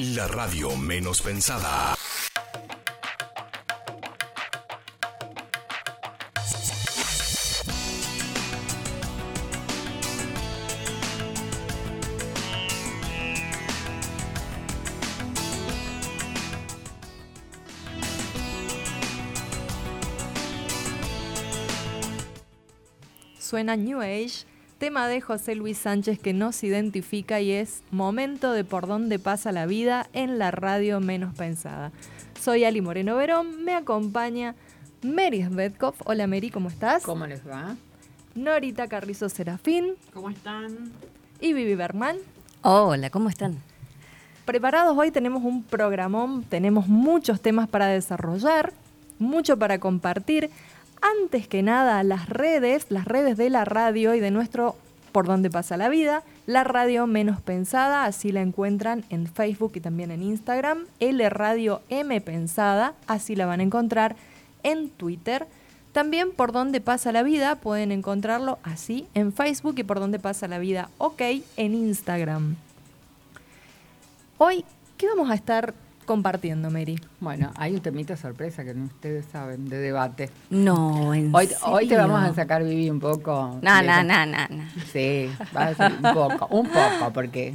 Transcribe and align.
La 0.00 0.26
radio 0.26 0.74
menos 0.78 1.20
pensada. 1.20 1.94
Suena 23.38 23.76
New 23.76 24.00
Age, 24.00 24.46
tema 24.80 25.08
de 25.08 25.20
José 25.20 25.54
Luis 25.56 25.76
Sánchez 25.76 26.18
que 26.18 26.32
nos 26.32 26.64
identifica 26.64 27.38
y 27.42 27.52
es 27.52 27.82
Momento 27.90 28.52
de 28.52 28.64
por 28.64 28.86
dónde 28.86 29.18
pasa 29.18 29.52
la 29.52 29.66
vida 29.66 30.08
en 30.14 30.38
la 30.38 30.50
radio 30.50 31.00
menos 31.00 31.34
pensada. 31.34 31.92
Soy 32.40 32.64
Ali 32.64 32.80
Moreno 32.80 33.14
Verón, 33.14 33.62
me 33.62 33.74
acompaña 33.74 34.54
Mary 35.02 35.44
Svetkov. 35.44 35.96
Hola 36.06 36.26
Mary, 36.26 36.48
¿cómo 36.48 36.70
estás? 36.70 37.02
¿Cómo 37.02 37.26
les 37.26 37.46
va? 37.46 37.76
Norita 38.34 38.88
Carrizo 38.88 39.28
Serafín 39.28 39.96
¿Cómo 40.14 40.30
están? 40.30 40.90
y 41.42 41.52
Vivi 41.52 41.74
Berman. 41.74 42.16
Hola, 42.62 43.10
¿cómo 43.10 43.28
están? 43.28 43.58
Preparados 44.46 44.96
hoy 44.96 45.10
tenemos 45.10 45.44
un 45.44 45.62
programón, 45.62 46.42
tenemos 46.44 46.88
muchos 46.88 47.42
temas 47.42 47.68
para 47.68 47.88
desarrollar, 47.88 48.72
mucho 49.18 49.58
para 49.58 49.78
compartir. 49.78 50.48
Antes 51.00 51.48
que 51.48 51.62
nada, 51.62 52.02
las 52.02 52.28
redes, 52.28 52.86
las 52.90 53.06
redes 53.06 53.36
de 53.36 53.50
la 53.50 53.64
radio 53.64 54.14
y 54.14 54.20
de 54.20 54.30
nuestro 54.30 54.76
Por 55.12 55.26
donde 55.26 55.50
pasa 55.50 55.76
la 55.76 55.88
vida, 55.88 56.22
la 56.46 56.62
radio 56.62 57.06
menos 57.08 57.40
pensada, 57.40 58.04
así 58.04 58.30
la 58.30 58.42
encuentran 58.42 59.04
en 59.10 59.26
Facebook 59.26 59.72
y 59.74 59.80
también 59.80 60.12
en 60.12 60.22
Instagram, 60.22 60.86
L 61.00 61.28
Radio 61.30 61.82
M 61.88 62.20
Pensada, 62.20 62.94
así 63.08 63.34
la 63.34 63.46
van 63.46 63.58
a 63.58 63.64
encontrar 63.64 64.14
en 64.62 64.88
Twitter. 64.90 65.48
También 65.92 66.30
por 66.30 66.52
donde 66.52 66.80
pasa 66.80 67.10
la 67.10 67.24
vida 67.24 67.56
pueden 67.56 67.90
encontrarlo 67.90 68.60
así 68.62 69.08
en 69.14 69.32
Facebook 69.32 69.74
y 69.78 69.82
por 69.82 69.98
donde 69.98 70.20
pasa 70.20 70.46
la 70.46 70.60
vida 70.60 70.90
OK 70.98 71.22
en 71.56 71.74
Instagram. 71.74 72.54
Hoy, 74.38 74.64
¿qué 74.96 75.08
vamos 75.08 75.30
a 75.30 75.34
estar 75.34 75.74
compartiendo, 76.10 76.72
Mary? 76.72 76.98
Bueno, 77.20 77.52
hay 77.54 77.72
un 77.72 77.80
temita 77.82 78.16
sorpresa 78.16 78.64
que 78.64 78.74
no 78.74 78.86
ustedes 78.86 79.26
saben, 79.30 79.68
de 79.68 79.78
debate. 79.78 80.28
No, 80.50 81.14
en 81.14 81.32
Hoy, 81.32 81.48
hoy 81.62 81.84
te 81.86 81.94
serio? 81.94 82.08
vamos 82.08 82.28
a 82.28 82.34
sacar, 82.34 82.64
Vivi, 82.64 82.90
un 82.90 82.98
poco... 82.98 83.60
No, 83.62 83.80
no, 83.80 84.02
no, 84.02 84.26
no, 84.26 84.48
no. 84.50 84.64
Sí, 84.92 85.30
va 85.56 85.68
a 85.68 85.74
ser 85.76 85.92
un 85.92 86.12
poco, 86.12 86.48
un 86.50 86.66
poco, 86.66 87.12
porque 87.14 87.54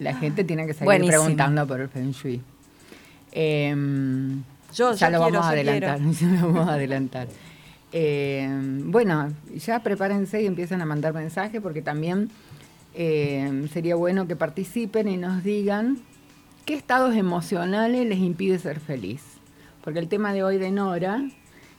la 0.00 0.14
gente 0.16 0.44
tiene 0.44 0.66
que 0.66 0.74
seguir 0.74 0.84
Buenísimo. 0.84 1.18
preguntando 1.22 1.66
por 1.66 1.80
el 1.80 1.88
Feng 1.88 2.10
Shui. 2.10 2.42
Em, 3.32 4.42
Yo, 4.74 4.92
ya 4.92 5.08
yo 5.10 5.18
lo 5.18 5.22
quiero, 5.24 5.40
vamos 5.40 5.46
a 5.46 5.54
yo 5.54 5.70
adelantar, 5.70 6.00
ya 6.10 6.26
lo 6.26 6.52
vamos 6.52 6.68
a 6.68 6.72
adelantar. 6.74 7.28
Em, 7.90 8.92
bueno, 8.92 9.32
ya 9.56 9.82
prepárense 9.82 10.42
y 10.42 10.46
empiezan 10.46 10.82
a 10.82 10.84
mandar 10.84 11.14
mensajes 11.14 11.58
porque 11.62 11.80
también 11.80 12.28
em, 12.92 13.66
sería 13.70 13.94
bueno 13.94 14.26
que 14.28 14.36
participen 14.36 15.08
y 15.08 15.16
nos 15.16 15.42
digan 15.42 16.00
qué 16.64 16.74
estados 16.74 17.14
emocionales 17.14 18.06
les 18.06 18.18
impide 18.18 18.58
ser 18.58 18.80
feliz. 18.80 19.22
Porque 19.82 19.98
el 19.98 20.08
tema 20.08 20.32
de 20.32 20.42
hoy 20.42 20.58
de 20.58 20.70
Nora 20.70 21.22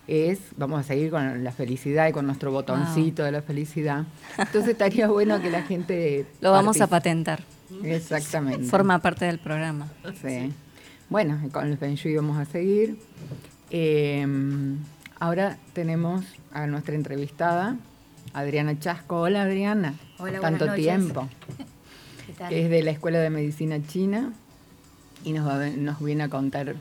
es, 0.08 0.40
vamos 0.58 0.80
a 0.80 0.84
seguir 0.84 1.10
con 1.10 1.44
la 1.44 1.52
felicidad 1.52 2.08
y 2.08 2.12
con 2.12 2.28
nuestro 2.28 2.52
botoncito 2.52 3.24
de 3.24 3.32
la 3.32 3.42
felicidad. 3.42 4.06
Entonces 4.38 4.72
estaría 4.72 5.08
bueno 5.08 5.42
que 5.42 5.50
la 5.50 5.64
gente... 5.64 6.28
Lo 6.42 6.52
vamos 6.52 6.80
a 6.82 6.88
patentar. 6.88 7.44
Exactamente. 7.84 8.68
Forma 8.68 9.00
parte 9.00 9.26
del 9.26 9.40
programa. 9.40 9.88
Sí. 10.22 10.54
Bueno, 11.10 11.40
con 11.52 11.68
el 11.72 11.78
Feng 11.78 11.96
Shui 11.96 12.16
vamos 12.16 12.38
a 12.38 12.46
seguir. 12.46 12.98
Eh, 13.72 14.26
ahora 15.20 15.58
tenemos 15.74 16.24
a 16.54 16.68
nuestra 16.68 16.94
entrevistada, 16.94 17.76
Adriana 18.34 18.78
Chasco. 18.80 19.22
Hola 19.22 19.44
Adriana. 19.44 19.96
Hola, 20.20 20.40
Tanto 20.40 20.66
buenas 20.66 20.78
noches. 20.78 20.84
tiempo. 20.84 21.28
¿Qué 22.28 22.34
tal? 22.34 22.54
Es 22.54 22.70
de 22.70 22.84
la 22.84 22.92
Escuela 22.92 23.20
de 23.20 23.32
Medicina 23.32 23.80
China 23.88 24.32
y 25.26 25.34
nos, 25.34 25.46
va 25.48 25.68
nos 25.70 26.02
viene 26.02 26.24
a 26.24 26.30
contar 26.30 26.76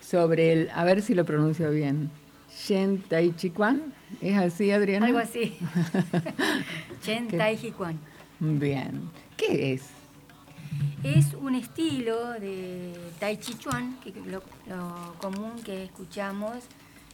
sobre 0.00 0.52
el, 0.52 0.70
a 0.74 0.84
ver 0.84 1.00
si 1.02 1.14
lo 1.14 1.24
pronuncio 1.24 1.70
bien, 1.70 2.10
Shen 2.54 3.00
Tai 3.02 3.32
Chi 3.36 3.50
Quan. 3.50 3.94
¿Es 4.20 4.36
así, 4.36 4.70
Adriana? 4.72 5.06
Algo 5.06 5.18
así. 5.18 5.56
¿Qué? 7.04 7.26
Tai 7.36 7.56
Chi 7.56 7.70
Quan. 7.70 7.98
Bien. 8.40 9.02
¿Qué 9.36 9.72
es? 9.74 9.82
Es 11.02 11.34
un 11.34 11.54
estilo 11.54 12.32
de 12.32 12.92
Tai 13.18 13.36
Chi 13.38 13.54
Chuan, 13.54 13.98
que 14.00 14.12
lo, 14.26 14.42
lo 14.68 15.14
común 15.18 15.62
que 15.64 15.84
escuchamos 15.84 16.56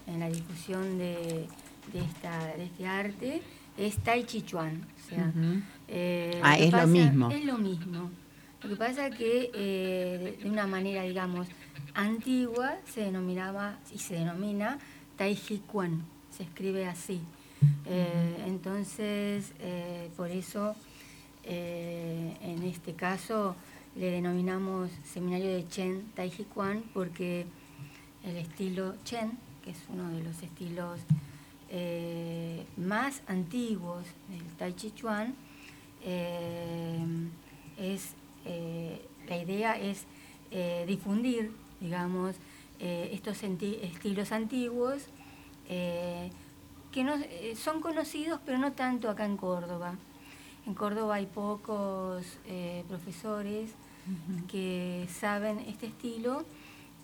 en 0.06 0.20
la 0.20 0.28
difusión 0.28 0.98
de, 0.98 1.46
de 1.92 1.98
esta, 1.98 2.46
de 2.56 2.64
este 2.64 2.86
arte 2.86 3.42
es 3.78 3.96
Tai 3.98 4.24
Chi 4.24 4.42
Chuan. 4.42 4.86
O 5.04 5.08
sea, 5.08 5.32
eh, 5.88 6.40
Ah, 6.42 6.58
es 6.58 6.72
lo 6.72 6.86
mismo. 6.86 7.30
Es 7.30 7.44
lo 7.44 7.58
mismo. 7.58 8.10
Lo 8.66 8.70
que 8.70 8.76
pasa 8.78 9.06
es 9.06 9.14
que 9.16 9.50
eh, 9.54 10.36
de- 10.42 10.50
una 10.50 10.66
manera, 10.66 11.02
digamos, 11.04 11.46
antigua 11.94 12.76
se 12.92 13.02
denominaba 13.02 13.78
y 13.94 13.98
se 13.98 14.14
denomina 14.14 14.78
Tai 15.16 15.36
Chi 15.36 15.62
Quan. 15.70 16.02
Se 16.36 16.42
escribe 16.42 16.84
así. 16.88 17.20
Eh, 17.84 18.42
entonces, 18.44 19.52
eh, 19.60 20.10
por 20.16 20.32
eso, 20.32 20.74
en 21.44 22.64
este 22.64 22.94
caso, 22.94 23.54
le 23.94 24.10
denominamos 24.10 24.90
Seminario 25.12 25.54
de 25.54 25.68
Chen 25.68 26.02
Tai 26.16 26.28
Chi 26.28 26.42
Quan 26.52 26.82
porque 26.92 27.46
el 28.24 28.36
estilo 28.36 28.96
Chen, 29.04 29.38
que 29.62 29.70
es 29.70 29.78
uno 29.88 30.08
de 30.10 30.24
los 30.24 30.42
estilos 30.42 30.98
más 32.76 33.22
antiguos 33.28 34.02
del 34.28 34.42
Tai 34.58 34.74
Chi 34.74 34.90
Chuan, 34.90 35.36
es, 37.78 38.14
eh, 38.46 39.06
la 39.28 39.36
idea 39.36 39.78
es 39.78 40.04
eh, 40.50 40.84
difundir, 40.86 41.52
digamos, 41.80 42.36
eh, 42.78 43.10
estos 43.12 43.42
estilos 43.42 44.32
antiguos 44.32 45.08
que 45.68 47.02
no, 47.04 47.14
son 47.56 47.80
conocidos, 47.80 48.40
pero 48.46 48.58
no 48.58 48.72
tanto 48.72 49.10
acá 49.10 49.26
en 49.26 49.36
Córdoba. 49.36 49.96
En 50.64 50.74
Córdoba 50.74 51.16
hay 51.16 51.26
pocos 51.26 52.38
profesores 52.88 53.70
que 54.48 55.08
saben 55.12 55.58
este 55.60 55.86
estilo. 55.86 56.44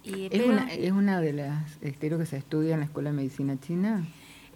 Y, 0.04 0.26
¿Es 0.26 0.30
pero 0.30 0.46
una, 0.46 0.72
¿Es 0.72 0.92
una 0.92 1.20
de 1.20 1.32
las 1.32 1.82
estilos 1.82 2.20
que 2.20 2.26
se 2.26 2.36
estudia 2.36 2.74
en 2.74 2.80
la 2.80 2.86
Escuela 2.86 3.10
de 3.10 3.16
Medicina 3.16 3.58
China? 3.58 4.06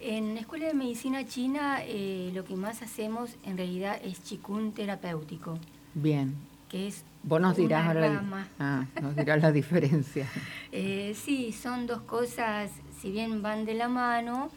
En 0.00 0.34
la 0.34 0.40
Escuela 0.40 0.66
de 0.66 0.74
Medicina 0.74 1.24
China 1.26 1.78
eh, 1.82 2.30
lo 2.34 2.44
que 2.44 2.54
más 2.54 2.82
hacemos 2.82 3.36
en 3.44 3.56
realidad 3.56 3.98
es 4.04 4.22
chikun 4.22 4.72
terapéutico, 4.72 5.58
Bien. 5.94 6.34
Que 6.68 6.88
es 6.88 7.04
Vos 7.26 7.40
nos 7.40 7.56
dirás 7.56 7.88
ahora. 7.88 8.22
ah, 8.60 8.86
nos 9.02 9.16
dirás 9.16 9.42
la 9.42 9.50
diferencia. 9.50 10.28
Eh, 10.72 11.14
sí, 11.14 11.52
son 11.52 11.86
dos 11.86 12.02
cosas, 12.02 12.70
si 13.00 13.10
bien 13.10 13.40
van 13.40 13.64
de 13.64 13.72
la 13.72 13.88
mano, 13.88 14.50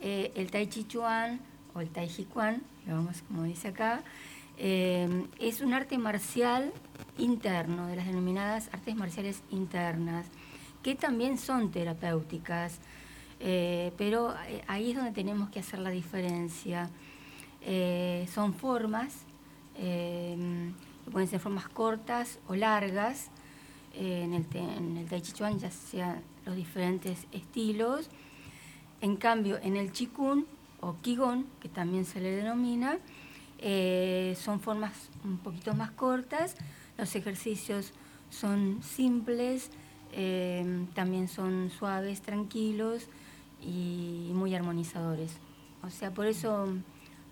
eh, 0.00 0.32
el 0.34 0.50
Tai 0.50 0.66
Chi 0.66 0.84
Chuan 0.84 1.40
o 1.74 1.80
el 1.82 1.90
Tai 1.90 2.08
Chi 2.08 2.24
Quan, 2.24 2.62
digamos 2.86 3.20
como 3.22 3.42
dice 3.42 3.68
acá, 3.68 4.02
eh, 4.56 5.26
es 5.38 5.60
un 5.60 5.74
arte 5.74 5.98
marcial 5.98 6.72
interno, 7.18 7.86
de 7.86 7.96
las 7.96 8.06
denominadas 8.06 8.70
artes 8.72 8.96
marciales 8.96 9.42
internas, 9.50 10.26
que 10.82 10.94
también 10.94 11.36
son 11.36 11.70
terapéuticas, 11.70 12.80
pero 13.98 14.34
ahí 14.68 14.90
es 14.92 14.96
donde 14.96 15.12
tenemos 15.12 15.50
que 15.50 15.60
hacer 15.60 15.80
la 15.80 15.90
diferencia. 15.90 16.88
Son 18.32 18.54
formas, 18.54 19.26
pueden 21.10 21.28
ser 21.28 21.40
formas 21.40 21.68
cortas 21.68 22.38
o 22.48 22.54
largas, 22.54 23.30
eh, 23.94 24.22
en, 24.22 24.34
el 24.96 25.06
Tai 25.06 25.20
Chi 25.20 25.32
Chuan, 25.32 25.58
ya 25.58 25.70
sean 25.70 26.22
los 26.44 26.54
diferentes 26.54 27.26
estilos. 27.32 28.08
En 29.00 29.16
cambio, 29.16 29.58
en 29.62 29.76
el 29.76 29.92
Qigong 29.92 30.44
o 30.80 30.96
Qigong, 31.02 31.44
que 31.60 31.68
también 31.68 32.04
se 32.04 32.20
le 32.20 32.30
denomina, 32.30 32.98
eh, 33.58 34.36
son 34.40 34.60
formas 34.60 34.92
un 35.24 35.38
poquito 35.38 35.74
más 35.74 35.90
cortas, 35.90 36.54
los 36.96 37.14
ejercicios 37.16 37.92
son 38.30 38.80
simples, 38.82 39.70
eh, 40.12 40.86
también 40.94 41.28
son 41.28 41.70
suaves, 41.70 42.22
tranquilos 42.22 43.08
y 43.60 44.30
muy 44.34 44.54
armonizadores. 44.54 45.32
O 45.82 45.90
sea, 45.90 46.12
por 46.12 46.26
eso 46.26 46.68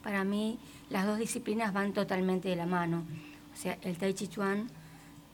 para 0.02 0.24
mí 0.24 0.58
las 0.90 1.06
dos 1.06 1.18
disciplinas 1.18 1.72
van 1.72 1.92
totalmente 1.92 2.48
de 2.48 2.56
la 2.56 2.66
mano. 2.66 3.04
O 3.56 3.58
sea, 3.58 3.78
el 3.82 3.96
Tai 3.96 4.12
Chi 4.12 4.28
Chuan 4.28 4.68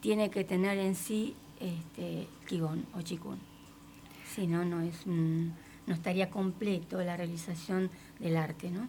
tiene 0.00 0.30
que 0.30 0.44
tener 0.44 0.78
en 0.78 0.94
sí 0.94 1.34
este, 1.58 2.28
Qigong 2.46 2.84
o 2.94 3.00
Qigong. 3.00 3.38
Si 4.32 4.46
no, 4.46 4.64
no, 4.64 4.80
es 4.80 5.04
un- 5.06 5.52
no 5.86 5.94
estaría 5.94 6.30
completo 6.30 7.02
la 7.02 7.16
realización 7.16 7.90
del 8.20 8.36
arte, 8.36 8.70
¿no? 8.70 8.86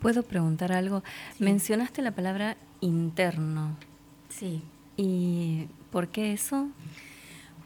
¿Puedo 0.00 0.22
preguntar 0.22 0.72
algo? 0.72 1.02
Sí. 1.36 1.44
Mencionaste 1.44 2.00
la 2.02 2.12
palabra 2.12 2.56
interno. 2.80 3.76
Sí. 4.30 4.62
¿Y 4.96 5.66
¿Por 5.90 6.08
qué 6.08 6.32
eso? 6.32 6.68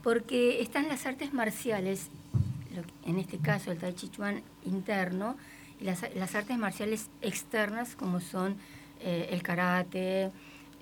Porque 0.02 0.60
están 0.62 0.88
las 0.88 1.06
artes 1.06 1.32
marciales, 1.32 2.08
en 3.04 3.18
este 3.18 3.38
caso 3.38 3.70
el 3.70 3.78
Tai 3.78 3.94
Chi 3.94 4.08
Chuan 4.08 4.42
interno, 4.64 5.36
y 5.80 5.84
las, 5.84 6.34
artes 6.34 6.58
marciales 6.58 7.08
externas 7.20 7.96
como 7.96 8.20
son 8.20 8.56
eh, 9.00 9.28
el 9.30 9.42
karate, 9.42 10.30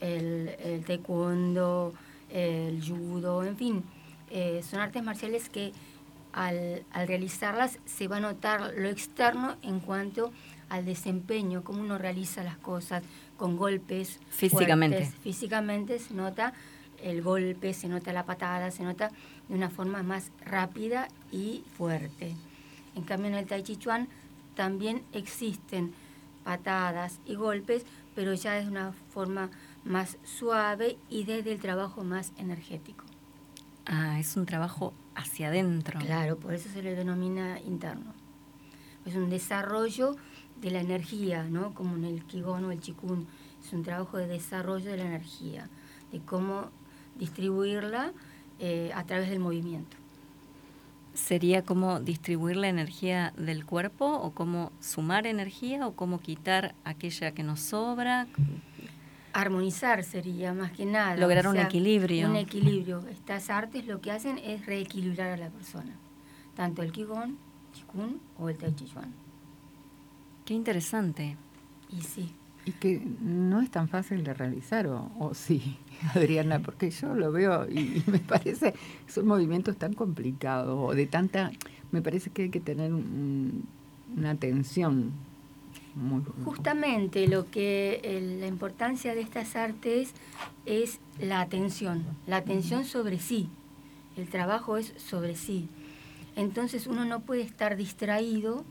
el, 0.00 0.84
taekwondo, 0.86 1.92
el 2.30 2.82
judo, 2.82 3.44
en 3.44 3.56
fin, 3.56 3.84
eh, 4.30 4.62
son 4.68 4.80
artes 4.80 5.02
marciales 5.02 5.48
que 5.48 5.72
al, 6.32 6.84
realizarlas 6.94 7.78
se 7.86 8.08
va 8.08 8.18
a 8.18 8.20
notar 8.20 8.72
lo 8.76 8.88
externo 8.88 9.56
en 9.62 9.80
cuanto 9.80 10.32
al 10.68 10.84
desempeño, 10.84 11.64
cómo 11.64 11.80
uno 11.80 11.98
realiza 11.98 12.44
las 12.44 12.56
cosas 12.56 13.02
con 13.36 13.56
golpes. 13.56 14.20
Físicamente. 14.30 15.10
Físicamente 15.22 15.98
se 15.98 16.14
nota 16.14 16.52
el 17.02 17.22
golpe, 17.22 17.74
se 17.74 17.88
nota 17.88 18.12
la 18.12 18.24
patada, 18.24 18.70
se 18.70 18.84
nota 18.84 19.10
de 19.48 19.54
una 19.54 19.70
forma 19.70 20.02
más 20.02 20.30
rápida 20.44 21.08
y 21.32 21.64
fuerte. 21.76 22.36
En 22.94 23.02
cambio 23.02 23.28
en 23.28 23.34
el 23.34 23.46
Tai 23.46 23.62
Chi 23.62 23.76
Chuan 23.76 24.08
también 24.54 25.02
existen 25.12 25.92
patadas 26.44 27.18
y 27.26 27.34
golpes, 27.34 27.84
pero 28.14 28.34
ya 28.34 28.58
es 28.58 28.68
una 28.68 28.92
forma 29.12 29.50
más 29.84 30.18
suave 30.24 30.98
y 31.08 31.24
desde 31.24 31.52
el 31.52 31.60
trabajo 31.60 32.04
más 32.04 32.32
energético. 32.36 33.04
Ah, 33.86 34.18
es 34.20 34.36
un 34.36 34.46
trabajo 34.46 34.92
hacia 35.14 35.48
adentro. 35.48 35.98
Claro, 36.00 36.38
por 36.38 36.54
eso 36.54 36.68
se 36.68 36.82
le 36.82 36.94
denomina 36.94 37.60
interno. 37.60 38.14
Es 39.04 39.16
un 39.16 39.30
desarrollo 39.30 40.16
de 40.60 40.70
la 40.70 40.80
energía, 40.80 41.44
¿no? 41.44 41.74
Como 41.74 41.96
en 41.96 42.04
el 42.04 42.24
Qigong 42.24 42.64
o 42.66 42.72
el 42.72 42.80
Qigong. 42.80 43.26
Es 43.64 43.72
un 43.72 43.82
trabajo 43.82 44.18
de 44.18 44.26
desarrollo 44.26 44.90
de 44.90 44.96
la 44.98 45.04
energía, 45.04 45.68
de 46.12 46.20
cómo 46.20 46.70
distribuirla 47.18 48.12
eh, 48.58 48.90
a 48.94 49.04
través 49.04 49.30
del 49.30 49.40
movimiento. 49.40 49.96
¿Sería 51.14 51.62
como 51.64 52.00
distribuir 52.00 52.56
la 52.56 52.68
energía 52.68 53.32
del 53.36 53.66
cuerpo 53.66 54.06
o 54.06 54.30
cómo 54.30 54.70
sumar 54.80 55.26
energía 55.26 55.86
o 55.86 55.94
cómo 55.94 56.20
quitar 56.20 56.74
aquella 56.84 57.32
que 57.32 57.42
nos 57.42 57.60
sobra? 57.60 58.28
Armonizar 59.32 60.02
sería 60.04 60.52
más 60.52 60.72
que 60.72 60.86
nada. 60.86 61.16
Lograr 61.16 61.46
un 61.46 61.56
equilibrio. 61.56 62.28
Un 62.28 62.36
equilibrio. 62.36 63.06
Estas 63.08 63.50
artes 63.50 63.86
lo 63.86 64.00
que 64.00 64.10
hacen 64.10 64.38
es 64.38 64.66
reequilibrar 64.66 65.30
a 65.30 65.36
la 65.36 65.50
persona. 65.50 65.92
Tanto 66.56 66.82
el 66.82 66.92
Qigong, 66.92 67.36
Qigong 67.72 68.18
o 68.38 68.48
el 68.48 68.56
Tai 68.56 68.74
Chi 68.74 68.86
Chuan. 68.86 69.12
Qué 70.44 70.54
interesante. 70.54 71.36
Y 71.90 72.02
sí. 72.02 72.34
Y 72.66 72.72
que 72.72 73.00
no 73.20 73.60
es 73.60 73.70
tan 73.70 73.88
fácil 73.88 74.22
de 74.24 74.34
realizar, 74.34 74.86
o, 74.86 75.10
o 75.18 75.32
sí, 75.34 75.78
Adriana, 76.14 76.58
porque 76.60 76.90
yo 76.90 77.14
lo 77.14 77.32
veo 77.32 77.68
y, 77.70 78.02
me 78.06 78.18
parece, 78.18 78.74
son 79.08 79.26
movimientos 79.26 79.76
tan 79.76 79.94
complicados, 79.94 80.78
o 80.78 80.94
de 80.94 81.06
tanta, 81.06 81.50
me 81.90 82.02
parece 82.02 82.30
que 82.30 82.42
hay 82.42 82.50
que 82.50 82.60
tener 82.60 82.92
una 82.92 84.30
atención 84.30 85.12
Justamente 86.44 87.26
lo 87.26 87.50
que 87.50 88.36
la 88.40 88.46
importancia 88.46 89.14
de 89.14 89.22
estas 89.22 89.56
artes 89.56 90.12
es 90.66 91.00
la 91.18 91.40
atención, 91.40 92.04
la 92.26 92.36
atención 92.36 92.84
sobre 92.84 93.18
sí. 93.18 93.48
El 94.16 94.28
trabajo 94.28 94.76
es 94.76 94.92
sobre 94.96 95.34
sí. 95.36 95.68
Entonces 96.36 96.86
uno 96.86 97.04
no 97.04 97.20
puede 97.20 97.42
estar 97.42 97.76
distraído 97.76 98.64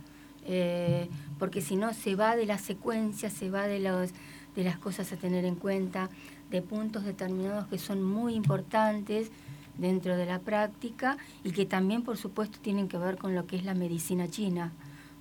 eh, 0.45 1.09
porque 1.37 1.61
si 1.61 1.75
no 1.75 1.93
se 1.93 2.15
va 2.15 2.35
de 2.35 2.45
la 2.45 2.57
secuencia, 2.57 3.29
se 3.29 3.49
va 3.49 3.67
de, 3.67 3.79
los, 3.79 4.11
de 4.55 4.63
las 4.63 4.77
cosas 4.77 5.11
a 5.11 5.17
tener 5.17 5.45
en 5.45 5.55
cuenta, 5.55 6.09
de 6.49 6.61
puntos 6.61 7.03
determinados 7.03 7.67
que 7.67 7.77
son 7.77 8.03
muy 8.03 8.33
importantes 8.33 9.29
dentro 9.77 10.17
de 10.17 10.25
la 10.25 10.39
práctica 10.39 11.17
y 11.43 11.51
que 11.51 11.65
también 11.65 12.01
por 12.01 12.17
supuesto 12.17 12.59
tienen 12.59 12.87
que 12.87 12.97
ver 12.97 13.17
con 13.17 13.35
lo 13.35 13.45
que 13.45 13.55
es 13.55 13.65
la 13.65 13.75
medicina 13.75 14.27
china. 14.27 14.71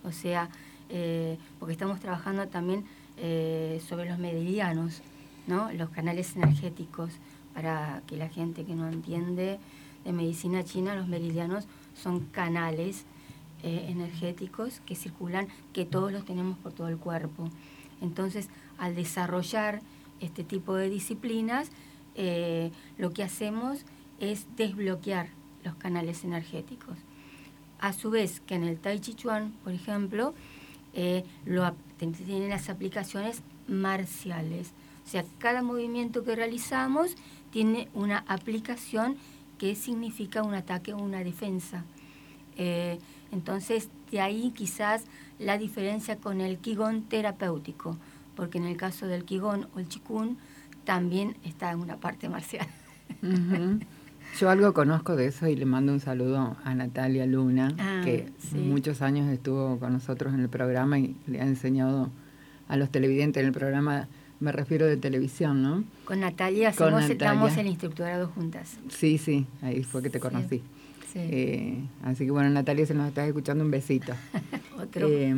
O 0.05 0.13
sea, 0.13 0.49
eh, 0.91 1.39
porque 1.59 1.73
estamos 1.73 2.01
trabajando 2.01 2.49
también 2.49 2.85
eh, 3.17 3.83
sobre 3.87 4.09
los 4.09 4.19
meridianos, 4.19 5.03
¿no? 5.47 5.71
los 5.73 5.91
canales 5.91 6.35
energéticos, 6.37 7.13
para 7.55 8.03
que 8.07 8.17
la 8.17 8.29
gente 8.29 8.65
que 8.65 8.75
no 8.75 8.89
entiende 8.89 9.59
de 10.05 10.13
medicina 10.13 10.65
china, 10.65 10.95
los 10.95 11.09
meridianos 11.09 11.67
son 11.95 12.21
canales 12.27 13.05
eh, 13.63 13.87
energéticos 13.89 14.81
que 14.87 14.95
circulan, 14.95 15.49
que 15.73 15.85
todos 15.85 16.13
los 16.13 16.25
tenemos 16.25 16.57
por 16.59 16.73
todo 16.73 16.89
el 16.89 16.99
cuerpo. 16.99 17.51
Entonces, 18.01 18.49
al 18.79 18.95
desarrollar 18.95 19.81
este 20.21 20.45
tipo 20.45 20.75
de 20.75 20.89
disciplinas, 20.89 21.71
lo 22.97 23.13
que 23.13 23.23
hacemos 23.23 23.85
es 24.19 24.47
desbloquear 24.57 25.29
los 25.65 25.77
canales 25.77 26.25
energéticos. 26.25 26.97
A 27.79 27.93
su 27.93 28.11
vez 28.11 28.41
que 28.41 28.57
en 28.57 28.65
el 28.65 28.79
Tai 28.79 28.99
Chi 28.99 29.15
Chuan, 29.15 29.53
por 29.63 29.73
ejemplo, 29.73 30.35
eh, 30.95 31.25
lo, 31.45 31.75
tienen 31.99 32.49
las 32.49 32.69
aplicaciones 32.69 33.43
marciales. 33.67 34.73
O 35.07 35.11
sea, 35.11 35.25
cada 35.39 35.63
movimiento 35.63 36.25
que 36.25 36.37
realizamos 36.37 37.17
tiene 37.51 37.89
una 37.95 38.25
aplicación 38.29 39.17
que 39.59 39.75
significa 39.75 40.43
un 40.43 40.55
ataque 40.55 40.93
o 40.93 40.99
una 40.99 41.25
defensa. 41.25 41.85
Eh, 42.57 42.99
entonces, 43.33 43.89
de 44.11 44.21
ahí 44.21 44.53
quizás 44.55 45.05
la 45.39 45.59
diferencia 45.59 46.17
con 46.17 46.41
el 46.41 46.59
Qigong 46.59 47.09
terapéutico, 47.09 47.97
porque 48.35 48.59
en 48.59 48.65
el 48.65 48.77
caso 48.77 49.07
del 49.07 49.25
Qigong 49.25 49.67
o 49.75 49.79
el 49.79 49.89
Qigong 49.89 50.37
también 50.85 51.37
está 51.45 51.71
en 51.73 51.81
una 51.81 51.97
parte 51.97 52.29
marcial. 52.29 52.67
Yo 54.39 54.51
algo 54.51 54.73
conozco 54.73 55.17
de 55.17 55.27
eso 55.27 55.49
y 55.49 55.57
le 55.57 55.65
mando 55.65 55.93
un 55.93 56.01
saludo 56.01 56.57
a 56.63 56.75
Natalia 56.75 57.27
Luna, 57.27 57.75
ah, 57.79 58.03
que 58.05 58.29
muchos 58.55 59.03
años 59.03 59.29
estuvo 59.33 59.79
con 59.79 59.93
nosotros 59.93 60.33
en 60.35 60.41
el 60.41 60.49
programa 60.49 60.99
y 60.99 61.17
le 61.27 61.41
ha 61.41 61.45
enseñado 61.45 62.11
a 62.69 62.77
los 62.77 62.91
televidentes 62.91 63.41
en 63.41 63.47
el 63.47 63.53
programa, 63.53 64.09
me 64.41 64.53
refiero 64.53 64.87
de 64.87 64.97
televisión, 64.97 65.63
¿no? 65.63 65.85
Con 66.05 66.21
Natalia 66.21 66.69
hacemos, 66.69 67.09
estamos 67.09 67.57
en 67.57 67.67
instructorado 67.67 68.29
juntas. 68.29 68.79
Sí, 68.89 69.19
sí, 69.19 69.47
ahí 69.63 69.83
fue 69.83 70.03
que 70.03 70.11
te 70.11 70.21
conocí. 70.21 70.63
Eh, 71.15 71.83
así 72.05 72.27
que 72.27 72.31
bueno, 72.31 72.49
Natalia, 72.51 72.87
se 72.87 72.95
nos 72.95 73.09
está 73.09 73.27
escuchando, 73.27 73.65
un 73.65 73.71
besito. 73.71 74.13
Otro. 74.79 75.09
Eh, 75.09 75.35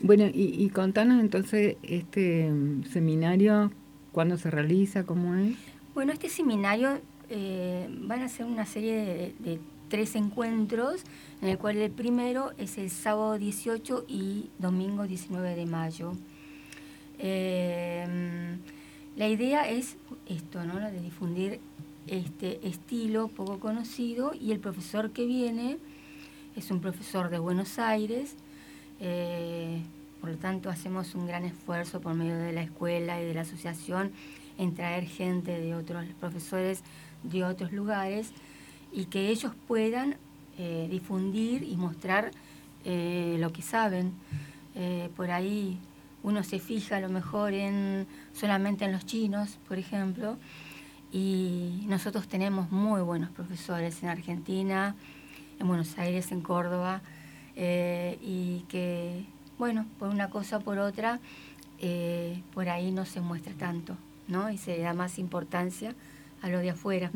bueno, 0.00 0.24
y, 0.26 0.64
y 0.64 0.68
contanos 0.70 1.20
entonces 1.20 1.76
este 1.82 2.50
seminario, 2.92 3.70
¿cuándo 4.10 4.36
se 4.38 4.50
realiza? 4.50 5.04
¿Cómo 5.04 5.36
es? 5.36 5.56
Bueno, 5.94 6.12
este 6.12 6.28
seminario 6.28 6.98
eh, 7.30 7.88
van 7.90 8.22
a 8.22 8.28
ser 8.28 8.46
una 8.46 8.66
serie 8.66 9.34
de, 9.38 9.60
tres 9.88 10.16
encuentros, 10.16 11.02
en 11.40 11.50
el 11.50 11.58
cual 11.58 11.76
el 11.76 11.90
primero 11.90 12.52
es 12.58 12.78
el 12.78 12.90
sábado 12.90 13.38
18 13.38 14.06
y 14.08 14.50
domingo 14.58 15.06
19 15.06 15.54
de 15.54 15.66
mayo. 15.66 16.12
Eh, 17.18 18.56
la 19.16 19.28
idea 19.28 19.68
es 19.68 19.96
esto, 20.26 20.64
¿no? 20.64 20.80
de 20.80 21.00
difundir 21.00 21.60
este 22.08 22.66
estilo 22.66 23.28
poco 23.28 23.60
conocido 23.60 24.32
y 24.34 24.52
el 24.52 24.58
profesor 24.58 25.12
que 25.12 25.26
viene 25.26 25.78
es 26.56 26.70
un 26.70 26.80
profesor 26.80 27.30
de 27.30 27.38
Buenos 27.38 27.78
Aires, 27.78 28.36
eh, 29.00 29.82
por 30.20 30.30
lo 30.30 30.36
tanto 30.36 30.70
hacemos 30.70 31.14
un 31.14 31.26
gran 31.26 31.44
esfuerzo 31.44 32.00
por 32.00 32.14
medio 32.14 32.36
de 32.36 32.52
la 32.52 32.62
escuela 32.62 33.20
y 33.20 33.24
de 33.24 33.34
la 33.34 33.42
asociación 33.42 34.12
en 34.58 34.74
traer 34.74 35.04
gente 35.04 35.58
de 35.58 35.74
otros 35.74 36.04
profesores 36.20 36.82
de 37.24 37.44
otros 37.44 37.72
lugares 37.72 38.32
y 38.92 39.06
que 39.06 39.28
ellos 39.28 39.52
puedan 39.66 40.16
eh, 40.56 40.86
difundir 40.88 41.64
y 41.64 41.76
mostrar 41.76 42.30
eh, 42.84 43.36
lo 43.40 43.52
que 43.52 43.62
saben. 43.62 44.12
Eh, 44.76 45.10
por 45.16 45.30
ahí 45.30 45.78
uno 46.22 46.42
se 46.44 46.58
fija 46.60 46.98
a 46.98 47.00
lo 47.00 47.08
mejor 47.08 47.52
en 47.52 48.06
solamente 48.32 48.84
en 48.84 48.92
los 48.92 49.04
chinos, 49.04 49.58
por 49.66 49.78
ejemplo, 49.78 50.36
y 51.12 51.84
nosotros 51.86 52.28
tenemos 52.28 52.70
muy 52.70 53.00
buenos 53.02 53.30
profesores 53.30 54.02
en 54.02 54.08
Argentina, 54.08 54.94
en 55.58 55.68
Buenos 55.68 55.98
Aires, 55.98 56.32
en 56.32 56.40
Córdoba, 56.40 57.02
y 57.56 58.64
que, 58.68 59.24
bueno, 59.58 59.86
por 60.00 60.08
una 60.08 60.28
cosa 60.28 60.56
o 60.56 60.60
por 60.60 60.78
otra, 60.78 61.20
por 62.52 62.68
ahí 62.68 62.90
no 62.90 63.04
se 63.04 63.20
muestra 63.20 63.52
tanto, 63.52 63.96
¿no? 64.26 64.50
Y 64.50 64.58
se 64.58 64.76
da 64.78 64.92
más 64.92 65.20
importancia 65.20 65.94
a 66.44 66.48
lo 66.50 66.58
de 66.58 66.68
afuera. 66.68 67.10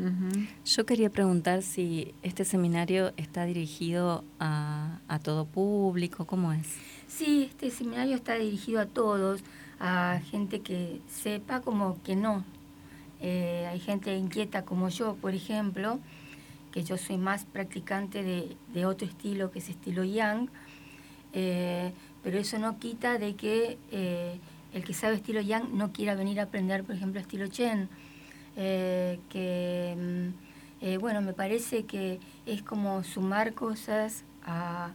Yo 0.65 0.85
quería 0.87 1.11
preguntar 1.11 1.61
si 1.61 2.15
este 2.23 2.45
seminario 2.45 3.13
está 3.15 3.45
dirigido 3.45 4.23
a, 4.39 5.01
todo 5.21 5.45
público, 5.45 6.25
¿cómo 6.25 6.51
es? 6.51 6.65
Sí, 7.07 7.47
este 7.51 7.69
seminario 7.69 8.15
está 8.15 8.33
dirigido 8.33 8.81
a 8.81 8.87
todos, 8.87 9.43
a 9.79 10.19
gente 10.31 10.61
que 10.61 10.99
sepa 11.07 11.61
como 11.61 12.01
que 12.01 12.15
no. 12.15 12.43
Eh, 13.21 13.67
hay 13.69 13.79
gente 13.79 14.17
inquieta 14.17 14.65
como 14.65 14.89
yo, 14.89 15.13
por 15.13 15.35
ejemplo, 15.35 15.99
que 16.71 16.83
yo 16.83 16.97
soy 16.97 17.17
más 17.17 17.45
practicante 17.45 18.23
de, 18.23 18.85
otro 18.87 19.07
estilo 19.07 19.51
que 19.51 19.59
es 19.59 19.69
estilo 19.69 20.03
Yang, 20.03 20.49
eh, 21.33 21.91
pero 22.23 22.39
eso 22.39 22.57
no 22.57 22.79
quita 22.79 23.19
de 23.19 23.35
que 23.35 23.77
eh, 23.91 24.39
el 24.73 24.83
que 24.83 24.95
sabe 24.95 25.17
estilo 25.17 25.39
Yang 25.39 25.77
no 25.77 25.91
quiera 25.91 26.15
venir 26.15 26.39
a 26.39 26.43
aprender, 26.43 26.83
por 26.83 26.95
ejemplo, 26.95 27.21
estilo 27.21 27.45
Chen 27.45 27.89
eh, 28.55 29.19
que, 29.29 29.95
mm, 29.97 30.85
eh, 30.85 30.97
bueno, 30.97 31.21
me 31.21 31.33
parece 31.33 31.83
que 31.85 32.19
es 32.45 32.61
como 32.61 33.03
sumar 33.03 33.53
cosas 33.53 34.23
a, 34.45 34.91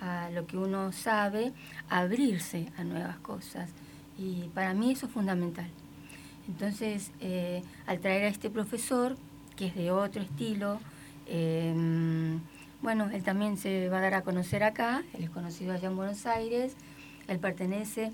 a 0.00 0.30
lo 0.30 0.46
que 0.46 0.56
uno 0.56 0.92
sabe, 0.92 1.52
abrirse 1.88 2.72
a 2.76 2.84
nuevas 2.84 3.18
cosas. 3.18 3.70
Y 4.18 4.48
para 4.54 4.74
mí 4.74 4.92
eso 4.92 5.06
es 5.06 5.12
fundamental. 5.12 5.70
Entonces, 6.48 7.10
eh, 7.20 7.62
al 7.86 8.00
traer 8.00 8.24
a 8.24 8.28
este 8.28 8.50
profesor, 8.50 9.16
que 9.56 9.66
es 9.66 9.74
de 9.74 9.90
otro 9.90 10.22
estilo, 10.22 10.80
eh, 11.26 11.74
bueno, 12.82 13.10
él 13.12 13.22
también 13.24 13.56
se 13.56 13.88
va 13.88 13.98
a 13.98 14.00
dar 14.00 14.14
a 14.14 14.22
conocer 14.22 14.62
acá, 14.62 15.02
él 15.14 15.24
es 15.24 15.30
conocido 15.30 15.72
allá 15.72 15.88
en 15.88 15.96
Buenos 15.96 16.24
Aires, 16.26 16.76
él 17.26 17.38
pertenece 17.38 18.12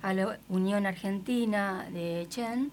a 0.00 0.14
la 0.14 0.38
Unión 0.48 0.86
Argentina 0.86 1.88
de 1.92 2.26
Chen, 2.28 2.70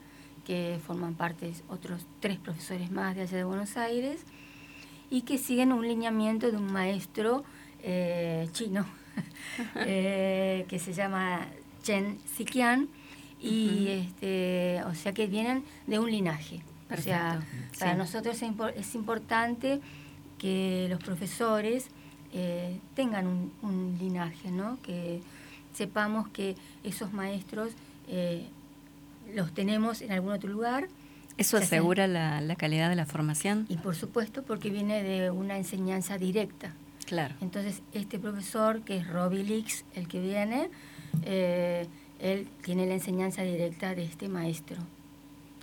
que 0.50 0.79
forman 0.84 1.13
parte 1.13 1.53
otros 1.68 2.08
tres 2.22 2.39
profesores 2.39 2.89
más 2.89 3.15
de 3.15 3.22
allá 3.22 3.38
de 3.38 3.44
Buenos 3.44 3.77
Aires, 3.77 4.22
y 5.12 5.22
que 5.22 5.38
siguen 5.38 5.72
un 5.72 5.88
lineamiento 5.88 6.50
de 6.50 6.58
un 6.58 6.74
maestro 6.74 7.44
eh, 7.84 8.50
chino, 8.51 8.84
eh, 9.75 10.65
que 10.68 10.79
se 10.79 10.94
llama 10.94 11.46
Chen 11.84 12.18
Sikian, 12.36 12.88
y 13.39 13.89
este, 13.89 14.82
o 14.88 14.96
sea 14.96 15.13
que 15.13 15.27
vienen 15.27 15.63
de 15.86 16.00
un 16.00 16.10
linaje. 16.10 16.63
O 16.91 16.98
sea, 17.00 17.41
para 17.77 17.94
nosotros 17.94 18.36
es, 18.41 18.50
impor- 18.50 18.74
es 18.75 18.96
importante 18.96 19.79
que 20.39 20.88
los 20.89 21.00
profesores 21.03 21.89
eh, 22.34 22.79
tengan 22.96 23.27
un, 23.27 23.51
un 23.62 23.98
linaje, 24.00 24.50
¿no? 24.50 24.79
Que 24.82 25.22
sepamos 25.74 26.27
que 26.29 26.56
esos 26.84 27.13
maestros 27.13 27.74
los 29.36 29.54
tenemos 29.54 30.02
en 30.02 30.12
algún 30.12 30.32
otro 30.34 30.50
lugar 30.50 30.88
¿Eso 31.38 31.56
asegura 31.58 32.06
la, 32.08 32.42
la 32.42 32.56
calidad 32.58 32.90
de 32.90 32.96
la 32.96 33.06
formación? 33.06 33.66
y 33.70 33.78
por 33.78 33.96
supuesto 33.96 34.44
porque 34.44 34.70
viene 34.70 35.04
de 35.04 35.32
una 35.32 35.58
enseñanza 35.58 36.18
directa. 36.18 36.74
Claro. 37.06 37.34
Entonces, 37.42 37.82
este 37.94 38.20
profesor, 38.20 38.82
que 38.82 38.98
es 38.98 39.08
Robbie 39.08 39.44
Leaks, 39.44 39.86
el 39.96 40.08
que 40.10 40.20
viene, 40.22 40.70
eh, 41.24 41.88
él 42.20 42.48
tiene 42.62 42.86
la 42.88 42.94
enseñanza 42.96 43.42
directa 43.44 43.96
de 43.96 44.04
este 44.04 44.28
maestro, 44.28 44.78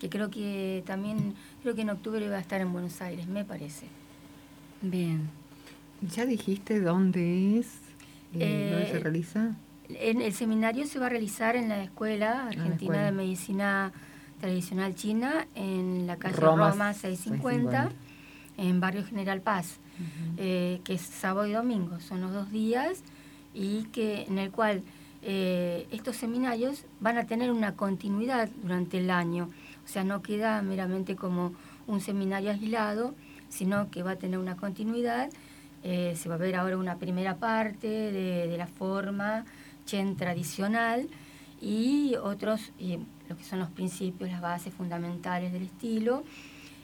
que 0.00 0.08
creo 0.08 0.30
que 0.30 0.82
también, 0.86 1.34
creo 1.62 1.74
que 1.74 1.82
en 1.82 1.90
octubre 1.90 2.26
va 2.28 2.36
a 2.36 2.40
estar 2.40 2.60
en 2.62 2.72
Buenos 2.72 3.00
Aires, 3.02 3.26
me 3.28 3.44
parece. 3.44 3.86
Bien. 4.82 5.28
¿Ya 6.14 6.24
dijiste 6.26 6.80
dónde 6.80 7.58
es? 7.58 7.66
Eh, 8.34 8.70
¿Dónde 8.72 8.82
Eh, 8.84 8.92
se 8.92 8.98
realiza? 9.00 9.54
En 9.88 10.20
el 10.20 10.32
seminario 10.32 10.86
se 10.86 10.98
va 10.98 11.06
a 11.06 11.08
realizar 11.08 11.56
en 11.56 11.68
la 11.68 11.82
Escuela 11.82 12.46
Argentina 12.46 12.74
escuela. 12.74 13.04
de 13.04 13.12
Medicina 13.12 13.92
Tradicional 14.40 14.94
China, 14.94 15.46
en 15.54 16.06
la 16.06 16.16
calle 16.16 16.36
Roma 16.36 16.70
Roma, 16.70 16.92
650, 16.92 17.90
650. 17.90 17.92
en 18.58 18.80
Barrio 18.80 19.04
General 19.04 19.40
Paz, 19.40 19.78
eh, 20.36 20.80
que 20.84 20.94
es 20.94 21.00
sábado 21.00 21.46
y 21.46 21.52
domingo, 21.52 22.00
son 22.00 22.20
los 22.20 22.32
dos 22.32 22.50
días, 22.50 23.02
y 23.54 23.84
que 23.84 24.24
en 24.24 24.38
el 24.38 24.50
cual 24.50 24.82
eh, 25.22 25.86
estos 25.90 26.16
seminarios 26.16 26.84
van 27.00 27.16
a 27.16 27.26
tener 27.26 27.50
una 27.50 27.74
continuidad 27.74 28.48
durante 28.62 28.98
el 28.98 29.10
año, 29.10 29.48
o 29.84 29.88
sea, 29.88 30.04
no 30.04 30.20
queda 30.20 30.60
meramente 30.62 31.16
como 31.16 31.52
un 31.86 32.00
seminario 32.00 32.50
aislado, 32.50 33.14
sino 33.48 33.90
que 33.90 34.02
va 34.02 34.12
a 34.12 34.16
tener 34.16 34.38
una 34.38 34.56
continuidad. 34.56 35.30
Eh, 35.82 36.14
se 36.16 36.28
va 36.28 36.34
a 36.34 36.38
ver 36.38 36.56
ahora 36.56 36.76
una 36.76 36.96
primera 36.96 37.36
parte 37.36 37.86
de, 37.86 38.48
de 38.48 38.58
la 38.58 38.66
forma 38.66 39.44
Chen 39.86 40.16
tradicional 40.16 41.08
y 41.60 42.16
otros, 42.22 42.72
lo 43.28 43.36
que 43.36 43.44
son 43.44 43.60
los 43.60 43.70
principios, 43.70 44.30
las 44.30 44.40
bases 44.42 44.74
fundamentales 44.74 45.52
del 45.52 45.62
estilo. 45.62 46.24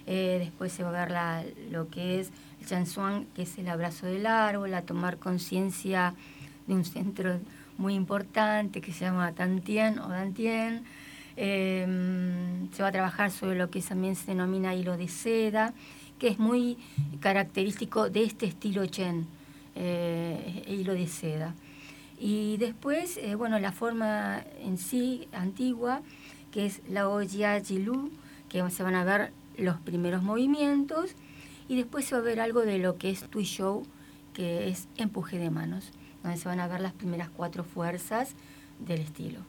Eh, 0.06 0.38
después 0.40 0.72
se 0.72 0.82
va 0.82 0.88
a 0.88 0.92
ver 0.92 1.10
la- 1.10 1.44
lo 1.70 1.88
que 1.90 2.20
es 2.20 2.30
el 2.60 2.66
Chansuan, 2.66 3.26
que 3.34 3.42
es 3.42 3.58
el 3.58 3.68
abrazo 3.68 4.06
del 4.06 4.26
árbol, 4.26 4.72
a 4.74 4.82
tomar 4.82 5.18
conciencia 5.18 6.14
de 6.66 6.74
un 6.74 6.84
centro 6.84 7.38
muy 7.78 7.94
importante 7.94 8.80
que 8.80 8.92
se 8.92 9.04
llama 9.04 9.32
Tantien 9.32 9.98
o 9.98 10.08
Dantien. 10.08 10.84
Eh, 11.36 11.86
se 12.72 12.82
va 12.82 12.88
a 12.88 12.92
trabajar 12.92 13.30
sobre 13.30 13.56
lo 13.56 13.70
que 13.70 13.80
también 13.80 14.16
se 14.16 14.26
denomina 14.32 14.74
hilo 14.74 14.96
de 14.96 15.08
seda, 15.08 15.72
que 16.18 16.28
es 16.28 16.38
muy 16.38 16.76
característico 17.20 18.10
de 18.10 18.24
este 18.24 18.46
estilo 18.46 18.84
Chen, 18.86 19.26
eh, 19.74 20.64
hilo 20.68 20.94
de 20.94 21.06
seda. 21.06 21.54
Y 22.24 22.56
después, 22.58 23.16
eh, 23.16 23.34
bueno, 23.34 23.58
la 23.58 23.72
forma 23.72 24.44
en 24.60 24.78
sí 24.78 25.26
antigua, 25.32 26.02
que 26.52 26.66
es 26.66 26.80
la 26.88 27.08
Oya 27.08 27.60
Jilu, 27.60 28.12
que 28.48 28.62
se 28.70 28.84
van 28.84 28.94
a 28.94 29.02
ver 29.02 29.32
los 29.58 29.80
primeros 29.80 30.22
movimientos, 30.22 31.16
y 31.68 31.74
después 31.74 32.04
se 32.04 32.14
va 32.14 32.20
a 32.20 32.24
ver 32.24 32.38
algo 32.38 32.60
de 32.60 32.78
lo 32.78 32.96
que 32.96 33.10
es 33.10 33.24
Tui 33.24 33.50
que 34.34 34.68
es 34.68 34.86
empuje 34.98 35.36
de 35.36 35.50
manos, 35.50 35.90
donde 36.22 36.38
se 36.38 36.46
van 36.46 36.60
a 36.60 36.68
ver 36.68 36.80
las 36.80 36.92
primeras 36.92 37.28
cuatro 37.28 37.64
fuerzas 37.64 38.36
del 38.78 39.00
estilo. 39.00 39.40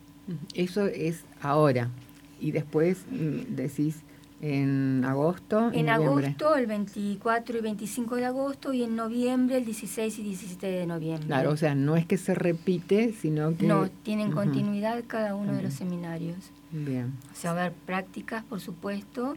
Eso 0.56 0.88
es 0.88 1.26
ahora. 1.44 1.92
Y 2.40 2.54
después 2.54 3.06
mm, 3.12 3.54
decís 3.54 3.98
en 4.44 5.06
agosto. 5.06 5.72
En 5.72 5.86
noviembre. 5.86 6.28
agosto, 6.28 6.58
el 6.58 6.66
24 6.66 7.58
y 7.58 7.62
25 7.62 8.16
de 8.18 8.26
agosto, 8.26 8.74
y 8.74 8.84
en 8.84 8.98
noviembre, 8.98 9.56
el 9.58 9.64
16 9.64 10.20
y 10.20 10.24
17 10.24 10.68
de 10.68 10.86
noviembre. 10.86 11.28
Claro, 11.28 11.52
o 11.52 11.58
sea, 11.58 11.76
no 11.76 11.96
es 11.96 12.06
que 12.06 12.18
se 12.18 12.36
repite, 12.36 13.14
sino 13.14 13.56
que. 13.56 13.66
no, 13.66 13.90
tienen 14.04 14.28
Ujú. 14.28 14.36
continuidad 14.36 15.02
cada 15.08 15.36
uno 15.36 15.54
de 15.54 15.64
los 15.64 15.74
seminarios. 15.74 16.36
Bien. 16.72 17.14
O 17.32 17.36
sea, 17.36 17.54
va 17.54 17.62
a 17.62 17.66
haber 17.68 17.78
prácticas, 17.86 18.44
por 18.44 18.60
supuesto, 18.60 19.36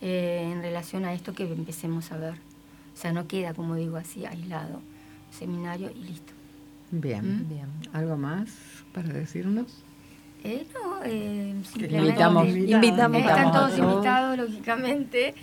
eh, 0.00 0.50
en 0.52 0.62
relación 0.62 1.04
a 1.04 1.12
esto 1.12 1.32
que 1.32 1.44
empecemos 1.44 2.10
a 2.10 2.16
ver. 2.16 2.34
O 2.34 2.96
sea, 2.96 3.12
no 3.12 3.28
queda, 3.28 3.54
como 3.54 3.76
digo 3.76 3.98
así, 3.98 4.26
aislado. 4.26 4.82
Seminario 5.30 5.92
y 5.92 6.02
listo. 6.02 6.32
Bien. 6.90 7.44
¿Mm? 7.44 7.48
Bien. 7.48 7.66
¿Algo 7.92 8.16
más 8.16 8.50
para 8.92 9.10
decirnos? 9.10 9.84
Eh, 10.44 10.66
no, 10.74 11.00
eh, 11.04 11.54
simplemente... 11.64 12.08
invitamos. 12.08 12.48
Invitamos 12.48 13.20
Eh, 13.20 13.24
para 13.24 13.36
están 13.36 13.52
todos 13.52 13.78
invitados, 13.78 14.38
lógicamente. 14.38 15.34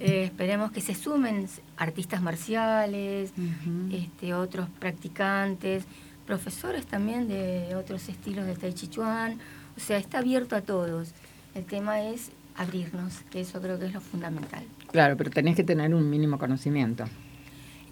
Eh, 0.00 0.24
esperemos 0.24 0.72
que 0.72 0.80
se 0.80 0.94
sumen 0.94 1.48
artistas 1.76 2.20
marciales, 2.20 3.32
este, 3.92 4.34
otros 4.34 4.68
practicantes, 4.78 5.84
profesores 6.26 6.86
también 6.86 7.28
de 7.28 7.74
otros 7.76 8.08
estilos 8.08 8.46
de 8.46 8.54
Tai 8.54 8.72
Chi 8.72 8.88
Chuan. 8.88 9.38
O 9.76 9.80
sea, 9.80 9.96
está 9.98 10.18
abierto 10.18 10.56
a 10.56 10.62
todos. 10.62 11.10
El 11.54 11.64
tema 11.64 12.00
es 12.02 12.30
abrirnos, 12.56 13.20
que 13.30 13.40
eso 13.40 13.60
creo 13.60 13.78
que 13.78 13.86
es 13.86 13.92
lo 13.92 14.00
fundamental. 14.00 14.64
Claro, 14.90 15.16
pero 15.16 15.30
tenés 15.30 15.56
que 15.56 15.64
tener 15.64 15.94
un 15.94 16.08
mínimo 16.08 16.38
conocimiento. 16.38 17.04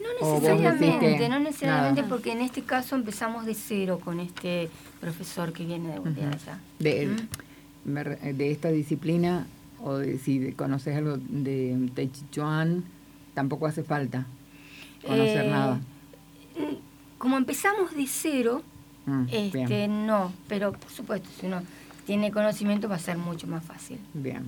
No 0.01 0.35
necesariamente, 0.35 1.29
no 1.29 1.39
necesariamente 1.39 2.03
nada. 2.03 2.09
porque 2.09 2.33
en 2.33 2.41
este 2.41 2.63
caso 2.63 2.97
empezamos 2.97 3.47
de 3.47 3.55
cero 3.55 4.01
con 4.05 4.19
este 4.19 4.69
profesor 5.07 5.53
que 5.53 5.65
viene 5.67 5.89
de, 5.89 5.95
de 5.95 5.99
Ujú. 6.23 6.29
allá. 6.33 6.59
De, 6.79 7.07
¿Mm? 7.85 8.37
de 8.39 8.51
esta 8.53 8.69
disciplina, 8.71 9.47
o 9.83 9.95
de, 9.97 10.17
si 10.19 10.39
de- 10.39 10.53
conoces 10.55 10.97
algo 10.97 11.17
de 11.19 11.91
Tai 11.95 12.07
Chi 12.09 12.23
Chuan, 12.31 12.85
tampoco 13.35 13.67
hace 13.67 13.83
falta 13.83 14.27
conocer 15.05 15.45
Eh, 15.45 15.51
nada. 15.51 15.81
mm, 16.57 17.19
Como 17.19 17.37
empezamos 17.37 17.95
de 17.95 18.07
cero, 18.07 18.63
Mm, 19.05 19.25
este, 19.33 19.67
bien, 19.67 20.07
no, 20.07 20.33
pero 20.49 20.71
por 20.73 20.89
supuesto, 20.91 21.29
si 21.41 21.47
uno 21.47 21.61
tiene 22.07 22.31
conocimiento 22.31 22.89
va 22.89 22.95
a 22.95 22.99
ser 23.01 23.19
mucho 23.19 23.49
más 23.49 23.65
fácil. 23.65 23.99
bien. 24.15 24.45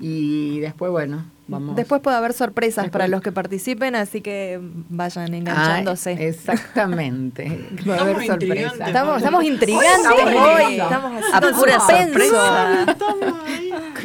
Y 0.00 0.60
después, 0.60 0.90
bueno, 0.90 1.24
vamos. 1.46 1.76
Después 1.76 2.00
puede 2.00 2.16
haber 2.16 2.32
sorpresas 2.32 2.84
Después- 2.84 2.90
para 2.92 3.08
los 3.08 3.20
que 3.22 3.32
participen, 3.32 3.94
así 3.94 4.20
que 4.22 4.58
vayan 4.88 5.34
enganchándose. 5.34 6.16
Ah, 6.18 6.22
exactamente. 6.22 7.44
Va 7.88 7.94
a 7.94 7.96
Estamos 7.96 8.00
haber 8.00 8.14
sorpresa. 8.26 8.32
intrigantes. 8.46 8.86
Estamos, 8.88 9.16
estamos 9.18 9.44
intrigantes 9.44 9.98
Estamos 9.98 10.24
hoy, 10.64 10.72
estamos 10.80 11.12
A 11.32 11.36
haciendo 11.36 11.58
pura 11.58 11.80
sorpresa. 11.80 12.96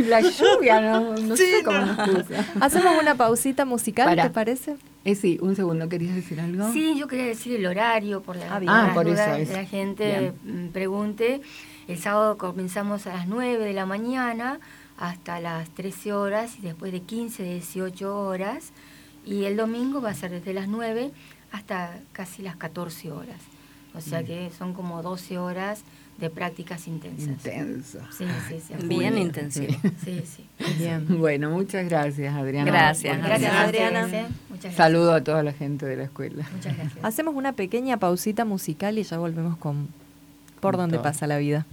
La 0.08 0.22
lluvia, 0.22 0.82
no, 0.82 1.16
no 1.16 1.38
sé 1.38 1.46
Sí, 1.58 1.64
cómo 1.64 1.80
no. 1.80 1.86
nos 1.86 2.10
puso. 2.10 2.34
Hacemos 2.60 3.02
una 3.02 3.16
pausita 3.16 3.66
musical, 3.66 4.08
Para. 4.08 4.24
¿te 4.24 4.30
parece? 4.30 4.75
Eh, 5.06 5.16
sí, 5.16 5.38
un 5.42 5.56
segundo, 5.56 5.88
¿querías 5.88 6.16
decir 6.16 6.40
algo? 6.40 6.72
Sí, 6.74 6.96
yo 6.98 7.08
quería 7.08 7.25
decir 7.28 7.56
el 7.56 7.66
horario 7.66 8.22
por 8.22 8.36
la, 8.36 8.56
Ah, 8.56 8.60
bien. 8.60 8.72
por 8.72 8.80
Ah, 8.82 8.86
las 8.86 8.94
por 8.94 9.08
eso 9.08 9.36
es. 9.36 9.50
de 9.50 9.56
la 9.56 9.66
gente 9.66 10.34
mm, 10.44 10.68
pregunte. 10.70 11.42
El 11.88 11.98
sábado 12.00 12.38
comenzamos 12.38 13.06
a 13.08 13.14
las 13.14 13.28
9 13.28 13.64
de 13.64 13.74
la 13.74 13.86
mañana 13.86 14.60
hasta 14.98 15.40
las 15.40 15.70
13 15.72 16.14
horas 16.14 16.58
y 16.60 16.62
después 16.62 16.92
de 16.92 17.02
15 17.02 17.44
a 17.44 17.46
18 17.54 18.18
horas. 18.18 18.72
Y 19.25 19.46
el 19.46 19.58
domingo 19.58 20.02
va 20.02 20.12
a 20.12 20.14
ser 20.14 20.32
desde 20.32 20.54
las 20.54 20.68
9 20.68 21.12
hasta 21.52 21.98
casi 22.14 22.42
las 22.42 22.56
14 22.58 23.12
horas. 23.12 23.40
O 23.96 24.02
sea 24.02 24.22
Mm. 24.22 24.25
que 24.25 24.52
son 24.58 24.74
como 24.74 25.02
12 25.02 25.38
horas 25.38 25.84
de 26.18 26.30
prácticas 26.30 26.88
intensas. 26.88 27.28
Intenso. 27.28 28.00
Sí, 28.18 28.25
sí, 28.50 28.60
sí. 28.68 28.74
Bien 28.88 29.18
intensivo. 29.18 29.74
Sí, 30.04 30.22
sí. 30.25 30.46
Bien. 30.78 31.06
Bueno, 31.20 31.50
muchas 31.50 31.86
gracias, 31.90 32.34
Adriana. 32.36 32.70
Gracias, 32.72 33.18
Gracias, 33.18 33.54
Adriana. 33.54 34.02
Muchas 34.06 34.30
gracias. 34.50 34.75
Saludo 34.75 35.14
a 35.14 35.24
toda 35.24 35.44
la 35.44 35.54
gente 35.54 35.86
de 35.86 35.96
la 35.98 36.04
escuela. 36.04 36.46
Muchas 36.54 36.75
gracias. 36.78 37.04
Hacemos 37.04 37.36
una 37.36 37.54
pequeña 37.54 37.98
pausita 37.98 38.46
musical 38.46 38.98
y 38.98 39.04
ya 39.04 39.18
volvemos 39.18 39.58
con 39.58 39.88
Por 40.60 40.75
todo. 40.78 41.02
pasa 41.02 41.25
la 41.28 41.38
vida. 41.38 41.66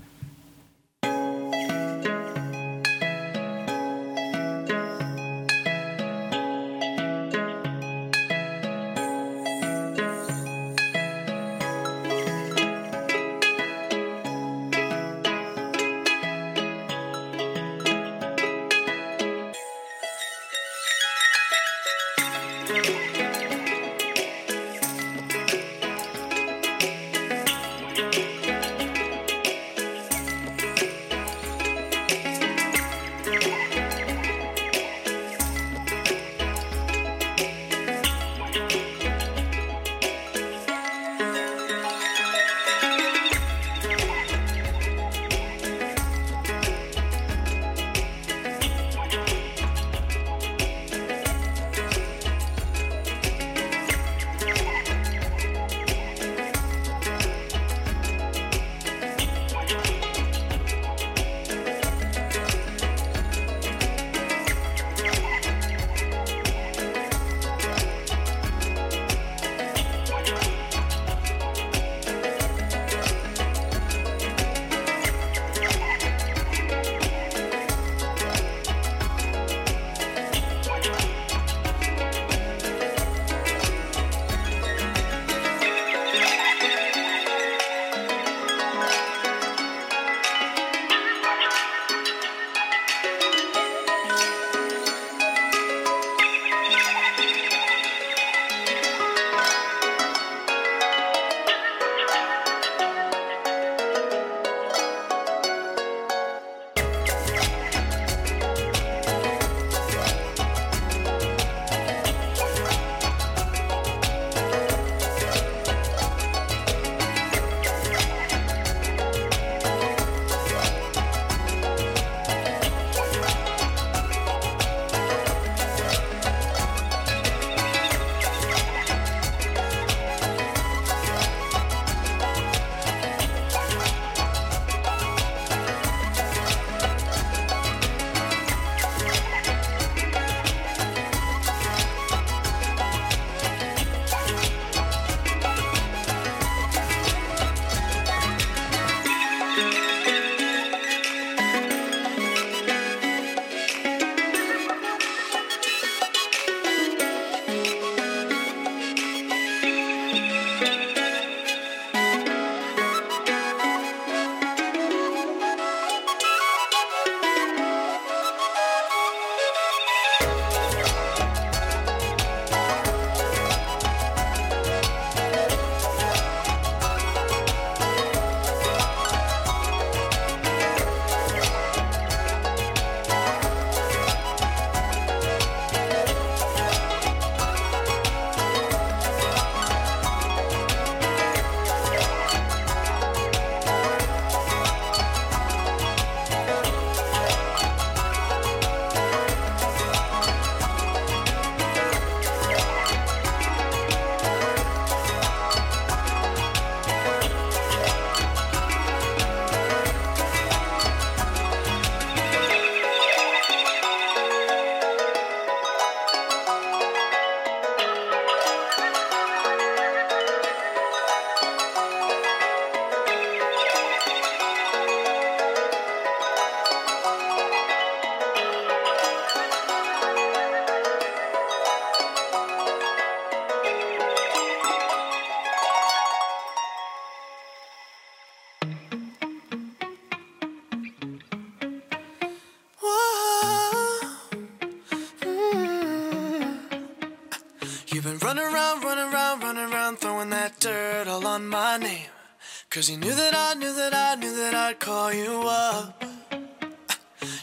Cause 252.73 252.89
you 252.89 252.97
knew 252.97 253.15
that 253.15 253.35
I 253.37 253.53
knew 253.53 253.75
that 253.75 253.93
I 253.93 254.15
knew 254.15 254.35
that 254.35 254.55
I'd 254.55 254.79
call 254.79 255.13
you 255.13 255.43
up. 255.45 256.03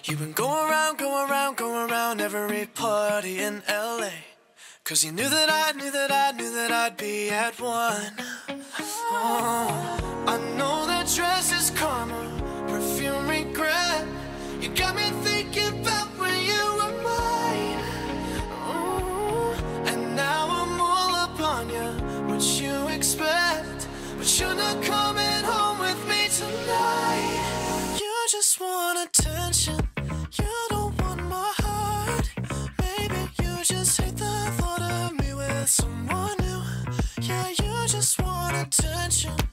You've 0.06 0.18
been 0.18 0.32
going 0.32 0.68
around, 0.68 0.98
going 0.98 1.30
around, 1.30 1.56
going 1.56 1.92
around 1.92 2.20
every 2.20 2.66
party 2.66 3.38
in 3.38 3.62
LA. 3.70 4.10
Cause 4.84 5.04
you 5.04 5.12
knew 5.12 5.30
that 5.30 5.50
I 5.52 5.78
knew 5.78 5.92
that 5.92 6.12
I 6.12 6.32
knew 6.32 6.52
that 6.52 6.72
I'd 6.72 6.98
be 6.98 7.30
at 7.30 7.62
one. 7.62 8.14
Oh, 9.12 10.26
I 10.26 10.38
know 10.58 10.88
that 10.88 11.08
dress 11.16 11.54
is 11.54 11.70
karma, 11.78 12.66
perfume 12.68 13.28
regret. 13.28 14.08
You 14.60 14.70
got 14.70 14.96
me 14.96 15.04
thinking 15.22 15.39
attention. 38.52 39.49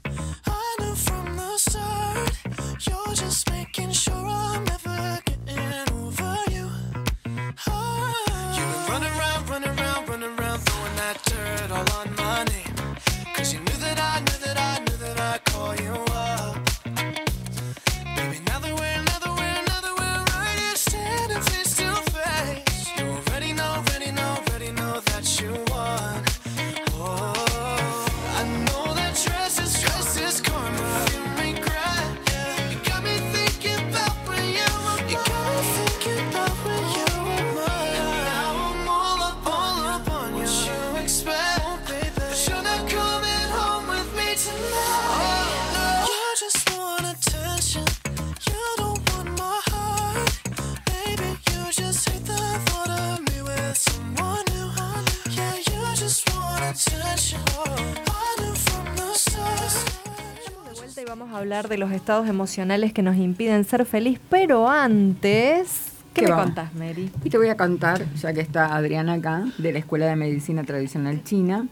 Hablar 61.67 61.69
de 61.69 61.77
los 61.77 61.91
estados 61.91 62.27
emocionales 62.27 62.93
que 62.93 63.01
nos 63.01 63.17
impiden 63.17 63.63
ser 63.65 63.85
feliz, 63.85 64.19
pero 64.29 64.69
antes, 64.69 65.91
¿qué, 66.13 66.21
¿Qué 66.21 66.27
me 66.27 66.31
va? 66.31 66.43
contás, 66.43 66.73
Mary? 66.73 67.11
Y 67.23 67.29
te 67.29 67.37
voy 67.37 67.49
a 67.49 67.57
contar, 67.57 68.05
ya 68.15 68.33
que 68.33 68.41
está 68.41 68.75
Adriana 68.75 69.13
acá, 69.13 69.45
de 69.57 69.73
la 69.73 69.79
Escuela 69.79 70.05
de 70.07 70.15
Medicina 70.15 70.63
Tradicional 70.63 71.23
China. 71.23 71.67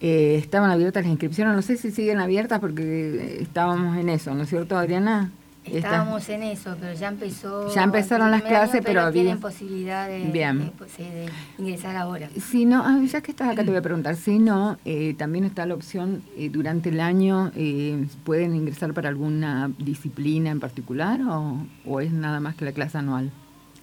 Eh, 0.00 0.36
estaban 0.36 0.70
abiertas 0.70 1.04
las 1.04 1.10
inscripciones, 1.10 1.54
no 1.54 1.62
sé 1.62 1.76
si 1.76 1.90
siguen 1.90 2.18
abiertas 2.18 2.58
porque 2.60 2.82
eh, 2.82 3.38
estábamos 3.42 3.96
en 3.96 4.08
eso, 4.08 4.34
¿no 4.34 4.42
es 4.42 4.48
cierto, 4.48 4.76
Adriana? 4.76 5.30
Está- 5.64 5.78
Estábamos 5.78 6.28
en 6.28 6.42
eso, 6.42 6.76
pero 6.80 6.92
ya 6.92 7.06
empezó. 7.08 7.72
Ya 7.72 7.84
empezaron 7.84 8.32
las 8.32 8.42
clases, 8.42 8.74
año, 8.76 8.82
pero 8.84 9.00
había- 9.02 9.12
tienen 9.22 9.38
posibilidad 9.40 10.08
de, 10.08 10.24
Bien. 10.30 10.58
de, 10.58 10.64
pues, 10.76 10.96
de 10.98 11.28
ingresar 11.56 11.94
ahora. 11.96 12.28
Si 12.50 12.64
no, 12.64 12.82
ah, 12.84 12.98
ya 13.06 13.20
que 13.20 13.30
estás 13.30 13.48
acá 13.50 13.62
te 13.62 13.70
voy 13.70 13.78
a 13.78 13.82
preguntar, 13.82 14.16
si 14.16 14.40
no, 14.40 14.76
eh, 14.84 15.14
también 15.16 15.44
está 15.44 15.64
la 15.64 15.74
opción 15.74 16.22
eh, 16.36 16.48
durante 16.50 16.88
el 16.88 16.98
año, 17.00 17.52
eh, 17.54 18.06
¿pueden 18.24 18.56
ingresar 18.56 18.92
para 18.92 19.08
alguna 19.08 19.70
disciplina 19.78 20.50
en 20.50 20.58
particular 20.58 21.20
o, 21.22 21.64
o 21.86 22.00
es 22.00 22.12
nada 22.12 22.40
más 22.40 22.56
que 22.56 22.64
la 22.64 22.72
clase 22.72 22.98
anual? 22.98 23.30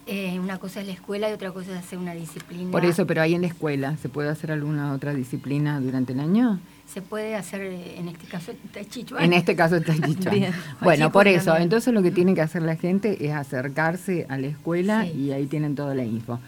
Eh, 0.06 0.40
una 0.40 0.58
cosa 0.58 0.80
es 0.80 0.86
la 0.86 0.92
escuela 0.92 1.30
y 1.30 1.32
otra 1.32 1.52
cosa 1.52 1.70
es 1.72 1.78
hacer 1.78 1.98
una 1.98 2.14
disciplina. 2.14 2.70
Por 2.72 2.84
eso, 2.84 3.06
pero 3.06 3.22
ahí 3.22 3.34
en 3.34 3.42
la 3.42 3.46
escuela, 3.46 3.96
¿se 3.98 4.08
puede 4.08 4.28
hacer 4.28 4.50
alguna 4.50 4.92
otra 4.92 5.14
disciplina 5.14 5.80
durante 5.80 6.12
el 6.14 6.20
año? 6.20 6.58
Se 6.92 7.02
puede 7.02 7.36
hacer, 7.36 7.60
eh, 7.60 7.98
en 7.98 8.08
este 8.08 8.26
caso, 8.26 8.50
Tai 8.72 8.84
Chi 8.84 9.04
Chuan. 9.04 9.22
En 9.22 9.32
este 9.32 9.54
caso. 9.54 9.76
Bueno, 10.80 11.12
por 11.12 11.28
eso, 11.28 11.44
también. 11.46 11.62
entonces 11.64 11.94
lo 11.94 12.02
que 12.02 12.10
tiene 12.10 12.34
que 12.34 12.40
hacer 12.40 12.62
la 12.62 12.74
gente 12.76 13.24
es 13.24 13.32
acercarse 13.32 14.26
a 14.28 14.38
la 14.38 14.48
escuela 14.48 15.04
Sí. 15.04 15.12
y 15.12 15.30
ahí 15.32 15.46
tienen 15.46 15.74
toda 15.76 15.94
la 15.94 16.04
info. 16.04 16.40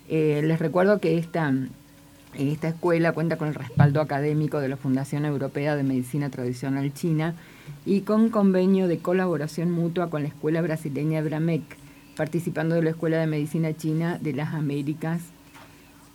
Eh, 0.10 0.42
les 0.44 0.60
recuerdo 0.60 1.00
que 1.00 1.18
esta, 1.18 1.54
esta 2.38 2.70
escuela 2.70 3.12
cuenta 3.12 3.38
con 3.38 3.48
el 3.50 3.56
respaldo 3.56 4.02
académico 4.02 4.60
de 4.60 4.70
la 4.70 4.78
Fundación 4.78 5.26
Europea 5.26 5.76
de 5.76 5.84
Medicina 5.84 6.30
Tradicional 6.30 6.94
China 6.94 7.36
y 7.86 8.02
con 8.02 8.30
convenio 8.30 8.88
de 8.88 9.00
colaboración 9.00 9.72
mutua 9.72 10.10
con 10.10 10.22
la 10.24 10.30
Escuela 10.30 10.62
Brasileña 10.62 11.22
Bramec, 11.22 11.62
participando 12.18 12.76
de 12.76 12.82
la 12.84 12.90
Escuela 12.90 13.18
de 13.20 13.28
Medicina 13.28 13.76
China 13.78 14.18
de 14.22 14.34
las 14.34 14.54
Américas. 14.54 15.22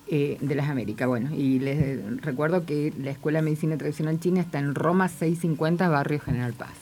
eh, 0.08 0.36
de 0.42 0.54
las 0.56 0.68
Américas, 0.68 1.08
bueno, 1.08 1.34
y 1.34 1.58
les 1.58 2.20
recuerdo 2.20 2.66
que 2.66 2.92
la 3.00 3.12
Escuela 3.12 3.38
de 3.38 3.44
Medicina 3.44 3.78
Tradicional 3.78 4.20
China 4.20 4.40
está 4.42 4.58
en 4.58 4.74
Roma 4.74 5.08
650, 5.08 5.88
Barrio 5.88 6.20
General 6.20 6.52
Paz. 6.52 6.74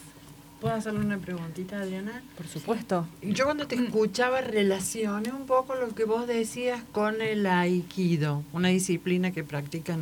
¿Puedo 0.61 0.75
hacerle 0.75 1.01
una 1.01 1.19
preguntita, 1.19 1.81
Adriana? 1.81 2.23
Por 2.37 2.47
supuesto. 2.49 3.07
Yo 3.23 3.45
cuando 3.45 3.69
te 3.69 3.77
escuchaba 3.77 4.41
relacioné 4.41 5.31
un 5.33 5.47
poco 5.47 5.77
lo 5.77 5.95
que 5.95 6.05
vos 6.05 6.27
decías 6.27 6.83
con 6.91 7.21
el 7.23 7.47
aikido, 7.47 8.43
una 8.53 8.69
disciplina 8.69 9.31
que 9.31 9.45
practican 9.45 10.01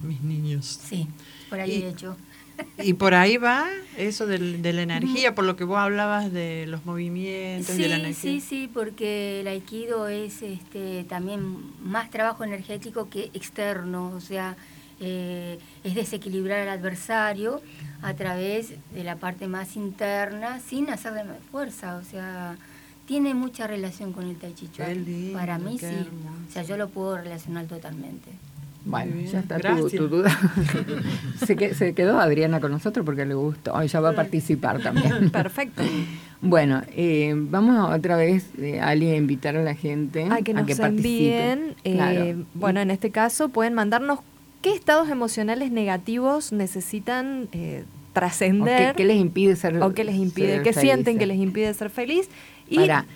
mis 0.00 0.20
niños. 0.20 0.78
Sí, 0.84 1.08
por 1.50 1.58
ahí 1.58 1.72
Y- 1.72 1.80
de 1.82 1.88
hecho. 1.88 2.16
Y 2.82 2.94
por 2.94 3.14
ahí 3.14 3.36
va 3.36 3.68
eso 3.96 4.26
del- 4.26 4.62
de 4.62 4.72
la 4.72 4.82
energía, 4.82 5.34
por 5.34 5.44
lo 5.44 5.56
que 5.56 5.64
vos 5.64 5.78
hablabas 5.78 6.32
de 6.32 6.66
los 6.68 6.84
movimientos 6.84 7.76
y 7.78 7.82
de 7.82 7.88
la 7.88 7.96
Sí, 7.96 8.00
energía. 8.02 8.32
sí, 8.32 8.40
sí, 8.40 8.70
porque 8.72 9.40
el 9.40 9.46
aikido 9.48 10.08
es 10.08 10.42
este, 10.42 11.04
también 11.04 11.40
más 11.82 12.10
trabajo 12.10 12.44
energético 12.44 13.08
que 13.10 13.30
externo, 13.34 14.10
o 14.16 14.20
sea, 14.20 14.56
eh, 15.00 15.58
es 15.84 15.94
desequilibrar 15.94 16.60
al 16.60 16.68
adversario 16.68 17.60
a 18.02 18.14
través 18.14 18.74
de 18.94 19.04
la 19.04 19.16
parte 19.16 19.46
más 19.48 19.76
interna 19.76 20.60
sin 20.60 20.90
hacerle 20.90 21.24
más 21.24 21.38
fuerza, 21.50 21.96
o 21.96 22.04
sea, 22.04 22.56
tiene 23.06 23.34
mucha 23.34 23.66
relación 23.66 24.12
con 24.12 24.28
el 24.28 24.36
tai 24.36 24.54
chi 24.54 24.68
chuan. 24.72 25.04
Para 25.32 25.58
mí 25.58 25.76
sí, 25.78 25.86
hermoso. 25.86 26.28
o 26.48 26.52
sea, 26.52 26.62
yo 26.62 26.76
lo 26.76 26.88
puedo 26.88 27.16
relacionar 27.16 27.66
totalmente. 27.66 28.30
Bueno, 28.84 29.14
ya 29.30 29.38
está 29.40 29.58
tu, 29.60 30.08
duda. 30.08 30.36
se, 31.46 31.56
que- 31.56 31.74
se 31.74 31.94
quedó 31.94 32.18
Adriana 32.18 32.60
con 32.60 32.72
nosotros 32.72 33.06
porque 33.06 33.24
le 33.24 33.34
gustó. 33.34 33.80
Ella 33.80 34.00
va 34.00 34.10
a 34.10 34.14
participar 34.14 34.80
también. 34.82 35.30
Perfecto. 35.32 35.82
Bueno, 36.40 36.82
eh, 36.88 37.32
vamos 37.36 37.90
otra 37.96 38.16
vez, 38.16 38.46
eh, 38.58 38.80
Ali, 38.80 39.08
a 39.10 39.16
invitar 39.16 39.56
a 39.56 39.62
la 39.62 39.74
gente 39.74 40.26
A 40.30 40.42
que 40.42 40.52
nos 40.52 40.66
participe. 40.76 41.50
envíen, 41.52 41.74
eh, 41.84 41.94
Claro. 41.94 42.44
bueno, 42.54 42.80
en 42.80 42.90
este 42.90 43.10
caso 43.10 43.48
pueden 43.50 43.74
mandarnos 43.74 44.18
qué 44.62 44.74
estados 44.74 45.08
emocionales 45.08 45.70
negativos 45.70 46.52
necesitan 46.52 47.48
eh, 47.52 47.84
¿O 47.84 48.12
trascender 48.14 48.88
¿Qué, 48.94 49.02
qué 49.02 49.04
les 49.06 49.16
impide 49.16 49.56
ser 49.56 49.82
o 49.82 49.94
qué 49.94 50.04
les 50.04 50.16
impide, 50.16 50.62
qué 50.62 50.72
sienten 50.74 51.16
que 51.18 51.26
les 51.26 51.38
impide 51.38 51.72
ser 51.72 51.88
feliz. 51.88 52.28
Y 52.68 52.76
Para, 52.76 53.06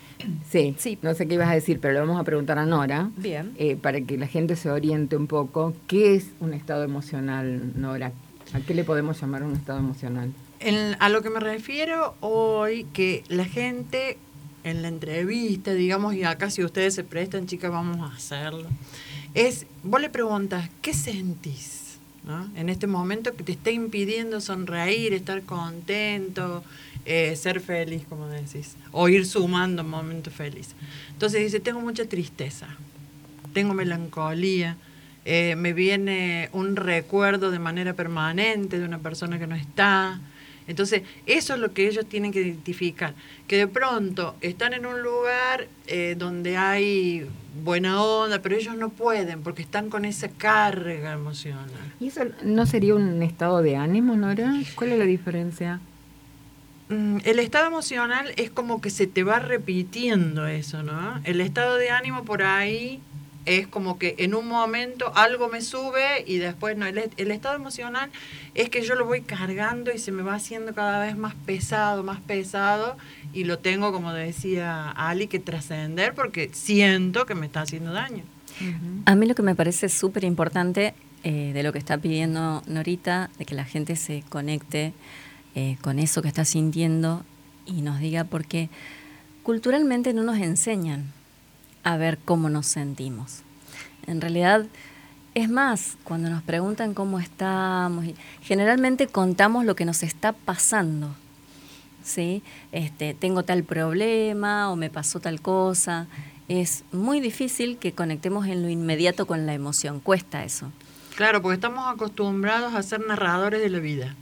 sí, 0.50 0.74
Sí. 0.79 0.98
no 1.02 1.14
sé 1.14 1.26
qué 1.26 1.35
ibas 1.35 1.48
a 1.48 1.55
decir, 1.55 1.79
pero 1.81 1.94
le 1.94 2.00
vamos 2.00 2.18
a 2.20 2.24
preguntar 2.24 2.59
a 2.59 2.66
Nora. 2.66 3.11
Bien. 3.16 3.52
eh, 3.59 3.76
para 3.76 4.00
que 4.00 4.16
la 4.18 4.26
gente 4.26 4.57
se 4.57 4.70
oriente 4.70 5.16
un 5.16 5.26
poco. 5.26 5.74
¿Qué 5.87 6.14
es 6.14 6.26
un 6.40 6.55
estado 6.55 6.85
emocional, 6.85 7.72
Nora? 7.76 8.12
¿A 8.52 8.61
qué 8.61 8.74
le 8.74 8.85
podemos 8.85 9.20
llamar 9.20 9.42
un 9.42 9.55
estado 9.55 9.79
emocional? 9.79 10.33
En- 10.61 10.96
a 11.00 11.09
lo 11.09 11.22
que 11.22 11.31
me 11.31 11.40
refiero 11.40 12.14
hoy, 12.20 12.87
que 12.92 13.24
la 13.29 13.44
gente 13.44 14.18
en 14.64 14.83
la 14.83 14.88
entrevista, 14.88 15.72
digamos, 15.74 16.14
y 16.14 16.24
acá 16.24 16.50
si 16.50 16.64
ustedes 16.64 16.94
se 16.94 17.05
prestan, 17.05 17.46
chicas, 17.46 17.70
vamos 17.70 17.98
a 18.11 18.14
hacerlo, 18.14 18.66
es, 19.35 19.66
vos 19.85 20.00
le 20.00 20.09
preguntas, 20.09 20.68
¿qué 20.83 20.92
sentís? 20.94 21.98
¿no? 22.26 22.48
En 22.57 22.68
este 22.68 22.88
momento 22.88 23.37
que 23.37 23.44
te 23.44 23.52
está 23.52 23.70
impidiendo 23.70 24.40
sonreír, 24.40 25.12
estar 25.12 25.42
contento, 25.42 26.64
eh, 27.07 27.35
ser 27.37 27.61
feliz, 27.61 28.03
como 28.09 28.27
decís, 28.27 28.77
o 28.90 29.09
ir 29.09 29.27
sumando 29.27 29.85
momentos 29.85 30.35
felices. 30.35 30.75
Entonces 31.12 31.40
dice, 31.40 31.61
tengo 31.61 31.81
mucha 31.81 32.05
tristeza, 32.05 32.66
tengo 33.53 33.75
melancolía, 33.75 34.77
eh, 35.25 35.55
me 35.57 35.73
viene 35.73 36.51
un 36.53 36.77
recuerdo 36.77 37.51
de 37.51 37.59
manera 37.59 37.95
permanente 37.95 38.79
de 38.79 38.85
una 38.85 38.99
persona 38.99 39.38
que 39.38 39.47
no 39.47 39.55
está, 39.55 40.21
Entonces, 40.69 41.03
eso 41.27 41.55
es 41.55 41.61
lo 41.61 41.73
que 41.73 41.87
ellos 41.87 42.07
tienen 42.07 42.33
que 42.33 42.40
identificar. 42.40 43.14
Que 43.47 43.57
de 43.57 43.69
pronto 43.69 44.35
están 44.40 44.73
en 44.73 44.85
un 44.85 45.01
lugar 45.01 45.69
eh, 45.87 46.16
donde 46.19 46.57
hay 46.57 47.25
buena 47.62 48.03
onda, 48.03 48.42
pero 48.42 48.57
ellos 48.57 48.77
no 48.77 48.88
pueden 48.88 49.42
porque 49.42 49.62
están 49.62 49.90
con 49.90 50.05
esa 50.05 50.29
carga 50.29 51.12
emocional. 51.12 51.71
¿Y 52.01 52.09
eso 52.09 52.23
no 52.42 52.66
sería 52.66 52.97
un 52.97 53.23
estado 53.23 53.62
de 53.62 53.77
ánimo, 53.77 54.16
Nora? 54.16 54.55
¿Cuál 54.75 54.92
es 54.92 54.99
la 54.99 55.05
diferencia? 55.05 55.81
Mm, 56.88 57.18
El 57.25 57.38
estado 57.38 57.66
emocional 57.66 58.33
es 58.37 58.51
como 58.51 58.81
que 58.81 58.90
se 58.90 59.07
te 59.07 59.25
va 59.25 59.38
repitiendo 59.38 60.46
eso, 60.46 60.83
¿no? 60.83 61.20
El 61.25 61.40
estado 61.40 61.77
de 61.77 61.90
ánimo 61.90 62.25
por 62.25 62.42
ahí 62.42 63.01
es 63.46 63.68
como 63.68 63.99
que 63.99 64.16
en 64.18 64.35
un 64.35 64.46
momento 64.46 65.12
algo 65.14 65.49
me 65.49 65.62
sube 65.62 66.25
y 66.27 66.38
después 66.38 66.77
no. 66.77 66.87
El, 66.87 67.31
estado 67.31 67.55
emocional 67.55 68.11
es 68.55 68.68
que 68.68 68.83
yo 68.83 68.96
lo 68.96 69.07
voy 69.07 69.22
cargando 69.22 69.92
y 69.92 69.99
se 69.99 70.12
me 70.12 70.22
va 70.22 70.35
haciendo 70.35 70.75
cada 70.75 71.01
vez 71.05 71.16
más 71.16 71.35
pesado, 71.46 72.03
más 72.03 72.20
pesado 72.20 72.96
y 73.33 73.44
lo 73.44 73.59
tengo, 73.59 73.92
como 73.92 74.12
decía 74.12 74.90
Ali, 74.90 75.29
que 75.29 75.38
trascender 75.38 76.12
porque 76.14 76.51
siento 76.53 77.25
que 77.25 77.35
me 77.35 77.46
está 77.46 77.62
haciendo 77.62 77.92
daño. 77.92 78.25
A 79.05 79.14
mí 79.14 79.27
lo 79.27 79.35
que 79.35 79.42
me 79.42 79.55
parece 79.55 79.88
súper 79.88 80.25
importante 80.25 80.94
eh, 81.22 81.53
de 81.53 81.62
lo 81.62 81.72
que 81.72 81.79
está 81.79 81.99
pidiendo 81.99 82.62
Norita, 82.66 83.31
de 83.38 83.44
que 83.44 83.55
la 83.55 83.64
gente 83.64 83.96
se 83.96 84.25
conecte 84.29 84.92
eh, 85.57 85.79
con 85.81 85.99
eso 85.99 86.21
que 86.21 86.29
está 86.29 86.45
sintiendo 86.45 87.25
y 87.64 87.81
nos 87.81 87.99
diga, 87.99 88.25
porque 88.25 88.69
culturalmente 89.42 90.12
no 90.12 90.23
nos 90.23 90.37
enseñan 90.37 91.12
a 91.83 91.97
ver 91.97 92.19
cómo 92.23 92.51
nos 92.51 92.66
sentimos. 92.66 93.40
En 94.07 94.21
realidad, 94.21 94.66
es 95.35 95.49
más, 95.49 95.97
cuando 96.05 96.29
nos 96.29 96.42
preguntan 96.42 96.92
cómo 96.92 97.19
estamos, 97.19 98.05
generalmente 98.42 99.07
contamos 99.07 99.64
lo 99.64 99.75
que 99.75 99.87
nos 99.87 100.03
está 100.03 100.33
pasando. 100.33 101.14
¿sí? 102.05 102.42
Este, 102.71 103.14
tengo 103.14 103.42
tal 103.42 103.64
problema 103.64 104.71
o 104.71 104.77
me 104.77 104.90
pasó 104.90 105.21
tal 105.21 105.40
cosa. 105.40 106.07
Es 106.49 106.85
muy 106.92 107.21
difícil 107.21 107.79
que 107.79 107.92
conectemos 107.92 108.47
en 108.47 108.62
lo 108.62 108.69
inmediato 108.69 109.27
con 109.27 109.47
la 109.47 109.55
emoción. 109.55 110.01
Cuesta 110.01 110.45
eso. 110.45 110.71
Claro, 111.16 111.40
porque 111.40 111.55
estamos 111.55 111.90
acostumbrados 111.90 112.75
a 112.75 112.83
ser 112.83 113.01
narradores 113.07 113.62
de 113.62 113.71
la 113.71 113.79
vida. 113.79 114.14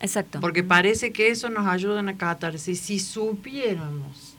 Exacto. 0.00 0.40
Porque 0.40 0.62
parece 0.62 1.12
que 1.12 1.28
eso 1.28 1.50
nos 1.50 1.66
ayuda 1.66 2.00
en 2.00 2.06
la 2.06 2.16
catarsis. 2.16 2.80
Si 2.80 2.98
supiéramos 2.98 4.34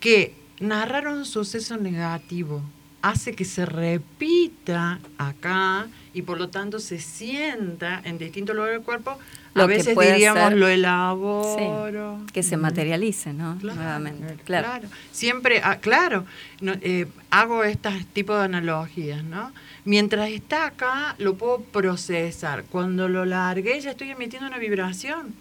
que 0.00 0.34
narrar 0.60 1.06
un 1.08 1.24
suceso 1.24 1.76
negativo 1.76 2.62
hace 3.02 3.32
que 3.34 3.44
se 3.44 3.66
repita 3.66 5.00
acá 5.18 5.88
y 6.14 6.22
por 6.22 6.38
lo 6.38 6.48
tanto 6.50 6.78
se 6.78 7.00
sienta 7.00 8.00
en 8.04 8.16
distintos 8.18 8.54
lugares 8.54 8.76
del 8.78 8.84
cuerpo, 8.84 9.18
Lo 9.54 9.64
a 9.64 9.66
veces 9.66 9.96
diríamos 9.98 10.48
ser- 10.50 10.56
lo 10.58 10.68
elaboro. 10.68 12.20
que 12.32 12.42
se 12.42 12.56
materialice, 12.56 13.32
¿no? 13.32 13.58
Claro, 13.60 13.80
Nuevamente. 13.80 14.36
Claro. 14.44 14.88
Siempre, 15.10 15.60
ah, 15.64 15.78
claro, 15.80 16.24
no, 16.60 16.72
eh, 16.80 17.06
hago 17.30 17.64
este 17.64 17.90
tipo 18.12 18.34
de 18.36 18.44
analogías, 18.44 19.24
¿no? 19.24 19.52
Mientras 19.84 20.30
está 20.30 20.66
acá, 20.66 21.16
lo 21.18 21.34
puedo 21.34 21.60
procesar. 21.60 22.64
Cuando 22.70 23.08
lo 23.08 23.24
largué, 23.24 23.80
ya 23.80 23.90
estoy 23.90 24.10
emitiendo 24.10 24.46
una 24.48 24.58
vibración. 24.58 25.34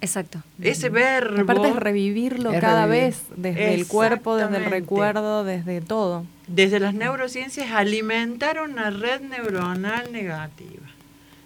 Exacto. 0.00 0.42
Ese 0.60 0.90
verbo. 0.90 1.42
Aparte 1.42 1.68
es 1.68 1.76
revivirlo 1.76 2.52
Es 2.52 2.60
cada 2.60 2.86
revivir. 2.86 3.04
vez, 3.06 3.22
desde 3.36 3.74
el 3.74 3.86
cuerpo, 3.86 4.36
desde 4.36 4.58
el 4.58 4.64
recuerdo, 4.66 5.44
desde 5.44 5.80
todo. 5.80 6.26
desde 6.46 6.78
las 6.78 6.94
neurociencias 6.94 7.70
alimentar 7.72 8.60
una 8.60 8.90
red 8.90 9.22
neuronal 9.22 10.12
negativa. 10.12 10.82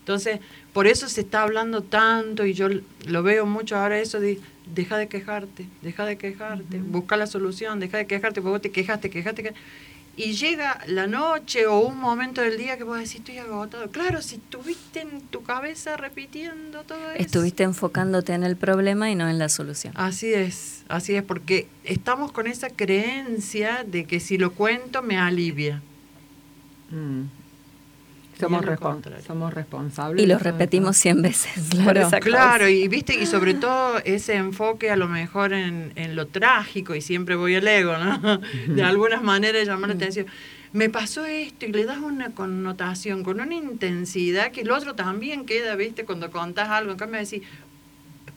Entonces, 0.00 0.40
por 0.72 0.86
eso 0.86 1.08
se 1.08 1.20
está 1.20 1.42
hablando 1.42 1.82
tanto 1.82 2.46
y 2.46 2.54
yo 2.54 2.68
lo 3.06 3.22
veo 3.22 3.46
mucho 3.46 3.76
ahora 3.76 4.00
eso 4.00 4.18
de 4.20 4.40
deja 4.74 4.98
de 4.98 5.08
quejarte, 5.08 5.66
deja 5.82 6.04
de 6.04 6.18
quejarte, 6.18 6.78
busca 6.78 7.16
la 7.16 7.26
solución, 7.26 7.80
deja 7.80 7.98
de 7.98 8.06
quejarte, 8.06 8.40
porque 8.40 8.50
vos 8.50 8.62
te 8.62 8.70
quejaste, 8.70 9.08
quejaste, 9.10 9.42
que 9.42 9.54
y 10.18 10.32
llega 10.32 10.80
la 10.88 11.06
noche 11.06 11.66
o 11.66 11.78
un 11.78 11.96
momento 11.96 12.40
del 12.40 12.58
día 12.58 12.76
que 12.76 12.82
vos 12.82 12.98
decís 12.98 13.16
estoy 13.16 13.38
agotado. 13.38 13.88
Claro, 13.90 14.20
si 14.20 14.34
estuviste 14.34 15.00
en 15.00 15.20
tu 15.20 15.44
cabeza 15.44 15.96
repitiendo 15.96 16.82
todo 16.82 17.12
eso. 17.12 17.22
Estuviste 17.22 17.62
enfocándote 17.62 18.32
en 18.32 18.42
el 18.42 18.56
problema 18.56 19.08
y 19.10 19.14
no 19.14 19.28
en 19.28 19.38
la 19.38 19.48
solución. 19.48 19.92
Así 19.96 20.34
es, 20.34 20.82
así 20.88 21.14
es, 21.14 21.22
porque 21.22 21.68
estamos 21.84 22.32
con 22.32 22.48
esa 22.48 22.68
creencia 22.68 23.84
de 23.86 24.06
que 24.06 24.18
si 24.18 24.38
lo 24.38 24.54
cuento 24.54 25.02
me 25.02 25.16
alivia. 25.16 25.82
Mm. 26.90 27.26
Somos, 28.38 28.64
responsables. 29.54 30.24
Y 30.24 30.26
lo 30.26 30.38
repetimos 30.38 30.96
esto. 30.96 31.02
100 31.02 31.22
veces. 31.22 31.52
Claro. 31.78 32.08
Claro, 32.20 32.68
y 32.68 32.88
viste, 32.88 33.14
y 33.14 33.26
sobre 33.26 33.54
todo 33.54 33.98
ese 34.04 34.34
enfoque 34.34 34.90
a 34.90 34.96
lo 34.96 35.08
mejor 35.08 35.52
en, 35.52 35.92
en 35.96 36.16
lo 36.16 36.26
trágico, 36.26 36.94
y 36.94 37.00
siempre 37.00 37.36
voy 37.36 37.54
al 37.54 37.66
ego, 37.66 37.96
¿no? 37.96 38.40
De 38.68 38.82
algunas 38.82 39.22
maneras 39.22 39.66
llamar 39.66 39.90
la 39.90 39.96
atención. 39.96 40.26
Me 40.72 40.90
pasó 40.90 41.24
esto 41.24 41.64
y 41.64 41.72
le 41.72 41.84
das 41.84 41.98
una 41.98 42.34
connotación 42.34 43.24
con 43.24 43.40
una 43.40 43.54
intensidad 43.54 44.52
que 44.52 44.60
el 44.60 44.70
otro 44.70 44.94
también 44.94 45.46
queda, 45.46 45.74
viste, 45.76 46.04
cuando 46.04 46.30
contás 46.30 46.68
algo, 46.68 46.92
en 46.92 46.98
cambio 46.98 47.20
decís, 47.20 47.42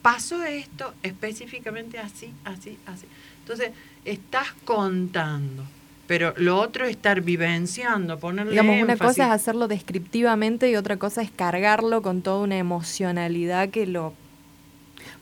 pasó 0.00 0.42
esto 0.42 0.94
específicamente 1.02 1.98
así, 1.98 2.32
así, 2.44 2.78
así. 2.86 3.06
Entonces, 3.40 3.72
estás 4.04 4.48
contando, 4.64 5.64
pero 6.12 6.34
lo 6.36 6.60
otro 6.60 6.84
es 6.84 6.90
estar 6.90 7.22
vivenciando, 7.22 8.18
ponerle 8.18 8.50
Digamos, 8.50 8.82
una 8.82 8.92
énfasis. 8.92 9.16
cosa 9.16 9.26
es 9.28 9.32
hacerlo 9.32 9.66
descriptivamente 9.66 10.70
y 10.70 10.76
otra 10.76 10.98
cosa 10.98 11.22
es 11.22 11.30
cargarlo 11.30 12.02
con 12.02 12.20
toda 12.20 12.44
una 12.44 12.58
emocionalidad 12.58 13.70
que 13.70 13.86
lo 13.86 14.12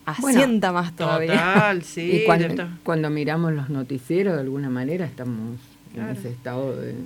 asienta 0.05 0.73
más 0.73 0.97
todavía. 0.97 1.35
Total, 1.55 1.83
sí. 1.85 2.11
y 2.11 2.25
cuando, 2.25 2.69
cuando 2.83 3.09
miramos 3.09 3.53
los 3.53 3.71
noticieros, 3.71 4.35
de 4.35 4.41
alguna 4.41 4.69
manera, 4.69 5.07
estamos 5.07 5.61
Claro. 5.95 6.11
en 6.11 6.17
ese 6.17 6.31
estado 6.31 6.75
de. 6.75 6.97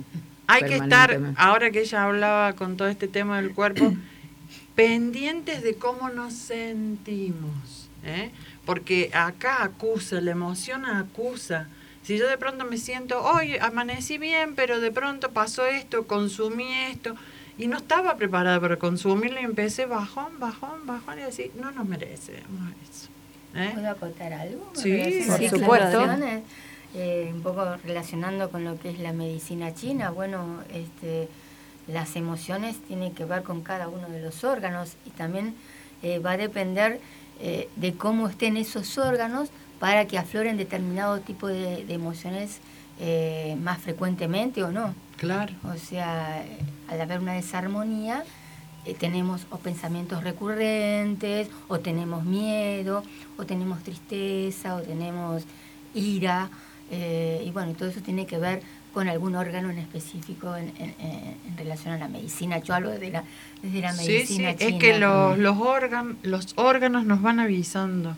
Hay 0.47 0.63
que 0.63 0.77
estar, 0.77 1.19
ahora 1.37 1.69
que 1.69 1.81
ella 1.81 2.05
hablaba 2.05 2.53
con 2.53 2.77
todo 2.77 2.87
este 2.87 3.07
tema 3.07 3.39
del 3.39 3.53
cuerpo, 3.53 3.93
pendientes 4.75 5.61
de 5.61 5.75
cómo 5.75 6.09
nos 6.09 6.33
sentimos. 6.33 7.87
¿eh? 8.03 8.31
Porque 8.65 9.11
acá 9.13 9.63
acusa, 9.63 10.21
la 10.21 10.31
emoción 10.31 10.85
acusa. 10.87 11.67
Si 12.05 12.19
yo 12.19 12.27
de 12.27 12.37
pronto 12.37 12.65
me 12.65 12.77
siento, 12.77 13.23
hoy 13.23 13.57
amanecí 13.57 14.19
bien, 14.19 14.53
pero 14.53 14.79
de 14.79 14.91
pronto 14.91 15.31
pasó 15.31 15.65
esto, 15.65 16.05
consumí 16.05 16.71
esto, 16.91 17.15
y 17.57 17.65
no 17.65 17.77
estaba 17.77 18.15
preparada 18.15 18.59
para 18.59 18.77
consumirlo 18.77 19.41
y 19.41 19.43
empecé 19.43 19.87
bajón, 19.87 20.39
bajón, 20.39 20.85
bajón, 20.85 21.17
y 21.17 21.23
decir, 21.23 21.51
no 21.59 21.71
nos 21.71 21.87
merecemos 21.87 22.71
eso. 22.83 23.09
¿eh? 23.55 23.71
¿Puedo 23.73 23.89
acotar 23.89 24.33
algo? 24.33 24.71
Sí, 24.73 25.23
por 25.27 25.41
las 25.41 25.49
supuesto. 25.49 26.07
Eh, 26.93 27.31
un 27.33 27.41
poco 27.41 27.75
relacionando 27.83 28.51
con 28.51 28.63
lo 28.63 28.79
que 28.79 28.89
es 28.89 28.99
la 28.99 29.11
medicina 29.11 29.73
china, 29.73 30.11
bueno, 30.11 30.61
este, 30.73 31.27
las 31.87 32.15
emociones 32.15 32.77
tienen 32.87 33.13
que 33.13 33.25
ver 33.25 33.43
con 33.43 33.63
cada 33.63 33.89
uno 33.89 34.07
de 34.09 34.21
los 34.21 34.43
órganos 34.43 34.93
y 35.05 35.09
también 35.09 35.55
eh, 36.03 36.19
va 36.19 36.31
a 36.33 36.37
depender 36.37 37.01
eh, 37.41 37.67
de 37.75 37.95
cómo 37.95 38.29
estén 38.29 38.55
esos 38.55 38.97
órganos 38.97 39.49
para 39.85 40.07
que 40.07 40.17
afloren 40.17 40.57
determinado 40.57 41.19
tipo 41.19 41.47
de, 41.47 41.85
de 41.85 41.93
emociones 41.93 42.57
eh, 42.99 43.55
más 43.61 43.77
frecuentemente 43.77 44.63
o 44.63 44.71
no. 44.71 44.95
Claro. 45.17 45.53
O 45.63 45.75
sea, 45.77 46.41
eh, 46.43 46.57
al 46.87 46.99
haber 47.01 47.19
una 47.19 47.33
desarmonía, 47.33 48.23
eh, 48.87 48.95
tenemos 48.99 49.45
o 49.51 49.57
pensamientos 49.59 50.23
recurrentes, 50.23 51.49
o 51.67 51.77
tenemos 51.81 52.25
miedo, 52.25 53.03
o 53.37 53.45
tenemos 53.45 53.83
tristeza, 53.83 54.73
o 54.75 54.81
tenemos 54.81 55.43
ira, 55.93 56.49
eh, 56.89 57.43
y 57.45 57.51
bueno, 57.51 57.73
todo 57.73 57.89
eso 57.89 58.01
tiene 58.01 58.25
que 58.25 58.39
ver 58.39 58.63
con 58.91 59.07
algún 59.07 59.35
órgano 59.35 59.69
en 59.69 59.77
específico 59.77 60.55
en, 60.55 60.73
en- 60.79 60.95
en- 60.99 61.57
relación 61.59 61.93
a 61.93 61.99
la 61.99 62.07
medicina. 62.07 62.57
Yo 62.57 62.73
hablo 62.73 62.89
desde 62.89 63.11
la, 63.11 63.23
desde 63.61 63.81
la 63.81 63.93
Sí, 63.93 64.03
sí, 64.03 64.11
medicina 64.39 64.49
es 64.49 64.73
que 64.79 64.97
los, 64.97 65.37
los, 65.37 65.57
órgan- 65.57 66.17
los 66.23 66.53
órganos 66.57 67.05
nos 67.05 67.21
van 67.21 67.39
avisando. 67.39 68.17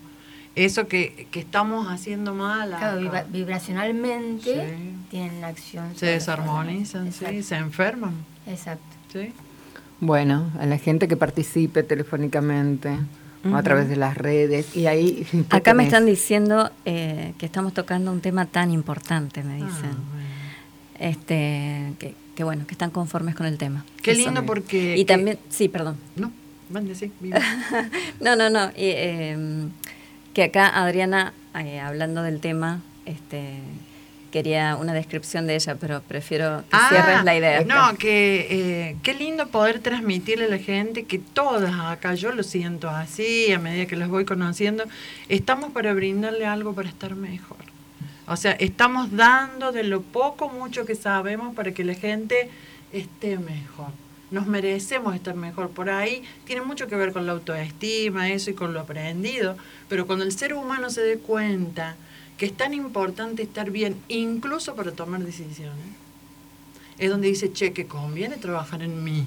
Eso 0.58 0.88
que, 0.88 1.28
que 1.32 1.39
estamos 1.39 1.88
haciendo 1.89 2.34
mal. 2.34 2.70
Claro, 2.70 3.00
vibra- 3.00 3.26
vibracionalmente 3.32 4.54
Sí. 4.54 4.93
tienen 5.12 5.43
acción. 5.43 5.96
Se 5.96 6.08
desarmonizan, 6.08 7.12
sí, 7.13 7.43
se 7.43 7.56
enferman. 7.56 8.13
Exacto. 8.48 8.84
Sí. 9.13 9.32
Bueno, 10.00 10.52
a 10.60 10.65
la 10.65 10.78
gente 10.78 11.08
que 11.08 11.15
participe 11.17 11.84
telefónicamente 11.84 12.89
o 13.50 13.56
a 13.56 13.63
través 13.63 13.88
de 13.88 13.96
las 13.98 14.17
redes. 14.17 14.76
Y 14.76 14.88
ahí. 14.88 15.26
¿qué 15.32 15.46
Acá 15.56 15.74
me 15.74 15.84
están 15.84 16.06
diciendo 16.06 16.72
eh, 16.86 17.34
que 17.38 17.46
estamos 17.46 17.74
tocando 17.74 18.12
un 18.12 18.22
tema 18.22 18.46
tan 18.46 18.72
importante, 18.72 19.43
me 19.43 19.56
dicen. 19.56 19.70
Ah, 19.70 20.12
bueno. 20.13 20.28
este 21.00 21.93
que, 22.00 22.15
que 22.36 22.43
bueno, 22.43 22.65
que 22.67 22.74
están 22.74 22.89
conformes 22.91 23.36
con 23.36 23.46
el 23.46 23.58
tema. 23.58 23.86
Qué 24.02 24.12
Eso. 24.12 24.22
lindo 24.22 24.46
porque... 24.46 24.96
Y 24.98 25.06
que- 25.06 25.13
también, 25.13 25.39
sí, 25.50 25.67
perdón. 25.70 25.98
No, 26.15 26.32
mande, 26.70 26.96
sí. 26.96 27.12
No, 28.20 28.36
no, 28.36 28.50
no. 28.50 28.67
y, 28.70 28.74
eh, 28.78 29.67
que 30.38 30.43
acá 30.43 30.67
Adriana, 30.67 31.34
eh, 31.56 31.80
hablando 31.80 32.21
del 32.21 32.39
tema, 32.41 32.82
este, 33.08 33.56
quería 34.30 34.76
una 34.76 34.93
descripción 34.93 35.47
de 35.47 35.56
ella, 35.56 35.78
pero 35.80 36.04
prefiero 36.04 36.60
que 36.60 36.78
Ah, 36.78 36.89
cierres 36.89 37.23
la 37.23 37.36
idea. 37.36 37.63
No, 37.63 37.97
que 37.97 38.45
eh, 38.52 38.97
qué 39.02 39.15
lindo 39.15 39.47
poder 39.47 39.80
transmitirle 39.80 40.45
a 40.45 40.50
la 40.50 40.60
gente 40.60 41.06
que 41.06 41.17
todas 41.17 41.73
acá, 41.80 42.13
yo 42.13 42.32
lo 42.34 42.43
siento 42.43 42.88
así, 42.88 43.52
a 43.52 43.58
medida 43.58 43.88
que 43.88 43.95
las 43.95 44.10
voy 44.10 44.26
conociendo, 44.26 44.84
estamos 45.28 45.71
para 45.71 45.91
brindarle 45.95 46.45
algo 46.45 46.76
para 46.76 46.88
estar 46.88 47.15
mejor. 47.15 47.58
O 48.28 48.36
sea, 48.36 48.52
estamos 48.52 49.15
dando 49.15 49.71
de 49.71 49.86
lo 49.86 50.04
poco, 50.04 50.50
mucho 50.50 50.86
que 50.86 50.93
sabemos 50.93 51.56
para 51.56 51.71
que 51.71 51.84
la 51.84 51.95
gente 51.95 52.52
esté 52.93 53.39
mejor. 53.39 53.89
Nos 54.30 54.46
merecemos 54.48 55.16
estar 55.16 55.36
mejor. 55.36 55.70
Por 55.70 55.90
ahí 55.90 56.24
tiene 56.46 56.62
mucho 56.62 56.88
que 56.88 56.96
ver 56.96 57.13
con 57.13 57.26
la 57.26 57.32
autoestima, 57.32 58.30
eso 58.30 58.50
y 58.50 58.54
con 58.54 58.74
lo 58.74 58.82
aprendido. 58.82 59.58
Pero 59.88 60.06
cuando 60.06 60.26
el 60.26 60.32
ser 60.32 60.54
humano 60.54 60.90
se 60.90 61.02
dé 61.02 61.18
cuenta 61.18 61.96
que 62.38 62.46
es 62.46 62.56
tan 62.56 62.74
importante 62.74 63.44
estar 63.44 63.72
bien, 63.72 63.96
incluso 64.10 64.76
para 64.76 64.92
tomar 64.92 65.24
decisiones, 65.24 65.86
es 66.98 67.10
donde 67.10 67.28
dice, 67.28 67.52
che, 67.52 67.74
que 67.74 67.88
conviene 67.88 68.38
trabajar 68.38 68.82
en 68.82 69.04
mí. 69.04 69.26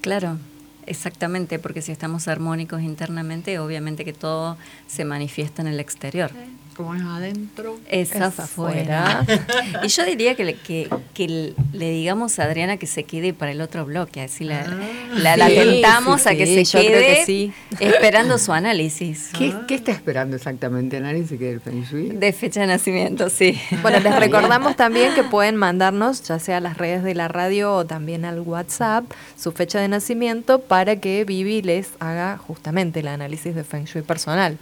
Claro, 0.00 0.38
exactamente, 0.86 1.58
porque 1.58 1.82
si 1.82 1.92
estamos 1.92 2.28
armónicos 2.28 2.82
internamente, 2.82 3.58
obviamente 3.58 4.04
que 4.04 4.12
todo 4.12 4.56
se 4.86 5.04
manifiesta 5.04 5.62
en 5.62 5.68
el 5.68 5.80
exterior. 5.80 6.30
Como 6.76 6.94
es 6.94 7.02
adentro. 7.02 7.78
Es 7.88 8.14
Es 8.14 8.20
afuera. 8.22 9.26
y 9.82 9.88
yo 9.88 10.04
diría 10.06 10.34
que 10.34 10.44
le, 10.44 10.54
que, 10.54 10.88
que 11.12 11.54
le- 11.72 11.90
digamos 11.90 12.38
a 12.38 12.44
Adriana 12.44 12.76
que 12.78 12.86
se 12.86 13.04
quede 13.04 13.34
para 13.34 13.52
el 13.52 13.60
otro 13.60 13.84
bloque, 13.84 14.20
así 14.22 14.44
la, 14.44 14.60
Ah. 14.60 14.78
la, 15.14 15.36
la 15.36 15.48
Sí, 15.48 15.54
tentamos 15.56 16.22
sí, 16.22 16.28
a 16.28 16.34
que 16.36 16.46
sí, 16.46 16.64
se 16.64 16.78
yo 16.78 16.84
creo 16.86 17.00
quede 17.00 17.16
que 17.18 17.24
sí. 17.26 17.52
esperando 17.80 18.38
su 18.38 18.52
análisis 18.52 19.30
¿Qué, 19.38 19.52
qué 19.68 19.74
está 19.74 19.92
esperando 19.92 20.36
exactamente 20.36 20.96
análisis 20.96 21.38
que 21.38 21.46
del 21.46 21.60
Feng 21.60 21.82
Shui? 21.84 22.10
de 22.10 22.32
fecha 22.32 22.60
de 22.62 22.66
nacimiento, 22.68 23.28
sí. 23.30 23.60
Bueno, 23.82 24.00
les 24.00 24.14
recordamos 24.18 24.76
también 24.76 25.14
que 25.14 25.22
pueden 25.24 25.56
mandarnos, 25.56 26.22
ya 26.22 26.38
sea 26.38 26.58
a 26.58 26.60
las 26.60 26.76
redes 26.78 27.02
de 27.02 27.14
la 27.14 27.28
radio 27.28 27.74
o 27.74 27.84
también 27.84 28.24
al 28.24 28.40
WhatsApp, 28.40 29.04
su 29.38 29.52
fecha 29.52 29.80
de 29.80 29.88
nacimiento 29.88 30.60
para 30.60 30.96
que 30.96 31.24
Vivi 31.24 31.62
les 31.62 31.88
haga 32.00 32.38
justamente 32.38 33.00
el 33.00 33.08
análisis 33.08 33.54
de 33.54 33.64
Feng 33.64 33.84
Shui 33.84 34.02
personal. 34.02 34.56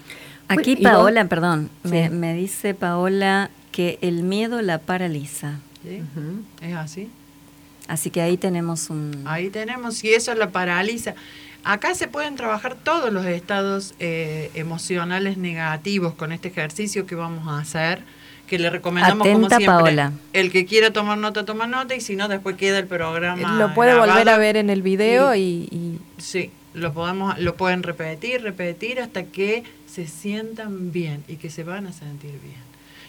Aquí. 0.49 0.77
Paola, 0.77 1.25
perdón, 1.27 1.71
me, 1.83 2.09
Sí. 2.09 2.15
me 2.15 2.35
dice 2.35 2.75
Paola 2.75 3.51
que 3.73 3.99
el 4.03 4.23
miedo 4.23 4.61
la 4.63 4.79
paraliza. 4.79 5.59
¿sí? 5.83 6.03
Es 6.63 6.75
así. 6.75 7.09
Así 7.87 8.11
que 8.11 8.21
ahí 8.21 8.37
tenemos 8.37 8.91
un... 8.91 9.23
Ahí 9.27 9.49
tenemos, 9.51 10.03
y 10.05 10.13
eso 10.13 10.35
la 10.35 10.51
paraliza. 10.51 11.15
Acá 11.65 11.95
se 11.95 12.07
pueden 12.07 12.37
trabajar 12.37 12.77
todos 12.77 13.13
los 13.13 13.25
estados 13.27 13.95
eh, 13.99 14.51
emocionales 14.55 15.37
negativos 15.39 16.15
con 16.15 16.33
este 16.33 16.49
ejercicio 16.49 17.07
que 17.07 17.15
vamos 17.15 17.49
a 17.49 17.59
hacer, 17.59 18.01
que 18.47 18.59
le 18.59 18.71
recomendamos 18.71 19.27
como 19.27 19.47
Atenta, 19.47 19.57
siempre. 19.59 19.67
Paola. 19.85 20.13
El 20.33 20.51
que 20.53 20.65
quiera 20.67 20.93
tomar 20.93 21.19
nota, 21.19 21.45
toma 21.45 21.67
nota, 21.67 21.95
y 21.95 22.01
si 22.01 22.15
no, 22.17 22.29
después 22.29 22.57
queda 22.57 22.79
el 22.79 22.87
programa. 22.87 23.57
Lo 23.59 23.75
puede 23.75 23.95
volver 23.99 24.29
a 24.29 24.39
ver 24.39 24.57
en 24.57 24.71
el 24.71 24.83
video 24.83 25.35
Y- 25.35 25.69
y, 25.71 25.77
y 25.77 25.99
Sí, 26.19 26.51
lo 26.75 26.93
podemos, 26.93 27.39
lo 27.39 27.55
pueden 27.57 27.83
repetir, 27.83 28.43
repetir 28.43 29.01
hasta 29.01 29.25
que 29.25 29.65
se 29.99 30.07
sientan 30.07 30.93
bien 30.93 31.25
y 31.27 31.37
que 31.37 31.51
se 31.51 31.65
van 31.65 31.89
a 31.89 31.93
sentir 31.93 32.31
bien. 32.41 32.69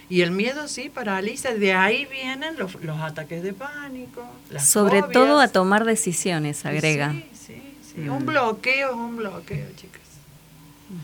Y 0.10 0.21
el 0.21 0.32
miedo 0.32 0.67
sí 0.67 0.89
paraliza, 0.89 1.54
de 1.54 1.73
ahí 1.73 2.06
vienen 2.08 2.58
los, 2.58 2.73
los 2.84 2.99
ataques 2.99 3.43
de 3.43 3.54
pánico. 3.54 4.25
Las 4.49 4.67
Sobre 4.67 5.02
fobias. 5.02 5.13
todo 5.13 5.39
a 5.39 5.47
tomar 5.49 5.86
decisiones, 5.86 6.65
agrega. 6.65 7.12
Sí, 7.12 7.25
sí, 7.45 7.62
sí. 7.93 8.10
Un 8.10 8.25
bloqueo 8.25 8.89
es 8.89 8.95
un 8.95 9.17
bloqueo, 9.17 9.67
chicas. 9.75 10.02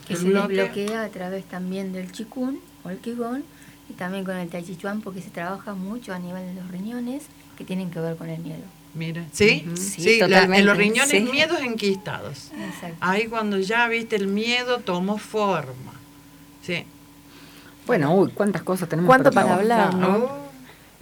que 0.08 0.14
El 0.14 0.20
se 0.20 0.26
bloqueo. 0.26 0.66
desbloquea 0.66 1.04
a 1.04 1.10
través 1.10 1.46
también 1.46 1.94
del 1.94 2.12
chikun 2.12 2.60
o 2.84 2.90
el 2.90 2.98
qigong 2.98 3.44
y 3.92 3.94
también 3.94 4.24
con 4.26 4.36
el 4.38 4.50
tai 4.50 4.64
chi 4.64 4.76
chuan 4.76 5.02
porque 5.02 5.22
se 5.22 5.30
trabaja 5.30 5.76
mucho 5.76 6.12
a 6.12 6.18
nivel 6.18 6.44
de 6.56 6.60
los 6.60 6.72
riñones 6.72 7.26
que 7.60 7.64
tienen 7.64 7.92
que 7.92 8.00
ver 8.00 8.16
con 8.16 8.28
el 8.30 8.42
miedo. 8.42 8.64
Mira, 8.96 9.26
sí, 9.34 9.68
sí, 9.76 10.02
Sí, 10.02 10.20
la- 10.20 10.28
totalmente, 10.28 10.60
en 10.62 10.66
los 10.66 10.78
riñones 10.78 11.10
sí. 11.10 11.20
miedos 11.20 11.60
enquistados. 11.62 12.52
Exacto. 12.58 12.96
Ahí 13.02 13.28
cuando 13.28 13.60
ya 13.60 13.88
viste 13.90 14.16
el 14.16 14.28
miedo 14.28 14.80
tomó 14.80 15.18
forma. 15.18 15.94
Sí. 16.62 16.86
Bueno, 17.86 18.16
uy, 18.16 18.32
cuántas 18.34 18.64
cosas 18.64 18.88
tenemos 18.90 19.08
cuánto 19.10 19.32
para 19.32 19.56
hablar, 19.56 19.94
¿no? 19.96 20.16
Oh. 20.16 20.46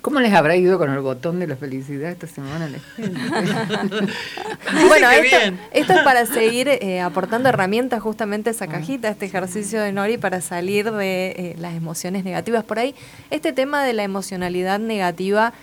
¿Cómo 0.01 0.19
les 0.19 0.33
habrá 0.33 0.57
ido 0.57 0.77
con 0.77 0.91
el 0.91 0.99
botón 0.99 1.39
de 1.39 1.47
la 1.47 1.55
felicidad 1.55 2.11
esta 2.11 2.27
semana? 2.27 2.65
a 2.65 2.69
bueno, 4.87 5.09
esto, 5.11 5.37
bien. 5.39 5.59
esto 5.71 5.93
es 5.93 5.99
para 6.03 6.25
seguir 6.25 6.67
eh, 6.67 6.99
aportando 6.99 7.47
herramientas 7.47 8.01
justamente 8.01 8.49
a 8.49 8.51
esa 8.51 8.67
cajita, 8.67 9.07
este 9.07 9.25
ejercicio 9.27 9.81
de 9.81 9.93
Nori 9.93 10.17
para 10.17 10.41
salir 10.41 10.91
de 10.91 11.27
eh, 11.37 11.55
las 11.57 11.73
emociones 11.73 12.25
negativas. 12.25 12.65
Por 12.65 12.79
ahí, 12.79 12.95
este 13.29 13.53
tema 13.53 13.83
de 13.85 13.93
la 13.93 14.03
emocionalidad 14.03 14.77
negativa 14.79 15.53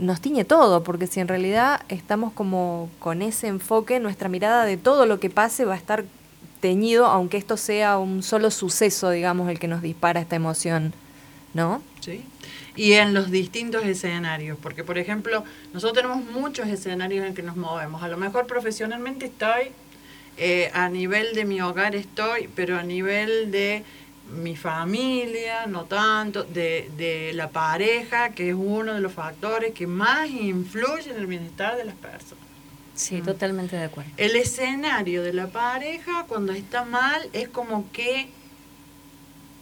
nos 0.00 0.20
tiñe 0.20 0.44
todo, 0.44 0.82
porque 0.82 1.06
si 1.06 1.20
en 1.20 1.28
realidad 1.28 1.82
estamos 1.88 2.32
como 2.32 2.90
con 2.98 3.22
ese 3.22 3.46
enfoque, 3.46 4.00
nuestra 4.00 4.28
mirada 4.28 4.64
de 4.64 4.76
todo 4.76 5.06
lo 5.06 5.20
que 5.20 5.30
pase 5.30 5.64
va 5.64 5.74
a 5.74 5.76
estar 5.76 6.04
teñido, 6.60 7.06
aunque 7.06 7.36
esto 7.36 7.56
sea 7.56 7.98
un 7.98 8.22
solo 8.22 8.50
suceso, 8.50 9.10
digamos, 9.10 9.48
el 9.48 9.58
que 9.58 9.68
nos 9.68 9.82
dispara 9.82 10.20
esta 10.20 10.36
emoción, 10.36 10.92
¿no? 11.54 11.82
Sí. 12.00 12.24
Y 12.76 12.92
en 12.92 13.14
los 13.14 13.30
distintos 13.30 13.84
escenarios, 13.84 14.58
porque 14.62 14.84
por 14.84 14.98
ejemplo, 14.98 15.44
nosotros 15.72 16.02
tenemos 16.02 16.24
muchos 16.24 16.68
escenarios 16.68 17.26
en 17.26 17.34
que 17.34 17.42
nos 17.42 17.56
movemos. 17.56 18.02
A 18.02 18.08
lo 18.08 18.16
mejor 18.16 18.46
profesionalmente 18.46 19.26
estoy, 19.26 19.72
eh, 20.36 20.70
a 20.72 20.88
nivel 20.88 21.34
de 21.34 21.44
mi 21.44 21.60
hogar 21.60 21.94
estoy, 21.94 22.48
pero 22.54 22.78
a 22.78 22.82
nivel 22.82 23.50
de 23.50 23.84
mi 24.30 24.56
familia, 24.56 25.66
no 25.66 25.84
tanto, 25.84 26.44
de, 26.44 26.90
de 26.96 27.32
la 27.34 27.50
pareja, 27.50 28.30
que 28.30 28.50
es 28.50 28.56
uno 28.56 28.94
de 28.94 29.00
los 29.00 29.12
factores 29.12 29.74
que 29.74 29.86
más 29.86 30.30
influye 30.30 31.10
en 31.10 31.16
el 31.16 31.26
bienestar 31.26 31.76
de 31.76 31.84
las 31.84 31.94
personas. 31.94 32.44
Sí, 32.94 33.22
totalmente 33.22 33.76
de 33.76 33.84
acuerdo. 33.84 34.10
El 34.18 34.36
escenario 34.36 35.22
de 35.22 35.32
la 35.32 35.46
pareja 35.46 36.26
cuando 36.28 36.52
está 36.52 36.84
mal 36.84 37.28
es 37.32 37.48
como 37.48 37.90
que 37.92 38.28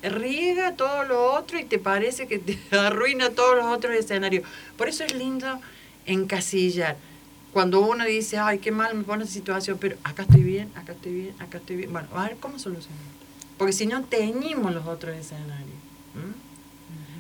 riega 0.03 0.75
todo 0.75 1.05
lo 1.05 1.33
otro 1.33 1.59
y 1.59 1.65
te 1.65 1.79
parece 1.79 2.27
que 2.27 2.39
te 2.39 2.59
arruina 2.77 3.31
todos 3.31 3.57
los 3.57 3.67
otros 3.67 3.95
escenarios. 3.95 4.45
Por 4.77 4.89
eso 4.89 5.05
es 5.05 5.15
lindo 5.15 5.61
encasillar. 6.07 6.97
Cuando 7.53 7.81
uno 7.81 8.05
dice, 8.05 8.39
ay, 8.39 8.59
qué 8.59 8.71
mal 8.73 8.95
me 8.95 9.05
pone 9.05 9.25
esa 9.25 9.33
situación, 9.33 9.79
pero 9.81 9.97
acá 10.05 10.23
estoy 10.23 10.43
bien, 10.43 10.71
acá 10.75 10.93
estoy 10.93 11.13
bien, 11.13 11.35
acá 11.39 11.59
estoy 11.59 11.77
bien. 11.77 11.93
Bueno, 11.93 12.09
a 12.15 12.25
ver 12.25 12.37
cómo 12.39 12.59
solucionar. 12.59 13.18
Porque 13.59 13.73
si 13.73 13.87
no, 13.87 14.03
teñimos 14.05 14.73
los 14.73 14.87
otros 14.87 15.15
escenarios. 15.17 15.69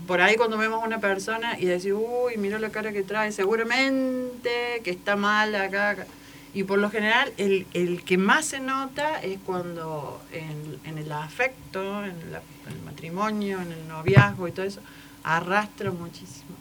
Por 0.06 0.22
ahí 0.22 0.36
cuando 0.36 0.56
vemos 0.56 0.82
a 0.82 0.86
una 0.86 1.00
persona 1.00 1.58
y 1.58 1.66
decimos, 1.66 2.02
uy, 2.06 2.38
mira 2.38 2.58
la 2.58 2.70
cara 2.70 2.92
que 2.92 3.02
trae, 3.02 3.30
seguramente 3.30 4.80
que 4.82 4.90
está 4.90 5.16
mal 5.16 5.54
acá. 5.54 5.90
acá". 5.90 6.06
Y 6.54 6.62
por 6.64 6.78
lo 6.78 6.90
general, 6.90 7.30
el, 7.36 7.66
el 7.74 8.02
que 8.04 8.16
más 8.16 8.46
se 8.46 8.60
nota 8.60 9.20
es 9.22 9.38
cuando 9.44 10.22
en, 10.32 10.78
en 10.84 10.96
el 10.98 11.12
afecto, 11.12 12.04
en, 12.04 12.32
la- 12.32 12.40
en 12.66 12.72
el 12.72 12.82
matrimonio, 12.84 13.60
en 13.60 13.70
el 13.72 13.86
noviazgo 13.86 14.48
y 14.48 14.52
todo 14.52 14.64
eso, 14.64 14.80
arrastra 15.24 15.90
muchísimo. 15.90 16.56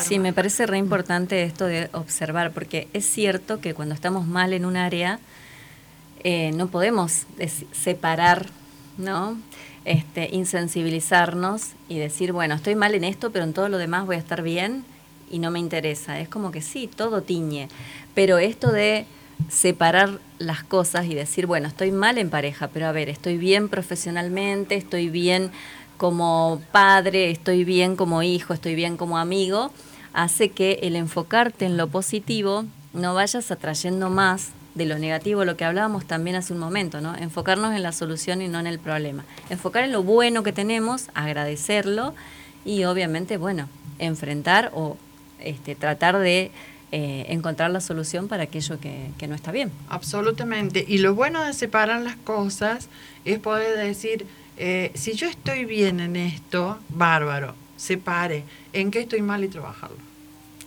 Sí, 0.00 0.18
me 0.20 0.32
parece 0.32 0.64
re 0.66 0.78
importante 0.78 1.42
esto 1.42 1.66
de 1.66 1.90
observar, 1.92 2.52
porque 2.52 2.86
es 2.92 3.04
cierto 3.06 3.60
que 3.60 3.74
cuando 3.74 3.94
estamos 3.94 4.26
mal 4.26 4.52
en 4.52 4.64
un 4.64 4.76
área, 4.76 5.18
eh, 6.24 6.52
no 6.54 6.68
podemos 6.68 7.26
separar, 7.72 8.46
¿no? 9.02 9.36
Este, 9.84 10.28
insensibilizarnos 10.32 11.72
y 11.88 11.98
decir, 11.98 12.32
bueno, 12.32 12.54
estoy 12.54 12.74
mal 12.74 12.94
en 12.94 13.04
esto, 13.04 13.30
pero 13.30 13.44
en 13.44 13.52
todo 13.52 13.68
lo 13.68 13.78
demás 13.78 14.06
voy 14.06 14.16
a 14.16 14.20
estar 14.20 14.42
bien 14.42 14.84
y 15.30 15.38
no 15.38 15.50
me 15.50 15.58
interesa. 15.58 16.20
Es 16.20 16.28
como 16.28 16.52
que 16.52 16.62
sí, 16.62 16.88
todo 16.88 17.22
tiñe. 17.22 17.68
Pero 18.14 18.38
esto 18.38 18.70
de 18.70 19.06
separar 19.48 20.20
las 20.38 20.62
cosas 20.62 21.06
y 21.06 21.14
decir, 21.14 21.46
bueno, 21.46 21.68
estoy 21.68 21.90
mal 21.90 22.18
en 22.18 22.30
pareja, 22.30 22.68
pero 22.68 22.86
a 22.86 22.92
ver, 22.92 23.08
estoy 23.08 23.36
bien 23.36 23.68
profesionalmente, 23.68 24.76
estoy 24.76 25.08
bien 25.08 25.50
como 25.96 26.60
padre, 26.72 27.30
estoy 27.30 27.64
bien 27.64 27.96
como 27.96 28.22
hijo, 28.22 28.54
estoy 28.54 28.74
bien 28.74 28.96
como 28.96 29.18
amigo, 29.18 29.72
hace 30.12 30.50
que 30.50 30.80
el 30.82 30.96
enfocarte 30.96 31.64
en 31.64 31.76
lo 31.76 31.88
positivo 31.88 32.64
no 32.92 33.14
vayas 33.14 33.50
atrayendo 33.50 34.10
más 34.10 34.50
de 34.74 34.86
lo 34.86 34.98
negativo, 34.98 35.44
lo 35.44 35.56
que 35.56 35.64
hablábamos 35.64 36.06
también 36.06 36.36
hace 36.36 36.52
un 36.52 36.58
momento, 36.58 37.00
¿no? 37.00 37.14
Enfocarnos 37.16 37.74
en 37.74 37.82
la 37.82 37.92
solución 37.92 38.40
y 38.42 38.48
no 38.48 38.58
en 38.58 38.66
el 38.66 38.78
problema. 38.78 39.24
Enfocar 39.50 39.84
en 39.84 39.92
lo 39.92 40.02
bueno 40.02 40.42
que 40.42 40.52
tenemos, 40.52 41.08
agradecerlo 41.14 42.14
y 42.64 42.84
obviamente, 42.84 43.36
bueno, 43.36 43.68
enfrentar 43.98 44.70
o 44.74 44.96
este, 45.40 45.74
tratar 45.74 46.18
de 46.18 46.50
eh, 46.90 47.26
encontrar 47.28 47.70
la 47.70 47.80
solución 47.80 48.28
para 48.28 48.44
aquello 48.44 48.78
que, 48.80 49.10
que 49.18 49.26
no 49.26 49.34
está 49.34 49.52
bien. 49.52 49.70
Absolutamente. 49.88 50.84
Y 50.86 50.98
lo 50.98 51.14
bueno 51.14 51.42
de 51.44 51.52
separar 51.52 52.00
las 52.02 52.16
cosas 52.16 52.88
es 53.24 53.38
poder 53.38 53.76
decir, 53.76 54.26
eh, 54.56 54.92
si 54.94 55.14
yo 55.14 55.26
estoy 55.26 55.64
bien 55.64 56.00
en 56.00 56.16
esto, 56.16 56.78
bárbaro, 56.88 57.54
separe. 57.76 58.44
¿En 58.72 58.90
qué 58.90 59.00
estoy 59.00 59.22
mal 59.22 59.42
y 59.44 59.48
trabajarlo? 59.48 59.96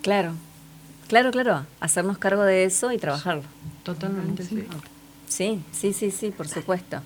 Claro, 0.01 0.33
claro, 1.07 1.31
claro. 1.31 1.65
Hacernos 1.79 2.17
cargo 2.17 2.43
de 2.43 2.65
eso 2.65 2.91
y 2.91 2.97
trabajarlo. 2.97 3.43
Totalmente, 3.83 4.43
sí. 4.43 4.65
Sí, 5.27 5.61
sí, 5.71 5.93
sí, 5.93 6.11
sí, 6.11 6.31
por 6.31 6.47
supuesto. 6.47 6.99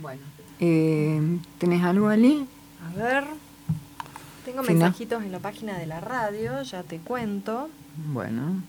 Bueno. 0.00 0.22
Eh, 0.60 1.38
¿Tenés 1.58 1.82
algo, 1.84 2.08
Ali? 2.08 2.46
A 2.90 2.96
ver. 2.96 3.24
Tengo 4.44 4.62
Si 4.64 4.72
no- 4.74 4.80
mensajitos 4.80 5.22
en 5.22 5.32
la 5.32 5.38
página 5.38 5.78
de 5.78 5.86
la 5.86 6.00
radio, 6.00 6.62
ya 6.62 6.82
te 6.82 6.98
cuento. 6.98 7.68
Bueno. 8.12 8.62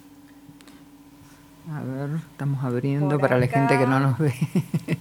A 1.71 1.81
ver, 1.81 2.19
estamos 2.31 2.63
abriendo 2.63 3.09
Por 3.09 3.21
para 3.21 3.39
la 3.39 3.47
gente 3.47 3.77
que 3.77 3.87
no 3.87 3.95
acá. 3.97 4.05
nos 4.07 4.17
ve. 4.19 4.33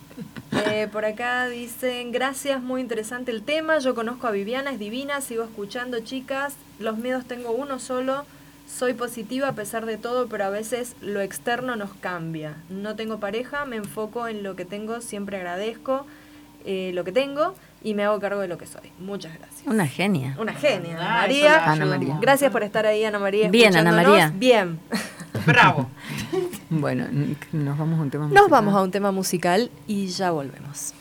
Eh, 0.70 0.88
por 0.90 1.04
acá 1.04 1.46
dicen, 1.48 2.12
gracias, 2.12 2.62
muy 2.62 2.80
interesante 2.80 3.32
el 3.32 3.42
tema. 3.42 3.78
Yo 3.80 3.94
conozco 3.96 4.28
a 4.28 4.30
Viviana, 4.30 4.70
es 4.70 4.78
divina, 4.78 5.20
sigo 5.20 5.42
escuchando, 5.42 5.98
chicas. 6.00 6.54
Los 6.78 6.96
miedos 6.96 7.24
tengo 7.24 7.50
uno 7.50 7.80
solo. 7.80 8.24
Soy 8.76 8.92
positiva 8.94 9.48
a 9.48 9.52
pesar 9.52 9.86
de 9.86 9.96
todo, 9.98 10.26
pero 10.26 10.44
a 10.46 10.50
veces 10.50 10.96
lo 11.00 11.20
externo 11.20 11.76
nos 11.76 11.92
cambia. 11.94 12.56
No 12.68 12.96
tengo 12.96 13.20
pareja, 13.20 13.64
me 13.66 13.76
enfoco 13.76 14.26
en 14.26 14.42
lo 14.42 14.56
que 14.56 14.64
tengo, 14.64 15.00
siempre 15.00 15.36
agradezco 15.36 16.06
eh, 16.64 16.90
lo 16.92 17.04
que 17.04 17.12
tengo 17.12 17.54
y 17.84 17.94
me 17.94 18.02
hago 18.02 18.18
cargo 18.18 18.40
de 18.40 18.48
lo 18.48 18.58
que 18.58 18.66
soy. 18.66 18.90
Muchas 18.98 19.38
gracias. 19.38 19.62
Una 19.66 19.86
genia. 19.86 20.36
Una 20.40 20.54
genia, 20.54 20.96
Ana 20.96 21.20
Ah, 21.20 21.26
eso 21.26 21.34
María. 21.34 21.72
Ana 21.72 21.86
María. 21.86 22.18
Gracias 22.20 22.50
por 22.50 22.64
estar 22.64 22.84
ahí, 22.84 23.04
Ana 23.04 23.20
María. 23.20 23.48
Bien, 23.48 23.76
Ana. 23.76 23.92
María. 23.92 24.32
Bien. 24.34 24.80
Bravo. 25.46 25.88
Bueno, 26.70 27.06
nos 27.52 27.78
vamos 27.78 28.00
a 28.00 28.02
un 28.02 28.10
tema 28.10 28.24
musical. 28.24 28.42
Nos 28.42 28.50
vamos 28.50 28.74
a 28.74 28.82
un 28.82 28.90
tema 28.90 29.12
musical 29.12 29.70
y 29.86 30.08
ya 30.08 30.32
volvemos. 30.32 30.94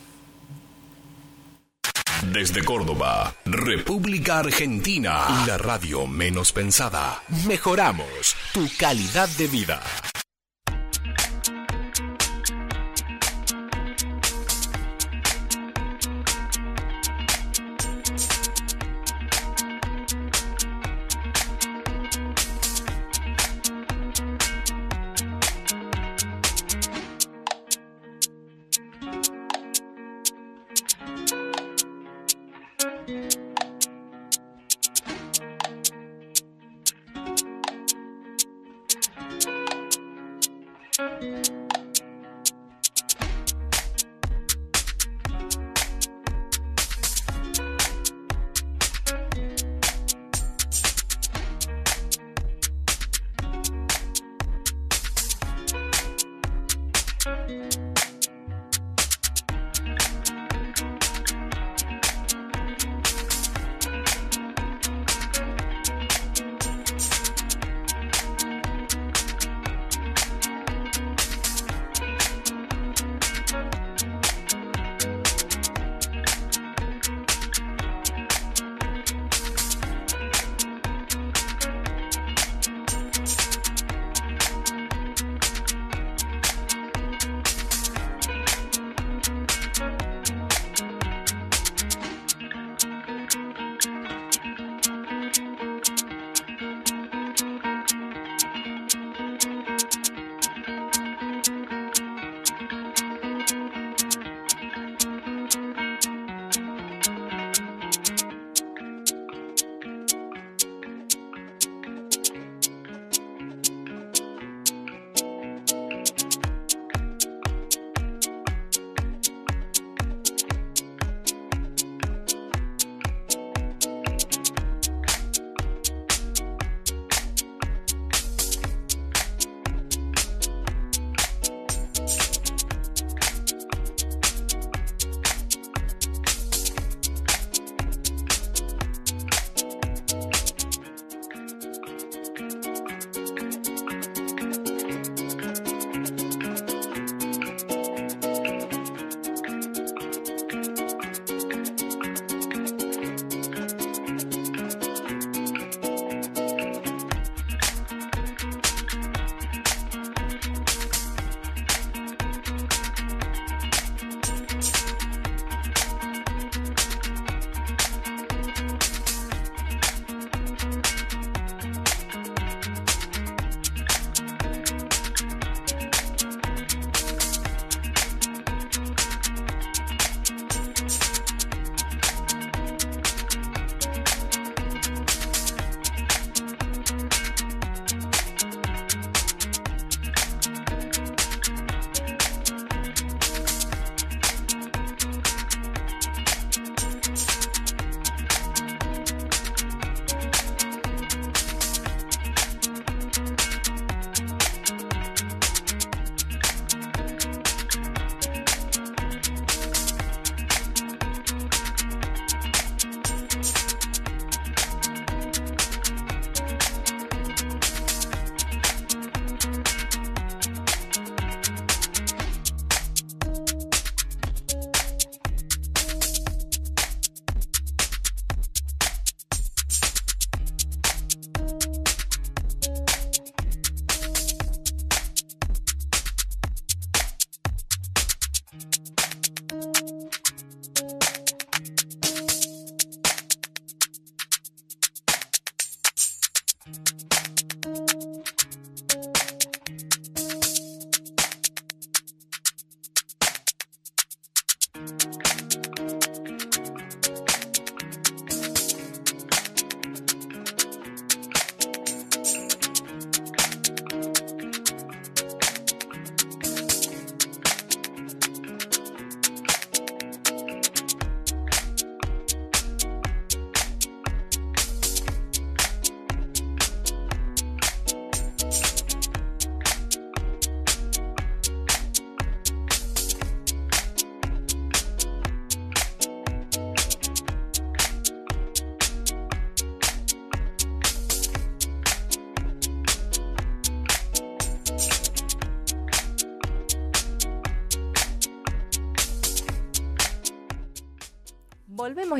Desde 2.32 2.64
Córdoba, 2.64 3.36
República 3.44 4.40
Argentina. 4.40 5.44
La 5.46 5.58
radio 5.58 6.08
menos 6.08 6.54
pensada. 6.54 7.22
Mejoramos 7.48 8.36
tu 8.54 8.68
calidad 8.78 9.28
de 9.38 9.48
vida. 9.48 9.82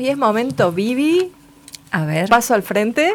Y 0.04 0.08
es 0.08 0.18
momento, 0.18 0.70
Vivi. 0.70 1.32
A 1.90 2.04
ver. 2.04 2.28
Paso 2.28 2.52
al 2.52 2.62
frente. 2.62 3.14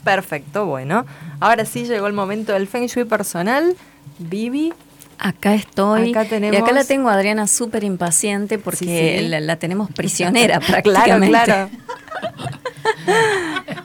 Perfecto, 0.09 0.67
bueno. 0.67 1.05
Ahora 1.41 1.65
sí 1.65 1.85
llegó 1.85 2.07
el 2.07 2.13
momento 2.13 2.53
del 2.53 2.67
Feng 2.67 2.87
Shui 2.87 3.05
personal. 3.05 3.77
Vivi. 4.19 4.73
Acá 5.19 5.55
estoy. 5.55 6.11
Acá 6.11 6.25
tenemos- 6.25 6.59
Y 6.59 6.63
acá 6.63 6.73
la 6.73 6.85
tengo 6.85 7.09
a 7.09 7.15
Adriana 7.15 7.47
súper 7.47 7.85
impaciente 7.85 8.59
porque 8.59 8.79
Sí, 8.79 8.87
sí. 9.25 9.29
La, 9.29 9.41
la 9.41 9.57
tenemos 9.57 9.91
prisionera 9.93 10.59
Claro, 10.61 10.83
prácticamente. 10.83 11.39
claro. 11.45 11.71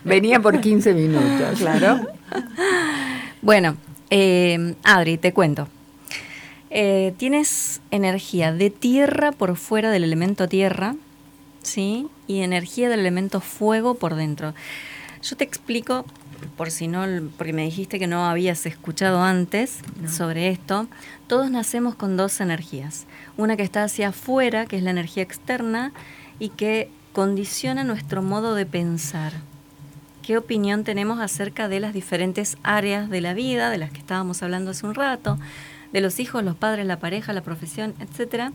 Venía 0.04 0.40
por 0.40 0.60
15 0.62 0.94
minutos. 0.94 1.60
Claro. 1.60 2.00
Bueno, 3.42 3.78
eh, 4.10 4.76
Adri, 4.84 5.18
te 5.18 5.34
cuento. 5.34 5.68
Eh, 6.70 7.14
tienes 7.18 7.82
energía 7.92 8.52
de 8.52 8.70
tierra 8.70 9.32
por 9.32 9.56
fuera 9.58 9.92
del 9.92 10.04
elemento 10.04 10.48
tierra, 10.48 10.96
¿sí? 11.62 12.08
Y 12.28 12.42
energía 12.42 12.90
del 12.90 13.02
elemento 13.02 13.42
fuego 13.42 13.96
por 13.96 14.16
dentro. 14.16 14.54
Yo 15.24 15.38
te 15.38 15.46
explico, 15.46 16.06
por 16.58 16.70
si 16.70 16.90
no, 16.90 17.06
porque 17.38 17.54
me 17.54 17.64
dijiste 17.64 17.98
que 17.98 18.08
no 18.08 18.26
habías 18.26 18.66
escuchado 18.66 19.22
antes 19.24 19.80
sobre 20.10 20.50
esto. 20.50 20.88
Todos 21.28 21.50
nacemos 21.50 21.96
con 21.96 22.18
dos 22.18 22.42
energías. 22.42 23.06
Una 23.38 23.56
que 23.56 23.64
está 23.64 23.86
hacia 23.86 24.10
afuera, 24.10 24.66
que 24.66 24.76
es 24.76 24.84
la 24.84 24.92
energía 24.92 25.24
externa, 25.24 25.94
y 26.40 26.50
que 26.50 26.90
condiciona 27.14 27.86
nuestro 27.86 28.22
modo 28.22 28.54
de 28.54 28.66
pensar 28.66 29.32
qué 30.24 30.38
opinión 30.38 30.84
tenemos 30.84 31.22
acerca 31.22 31.70
de 31.70 31.80
las 31.80 31.94
diferentes 31.94 32.58
áreas 32.62 33.10
de 33.10 33.22
la 33.22 33.34
vida, 33.34 33.70
de 33.70 33.78
las 33.78 33.92
que 33.92 34.00
estábamos 34.00 34.44
hablando 34.44 34.72
hace 34.72 34.86
un 34.86 34.96
rato, 34.96 35.40
de 35.94 36.02
los 36.02 36.20
hijos, 36.20 36.44
los 36.44 36.56
padres, 36.56 36.86
la 36.86 37.00
pareja, 37.00 37.32
la 37.32 37.42
profesión, 37.42 37.94
etcétera. 38.00 38.52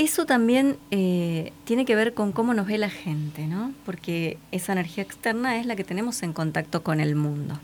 Eso 0.00 0.24
también 0.24 0.78
eh, 0.90 1.52
tiene 1.64 1.84
que 1.84 1.94
ver 1.94 2.14
con 2.14 2.32
cómo 2.32 2.54
nos 2.54 2.66
ve 2.66 2.78
la 2.78 2.88
gente, 2.88 3.46
¿no? 3.46 3.74
Porque 3.84 4.38
esa 4.50 4.72
energía 4.72 5.04
externa 5.04 5.58
es 5.58 5.66
la 5.66 5.76
que 5.76 5.84
tenemos 5.84 6.22
en 6.22 6.32
contacto 6.32 6.82
con 6.82 7.00
el 7.00 7.16
mundo. 7.16 7.60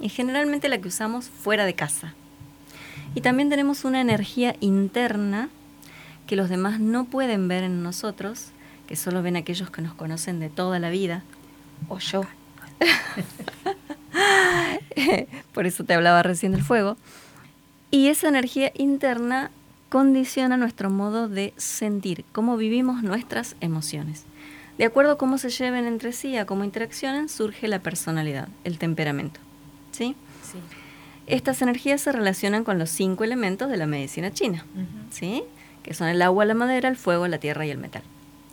Y 0.00 0.08
generalmente 0.08 0.68
la 0.68 0.78
que 0.78 0.88
usamos 0.88 1.28
fuera 1.28 1.64
de 1.64 1.74
casa. 1.74 2.14
Y 3.14 3.20
también 3.20 3.48
tenemos 3.48 3.84
una 3.84 4.00
energía 4.00 4.56
interna 4.58 5.50
que 6.26 6.34
los 6.34 6.48
demás 6.48 6.80
no 6.80 7.04
pueden 7.04 7.46
ver 7.46 7.62
en 7.62 7.84
nosotros, 7.84 8.48
que 8.88 8.96
solo 8.96 9.22
ven 9.22 9.36
aquellos 9.36 9.70
que 9.70 9.82
nos 9.82 9.94
conocen 9.94 10.40
de 10.40 10.48
toda 10.48 10.80
la 10.80 10.90
vida, 10.90 11.22
o 11.88 12.00
yo. 12.00 12.24
Por 15.54 15.66
eso 15.66 15.84
te 15.84 15.94
hablaba 15.94 16.24
recién 16.24 16.50
del 16.50 16.64
fuego. 16.64 16.96
Y 17.92 18.08
esa 18.08 18.26
energía 18.26 18.72
interna 18.74 19.52
condiciona 19.92 20.56
nuestro 20.56 20.88
modo 20.88 21.28
de 21.28 21.52
sentir, 21.58 22.24
cómo 22.32 22.56
vivimos 22.56 23.02
nuestras 23.02 23.56
emociones. 23.60 24.24
De 24.78 24.86
acuerdo 24.86 25.12
a 25.12 25.18
cómo 25.18 25.36
se 25.36 25.50
lleven 25.50 25.84
entre 25.84 26.12
sí, 26.12 26.38
a 26.38 26.46
cómo 26.46 26.64
interaccionan, 26.64 27.28
surge 27.28 27.68
la 27.68 27.78
personalidad, 27.80 28.48
el 28.64 28.78
temperamento. 28.78 29.38
¿Sí? 29.90 30.16
Sí. 30.50 30.56
Estas 31.26 31.60
energías 31.60 32.00
se 32.00 32.10
relacionan 32.10 32.64
con 32.64 32.78
los 32.78 32.88
cinco 32.88 33.22
elementos 33.22 33.68
de 33.68 33.76
la 33.76 33.86
medicina 33.86 34.32
china, 34.32 34.64
¿sí? 35.10 35.44
que 35.82 35.92
son 35.92 36.08
el 36.08 36.22
agua, 36.22 36.46
la 36.46 36.54
madera, 36.54 36.88
el 36.88 36.96
fuego, 36.96 37.28
la 37.28 37.36
tierra 37.36 37.66
y 37.66 37.70
el 37.70 37.76
metal. 37.76 38.02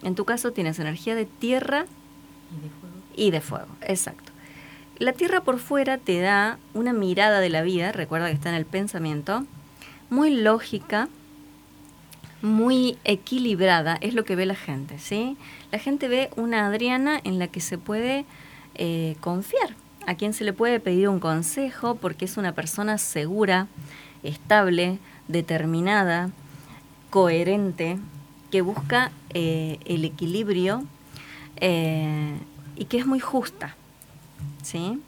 En 0.03 0.15
tu 0.15 0.25
caso 0.25 0.51
tienes 0.51 0.77
energía 0.77 1.15
de 1.15 1.23
tierra 1.25 1.85
Y 2.51 2.59
de 2.61 2.69
fuego. 2.69 2.95
y 3.15 3.31
de 3.31 3.39
fuego, 3.41 3.67
exacto. 3.87 4.33
La 4.97 5.13
tierra 5.13 5.39
por 5.39 5.57
fuera 5.57 5.99
te 5.99 6.19
da 6.19 6.59
una 6.73 6.91
mirada 6.91 7.39
de 7.39 7.47
la 7.47 7.61
vida, 7.61 7.93
recuerda 7.93 8.27
que 8.27 8.33
está 8.33 8.49
en 8.49 8.55
el 8.55 8.65
pensamiento, 8.65 9.45
muy 10.09 10.31
lógica, 10.35 11.07
muy 12.41 12.97
equilibrada, 13.03 13.97
es 14.01 14.13
lo 14.13 14.23
que 14.23 14.35
ve 14.35 14.45
la 14.45 14.55
gente, 14.55 14.99
¿sí? 14.99 15.37
La 15.71 15.79
gente 15.79 16.07
ve 16.07 16.29
una 16.35 16.67
Adriana 16.67 17.19
en 17.23 17.39
la 17.39 17.47
que 17.47 17.61
se 17.61 17.77
puede 17.77 18.25
eh, 18.75 19.15
confiar, 19.19 19.75
a 20.07 20.15
quien 20.15 20.33
se 20.33 20.43
le 20.43 20.53
puede 20.53 20.79
pedir 20.79 21.09
un 21.09 21.19
consejo 21.19 21.95
porque 21.95 22.25
es 22.25 22.37
una 22.37 22.53
persona 22.53 22.97
segura, 22.97 23.67
estable, 24.23 24.99
determinada, 25.27 26.31
coherente, 27.09 27.97
que 28.51 28.61
busca 28.61 29.11
eh, 29.33 29.77
el 29.85 30.05
equilibrio 30.05 30.83
eh, 31.57 32.33
y 32.75 32.85
que 32.85 32.97
es 32.97 33.05
muy 33.05 33.19
justa. 33.19 33.75
¿sí? 34.63 34.99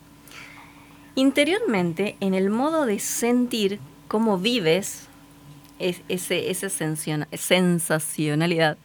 Interiormente, 1.16 2.16
en 2.20 2.34
el 2.34 2.50
modo 2.50 2.86
de 2.86 3.00
sentir 3.00 3.80
cómo 4.08 4.38
vives 4.38 5.08
es- 5.90 6.02
ese, 6.10 6.50
esa 6.52 6.70
sensacionalidad, 7.38 8.78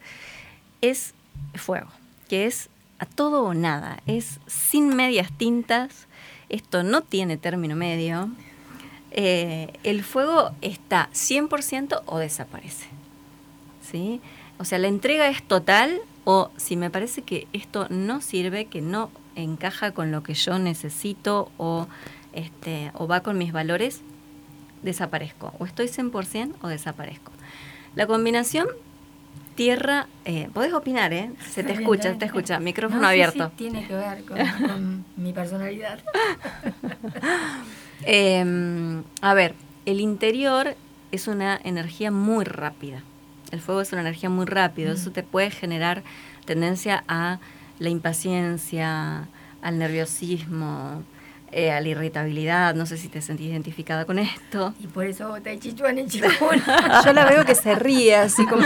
es 0.81 1.13
fuego, 1.55 1.87
que 2.29 2.45
es 2.45 2.69
a 2.99 3.05
todo 3.05 3.43
o 3.43 3.53
nada, 3.53 3.99
es 4.05 4.39
sin 4.47 4.95
medias 4.95 5.31
tintas, 5.37 6.07
esto 6.49 6.83
no 6.83 7.01
tiene 7.01 7.37
término 7.37 7.75
medio, 7.75 8.29
eh, 9.11 9.73
el 9.83 10.03
fuego 10.03 10.51
está 10.61 11.09
100% 11.13 12.01
o 12.05 12.17
desaparece. 12.19 12.87
¿sí? 13.91 14.19
O 14.59 14.65
sea, 14.65 14.79
la 14.79 14.87
entrega 14.87 15.29
es 15.29 15.43
total 15.43 15.99
o 16.25 16.51
si 16.57 16.75
me 16.75 16.89
parece 16.89 17.21
que 17.21 17.47
esto 17.53 17.87
no 17.89 18.21
sirve, 18.21 18.65
que 18.65 18.81
no 18.81 19.11
encaja 19.35 19.91
con 19.91 20.11
lo 20.11 20.23
que 20.23 20.33
yo 20.33 20.57
necesito 20.59 21.51
o, 21.57 21.87
este, 22.33 22.91
o 22.95 23.07
va 23.07 23.21
con 23.21 23.37
mis 23.37 23.51
valores, 23.53 24.01
desaparezco. 24.83 25.53
O 25.59 25.65
estoy 25.65 25.87
100% 25.87 26.53
o 26.61 26.67
desaparezco. 26.67 27.31
La 27.95 28.07
combinación 28.07 28.67
tierra, 29.55 30.07
eh, 30.25 30.49
podés 30.53 30.71
opinar, 30.73 31.11
¿eh? 31.13 31.31
Se 31.51 31.63
te 31.63 31.73
escucha, 31.73 32.15
te 32.17 32.25
escucha, 32.25 32.59
micrófono 32.59 33.01
No, 33.01 33.07
sí, 33.09 33.15
sí, 33.15 33.21
abierto. 33.21 33.51
tiene 33.57 33.87
que 33.87 33.95
ver 33.95 34.23
con, 34.23 34.37
con 34.37 35.05
mi 35.17 35.33
personalidad. 35.33 35.99
Eh, 38.03 39.01
a 39.21 39.33
ver, 39.33 39.55
el 39.87 39.99
interior 39.99 40.75
es 41.11 41.27
una 41.27 41.59
energía 41.63 42.11
muy 42.11 42.45
rápida. 42.45 43.01
El 43.51 43.59
fuego 43.59 43.81
es 43.81 43.91
una 43.91 44.01
energía 44.01 44.29
muy 44.29 44.45
rápida. 44.45 44.91
Eso 44.91 45.11
te 45.11 45.23
puede 45.23 45.49
generar 45.49 46.03
tendencia 46.45 47.03
a 47.07 47.39
la 47.79 47.89
impaciencia, 47.89 49.27
al 49.61 49.79
nerviosismo, 49.79 51.03
eh, 51.51 51.71
a 51.71 51.79
la 51.81 51.87
irritabilidad. 51.87 52.75
No 52.75 52.85
sé 52.85 52.97
si 52.97 53.07
te 53.07 53.21
sentís 53.21 53.47
identificada 53.47 54.05
con 54.05 54.19
esto. 54.19 54.73
Y 54.79 54.87
por 54.87 55.05
eso 55.05 55.35
Tai 55.43 55.57
Chi 55.59 55.73
Chuan 55.73 55.97
en 55.97 56.07
Chikun. 56.09 56.29
Yo 57.05 57.13
la 57.13 57.25
veo 57.25 57.45
que 57.45 57.55
se 57.55 57.75
ríe 57.75 58.15
así 58.15 58.45
como. 58.45 58.63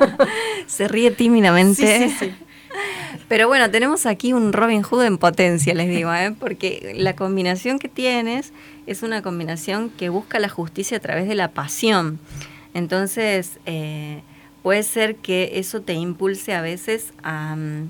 Se 0.66 0.86
ríe 0.88 1.10
tímidamente. 1.10 1.98
Sí, 1.98 2.08
sí, 2.10 2.16
sí. 2.26 2.34
Pero 3.28 3.48
bueno, 3.48 3.70
tenemos 3.70 4.06
aquí 4.06 4.32
un 4.32 4.52
Robin 4.52 4.82
Hood 4.82 5.04
en 5.04 5.18
potencia, 5.18 5.74
les 5.74 5.88
digo, 5.88 6.12
¿eh? 6.14 6.34
porque 6.38 6.94
la 6.96 7.14
combinación 7.16 7.78
que 7.78 7.88
tienes 7.88 8.52
es 8.86 9.02
una 9.02 9.22
combinación 9.22 9.90
que 9.90 10.08
busca 10.08 10.38
la 10.38 10.48
justicia 10.48 10.96
a 10.96 11.00
través 11.00 11.28
de 11.28 11.34
la 11.34 11.48
pasión. 11.48 12.18
Entonces, 12.74 13.58
eh, 13.66 14.22
puede 14.62 14.82
ser 14.84 15.16
que 15.16 15.52
eso 15.54 15.80
te 15.80 15.94
impulse 15.94 16.54
a 16.54 16.60
veces 16.60 17.12
a, 17.22 17.56
mm, 17.56 17.88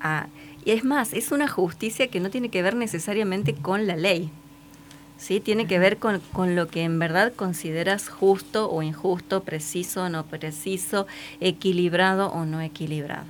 a- 0.00 0.26
Y 0.64 0.70
es 0.72 0.84
más, 0.84 1.12
es 1.12 1.30
una 1.32 1.48
justicia 1.48 2.08
que 2.08 2.20
no 2.20 2.30
tiene 2.30 2.48
que 2.48 2.62
ver 2.62 2.74
necesariamente 2.74 3.54
con 3.54 3.86
la 3.86 3.96
ley. 3.96 4.30
¿sí? 5.18 5.40
Tiene 5.40 5.66
que 5.66 5.78
ver 5.78 5.98
con, 5.98 6.20
con 6.32 6.56
lo 6.56 6.68
que 6.68 6.82
en 6.82 6.98
verdad 6.98 7.32
consideras 7.34 8.08
justo 8.08 8.70
o 8.70 8.82
injusto, 8.82 9.42
preciso 9.42 10.04
o 10.04 10.08
no 10.08 10.24
preciso, 10.26 11.06
equilibrado 11.40 12.28
o 12.32 12.44
no 12.44 12.60
equilibrado. 12.60 13.26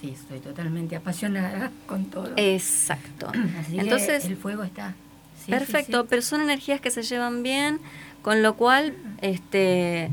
Sí, 0.00 0.10
estoy 0.10 0.40
totalmente 0.40 0.96
apasionada 0.96 1.70
con 1.86 2.06
todo. 2.06 2.32
Exacto. 2.36 3.30
Así 3.60 3.78
Entonces, 3.78 4.24
que 4.24 4.28
el 4.30 4.36
fuego 4.36 4.62
está 4.62 4.94
Sí, 5.44 5.50
Perfecto, 5.50 5.98
sí, 5.98 6.02
sí. 6.02 6.06
pero 6.08 6.22
son 6.22 6.40
energías 6.40 6.80
que 6.80 6.92
se 6.92 7.02
llevan 7.02 7.42
bien, 7.42 7.80
con 8.22 8.42
lo 8.44 8.54
cual 8.54 8.94
este 9.22 10.08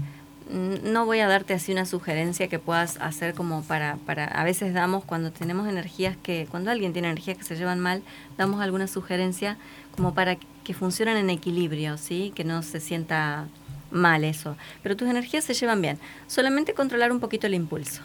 no 0.49 1.05
voy 1.05 1.19
a 1.19 1.27
darte 1.27 1.53
así 1.53 1.71
una 1.71 1.85
sugerencia 1.85 2.47
que 2.47 2.59
puedas 2.59 2.97
hacer 2.97 3.33
como 3.33 3.63
para, 3.63 3.97
para 4.05 4.25
a 4.25 4.43
veces 4.43 4.73
damos 4.73 5.05
cuando 5.05 5.31
tenemos 5.31 5.67
energías 5.67 6.17
que, 6.17 6.47
cuando 6.49 6.71
alguien 6.71 6.93
tiene 6.93 7.09
energías 7.09 7.37
que 7.37 7.43
se 7.43 7.55
llevan 7.55 7.79
mal, 7.79 8.01
damos 8.37 8.61
alguna 8.61 8.87
sugerencia 8.87 9.57
como 9.95 10.13
para 10.13 10.37
que 10.63 10.73
funcionen 10.73 11.17
en 11.17 11.29
equilibrio, 11.29 11.97
¿sí? 11.97 12.31
Que 12.35 12.43
no 12.43 12.63
se 12.63 12.79
sienta 12.79 13.47
mal 13.91 14.23
eso. 14.23 14.55
Pero 14.81 14.95
tus 14.95 15.09
energías 15.09 15.43
se 15.43 15.53
llevan 15.53 15.81
bien. 15.81 15.99
Solamente 16.27 16.73
controlar 16.73 17.11
un 17.11 17.19
poquito 17.19 17.47
el 17.47 17.53
impulso. 17.53 18.01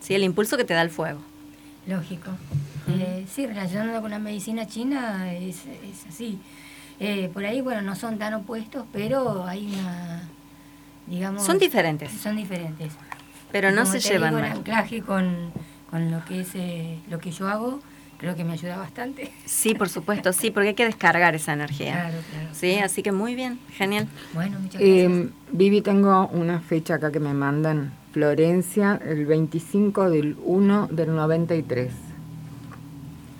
¿Sí? 0.00 0.14
El 0.14 0.22
impulso 0.22 0.56
que 0.56 0.64
te 0.64 0.74
da 0.74 0.82
el 0.82 0.90
fuego. 0.90 1.20
Lógico. 1.86 2.30
Eh, 2.88 3.26
sí, 3.30 3.46
relacionando 3.46 4.00
con 4.00 4.10
la 4.10 4.18
medicina 4.18 4.66
china 4.66 5.32
es, 5.34 5.56
es 5.66 6.06
así. 6.08 6.38
Eh, 6.98 7.30
por 7.32 7.44
ahí, 7.44 7.60
bueno, 7.60 7.82
no 7.82 7.94
son 7.94 8.18
tan 8.18 8.34
opuestos, 8.34 8.84
pero 8.92 9.44
hay 9.44 9.66
una, 9.66 10.28
digamos... 11.06 11.44
Son 11.44 11.58
diferentes. 11.58 12.10
Son 12.12 12.36
diferentes. 12.36 12.92
Pero 13.52 13.70
no 13.70 13.86
se 13.86 14.00
llevan 14.00 14.30
digo, 14.34 14.44
el 14.44 14.48
mal. 14.50 14.58
anclaje 14.58 15.02
con, 15.02 15.52
con 15.90 16.10
lo 16.10 16.24
que 16.24 16.40
es 16.40 16.48
eh, 16.54 16.98
lo 17.08 17.18
que 17.18 17.30
yo 17.30 17.48
hago, 17.48 17.80
creo 18.18 18.34
que 18.34 18.44
me 18.44 18.52
ayuda 18.54 18.76
bastante. 18.76 19.30
Sí, 19.44 19.74
por 19.74 19.88
supuesto, 19.88 20.32
sí, 20.32 20.50
porque 20.50 20.68
hay 20.70 20.74
que 20.74 20.84
descargar 20.84 21.34
esa 21.34 21.52
energía. 21.52 21.92
Claro, 21.92 22.18
claro. 22.30 22.48
Sí, 22.52 22.78
así 22.78 23.02
que 23.02 23.12
muy 23.12 23.34
bien, 23.34 23.58
genial. 23.72 24.08
Bueno, 24.34 24.58
muchas 24.58 24.80
gracias. 24.80 25.10
Eh, 25.12 25.28
Vivi, 25.52 25.80
tengo 25.80 26.26
una 26.28 26.60
fecha 26.60 26.94
acá 26.94 27.10
que 27.12 27.20
me 27.20 27.34
mandan. 27.34 27.92
Florencia, 28.12 29.00
el 29.04 29.26
25 29.26 30.08
del 30.10 30.36
1 30.42 30.88
del 30.90 31.14
93. 31.14 31.92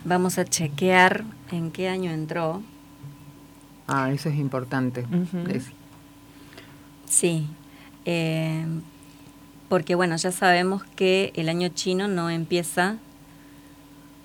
Vamos 0.05 0.39
a 0.39 0.45
chequear 0.45 1.25
en 1.51 1.71
qué 1.73 1.89
año 1.89 2.11
entró. 2.13 2.63
Ah, 3.89 4.11
eso 4.13 4.29
es 4.29 4.37
importante. 4.37 5.07
Desi. 5.47 5.73
Sí, 7.09 7.47
eh, 8.05 8.65
porque 9.69 9.95
bueno, 9.95 10.17
ya 10.17 10.33
sabemos 10.33 10.85
que 10.85 11.33
el 11.37 11.49
año 11.49 11.69
chino 11.69 12.09
no 12.09 12.31
empieza 12.31 12.99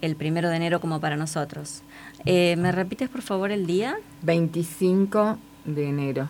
el 0.01 0.15
primero 0.15 0.49
de 0.49 0.55
enero 0.55 0.81
como 0.81 0.99
para 0.99 1.15
nosotros. 1.15 1.81
Eh, 2.25 2.55
¿Me 2.57 2.71
repites 2.71 3.09
por 3.09 3.21
favor 3.21 3.51
el 3.51 3.65
día? 3.65 3.97
25 4.23 5.37
de 5.65 5.89
enero. 5.89 6.27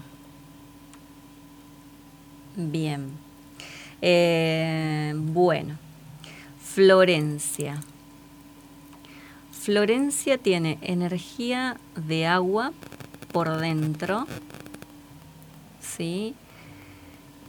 Bien. 2.56 3.12
Eh, 4.02 5.14
bueno, 5.16 5.78
Florencia. 6.62 7.82
Florencia 9.52 10.38
tiene 10.38 10.80
energía 10.82 11.78
de 11.95 12.26
agua 12.26 12.74
por 13.32 13.58
dentro, 13.58 14.26
¿sí? 15.82 16.36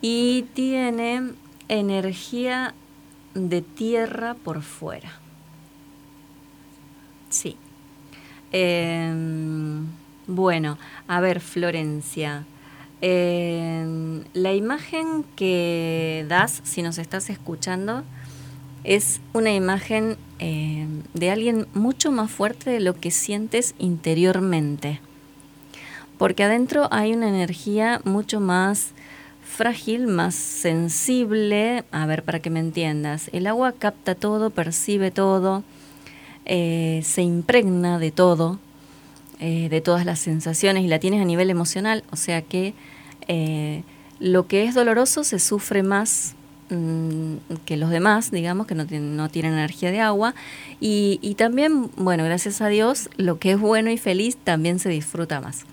Y 0.00 0.46
tiene 0.54 1.32
energía 1.68 2.74
de 3.34 3.62
tierra 3.62 4.34
por 4.34 4.62
fuera. 4.62 5.12
Sí. 7.30 7.56
Em, 8.52 9.86
bueno, 10.26 10.78
a 11.08 11.20
ver, 11.20 11.40
Florencia. 11.40 12.44
em, 13.04 14.22
la 14.32 14.52
imagen 14.54 15.24
que 15.34 16.24
das, 16.28 16.60
si 16.62 16.82
nos 16.82 16.98
estás 16.98 17.30
escuchando, 17.30 18.04
es 18.84 19.20
una 19.32 19.52
imagen 19.52 20.16
em, 20.38 21.02
de 21.14 21.30
alguien 21.30 21.66
mucho 21.74 22.12
más 22.12 22.30
fuerte 22.30 22.70
de 22.70 22.80
lo 22.80 22.94
que 22.94 23.10
sientes 23.10 23.74
interiormente. 23.78 25.00
Porque 26.22 26.44
adentro 26.44 26.86
hay 26.92 27.14
una 27.14 27.28
energía 27.28 28.00
mucho 28.04 28.38
más 28.38 28.90
frágil, 29.44 30.06
más 30.06 30.36
sensible. 30.36 31.82
A 31.90 32.06
ver, 32.06 32.22
para 32.22 32.38
que 32.38 32.48
me 32.48 32.60
entiendas. 32.60 33.28
El 33.32 33.48
agua 33.48 33.72
capta 33.72 34.14
todo, 34.14 34.50
percibe 34.50 35.10
todo, 35.10 35.64
eh, 36.44 37.00
se 37.04 37.22
impregna 37.22 37.98
de 37.98 38.12
todo, 38.12 38.60
eh, 39.40 39.68
de 39.68 39.80
todas 39.80 40.06
las 40.06 40.20
sensaciones 40.20 40.84
y 40.84 40.86
la 40.86 41.00
tienes 41.00 41.20
a 41.20 41.24
nivel 41.24 41.50
emocional. 41.50 42.04
O 42.12 42.16
sea 42.16 42.40
que 42.40 42.74
eh, 43.26 43.82
lo 44.20 44.46
que 44.46 44.62
es 44.62 44.76
doloroso 44.76 45.24
se 45.24 45.40
sufre 45.40 45.82
más 45.82 46.36
mm, 46.70 47.34
que 47.64 47.76
los 47.76 47.90
demás, 47.90 48.30
digamos, 48.30 48.68
que 48.68 48.76
no, 48.76 48.86
tienen- 48.86 49.16
no 49.16 49.28
tienen 49.28 49.54
energía 49.54 49.90
de 49.90 49.98
agua. 49.98 50.36
Y, 50.80 51.18
y 51.20 51.34
también, 51.34 51.90
bueno, 51.96 52.22
gracias 52.22 52.60
a 52.60 52.68
Dios, 52.68 53.10
lo 53.16 53.40
que 53.40 53.50
es 53.50 53.58
bueno 53.58 53.90
y 53.90 53.98
feliz 53.98 54.36
también 54.36 54.78
se 54.78 54.88
disfruta 54.88 55.40
más. 55.40 55.64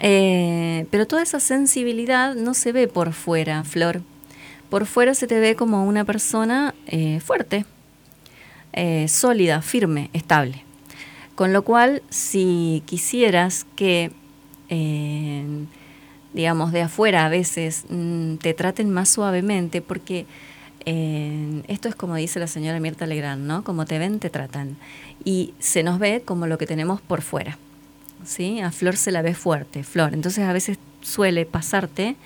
Eh, 0.00 0.86
pero 0.90 1.06
toda 1.06 1.22
esa 1.22 1.40
sensibilidad 1.40 2.34
no 2.34 2.54
se 2.54 2.72
ve 2.72 2.88
por 2.88 3.12
fuera, 3.12 3.64
Flor. 3.64 4.02
Por 4.70 4.84
fuera 4.84 5.14
se 5.14 5.26
te 5.26 5.40
ve 5.40 5.56
como 5.56 5.86
una 5.86 6.04
persona 6.04 6.74
eh, 6.86 7.20
fuerte, 7.20 7.64
eh, 8.74 9.08
sólida, 9.08 9.62
firme, 9.62 10.10
estable. 10.12 10.62
Con 11.34 11.52
lo 11.52 11.62
cual, 11.62 12.02
si 12.10 12.82
quisieras 12.84 13.64
que, 13.76 14.10
eh, 14.68 15.44
digamos, 16.34 16.72
de 16.72 16.82
afuera 16.82 17.24
a 17.24 17.28
veces 17.30 17.84
mm, 17.88 18.36
te 18.36 18.52
traten 18.52 18.90
más 18.90 19.08
suavemente, 19.08 19.80
porque 19.80 20.26
esto 20.86 21.90
es 21.90 21.94
como 21.94 22.14
dice 22.14 22.40
la 22.40 22.46
señora 22.46 22.80
Mirta 22.80 23.04
Legrand, 23.04 23.46
¿no? 23.46 23.62
Como 23.62 23.84
te 23.84 23.98
ven, 23.98 24.20
te 24.20 24.30
tratan. 24.30 24.78
Y 25.22 25.52
se 25.58 25.82
nos 25.82 25.98
ve 25.98 26.22
como 26.24 26.46
lo 26.46 26.56
que 26.56 26.64
tenemos 26.64 27.02
por 27.02 27.20
fuera. 27.20 27.58
¿Sí? 28.24 28.60
A 28.60 28.70
Flor 28.70 28.96
se 28.96 29.12
la 29.12 29.22
ve 29.22 29.34
fuerte, 29.34 29.82
Flor. 29.84 30.14
Entonces 30.14 30.44
a 30.44 30.52
veces 30.52 30.78
suele 31.00 31.46
pasarte 31.46 32.16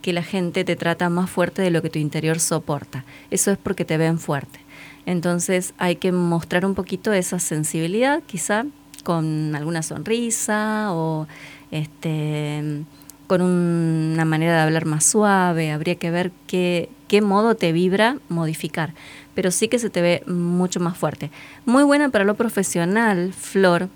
que 0.00 0.12
la 0.12 0.22
gente 0.22 0.64
te 0.64 0.74
trata 0.76 1.08
más 1.08 1.30
fuerte 1.30 1.62
de 1.62 1.70
lo 1.70 1.80
que 1.82 1.90
tu 1.90 1.98
interior 1.98 2.40
soporta. 2.40 3.04
Eso 3.30 3.50
es 3.50 3.58
porque 3.58 3.84
te 3.84 3.96
ven 3.98 4.18
fuerte. 4.18 4.58
Entonces 5.06 5.74
hay 5.78 5.96
que 5.96 6.12
mostrar 6.12 6.64
un 6.66 6.74
poquito 6.74 7.12
esa 7.12 7.38
sensibilidad, 7.38 8.22
quizá 8.26 8.64
con 9.04 9.54
alguna 9.56 9.82
sonrisa 9.82 10.88
o 10.92 11.26
este 11.70 12.84
con 13.26 13.40
un- 13.40 14.10
una 14.14 14.24
manera 14.26 14.56
de 14.56 14.60
hablar 14.62 14.84
más 14.84 15.06
suave, 15.06 15.70
habría 15.70 15.94
que 15.94 16.10
ver 16.10 16.32
qué, 16.46 16.90
qué 17.08 17.22
modo 17.22 17.54
te 17.54 17.72
vibra 17.72 18.18
modificar, 18.28 18.92
pero 19.34 19.50
sí 19.50 19.68
que 19.68 19.78
se 19.78 19.88
te 19.88 20.02
ve 20.02 20.22
mucho 20.26 20.80
más 20.80 20.98
fuerte. 20.98 21.30
Muy 21.64 21.82
buena 21.82 22.10
para 22.10 22.24
lo 22.24 22.34
profesional, 22.34 23.32
Flor, 23.32 23.88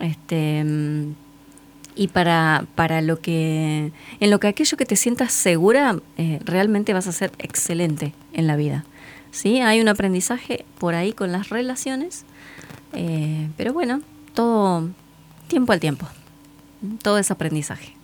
este 0.00 0.64
y 1.94 2.08
para, 2.08 2.64
para 2.76 3.02
lo 3.02 3.20
que 3.20 3.90
en 4.20 4.30
lo 4.30 4.38
que 4.38 4.46
aquello 4.46 4.76
que 4.76 4.86
te 4.86 4.96
sientas 4.96 5.32
segura 5.32 5.98
eh, 6.16 6.38
realmente 6.44 6.92
vas 6.94 7.08
a 7.08 7.12
ser 7.12 7.32
excelente 7.38 8.12
en 8.32 8.46
la 8.46 8.56
vida 8.56 8.84
sí 9.32 9.60
hay 9.60 9.80
un 9.80 9.88
aprendizaje 9.88 10.64
por 10.78 10.94
ahí 10.94 11.12
con 11.12 11.32
las 11.32 11.48
relaciones 11.48 12.24
eh, 12.92 13.48
pero 13.56 13.72
bueno 13.72 14.00
todo 14.34 14.88
tiempo 15.48 15.72
al 15.72 15.80
tiempo 15.80 16.06
todo 17.02 17.18
es 17.18 17.30
aprendizaje 17.30 17.94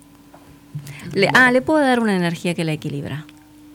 le, 1.12 1.28
ah 1.32 1.52
le 1.52 1.62
puedo 1.62 1.80
dar 1.80 2.00
una 2.00 2.16
energía 2.16 2.54
que 2.54 2.64
la 2.64 2.72
equilibra 2.72 3.26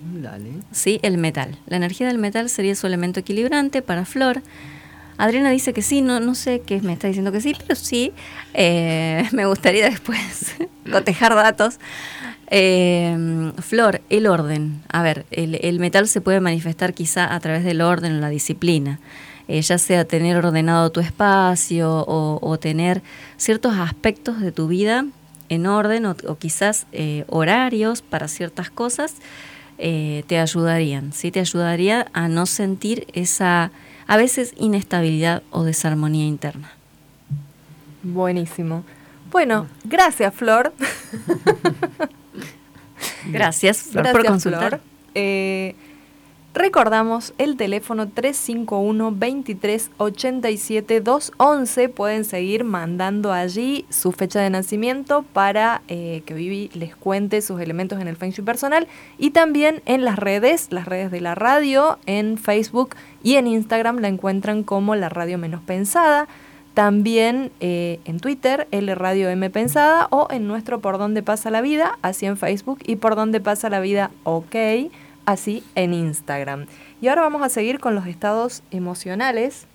Dale. 0.01 0.51
Sí, 0.71 0.99
el 1.03 1.17
metal. 1.17 1.57
La 1.67 1.77
energía 1.77 2.07
del 2.07 2.17
metal 2.17 2.49
sería 2.49 2.75
su 2.75 2.87
elemento 2.87 3.19
equilibrante 3.19 3.81
para 3.81 4.05
Flor. 4.05 4.41
Adriana 5.19 5.51
dice 5.51 5.73
que 5.73 5.81
sí, 5.81 6.01
no, 6.01 6.21
no 6.21 6.33
sé 6.33 6.61
qué 6.65 6.81
me 6.81 6.93
está 6.93 7.07
diciendo 7.07 7.33
que 7.33 7.41
sí, 7.41 7.53
pero 7.59 7.75
sí. 7.75 8.13
eh, 8.53 9.27
me 9.33 9.45
gustaría 9.45 9.83
después 9.89 10.55
cotejar 10.91 11.35
datos. 11.35 11.77
Eh, 12.49 13.51
Flor, 13.59 14.01
el 14.09 14.27
orden. 14.27 14.81
A 14.87 15.03
ver, 15.03 15.25
el, 15.29 15.59
el 15.61 15.79
metal 15.79 16.07
se 16.07 16.21
puede 16.21 16.39
manifestar 16.39 16.93
quizá 16.93 17.35
a 17.35 17.39
través 17.41 17.65
del 17.65 17.81
orden 17.81 18.15
o 18.15 18.19
la 18.21 18.29
disciplina. 18.29 19.01
Eh, 19.49 19.61
ya 19.61 19.77
sea 19.77 20.05
tener 20.05 20.37
ordenado 20.37 20.89
tu 20.89 21.01
espacio 21.01 22.05
o, 22.07 22.57
tener 22.57 23.01
ciertos 23.35 23.75
aspectos 23.77 24.39
de 24.39 24.53
tu 24.53 24.69
vida 24.69 25.05
en 25.49 25.65
orden 25.65 26.05
o, 26.05 26.15
o 26.27 26.37
quizás 26.37 26.85
horarios 27.27 28.01
para 28.03 28.27
ciertas 28.29 28.69
cosas 28.69 29.15
te 29.77 30.39
ayudarían, 30.39 31.13
¿sí? 31.13 31.31
Te 31.31 31.39
ayudaría 31.39 32.07
a 32.13 32.27
no 32.27 32.45
sentir 32.45 33.07
esa, 33.13 33.71
a 34.09 34.17
veces, 34.17 34.53
inestabilidad 34.57 35.43
o 35.51 35.63
desarmonía 35.63 36.25
interna. 36.25 36.71
Buenísimo. 38.01 38.83
Bueno, 39.29 39.67
gracias, 39.83 40.33
Flor. 40.33 40.73
Gracias, 43.27 43.83
Flor, 43.83 44.11
por 44.11 44.25
consultar. 44.25 44.69
Flor. 44.69 44.81
Eh, 45.13 45.75
recordamos 46.59 47.33
el 47.37 47.55
teléfono 47.55 48.09
351 48.09 49.13
23 49.15 49.91
87 49.97 51.01
211. 51.01 51.89
Pueden 51.89 52.25
seguir 52.25 52.65
mandando 52.65 53.31
allí 53.31 53.85
su 53.89 54.11
fecha 54.11 54.41
de 54.41 54.49
nacimiento 54.49 55.23
para 55.23 55.81
eh, 55.87 56.21
que 56.25 56.33
Vivi 56.33 56.69
les 56.73 56.95
cuente 56.95 57.41
sus 57.41 57.61
elementos 57.61 57.99
en 58.01 58.09
el 58.09 58.17
Feng 58.17 58.31
Shui 58.31 58.43
personal. 58.43 58.87
Y 59.17 59.31
también 59.31 59.81
en 59.85 60.03
las 60.03 60.19
redes, 60.19 60.67
las 60.71 60.85
redes 60.85 61.11
de 61.11 61.21
la 61.21 61.33
radio, 61.33 61.97
en 62.05 62.37
Facebook 62.37 62.95
y 63.23 63.35
en 63.35 63.47
Instagram 63.47 63.99
la 63.99 64.09
encuentran 64.09 64.63
como 64.63 64.95
la 64.95 65.09
radio 65.09 65.37
menos 65.37 65.61
pensada. 65.61 66.27
también 66.73 67.51
eh, 67.59 67.99
en 68.05 68.19
Twitter, 68.19 68.67
L 68.71 68.95
Radio 68.95 69.29
M 69.29 69.49
Pensada, 69.49 70.07
o 70.11 70.27
en 70.29 70.47
nuestro 70.47 70.79
Por 70.79 70.97
Dónde 70.97 71.23
Pasa 71.23 71.49
la 71.49 71.61
Vida, 71.61 71.97
así 72.01 72.25
en 72.25 72.37
Facebook, 72.37 72.79
y 72.85 72.97
Por 72.97 73.15
Dónde 73.15 73.41
Pasa 73.41 73.69
la 73.69 73.81
Vida 73.81 74.11
OK, 74.23 74.55
así 75.31 75.63
en 75.75 75.93
Instagram. 75.93 76.65
Y 77.01 77.07
ahora 77.07 77.21
vamos 77.21 77.41
a 77.41 77.49
seguir 77.49 77.79
con 77.79 77.95
los 77.95 78.07
estados 78.07 78.63
emocionales 78.71 79.67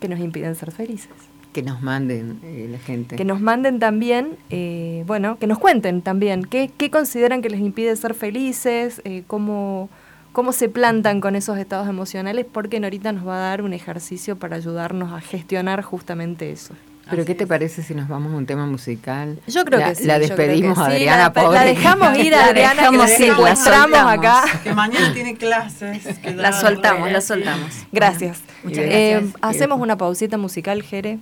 que 0.00 0.08
nos 0.08 0.18
impiden 0.20 0.54
ser 0.54 0.72
felices. 0.72 1.10
Que 1.52 1.62
nos 1.62 1.82
manden 1.82 2.40
eh, 2.44 2.68
la 2.70 2.78
gente. 2.78 3.16
Que 3.16 3.24
nos 3.24 3.40
manden 3.40 3.80
también, 3.80 4.36
eh, 4.50 5.04
bueno, 5.06 5.38
que 5.38 5.46
nos 5.46 5.58
cuenten 5.58 6.02
también 6.02 6.44
qué, 6.44 6.70
qué 6.76 6.90
consideran 6.90 7.42
que 7.42 7.50
les 7.50 7.60
impide 7.60 7.94
ser 7.96 8.14
felices, 8.14 9.02
eh, 9.04 9.24
cómo, 9.26 9.88
cómo 10.32 10.52
se 10.52 10.68
plantan 10.68 11.20
con 11.20 11.34
esos 11.34 11.58
estados 11.58 11.88
emocionales, 11.88 12.46
porque 12.50 12.78
Norita 12.78 13.12
nos 13.12 13.26
va 13.26 13.36
a 13.36 13.40
dar 13.40 13.62
un 13.62 13.72
ejercicio 13.72 14.38
para 14.38 14.56
ayudarnos 14.56 15.12
a 15.12 15.20
gestionar 15.20 15.82
justamente 15.82 16.52
eso. 16.52 16.74
Pero 17.10 17.24
¿qué 17.24 17.34
te 17.34 17.46
parece 17.46 17.82
si 17.82 17.94
nos 17.94 18.08
vamos 18.08 18.32
a 18.32 18.36
un 18.36 18.46
tema 18.46 18.66
musical? 18.66 19.38
Yo 19.46 19.64
creo 19.64 19.80
La- 19.80 19.88
que 19.90 19.94
sí. 19.96 20.04
La 20.04 20.18
despedimos 20.18 20.78
que 20.78 20.84
a 20.84 20.86
sí, 20.86 20.92
Adriana, 20.92 21.22
la, 21.24 21.32
pobre. 21.32 21.58
la 21.58 21.64
dejamos 21.64 22.18
ir 22.18 22.34
a 22.34 22.38
La 22.40 22.44
Adriana, 22.46 22.70
que 22.74 22.78
dejamos 22.78 23.10
la 23.10 23.26
ir, 23.26 23.38
la 23.38 23.56
soltamos. 23.56 24.12
acá. 24.12 24.42
Que 24.62 24.72
mañana 24.74 25.12
tiene 25.12 25.34
clases. 25.36 26.18
que 26.22 26.30
La 26.34 26.52
soltamos, 26.52 27.10
la 27.10 27.20
soltamos. 27.20 27.70
Gracias. 27.92 28.38
Muchas 28.62 28.84
Eh, 28.84 29.10
gracias. 29.20 29.34
hacemos 29.42 29.80
una 29.80 29.96
pausita 29.96 30.36
musical, 30.38 30.82
Jere. 30.82 31.18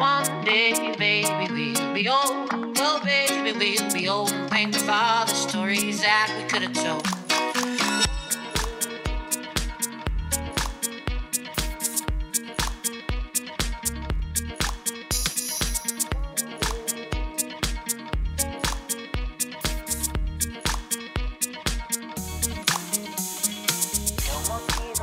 One 0.00 0.46
day, 0.46 0.94
baby, 0.96 1.74
we'll 1.74 1.92
be 1.92 2.08
old. 2.08 2.48
Oh, 2.78 3.00
baby, 3.04 3.52
we'll 3.52 3.92
be 3.92 4.08
old 4.08 4.32
and 4.32 4.48
think 4.48 4.74
of 4.74 4.88
all 4.88 5.26
the 5.26 5.34
stories 5.34 6.00
that 6.00 6.34
we 6.38 6.48
could 6.48 6.62
have 6.62 6.72
told. 6.72 7.06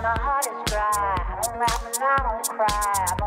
My 0.02 0.16
heart 0.20 0.46
is 0.46 0.72
dry. 0.72 0.90
I 0.96 1.40
don't 1.42 1.60
laugh 1.60 1.86
and 1.86 2.04
I 2.04 2.18
don't 2.24 2.48
cry. 2.48 2.68
I 2.68 3.16
don't 3.18 3.27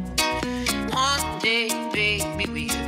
One 1.01 1.39
day, 1.39 1.67
baby, 1.91 2.45
we'll 2.53 2.80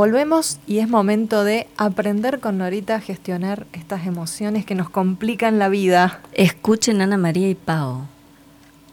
volvemos 0.00 0.58
y 0.66 0.78
es 0.78 0.88
momento 0.88 1.44
de 1.44 1.66
aprender 1.76 2.40
con 2.40 2.56
Norita 2.56 2.94
a 2.94 3.00
gestionar 3.00 3.66
estas 3.74 4.06
emociones 4.06 4.64
que 4.64 4.74
nos 4.74 4.88
complican 4.88 5.58
la 5.58 5.68
vida. 5.68 6.20
Escuchen 6.32 7.02
Ana 7.02 7.18
María 7.18 7.50
y 7.50 7.54
Pau. 7.54 8.06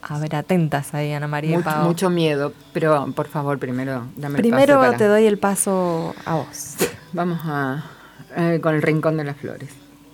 A 0.02 0.18
ver, 0.18 0.36
atentas 0.36 0.92
ahí, 0.92 1.10
Ana 1.14 1.26
María 1.26 1.60
y 1.60 1.62
Pau. 1.62 1.82
mucho 1.86 2.10
miedo, 2.10 2.52
pero 2.74 3.10
por 3.16 3.26
favor, 3.26 3.58
primero 3.58 4.02
dame 4.16 4.36
el 4.36 4.42
Primero 4.42 4.74
pase 4.74 4.86
para- 4.86 4.98
te 4.98 5.04
doy 5.06 5.24
el 5.24 5.38
paso 5.38 6.14
a 6.26 6.34
vos. 6.34 6.74
Vamos 7.14 7.40
a, 7.44 7.84
eh, 8.36 8.60
con 8.62 8.74
el 8.74 8.82
Rincón 8.82 9.16
de 9.16 9.24
las 9.24 9.38
Flores. 9.38 9.70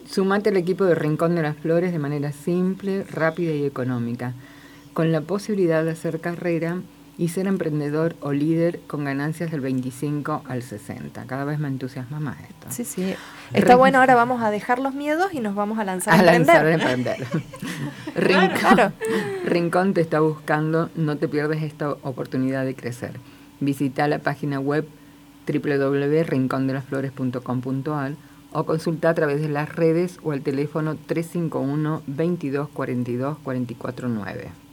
Sumate 0.09 0.51
al 0.51 0.57
equipo 0.59 0.84
de 0.84 0.95
Rincón 0.95 1.34
de 1.34 1.42
las 1.42 1.57
Flores 1.57 1.90
de 1.90 1.99
manera 1.99 2.30
simple, 2.30 3.03
rápida 3.03 3.51
y 3.53 3.64
económica, 3.64 4.32
con 4.92 5.11
la 5.11 5.22
posibilidad 5.22 5.82
de 5.82 5.90
hacer 5.90 6.20
carrera 6.20 6.76
y 7.17 7.29
ser 7.29 7.47
emprendedor 7.47 8.17
o 8.21 8.33
líder 8.33 8.81
con 8.87 9.05
ganancias 9.05 9.51
del 9.51 9.61
25 9.61 10.43
al 10.49 10.62
60. 10.62 11.25
Cada 11.27 11.45
vez 11.45 11.59
me 11.59 11.69
entusiasma 11.69 12.21
más 12.21 12.39
esto. 12.41 12.67
Sí, 12.71 12.85
sí. 12.85 13.15
Está 13.53 13.77
bueno, 13.77 14.01
ahora 14.01 14.15
vamos 14.15 14.43
a 14.43 14.51
dejar 14.51 14.79
los 14.79 14.95
miedos 14.95 15.33
y 15.33 15.41
nos 15.41 15.55
vamos 15.55 15.79
a 15.79 15.85
lanzar 15.85 16.15
a, 16.15 16.21
a 16.21 16.23
lanzar 16.23 16.67
a 16.67 16.75
emprender. 16.75 17.27
Rincón, 18.17 18.51
claro. 18.59 18.93
Rincón 19.45 19.95
te 19.95 20.01
está 20.01 20.21
buscando, 20.21 20.91
no 20.97 21.17
te 21.17 21.29
pierdes 21.29 21.62
esta 21.62 21.91
oportunidad 21.91 22.65
de 22.65 22.75
crecer. 22.75 23.12
Visita 23.61 24.09
la 24.09 24.19
página 24.19 24.59
web 24.59 24.89
www.rincondelasflores.com.ar 25.47 28.12
o 28.53 28.65
consulta 28.65 29.11
a 29.11 29.15
través 29.15 29.41
de 29.41 29.49
las 29.49 29.75
redes 29.75 30.19
o 30.23 30.33
al 30.33 30.43
teléfono 30.43 30.97
351 30.97 32.03
22 32.07 32.69
42 32.69 33.39
44 33.43 34.09
9. 34.09 34.64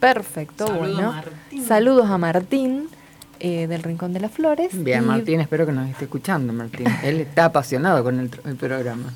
Perfecto, 0.00 0.66
Saludos, 0.66 0.94
bueno. 0.94 1.12
Martín. 1.12 1.64
Saludos 1.66 2.10
a 2.10 2.18
Martín 2.18 2.88
eh, 3.38 3.66
del 3.66 3.82
Rincón 3.82 4.12
de 4.12 4.20
las 4.20 4.32
Flores. 4.32 4.70
Bien, 4.72 5.02
Y 5.02 5.06
Martín, 5.06 5.40
espero 5.40 5.66
que 5.66 5.72
nos 5.72 5.88
esté 5.88 6.04
escuchando, 6.04 6.52
Martín. 6.52 6.86
Él 7.04 7.20
está 7.20 7.46
apasionado 7.46 8.02
con 8.02 8.18
el, 8.20 8.28
programa. 8.56 9.12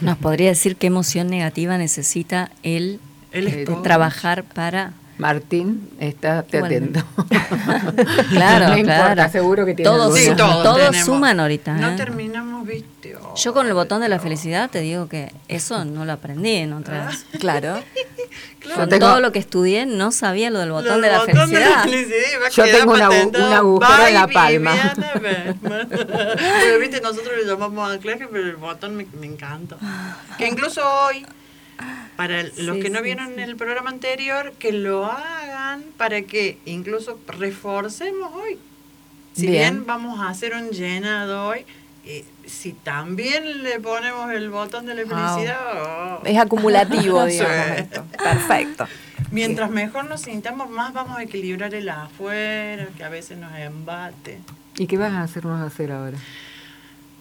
Nos 0.00 0.16
podría 0.18 0.48
decir 0.48 0.76
qué 0.76 0.86
emoción 0.86 1.28
negativa 1.28 1.76
necesita 1.78 2.50
él 2.62 3.00
Eh, 3.32 3.66
trabajar 3.82 4.44
para. 4.44 4.92
Martín, 5.18 5.88
estate 6.00 6.56
Igualmente. 6.56 6.98
atento. 6.98 7.24
Claro, 8.30 8.68
no 8.68 8.76
importa, 8.78 9.12
claro. 9.14 9.30
seguro 9.32 9.64
que 9.66 9.74
tiene 9.74 9.90
Todos. 9.90 10.18
Sí, 10.18 10.30
todos 10.36 10.62
todos 10.62 10.96
suman 10.96 11.38
ahorita. 11.40 11.74
No 11.74 11.90
¿eh? 11.90 11.96
terminamos, 11.96 12.66
viste. 12.66 13.16
Oh, 13.16 13.34
Yo 13.36 13.52
con 13.54 13.66
el 13.66 13.74
botón 13.74 14.00
de 14.00 14.08
la 14.08 14.18
felicidad 14.18 14.70
te 14.70 14.80
digo 14.80 15.08
que 15.08 15.32
eso 15.48 15.84
no 15.84 16.04
lo 16.04 16.12
aprendí 16.12 16.50
en 16.56 16.72
otras. 16.72 17.24
Claro. 17.38 17.78
claro. 18.58 18.80
Con 18.80 18.88
tengo- 18.88 19.06
todo 19.06 19.20
lo 19.20 19.30
que 19.32 19.38
estudié 19.38 19.86
no 19.86 20.10
sabía 20.10 20.50
lo 20.50 20.58
del 20.58 20.70
botón 20.72 21.00
Lo 21.00 21.06
de 21.06 21.12
la 21.12 21.24
del 21.24 21.34
botón 21.36 21.50
de 21.50 21.60
la 21.60 21.82
felicidad. 21.82 22.50
Yo 22.52 22.64
tengo 22.64 22.92
una 22.94 23.06
agu- 23.06 23.10
patentado. 23.10 23.46
un 23.46 23.52
agujero 23.52 24.06
en 24.08 24.14
la 24.14 24.26
palma. 24.28 24.72
Pero 25.60 26.78
viste, 26.80 27.00
nosotros 27.00 27.32
le 27.40 27.46
llamamos 27.46 27.90
anclaje, 27.90 28.26
pero 28.30 28.44
el 28.48 28.56
botón 28.56 28.96
me, 28.96 29.06
me 29.20 29.26
encanta. 29.26 29.76
Que 30.38 30.46
incluso 30.48 30.80
hoy, 30.84 31.24
para 32.16 32.42
los 32.42 32.54
Sí, 32.76 32.80
que 32.82 32.90
no 32.90 32.98
sí, 32.98 33.04
vieron 33.04 33.34
sí. 33.34 33.40
el 33.42 33.56
programa 33.56 33.90
anterior, 33.90 34.52
que 34.58 34.72
lo 34.72 35.06
hagan 35.06 35.82
para 35.96 36.22
que 36.22 36.58
incluso 36.64 37.18
reforcemos 37.26 38.32
hoy. 38.34 38.58
Si 39.34 39.46
bien, 39.48 39.74
Bien. 39.74 39.86
vamos 39.86 40.20
a 40.20 40.28
hacer 40.28 40.54
un 40.54 40.70
llenado 40.70 41.48
hoy, 41.48 41.64
eh, 42.06 42.24
si 42.46 42.72
también 42.72 43.62
le 43.64 43.80
ponemos 43.80 44.30
el 44.30 44.48
botón 44.50 44.86
de 44.86 44.94
la 44.94 45.02
felicidad, 45.06 46.20
oh. 46.20 46.20
Es 46.24 46.38
acumulativo, 46.38 47.24
Sí. 47.28 47.32
digamos. 47.32 47.78
esto. 47.78 48.04
Perfecto. 48.22 48.86
Mientras 49.32 49.70
mejor 49.70 50.04
nos 50.04 50.20
sintamos, 50.22 50.70
más 50.70 50.92
vamos 50.92 51.18
a 51.18 51.22
equilibrar 51.24 51.74
el 51.74 51.88
afuera, 51.88 52.86
que 52.96 53.02
a 53.02 53.08
veces 53.08 53.38
nos 53.38 53.52
embate. 53.58 54.38
¿Y 54.76 54.86
qué 54.86 54.96
vas 54.98 55.12
a 55.12 55.22
hacernos 55.22 55.60
hacer 55.60 55.90
ahora? 55.90 56.18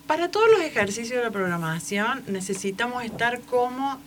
Para 0.05 0.29
todos 0.29 0.49
los 0.51 0.59
ejercicios 0.61 1.17
de 1.17 1.23
la 1.23 1.31
programación 1.31 2.23
necesitamos 2.27 3.03
estar 3.05 3.39
como 3.41 3.99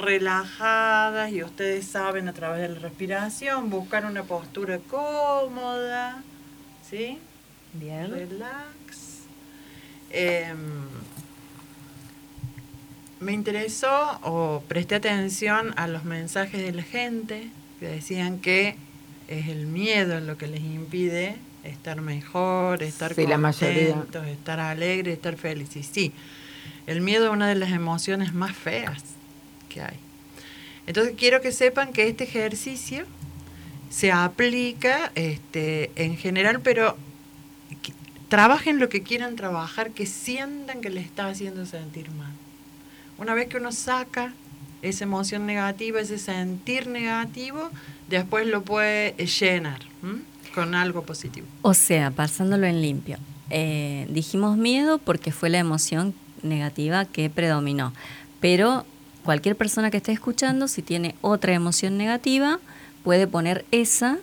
relajadas 0.00 1.30
y 1.32 1.42
ustedes 1.42 1.86
saben 1.86 2.28
a 2.28 2.32
través 2.32 2.62
de 2.62 2.68
la 2.68 2.80
respiración, 2.80 3.70
buscar 3.70 4.04
una 4.04 4.22
postura 4.24 4.78
cómoda, 4.78 6.22
¿sí? 6.88 7.18
Bien. 7.72 8.10
Relax. 8.10 9.20
Em, 10.10 10.56
me 13.20 13.32
interesó 13.32 14.18
o 14.22 14.62
presté 14.66 14.96
atención 14.96 15.72
a 15.76 15.86
los 15.86 16.04
mensajes 16.04 16.60
de 16.60 16.72
la 16.72 16.82
gente 16.82 17.48
que 17.78 17.86
decían 17.86 18.38
que 18.38 18.76
es 19.28 19.48
el 19.48 19.66
miedo 19.66 20.18
lo 20.20 20.36
que 20.36 20.48
les 20.48 20.62
impide 20.62 21.36
estar 21.62 22.00
mejor, 22.00 22.82
estar 22.82 23.14
Sí, 23.14 23.26
la 23.26 23.36
contentos, 23.36 24.26
estar 24.26 24.58
alegres, 24.58 25.14
estar 25.14 25.36
felices. 25.36 25.76
Y 25.76 25.82
sí, 25.82 26.12
el 26.86 27.02
miedo 27.02 27.26
es 27.26 27.32
una 27.32 27.48
de 27.48 27.54
las 27.54 27.70
emociones 27.70 28.32
más 28.34 28.56
feas 28.56 29.09
que 29.70 29.80
hay. 29.80 29.96
Entonces 30.86 31.14
quiero 31.16 31.40
que 31.40 31.52
sepan 31.52 31.94
que 31.94 32.06
este 32.08 32.24
ejercicio 32.24 33.06
se 33.88 34.12
aplica 34.12 35.10
este, 35.14 35.90
en 35.96 36.18
general, 36.18 36.60
pero 36.60 36.96
trabajen 38.28 38.78
lo 38.78 38.88
que 38.88 39.02
quieran 39.02 39.34
trabajar, 39.36 39.90
que 39.90 40.06
sientan 40.06 40.80
que 40.80 40.90
les 40.90 41.04
está 41.04 41.26
haciendo 41.28 41.64
sentir 41.66 42.10
mal. 42.12 42.32
Una 43.18 43.34
vez 43.34 43.48
que 43.48 43.56
uno 43.56 43.72
saca 43.72 44.32
esa 44.82 45.04
emoción 45.04 45.46
negativa, 45.46 46.00
ese 46.00 46.18
sentir 46.18 46.86
negativo, 46.86 47.70
después 48.08 48.46
lo 48.46 48.62
puede 48.62 49.14
llenar 49.26 49.80
¿m? 50.02 50.20
con 50.54 50.74
algo 50.74 51.02
positivo. 51.02 51.46
O 51.62 51.74
sea, 51.74 52.10
pasándolo 52.10 52.66
en 52.66 52.80
limpio. 52.80 53.18
Eh, 53.50 54.06
dijimos 54.08 54.56
miedo 54.56 54.98
porque 54.98 55.32
fue 55.32 55.50
la 55.50 55.58
emoción 55.58 56.14
negativa 56.42 57.04
que 57.04 57.28
predominó. 57.28 57.92
Pero 58.40 58.86
cualquier 59.24 59.56
persona 59.56 59.90
que 59.90 59.98
esté 59.98 60.12
escuchando, 60.12 60.68
si 60.68 60.82
tiene 60.82 61.14
otra 61.20 61.52
emoción 61.52 61.96
negativa, 61.98 62.58
puede 63.04 63.26
poner 63.26 63.64
esa, 63.70 64.18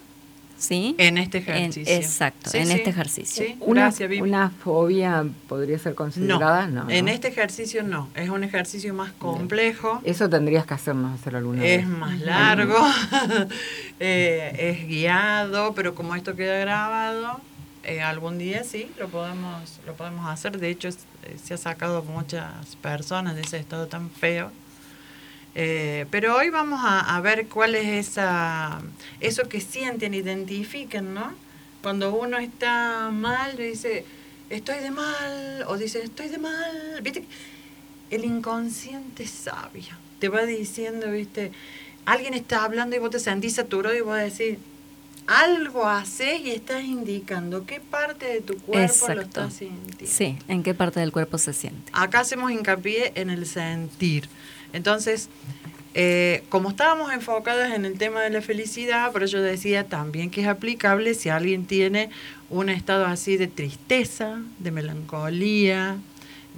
¿sí? 0.57 0.95
En 0.97 1.17
este 1.17 1.37
En- 1.39 1.43
ejercicio. 1.49 1.93
exacto, 1.95 2.49
Sí, 2.49 2.57
en 2.59 2.67
sí. 2.67 2.73
este 2.73 2.89
ejercicio. 2.89 3.45
Sí, 3.45 3.57
Una, 3.59 3.81
gracias, 3.81 4.09
Vivi. 4.09 4.21
una 4.21 4.49
fobia 4.49 5.25
podría 5.47 5.77
ser 5.79 5.91
No, 5.91 5.95
considerada, 5.97 6.67
no. 6.67 6.89
en 6.89 7.07
este 7.07 7.27
ejercicio 7.27 7.83
no. 7.83 8.09
Es 8.15 8.29
un 8.29 8.43
ejercicio 8.43 8.93
más 8.93 9.11
complejo. 9.13 10.01
Eso 10.03 10.29
tendrías 10.29 10.65
que 10.65 10.73
hacernos 10.73 11.19
hacer 11.19 11.35
alguna 11.35 11.61
vez. 11.61 11.81
Es 11.81 11.87
más 11.87 12.19
largo, 12.21 12.75
eh, 13.99 14.55
es 14.79 14.87
guiado, 14.87 15.73
pero 15.73 15.95
como 15.95 16.15
esto 16.15 16.35
queda 16.35 16.57
grabado, 16.59 17.39
eh, 17.83 18.01
algún 18.01 18.37
día 18.37 18.63
sí 18.63 18.89
lo 18.99 19.07
podemos, 19.09 19.79
lo 19.85 19.93
podemos 19.93 20.27
hacer. 20.29 20.59
De 20.59 20.69
hecho, 20.69 20.87
es- 20.89 21.05
eh, 21.23 21.37
se 21.43 21.53
ha 21.53 21.57
sacado 21.57 22.03
muchas 22.03 22.75
personas 22.81 23.35
de 23.35 23.41
ese 23.41 23.57
estado 23.57 23.87
tan 23.87 24.09
feo. 24.09 24.51
Eh, 25.59 26.05
pero 26.11 26.35
hoy 26.35 26.51
vamos 26.51 26.81
a, 26.83 27.15
a 27.15 27.19
ver 27.19 27.47
cuál 27.47 27.73
es 27.73 28.09
esa, 28.09 28.79
eso 29.19 29.49
que 29.49 29.59
sienten, 29.59 30.13
identifiquen, 30.13 31.15
¿no? 31.15 31.33
Cuando 31.81 32.13
uno 32.13 32.37
está 32.37 33.09
mal, 33.11 33.57
dice, 33.57 34.05
estoy 34.51 34.77
de 34.81 34.91
mal, 34.91 35.65
o 35.67 35.75
dice, 35.75 36.03
estoy 36.03 36.27
de 36.27 36.37
mal. 36.37 37.01
¿Viste? 37.01 37.25
El 38.11 38.23
inconsciente 38.23 39.23
es 39.23 39.31
sabio. 39.31 39.95
Te 40.19 40.29
va 40.29 40.43
diciendo, 40.43 41.09
¿viste? 41.09 41.51
Alguien 42.05 42.35
está 42.35 42.63
hablando 42.63 42.95
y 42.95 42.99
vos 42.99 43.09
te 43.09 43.19
sentís 43.19 43.55
saturado 43.55 43.95
y 43.95 44.01
vos 44.01 44.15
decís, 44.15 44.59
algo 45.25 45.87
haces 45.87 46.39
y 46.39 46.51
estás 46.51 46.83
indicando 46.83 47.65
qué 47.65 47.79
parte 47.79 48.27
de 48.27 48.41
tu 48.41 48.57
cuerpo 48.59 49.07
lo 49.07 49.21
estás 49.21 49.55
sintiendo. 49.55 50.05
Sí, 50.05 50.37
¿en 50.47 50.61
qué 50.61 50.75
parte 50.75 50.99
del 50.99 51.11
cuerpo 51.11 51.39
se 51.39 51.51
siente? 51.53 51.91
Acá 51.93 52.19
hacemos 52.19 52.51
hincapié 52.51 53.13
en 53.15 53.31
el 53.31 53.47
sentir. 53.47 54.29
Entonces, 54.73 55.29
eh, 55.93 56.43
como 56.49 56.69
estábamos 56.69 57.11
enfocadas 57.11 57.73
en 57.73 57.85
el 57.85 57.97
tema 57.97 58.21
de 58.21 58.29
la 58.29 58.41
felicidad, 58.41 59.11
por 59.11 59.23
eso 59.23 59.39
decía 59.39 59.85
también 59.85 60.29
que 60.29 60.41
es 60.41 60.47
aplicable 60.47 61.13
si 61.15 61.29
alguien 61.29 61.65
tiene 61.65 62.11
un 62.49 62.69
estado 62.69 63.05
así 63.05 63.35
de 63.37 63.47
tristeza, 63.47 64.39
de 64.59 64.71
melancolía, 64.71 65.97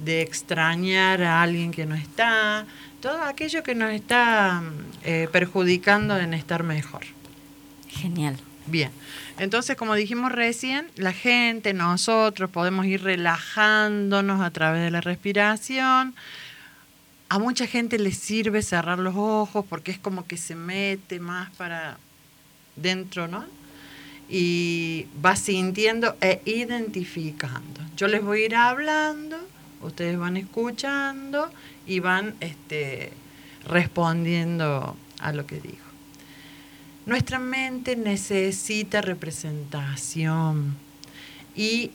de 0.04 0.22
extrañar 0.22 1.22
a 1.22 1.42
alguien 1.42 1.70
que 1.70 1.86
no 1.86 1.94
está, 1.94 2.66
todo 3.00 3.22
aquello 3.22 3.62
que 3.62 3.74
nos 3.74 3.92
está 3.92 4.62
eh, 5.04 5.28
perjudicando 5.32 6.18
en 6.18 6.34
estar 6.34 6.62
mejor. 6.62 7.02
Genial. 7.88 8.36
Bien, 8.66 8.90
entonces 9.38 9.74
como 9.74 9.94
dijimos 9.94 10.32
recién, 10.32 10.86
la 10.96 11.12
gente, 11.12 11.72
nosotros 11.72 12.50
podemos 12.50 12.84
ir 12.86 13.02
relajándonos 13.02 14.42
a 14.42 14.50
través 14.50 14.82
de 14.82 14.90
la 14.90 15.00
respiración. 15.00 16.14
A 17.30 17.38
mucha 17.38 17.68
gente 17.68 17.96
les 17.96 18.18
sirve 18.18 18.60
cerrar 18.60 18.98
los 18.98 19.14
ojos 19.16 19.64
porque 19.68 19.92
es 19.92 20.00
como 20.00 20.26
que 20.26 20.36
se 20.36 20.56
mete 20.56 21.20
más 21.20 21.48
para 21.50 21.96
dentro, 22.74 23.28
¿no? 23.28 23.44
Y 24.28 25.06
va 25.24 25.36
sintiendo 25.36 26.16
e 26.20 26.42
identificando. 26.44 27.82
Yo 27.96 28.08
les 28.08 28.24
voy 28.24 28.42
a 28.42 28.46
ir 28.46 28.56
hablando, 28.56 29.36
ustedes 29.80 30.18
van 30.18 30.38
escuchando 30.38 31.48
y 31.86 32.00
van 32.00 32.34
este, 32.40 33.12
respondiendo 33.64 34.96
a 35.20 35.32
lo 35.32 35.46
que 35.46 35.60
digo. 35.60 35.86
Nuestra 37.06 37.38
mente 37.38 37.94
necesita 37.94 39.02
representación 39.02 40.74
y 41.54 41.92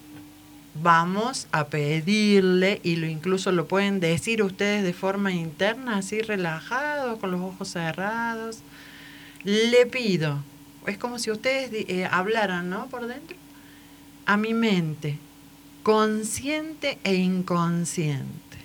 vamos 0.82 1.48
a 1.52 1.68
pedirle, 1.68 2.80
y 2.84 2.98
lo 2.98 3.08
incluso 3.08 3.52
lo 3.52 3.68
pueden 3.68 4.00
decir 4.00 4.44
ustedes 4.44 4.84
de 4.84 4.94
forma 4.94 5.32
interna, 5.32 5.98
así 5.98 6.22
relajados, 6.22 7.20
con 7.20 7.32
los 7.32 7.42
ojos 7.42 7.70
cerrados. 7.70 8.60
Le 9.44 9.86
pido, 9.86 10.44
es 10.86 10.98
como 10.98 11.20
si 11.20 11.32
ustedes 11.32 11.70
eh, 11.72 12.08
hablaran, 12.10 12.70
¿no? 12.70 12.88
Por 12.88 13.08
dentro. 13.08 13.38
A 14.26 14.38
mi 14.38 14.54
mente, 14.54 15.18
consciente 15.84 16.98
e 17.04 17.16
inconsciente, 17.16 18.58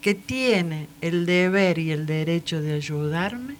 que 0.00 0.14
tiene 0.14 0.88
el 1.00 1.26
deber 1.26 1.78
y 1.78 1.90
el 1.90 2.06
derecho 2.06 2.60
de 2.60 2.74
ayudarme 2.74 3.56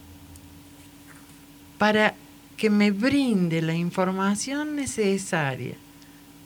para 1.79 2.15
que 2.57 2.71
me 2.71 2.93
brinde 2.93 3.61
la 3.61 3.75
información 3.75 4.77
necesaria 4.77 5.75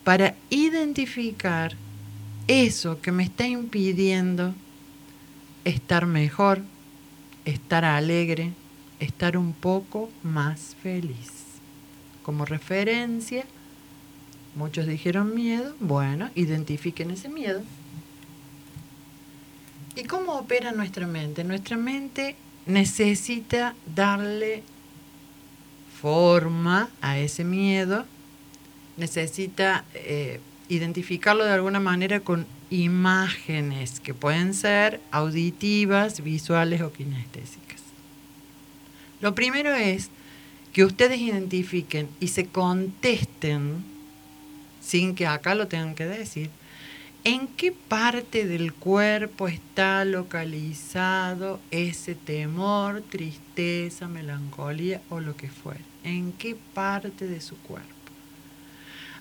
para 0.07 0.37
identificar 0.51 1.75
eso 2.47 3.01
que 3.01 3.11
me 3.11 3.25
está 3.25 3.45
impidiendo 3.45 4.55
estar 5.65 6.07
mejor, 6.07 6.63
estar 7.45 7.85
alegre, 7.85 8.53
estar 9.01 9.37
un 9.37 9.53
poco 9.53 10.09
más 10.23 10.77
feliz. 10.81 11.33
Como 12.23 12.45
referencia, 12.45 13.47
muchos 14.55 14.87
dijeron 14.87 15.35
miedo, 15.35 15.75
bueno, 15.81 16.31
identifiquen 16.37 17.11
ese 17.11 17.29
miedo. 17.29 17.63
¿Y 19.97 20.05
cómo 20.05 20.35
opera 20.35 20.71
nuestra 20.71 21.09
mente? 21.09 21.43
Nuestra 21.43 21.77
mente 21.77 22.37
necesita 22.65 23.75
darle 23.93 24.63
forma 26.01 26.91
a 27.01 27.19
ese 27.19 27.43
miedo, 27.43 28.07
necesita 28.97 29.85
eh, 29.95 30.41
identificarlo 30.69 31.45
de 31.45 31.53
alguna 31.53 31.81
manera 31.81 32.21
con 32.21 32.47
imágenes 32.71 34.01
que 34.01 34.15
pueden 34.15 34.55
ser 34.55 35.01
auditivas, 35.11 36.23
visuales 36.23 36.81
o 36.81 36.93
kinestésicas. 36.93 37.81
Lo 39.21 39.35
primero 39.35 39.75
es 39.75 40.11
que 40.73 40.85
ustedes 40.85 41.21
identifiquen 41.21 42.09
y 42.21 42.29
se 42.29 42.47
contesten, 42.47 43.85
sin 44.81 45.15
que 45.15 45.27
acá 45.27 45.55
lo 45.55 45.69
tengan 45.69 45.95
que 45.95 46.07
decir, 46.07 46.51
en 47.25 47.49
qué 47.49 47.73
parte 47.73 48.47
del 48.47 48.73
cuerpo 48.73 49.49
está 49.49 50.05
localizado 50.05 51.59
ese 51.73 52.15
temor, 52.15 53.03
tristeza, 53.03 54.07
melancolía 54.07 55.01
o 55.09 55.19
lo 55.19 55.37
que 55.37 55.49
fuera. 55.49 55.81
En 56.05 56.31
qué 56.33 56.55
parte 56.75 57.27
de 57.27 57.41
su 57.41 57.57
cuerpo. 57.57 57.96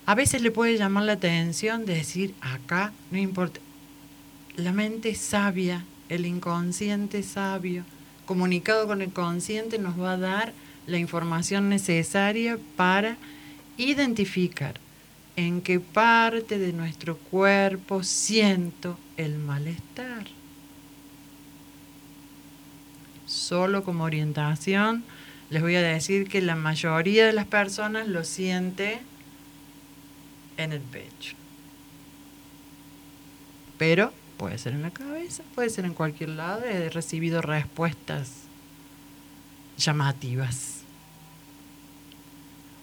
A 0.06 0.14
veces 0.14 0.40
le 0.40 0.52
puede 0.52 0.78
llamar 0.78 1.02
la 1.02 1.14
atención 1.14 1.84
decir 1.84 2.32
acá, 2.40 2.92
no 3.10 3.18
importa. 3.18 3.60
La 4.54 4.70
mente 4.72 5.16
sabia, 5.16 5.84
el 6.08 6.26
inconsciente 6.26 7.24
sabio, 7.24 7.84
comunicado 8.24 8.86
con 8.86 9.02
el 9.02 9.12
consciente 9.12 9.78
nos 9.78 10.00
va 10.00 10.12
a 10.12 10.16
dar 10.16 10.52
la 10.86 10.98
información 10.98 11.68
necesaria 11.68 12.56
para 12.76 13.16
identificar 13.76 14.78
en 15.34 15.60
qué 15.60 15.80
parte 15.80 16.58
de 16.58 16.72
nuestro 16.72 17.16
cuerpo 17.16 18.04
siento 18.04 18.98
el 19.16 19.36
malestar. 19.38 20.28
Solo 23.26 23.82
como 23.82 24.04
orientación 24.04 25.02
les 25.50 25.62
voy 25.62 25.74
a 25.74 25.82
decir 25.82 26.28
que 26.28 26.40
la 26.40 26.54
mayoría 26.54 27.26
de 27.26 27.32
las 27.32 27.46
personas 27.46 28.06
lo 28.06 28.22
siente 28.22 29.00
en 30.56 30.72
el 30.72 30.80
pecho. 30.80 31.34
Pero 33.78 34.12
puede 34.36 34.58
ser 34.58 34.74
en 34.74 34.82
la 34.82 34.90
cabeza, 34.90 35.42
puede 35.54 35.70
ser 35.70 35.84
en 35.84 35.94
cualquier 35.94 36.30
lado. 36.30 36.64
He 36.64 36.90
recibido 36.90 37.42
respuestas 37.42 38.30
llamativas. 39.76 40.80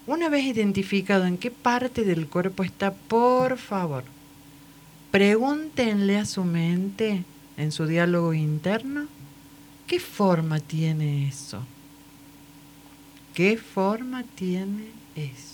Una 0.06 0.30
vez 0.30 0.44
identificado 0.46 1.26
en 1.26 1.38
qué 1.38 1.50
parte 1.50 2.04
del 2.04 2.28
cuerpo 2.28 2.64
está, 2.64 2.94
por 2.94 3.58
favor, 3.58 4.04
pregúntenle 5.12 6.18
a 6.18 6.26
su 6.26 6.44
mente 6.44 7.24
en 7.56 7.72
su 7.72 7.86
diálogo 7.86 8.34
interno 8.34 9.08
qué 9.88 10.00
forma 10.00 10.60
tiene 10.60 11.28
eso. 11.28 11.64
¿Qué 13.34 13.58
forma 13.58 14.24
tiene 14.24 14.88
eso? 15.16 15.53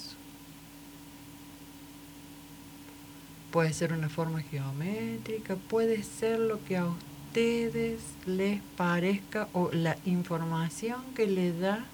Puede 3.52 3.74
ser 3.74 3.94
una 3.94 4.10
forma 4.10 4.42
geométrica, 4.42 5.56
puede 5.56 6.04
ser 6.04 6.40
lo 6.40 6.64
que 6.66 6.78
a 6.78 6.86
ustedes 6.86 8.02
les 8.26 8.62
parezca 8.78 9.48
o 9.54 9.72
la 9.72 9.98
información 10.06 11.02
que 11.16 11.26
le 11.26 11.52
da 11.58 11.86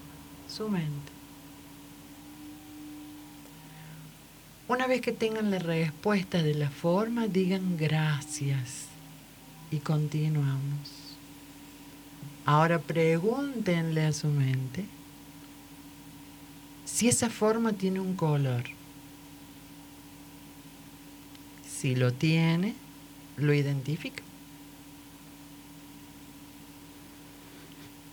su 0.48 0.68
mente. 0.68 1.12
Una 4.68 4.86
vez 4.86 5.00
que 5.00 5.12
tengan 5.12 5.50
la 5.50 5.60
respuesta 5.60 6.42
de 6.42 6.54
la 6.54 6.68
forma, 6.68 7.28
digan 7.28 7.76
gracias 7.76 8.86
y 9.70 9.78
continuamos. 9.78 11.16
Ahora 12.44 12.78
pregúntenle 12.80 14.04
a 14.04 14.12
su 14.12 14.28
mente 14.28 14.84
si 16.84 17.08
esa 17.08 17.30
forma 17.30 17.72
tiene 17.72 18.00
un 18.00 18.14
color. 18.14 18.75
Si 21.78 21.94
lo 21.94 22.12
tiene, 22.12 22.74
lo 23.36 23.52
identifica. 23.52 24.22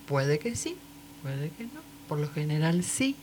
Puede 0.06 0.38
que 0.38 0.54
sí, 0.54 0.76
puede 1.22 1.48
que 1.50 1.64
no. 1.64 1.80
Por 2.08 2.18
lo 2.18 2.30
general 2.30 2.84
sí. 2.84 3.16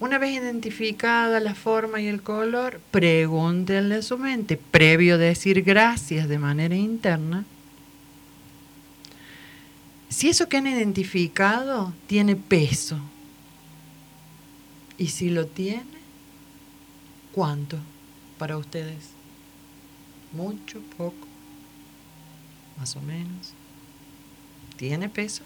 Una 0.00 0.18
vez 0.18 0.32
identificada 0.32 1.38
la 1.38 1.54
forma 1.54 2.00
y 2.00 2.08
el 2.08 2.22
color, 2.22 2.80
pregúntenle 2.90 3.96
a 3.96 4.02
su 4.02 4.18
mente, 4.18 4.56
previo 4.56 5.16
decir 5.16 5.62
gracias 5.62 6.28
de 6.28 6.38
manera 6.38 6.74
interna, 6.74 7.44
si 10.08 10.28
eso 10.28 10.48
que 10.48 10.56
han 10.56 10.66
identificado 10.66 11.92
tiene 12.08 12.34
peso. 12.34 12.98
Y 14.98 15.06
si 15.08 15.30
lo 15.30 15.46
tiene, 15.46 15.84
¿cuánto 17.32 17.78
para 18.40 18.56
ustedes? 18.56 19.10
¿Mucho? 20.32 20.80
¿Poco? 20.96 21.28
¿Más 22.78 22.96
o 22.96 23.02
menos? 23.02 23.52
¿Tiene 24.78 25.10
peso? 25.10 25.42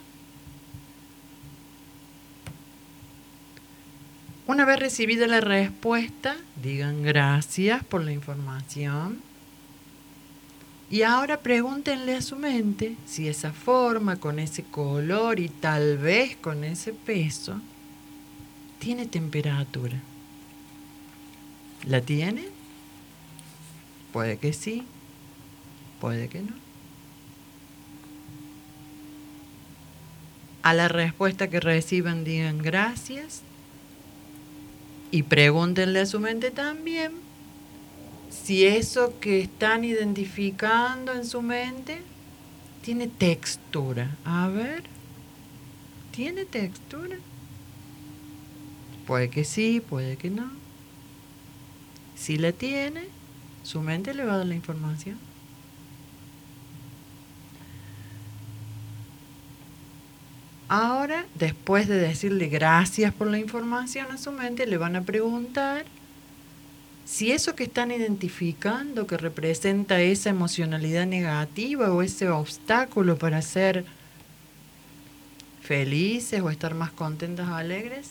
Una 4.47 4.65
vez 4.65 4.79
recibida 4.79 5.27
la 5.27 5.41
respuesta, 5.41 6.37
digan 6.63 7.03
gracias 7.03 7.83
por 7.83 8.05
la 8.05 8.13
información. 8.13 9.21
Y 10.89 11.03
ahora 11.03 11.41
pregúntenle 11.41 12.15
a 12.15 12.23
su 12.23 12.37
mente 12.37 12.95
si 13.07 13.27
esa 13.27 13.53
forma, 13.53 14.21
con 14.21 14.39
ese 14.39 14.63
color 14.63 15.41
y 15.41 15.49
tal 15.49 15.99
vez 15.99 16.37
con 16.37 16.63
ese 16.63 16.93
peso, 16.93 17.61
tiene 18.79 19.07
temperatura. 19.07 20.01
¿La 21.89 22.01
tiene? 22.01 22.54
Puede 24.15 24.37
que 24.37 24.53
sí, 24.53 24.85
puede 26.01 26.29
que 26.29 26.41
no. 26.41 26.53
A 30.63 30.73
la 30.73 30.87
respuesta 30.87 31.51
que 31.51 31.59
reciban 31.59 32.23
digan 32.23 32.59
gracias 32.59 33.43
y 35.11 35.25
pregúntenle 35.25 35.99
a 35.99 36.07
su 36.07 36.21
mente 36.21 36.53
también 36.53 37.11
si 38.31 38.65
eso 38.65 39.19
que 39.19 39.41
están 39.41 39.83
identificando 39.83 41.13
en 41.13 41.27
su 41.27 41.43
mente 41.43 42.01
tiene 42.83 43.09
textura. 43.09 44.17
A 44.25 44.47
ver, 44.47 44.85
¿tiene 46.13 46.45
textura? 46.45 47.17
Puede 49.09 49.29
que 49.29 49.43
sí, 49.43 49.81
puede 49.81 50.17
que 50.17 50.31
no. 50.31 50.53
Si 52.15 52.37
la 52.39 52.53
tiene, 52.53 53.09
su 53.65 53.81
mente 53.81 54.15
le 54.15 54.25
va 54.25 54.35
a 54.35 54.39
dar 54.39 54.47
la 54.47 54.55
información. 54.55 55.19
Ahora, 60.69 61.27
después 61.35 61.89
de 61.89 61.99
decirle 61.99 62.49
gracias 62.49 63.13
por 63.13 63.27
la 63.27 63.39
información 63.39 64.11
a 64.11 64.19
su 64.19 64.33
mente, 64.33 64.67
le 64.67 64.77
van 64.77 64.97
a 64.97 65.03
preguntar 65.03 65.85
si 67.05 67.33
eso 67.33 67.55
que 67.55 67.65
están 67.65 67.91
identificando 67.91 69.07
que 69.07 69.17
representa 69.17 70.01
esa 70.01 70.31
emocionalidad 70.31 71.07
negativa 71.07 71.93
o 71.93 72.03
ese 72.03 72.31
obstáculo 72.31 73.19
para 73.19 73.43
ser 73.43 73.85
felices 75.63 76.41
o 76.41 76.51
estar 76.51 76.75
más 76.75 76.93
contentas 76.93 77.49
o 77.49 77.55
alegres, 77.55 78.11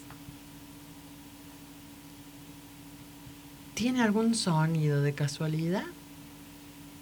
¿Tiene 3.74 4.02
algún 4.02 4.36
sonido 4.36 5.02
de 5.02 5.14
casualidad? 5.14 5.86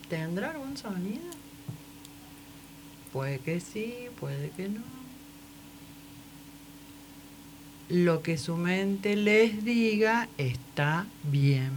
¿Tendrá 0.09 0.51
algún 0.51 0.77
sonido? 0.77 1.29
Puede 3.11 3.39
que 3.39 3.59
sí, 3.59 4.07
puede 4.19 4.51
que 4.51 4.69
no. 4.69 4.81
Lo 7.89 8.23
que 8.23 8.37
su 8.37 8.55
mente 8.55 9.17
les 9.17 9.65
diga 9.65 10.29
está 10.37 11.05
bien. 11.23 11.71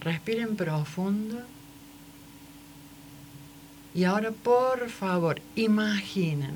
Respiren 0.00 0.56
profundo. 0.56 1.42
Y 3.94 4.02
ahora, 4.02 4.32
por 4.32 4.90
favor, 4.90 5.40
imaginen 5.54 6.54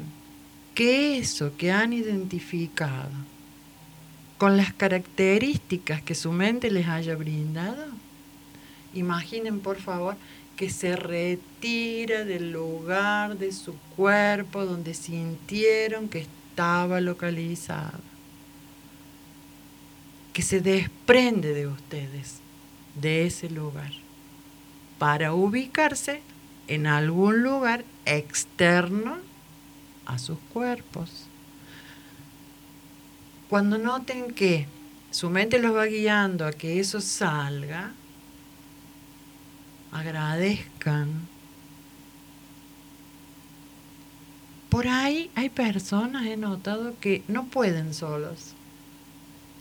que 0.75 1.19
eso 1.19 1.57
que 1.57 1.71
han 1.71 1.93
identificado 1.93 3.38
con 4.39 4.57
las 4.57 4.73
características 4.73 6.01
que 6.01 6.15
su 6.15 6.33
mente 6.33 6.71
les 6.71 6.87
haya 6.87 7.17
brindado, 7.17 7.87
imaginen, 8.95 9.61
por 9.61 9.77
favor, 9.81 10.17
que 10.57 10.71
se 10.71 10.97
retira 10.97 12.25
del 12.25 12.51
lugar 12.51 13.39
de 13.39 13.53
su 13.53 13.75
cuerpo 13.97 14.65
donde 14.65 14.95
sintieron 14.95 16.09
que 16.09 16.21
estaba 16.21 17.01
localizado, 17.01 18.01
que 20.33 20.43
se 20.43 20.61
desprende 20.61 21.53
de 21.53 21.67
ustedes 21.67 22.41
de 23.01 23.27
ese 23.27 23.51
lugar 23.51 23.93
para 24.99 25.33
ubicarse 25.33 26.23
en 26.67 26.87
algún 26.87 27.43
lugar 27.43 27.85
externo 28.05 29.19
a 30.07 30.19
sus 30.19 30.39
cuerpos. 30.53 31.28
Cuando 33.49 33.79
noten 33.79 34.33
que 34.33 34.67
su 35.11 35.31
mente 35.31 35.59
los 35.59 35.75
va 35.75 35.87
guiando 35.87 36.47
a 36.47 36.53
que 36.53 36.81
eso 36.81 37.01
salga, 37.01 37.93
agradezcan. 39.91 41.27
Por 44.69 44.87
ahí 44.87 45.31
hay 45.35 45.49
personas, 45.49 46.27
he 46.27 46.37
notado, 46.37 46.95
que 47.01 47.23
no 47.27 47.47
pueden 47.47 47.95
solos. 47.95 48.53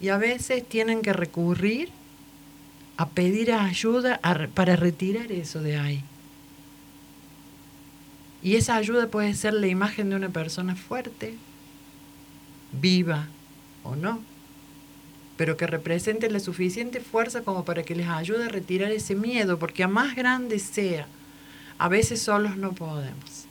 Y 0.02 0.10
a 0.10 0.18
veces 0.18 0.68
tienen 0.68 1.02
que 1.02 1.14
recurrir 1.14 1.90
a 2.98 3.08
pedir 3.08 3.54
ayuda 3.54 4.20
para 4.54 4.76
retirar 4.76 5.32
eso 5.32 5.62
de 5.62 5.78
ahí. 5.78 6.04
Y 8.44 8.58
esa 8.58 8.76
ayuda 8.76 9.08
puede 9.08 9.34
ser 9.34 9.54
la 9.54 9.68
imagen 9.68 10.10
de 10.10 10.18
una 10.18 10.30
persona 10.30 10.76
fuerte, 10.76 11.36
viva 12.74 13.28
o 13.88 13.96
no, 13.96 14.22
pero 15.38 15.56
que 15.56 15.68
represente 15.68 16.30
la 16.30 16.40
suficiente 16.40 17.00
fuerza 17.00 17.44
como 17.44 17.64
para 17.64 17.84
que 17.84 17.96
les 17.96 18.08
ayude 18.08 18.46
a 18.46 18.50
retirar 18.50 18.92
ese 18.92 19.16
miedo, 19.16 19.60
porque 19.60 19.84
a 19.84 19.88
más 19.88 20.16
grande 20.16 20.60
sea, 20.60 21.08
a 21.78 21.88
veces 21.88 22.22
solos 22.22 22.58
no 22.58 22.74
podemos. 22.74 23.46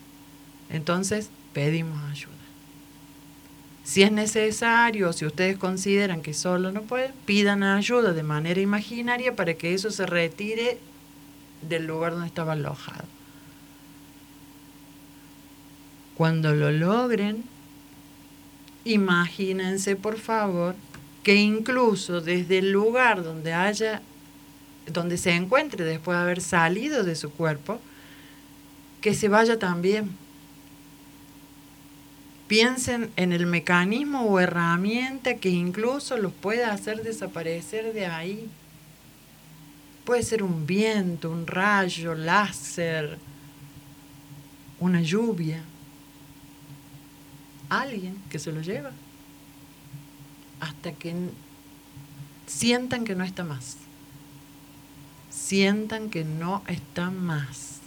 Entonces 0.69 1.31
pedimos 1.53 1.99
ayuda. 2.11 2.33
Si 3.85 4.03
es 4.03 4.11
necesario, 4.11 5.13
si 5.13 5.27
ustedes 5.27 5.57
consideran 5.59 6.21
que 6.21 6.35
solo 6.35 6.73
no 6.73 6.83
pueden, 6.83 7.13
pidan 7.25 7.63
ayuda 7.63 8.13
de 8.13 8.25
manera 8.25 8.61
imaginaria 8.61 9.37
para 9.37 9.55
que 9.55 9.75
eso 9.75 9.93
se 9.93 10.07
retire 10.07 10.79
del 11.63 11.87
lugar 11.87 12.13
donde 12.13 12.27
estaba 12.27 12.55
alojado. 12.55 13.05
Cuando 16.17 16.53
lo 16.53 16.73
logren, 16.73 17.45
imagínense 18.87 19.97
por 19.97 20.19
favor 20.19 20.75
que 21.23 21.35
incluso 21.35 22.21
desde 22.21 22.59
el 22.59 22.73
lugar 22.73 23.23
donde 23.23 23.53
haya 23.53 24.01
donde 24.87 25.19
se 25.19 25.33
encuentre 25.33 25.85
después 25.85 26.17
de 26.17 26.23
haber 26.23 26.41
salido 26.41 27.03
de 27.05 27.17
su 27.17 27.31
cuerpo, 27.31 27.81
que 29.01 29.15
se 29.15 29.29
vaya 29.29 29.59
también. 29.59 30.11
Piensen 32.47 33.11
en 33.17 33.33
el 33.33 33.47
mecanismo 33.47 34.23
o 34.23 34.39
herramienta 34.39 35.35
que 35.35 35.49
incluso 35.49 36.17
los 36.17 36.33
pueda 36.33 36.73
hacer 36.73 37.03
desaparecer 37.03 37.93
de 37.93 38.07
ahí. 38.07 38.49
Puede 40.05 40.23
ser 40.23 40.45
un 40.45 40.67
viento, 40.67 41.31
un 41.31 41.49
rayo, 41.49 42.15
láser, 42.15 43.19
una 44.79 45.03
lluvia. 45.03 45.65
Alguien 47.69 48.17
que 48.31 48.39
se 48.39 48.53
lo 48.53 48.61
lleva. 48.61 48.93
Hasta 50.61 50.93
que 50.93 51.15
sientan 52.47 53.05
que 53.05 53.15
no 53.15 53.25
está 53.25 53.45
más. 53.45 53.77
Sientan 55.31 56.11
que 56.11 56.25
no 56.25 56.63
está 56.67 57.11
más. 57.11 57.81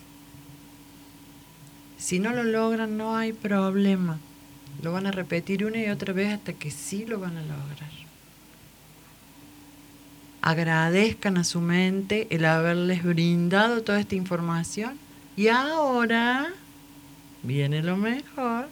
Si 1.98 2.20
no 2.20 2.34
lo 2.34 2.44
logran, 2.44 2.98
no 2.98 3.18
hay 3.18 3.34
problema. 3.34 4.20
Lo 4.82 4.94
van 4.94 5.08
a 5.08 5.12
repetir 5.12 5.66
una 5.66 5.78
y 5.80 5.90
otra 5.90 6.14
vez 6.14 6.34
hasta 6.34 6.54
que 6.54 6.72
sí 6.72 7.06
lo 7.06 7.20
van 7.20 7.38
a 7.38 7.42
lograr. 7.42 7.90
Agradezcan 10.42 11.38
a 11.38 11.44
su 11.44 11.60
mente 11.60 12.28
el 12.30 12.46
haberles 12.46 13.04
brindado 13.04 13.84
toda 13.84 14.00
esta 14.00 14.16
información. 14.16 14.98
Y 15.36 15.50
ahora 15.50 16.48
viene 17.44 17.84
lo 17.84 17.98
mejor. 17.98 18.68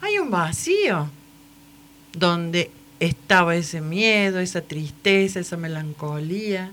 Hay 0.00 0.18
un 0.18 0.30
vacío 0.30 1.10
donde 2.12 2.70
estaba 3.00 3.56
ese 3.56 3.80
miedo, 3.80 4.38
esa 4.38 4.60
tristeza, 4.62 5.40
esa 5.40 5.56
melancolía. 5.56 6.72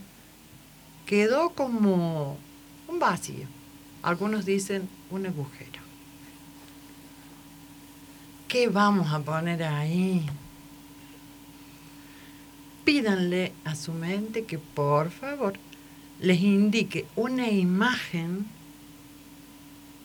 Quedó 1.05 1.49
como 1.51 2.37
un 2.87 2.99
vacío. 2.99 3.47
Algunos 4.03 4.45
dicen 4.45 4.87
un 5.09 5.25
agujero. 5.25 5.81
¿Qué 8.47 8.67
vamos 8.67 9.11
a 9.11 9.19
poner 9.19 9.63
ahí? 9.63 10.25
Pídanle 12.83 13.51
a 13.63 13.75
su 13.75 13.91
mente 13.91 14.45
que 14.45 14.59
por 14.59 15.09
favor 15.09 15.53
les 16.19 16.39
indique 16.39 17.05
una 17.15 17.49
imagen 17.49 18.45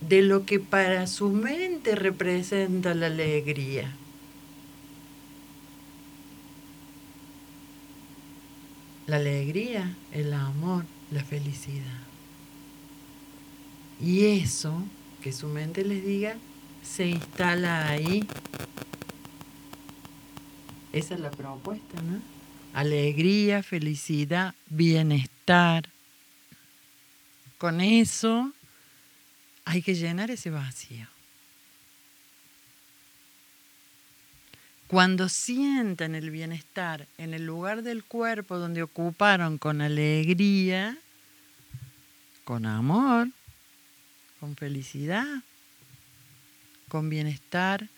de 0.00 0.22
lo 0.22 0.46
que 0.46 0.60
para 0.60 1.06
su 1.06 1.28
mente 1.28 1.94
representa 1.94 2.94
la 2.94 3.06
alegría. 3.06 3.94
La 9.06 9.16
alegría, 9.16 9.96
el 10.12 10.32
amor, 10.32 10.84
la 11.10 11.24
felicidad. 11.24 12.00
Y 14.00 14.26
eso, 14.26 14.82
que 15.22 15.32
su 15.32 15.48
mente 15.48 15.84
les 15.84 16.04
diga, 16.04 16.36
se 16.82 17.06
instala 17.06 17.88
ahí. 17.88 18.26
Esa 20.92 21.14
es 21.14 21.20
la 21.20 21.30
propuesta, 21.30 22.00
¿no? 22.02 22.20
Alegría, 22.72 23.62
felicidad, 23.62 24.54
bienestar. 24.68 25.88
Con 27.58 27.80
eso 27.80 28.52
hay 29.70 29.82
que 29.82 29.94
llenar 29.94 30.32
ese 30.32 30.50
vacío. 30.50 31.06
Cuando 34.88 35.28
sientan 35.28 36.16
el 36.16 36.30
bienestar 36.32 37.06
en 37.18 37.34
el 37.34 37.46
lugar 37.46 37.84
del 37.84 38.02
cuerpo 38.02 38.58
donde 38.58 38.82
ocuparon 38.82 39.58
con 39.58 39.80
alegría, 39.80 40.98
con 42.42 42.66
amor, 42.66 43.28
con 44.40 44.56
felicidad, 44.56 45.44
con 46.88 47.08
bienestar, 47.08 47.88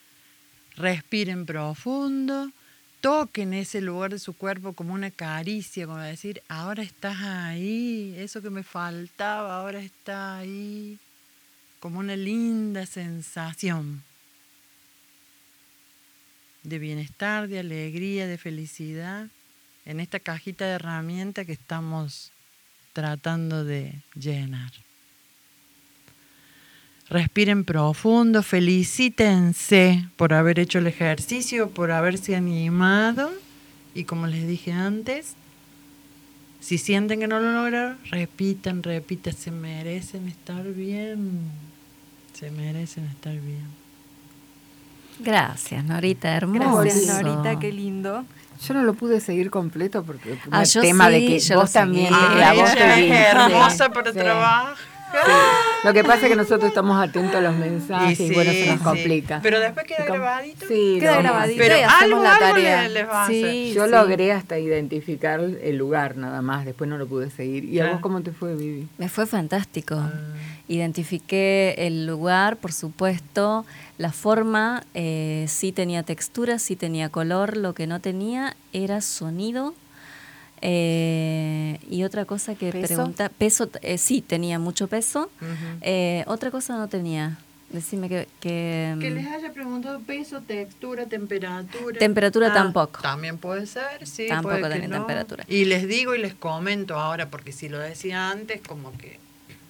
respiren 0.77 1.47
profundo, 1.47 2.53
toquen 3.01 3.55
ese 3.55 3.81
lugar 3.81 4.11
de 4.11 4.19
su 4.19 4.35
cuerpo 4.35 4.74
como 4.74 4.93
una 4.93 5.11
caricia, 5.11 5.86
como 5.86 6.01
decir, 6.01 6.43
ahora 6.49 6.82
estás 6.82 7.23
ahí, 7.23 8.15
eso 8.19 8.43
que 8.43 8.51
me 8.51 8.62
faltaba, 8.62 9.57
ahora 9.57 9.81
está 9.81 10.36
ahí, 10.36 10.99
como 11.83 11.99
una 11.99 12.15
linda 12.15 12.87
sensación 12.87 14.05
de 16.63 16.79
bienestar, 16.79 17.49
de 17.49 17.59
alegría, 17.59 18.29
de 18.29 18.39
felicidad, 18.39 19.27
en 19.85 19.99
esta 19.99 20.21
cajita 20.21 20.65
de 20.65 20.75
herramientas 20.75 21.45
que 21.45 21.51
estamos 21.51 22.31
tratando 22.93 23.65
de 23.65 24.01
llenar. 24.15 24.71
Respiren 27.09 27.65
profundo, 27.65 28.45
felicítense 28.45 30.09
por 30.15 30.35
haber 30.35 30.61
hecho 30.61 30.79
el 30.79 30.87
ejercicio, 30.87 31.71
por 31.71 31.91
haberse 31.91 32.37
animado 32.37 33.33
y 33.93 34.05
como 34.05 34.29
les 34.29 34.47
dije 34.47 34.71
antes, 34.71 35.35
si 36.62 36.78
sienten 36.78 37.20
que 37.20 37.26
no 37.28 37.40
lo 37.40 37.52
lograron, 37.52 37.98
repitan, 38.10 38.82
repitan, 38.82 39.34
se 39.34 39.51
merecen 39.51 40.28
estar 40.28 40.62
bien, 40.64 41.40
se 42.32 42.51
merecen 42.51 43.05
estar 43.06 43.34
bien. 43.34 43.66
Gracias, 45.18 45.84
Norita, 45.84 46.34
hermoso. 46.34 46.82
Gracias, 46.82 47.22
Norita, 47.22 47.59
qué 47.59 47.70
lindo. 47.72 48.24
Yo 48.66 48.74
no 48.74 48.82
lo 48.82 48.94
pude 48.94 49.20
seguir 49.20 49.51
completo 49.51 50.05
porque 50.05 50.39
Ah, 50.51 50.62
el 50.62 50.70
tema 50.80 51.09
de 51.10 51.18
que 51.26 51.39
yo 51.40 51.60
vos 51.60 51.72
también, 51.72 52.09
seguí. 52.14 52.34
que 52.36 52.43
a 52.44 52.51
Ay, 52.51 52.59
vos 52.60 52.72
te 52.72 52.78
ella 52.84 52.97
vi. 52.97 53.02
es 53.12 53.34
hermosa 53.34 53.89
para 53.90 54.12
sí. 54.12 54.18
trabajar. 54.18 54.74
Sí. 55.12 55.30
Lo 55.84 55.93
que 55.93 56.05
pasa 56.05 56.22
es 56.22 56.28
que 56.30 56.36
nosotros 56.36 56.68
estamos 56.68 56.97
atentos 57.02 57.34
a 57.36 57.40
los 57.40 57.56
mensajes 57.56 58.18
y, 58.20 58.24
Y 58.24 58.34
bueno, 58.34 58.52
se 58.52 58.66
nos 58.66 58.78
sí. 58.78 58.84
complica. 58.84 59.40
Pero 59.43 59.59
después 59.60 59.84
queda 59.86 60.05
grabadito. 60.05 60.66
Sí, 60.68 60.98
Queda 61.01 61.16
lo- 61.16 61.22
grabadito 61.22 61.59
Pero 61.59 61.76
y 61.76 61.80
algo, 61.82 62.22
la 62.22 62.34
algo 62.36 62.47
tarea. 62.47 62.82
le- 62.84 62.94
les 62.94 63.09
va 63.09 63.20
a 63.22 63.24
hacer. 63.24 63.51
Sí, 63.51 63.72
Yo 63.74 63.84
sí. 63.86 63.90
logré 63.90 64.32
hasta 64.32 64.59
identificar 64.59 65.40
el 65.40 65.76
lugar 65.76 66.16
nada 66.16 66.40
más, 66.40 66.64
después 66.64 66.89
no 66.89 66.98
lo 66.98 67.06
pude 67.06 67.30
seguir. 67.30 67.64
¿Y 67.64 67.78
a 67.78 67.82
Claro. 67.82 67.93
vos 67.94 68.02
cómo 68.02 68.20
te 68.22 68.30
fue, 68.32 68.55
Vivi? 68.55 68.89
Me 68.98 69.09
fue 69.09 69.26
fantástico. 69.26 69.97
Ah. 69.97 70.12
Identifiqué 70.68 71.74
el 71.78 72.06
lugar, 72.06 72.56
por 72.56 72.72
supuesto, 72.72 73.64
la 73.98 74.10
forma, 74.12 74.82
eh, 74.94 75.44
sí 75.48 75.70
tenía 75.72 76.02
textura, 76.02 76.59
sí 76.59 76.76
tenía 76.76 77.09
color, 77.09 77.56
lo 77.56 77.72
que 77.74 77.86
no 77.86 78.01
tenía 78.01 78.56
era 78.72 79.01
sonido. 79.01 79.74
Eh, 80.62 81.78
y 81.90 82.05
otra 82.05 82.24
cosa 82.24 82.55
que 82.55 82.70
¿Peso? 82.72 82.86
pregunta, 82.94 83.28
peso, 83.28 83.68
eh, 83.82 83.98
sí 83.98 84.22
tenía 84.22 84.59
mucho 84.59 84.86
peso. 84.89 85.30
Eh, 85.80 86.24
otra 86.26 86.51
cosa 86.51 86.76
no 86.76 86.89
tenía. 86.89 87.39
Decime 87.70 88.09
que... 88.09 88.28
que, 88.40 88.94
Que 89.01 89.10
mm, 89.10 89.14
les 89.14 89.26
haya 89.28 89.52
preguntado 89.52 90.01
peso, 90.01 90.40
textura, 90.43 91.06
temperatura. 91.06 91.98
Temperatura 91.98 92.48
Ah, 92.51 92.55
tampoco. 92.55 93.01
También 93.01 93.39
puede 93.39 93.66
ser, 93.66 94.06
sí. 94.06 94.26
Tampoco 94.28 94.59
puede 94.59 94.74
que 94.74 94.80
tenía 94.80 94.89
no. 94.89 94.97
temperatura. 95.06 95.44
Y 95.48 95.64
les 95.64 95.89
digo 95.89 96.14
y 96.14 96.18
les 96.18 96.34
comento 96.34 96.97
ahora, 96.97 97.28
porque 97.30 97.51
si 97.52 97.68
lo 97.70 97.78
decía 97.78 98.30
antes, 98.30 98.60
como 98.60 98.93
que 98.98 99.18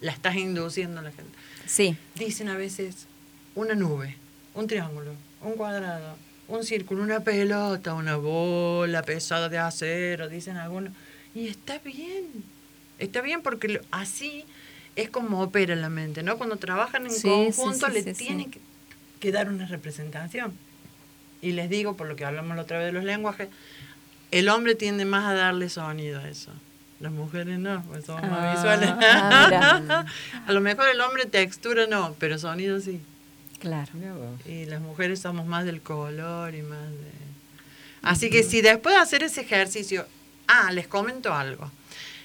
la 0.00 0.10
estás 0.12 0.34
induciendo 0.36 0.98
a 1.00 1.02
la 1.04 1.10
gente. 1.12 1.30
Sí, 1.66 1.96
Dicen 2.16 2.48
a 2.48 2.56
veces 2.56 3.06
una 3.54 3.74
nube, 3.76 4.16
un 4.54 4.66
triángulo, 4.66 5.12
un 5.40 5.52
cuadrado, 5.52 6.16
un 6.56 6.64
círculo, 6.64 7.02
una 7.02 7.20
pelota, 7.20 7.94
una 7.94 8.16
bola 8.16 9.02
pesada 9.02 9.48
de 9.48 9.58
acero, 9.58 10.28
dicen 10.28 10.56
algunos. 10.56 10.92
Y 11.34 11.48
está 11.48 11.78
bien, 11.78 12.24
está 12.98 13.20
bien 13.22 13.42
porque 13.42 13.80
así 13.90 14.44
es 14.96 15.08
como 15.10 15.40
opera 15.42 15.74
la 15.76 15.88
mente, 15.88 16.22
¿no? 16.22 16.36
Cuando 16.36 16.56
trabajan 16.56 17.06
en 17.06 17.12
Sí, 17.12 17.28
conjunto 17.28 17.86
sí, 17.86 17.92
le 17.92 18.02
sí, 18.02 18.14
sí. 18.14 18.26
tiene 18.26 18.50
que, 18.50 18.60
que 19.20 19.32
dar 19.32 19.48
una 19.48 19.66
representación. 19.66 20.52
Y 21.40 21.52
les 21.52 21.68
digo, 21.70 21.96
por 21.96 22.06
lo 22.06 22.16
que 22.16 22.24
hablamos 22.24 22.54
la 22.56 22.62
otra 22.62 22.78
vez 22.78 22.86
de 22.86 22.92
los 22.92 23.04
lenguajes, 23.04 23.48
el 24.30 24.48
hombre 24.48 24.74
tiende 24.74 25.04
más 25.04 25.24
a 25.24 25.34
darle 25.34 25.68
sonido 25.68 26.20
a 26.20 26.28
eso. 26.28 26.52
Las 27.00 27.10
mujeres 27.12 27.58
no, 27.58 27.82
pues 27.84 28.04
somos 28.04 28.22
Ah, 28.24 28.28
más 28.28 28.56
visuales. 28.56 28.90
ah, 29.00 30.04
a 30.46 30.52
lo 30.52 30.60
mejor 30.60 30.88
el 30.88 31.00
hombre 31.00 31.26
textura 31.26 31.86
no, 31.88 32.14
pero 32.18 32.38
sonido 32.38 32.78
sí. 32.80 33.00
Claro. 33.62 33.92
Y 34.44 34.66
las 34.66 34.80
mujeres 34.80 35.20
somos 35.20 35.46
más 35.46 35.64
del 35.64 35.80
color 35.80 36.54
y 36.54 36.62
más 36.62 36.90
de... 36.90 37.12
Así 38.02 38.28
que 38.28 38.42
si 38.42 38.60
después 38.60 38.96
de 38.96 39.00
hacer 39.00 39.22
ese 39.22 39.42
ejercicio, 39.42 40.04
ah, 40.48 40.72
les 40.72 40.88
comento 40.88 41.32
algo. 41.32 41.70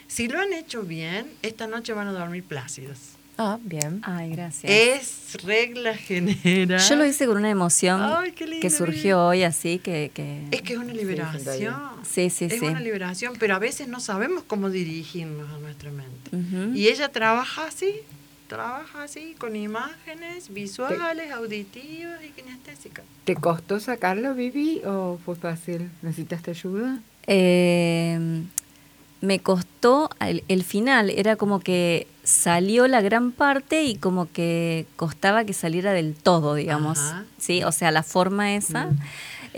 Si 0.08 0.28
lo 0.28 0.40
han 0.40 0.52
hecho 0.54 0.82
bien, 0.82 1.32
esta 1.44 1.68
noche 1.68 1.94
van 1.94 2.08
a 2.08 2.12
dormir 2.12 2.44
plácidos. 2.44 2.98
Ah, 3.38 3.60
bien. 3.62 4.02
Ay, 4.04 4.32
gracias. 4.32 4.72
Es 4.72 5.44
regla 5.44 5.96
general. 5.96 6.82
Yo 6.82 6.96
lo 6.96 7.06
hice 7.06 7.28
con 7.28 7.38
una 7.38 7.52
emoción 7.52 8.02
Ay, 8.02 8.32
qué 8.32 8.48
lindo, 8.48 8.62
que 8.62 8.72
surgió 8.72 9.24
hoy 9.28 9.44
así, 9.44 9.78
que... 9.78 10.10
que 10.12 10.48
Es 10.50 10.64
que 10.64 10.74
es 10.74 10.80
una 10.80 10.94
liberación. 10.94 11.76
Sí, 12.04 12.32
sí, 12.32 12.46
es 12.46 12.60
sí. 12.60 12.66
una 12.66 12.80
liberación, 12.80 13.36
pero 13.38 13.54
a 13.54 13.60
veces 13.60 13.88
no 13.88 14.00
sabemos 14.00 14.44
cómo 14.48 14.72
dirigirnos 14.72 15.52
a 15.54 15.60
nuestra 15.60 15.92
mente. 15.92 16.76
Y 16.76 16.88
ella 16.88 17.10
trabaja 17.10 17.68
así, 17.68 17.94
trabaja 18.48 19.04
así, 19.04 19.36
con 19.38 19.56
imágenes 19.56 20.54
visuales, 20.54 21.32
auditivas 21.32 22.24
y 22.24 22.30
kinestésicas. 22.30 23.06
¿Te 23.26 23.36
costó 23.36 23.80
sacarlo, 23.80 24.34
Vivi, 24.34 24.82
o 24.86 25.20
fue 25.24 25.36
fácil? 25.36 25.90
¿Necesitaste 26.02 26.52
ayuda? 26.52 27.00
Eh, 27.28 28.44
me 29.22 29.40
costó 29.40 30.10
el, 30.20 30.44
el 30.48 30.64
final, 30.64 31.10
era 31.10 31.36
como 31.36 31.60
que 31.60 32.08
salió 32.24 32.88
la 32.88 33.02
gran 33.02 33.32
parte 33.32 33.84
y 33.84 33.96
como 33.96 34.32
que 34.32 34.86
costaba 34.96 35.46
que 35.46 35.54
saliera 35.54 35.94
del 35.94 36.14
todo, 36.14 36.56
digamos. 36.56 37.00
Ajá. 37.00 37.26
Sí, 37.38 37.64
o 37.64 37.72
sea, 37.72 37.92
la 37.92 38.04
forma 38.04 38.56
esa. 38.56 38.90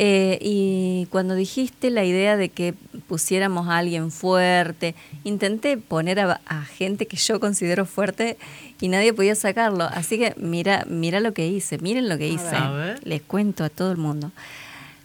Eh, 0.01 0.39
y 0.41 1.07
cuando 1.09 1.35
dijiste 1.35 1.89
la 1.89 2.05
idea 2.05 2.37
de 2.37 2.47
que 2.47 2.73
pusiéramos 3.09 3.67
a 3.67 3.79
alguien 3.79 4.11
fuerte, 4.11 4.95
intenté 5.25 5.75
poner 5.75 6.21
a, 6.21 6.39
a 6.45 6.63
gente 6.63 7.05
que 7.05 7.17
yo 7.17 7.41
considero 7.41 7.85
fuerte 7.85 8.37
y 8.79 8.87
nadie 8.87 9.11
podía 9.11 9.35
sacarlo. 9.35 9.83
Así 9.83 10.17
que 10.17 10.35
mira, 10.37 10.85
mira 10.87 11.19
lo 11.19 11.33
que 11.33 11.47
hice, 11.47 11.79
miren 11.79 12.07
lo 12.07 12.17
que 12.17 12.29
hice. 12.29 12.55
A 12.55 12.71
ver. 12.71 13.05
Les 13.05 13.21
cuento 13.21 13.65
a 13.65 13.69
todo 13.69 13.91
el 13.91 13.97
mundo. 13.97 14.31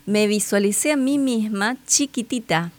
Me 0.06 0.28
visualicé 0.28 0.92
a 0.92 0.96
mí 0.96 1.18
misma 1.18 1.76
chiquitita. 1.88 2.70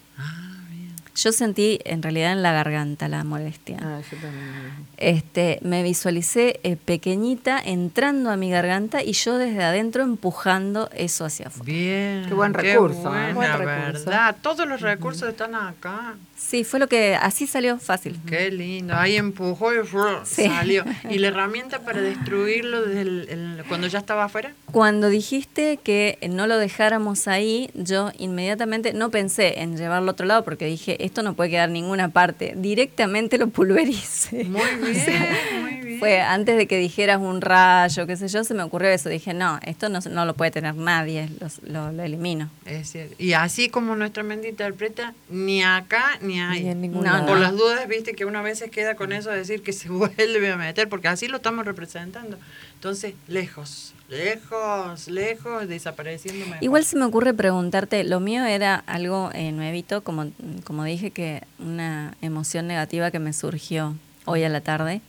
Yo 1.16 1.32
sentí 1.32 1.80
en 1.86 2.04
realidad 2.04 2.34
en 2.34 2.44
la 2.44 2.52
garganta 2.52 3.08
la 3.08 3.24
molestia. 3.24 3.78
Ah, 3.82 4.00
yo 4.12 4.18
también. 4.18 4.86
Este, 4.98 5.60
me 5.62 5.82
visualicé 5.82 6.60
eh, 6.64 6.76
pequeñita 6.76 7.60
entrando 7.64 8.32
a 8.32 8.36
mi 8.38 8.52
garganta 8.52 9.02
y 9.02 9.14
yo 9.14 9.38
desde 9.38 9.64
adentro 9.64 10.04
empujando 10.04 10.90
eso 10.94 11.24
hacia 11.26 11.48
afuera. 11.48 11.66
Bien. 11.66 12.26
Qué 12.28 12.34
buen 12.34 12.54
recurso, 12.54 13.16
¿eh? 13.16 13.34
buena, 13.34 13.56
Buen 13.58 13.68
recurso. 13.68 14.06
verdad. 14.06 14.36
Todos 14.42 14.68
los 14.68 14.82
recursos 14.82 15.30
están 15.30 15.56
acá. 15.56 16.16
Sí, 16.38 16.64
fue 16.64 16.80
lo 16.80 16.88
que 16.88 17.16
así 17.16 17.48
salió 17.48 17.80
fácil. 17.80 18.18
Qué 18.28 18.52
lindo. 18.52 18.94
Ahí 18.96 19.16
empujó 19.16 19.74
y. 19.74 19.78
Sí. 20.26 20.46
salió. 20.48 20.84
¿Y 21.10 21.18
la 21.20 21.30
herramienta 21.30 21.80
para 21.80 22.02
destruirlo 22.02 22.86
desde 22.86 23.02
el- 23.02 23.28
el- 23.30 23.64
cuando 23.68 23.88
ya 23.88 24.00
estaba 24.00 24.26
afuera? 24.26 24.54
Cuando 24.72 25.10
dijiste 25.10 25.78
que 25.82 26.18
no 26.30 26.46
lo 26.48 26.58
dejáramos 26.58 27.28
ahí, 27.28 27.70
yo 27.74 28.12
inmediatamente 28.18 28.94
no 28.94 29.10
pensé 29.12 29.62
en 29.62 29.78
llevarlo 29.78 30.10
a 30.10 30.14
otro 30.14 30.26
lado 30.26 30.44
porque 30.44 30.66
dije, 30.66 31.04
esto 31.06 31.24
no 31.24 31.34
puede 31.36 31.50
quedar 31.52 31.70
en 31.70 31.74
ninguna 31.74 32.10
parte. 32.10 32.54
Directamente 32.58 33.38
lo 33.38 33.48
pulvericé. 33.48 34.44
Muy 34.44 34.62
bien, 34.82 35.62
muy 35.62 35.72
bien. 35.82 36.00
Fue 36.00 36.20
antes 36.20 36.58
de 36.58 36.68
que 36.68 36.78
dijeras 36.78 37.20
un 37.22 37.40
rayo, 37.40 38.06
qué 38.06 38.18
sé 38.18 38.28
yo, 38.28 38.44
se 38.44 38.54
me 38.54 38.64
ocurrió 38.64 38.90
eso. 38.90 39.08
Dije, 39.08 39.34
no, 39.34 39.60
esto 39.64 39.88
no, 39.88 40.00
no 40.12 40.26
lo 40.26 40.34
puede 40.34 40.52
tener 40.52 40.76
nadie, 40.76 41.30
lo, 41.66 41.92
lo 41.94 42.04
elimino. 42.04 42.50
Es 42.66 42.90
cierto. 42.92 43.16
Y 43.18 43.32
así 43.34 43.70
como 43.70 43.96
nuestra 43.96 44.22
mente 44.24 44.50
interpreta, 44.50 45.14
ni 45.30 45.64
acá 45.64 46.20
ni 46.26 46.40
ahí. 46.40 46.64
Ni 46.64 46.70
en 46.70 46.82
ningún 46.82 47.04
No. 47.04 47.26
Por 47.26 47.40
las 47.40 47.54
dudas, 47.54 47.88
viste 47.88 48.14
que 48.14 48.26
una 48.26 48.42
vez 48.42 48.60
se 48.60 48.70
queda 48.70 48.96
con 48.96 49.12
eso 49.12 49.30
de 49.30 49.38
decir 49.38 49.62
que 49.62 49.74
se 49.74 49.90
vuelve 49.90 50.52
a 50.52 50.58
meter, 50.58 50.90
porque 50.90 51.08
así 51.08 51.28
lo 51.28 51.38
estamos 51.38 51.66
representando. 51.66 52.38
Entonces, 52.74 53.14
lejos, 53.28 53.94
lejos, 54.10 55.08
lejos, 55.08 55.68
desapareciendo 55.68 56.46
mejor. 56.46 56.64
Igual 56.64 56.86
se 56.86 56.98
me 56.98 57.06
ocurre 57.06 57.34
preguntarte, 57.34 58.04
lo 58.04 58.20
mío 58.20 58.46
era 58.46 58.76
algo 58.76 59.30
eh, 59.34 59.52
nuevito, 59.52 60.04
como, 60.04 60.32
como 60.64 60.84
dije, 60.84 61.12
que 61.12 61.44
una 61.60 62.16
emoción 62.22 62.68
negativa 62.68 63.12
que 63.12 63.20
me 63.20 63.34
surgió 63.34 63.96
hoy 64.26 64.44
a 64.44 64.50
la 64.50 64.62
tarde 64.62 65.02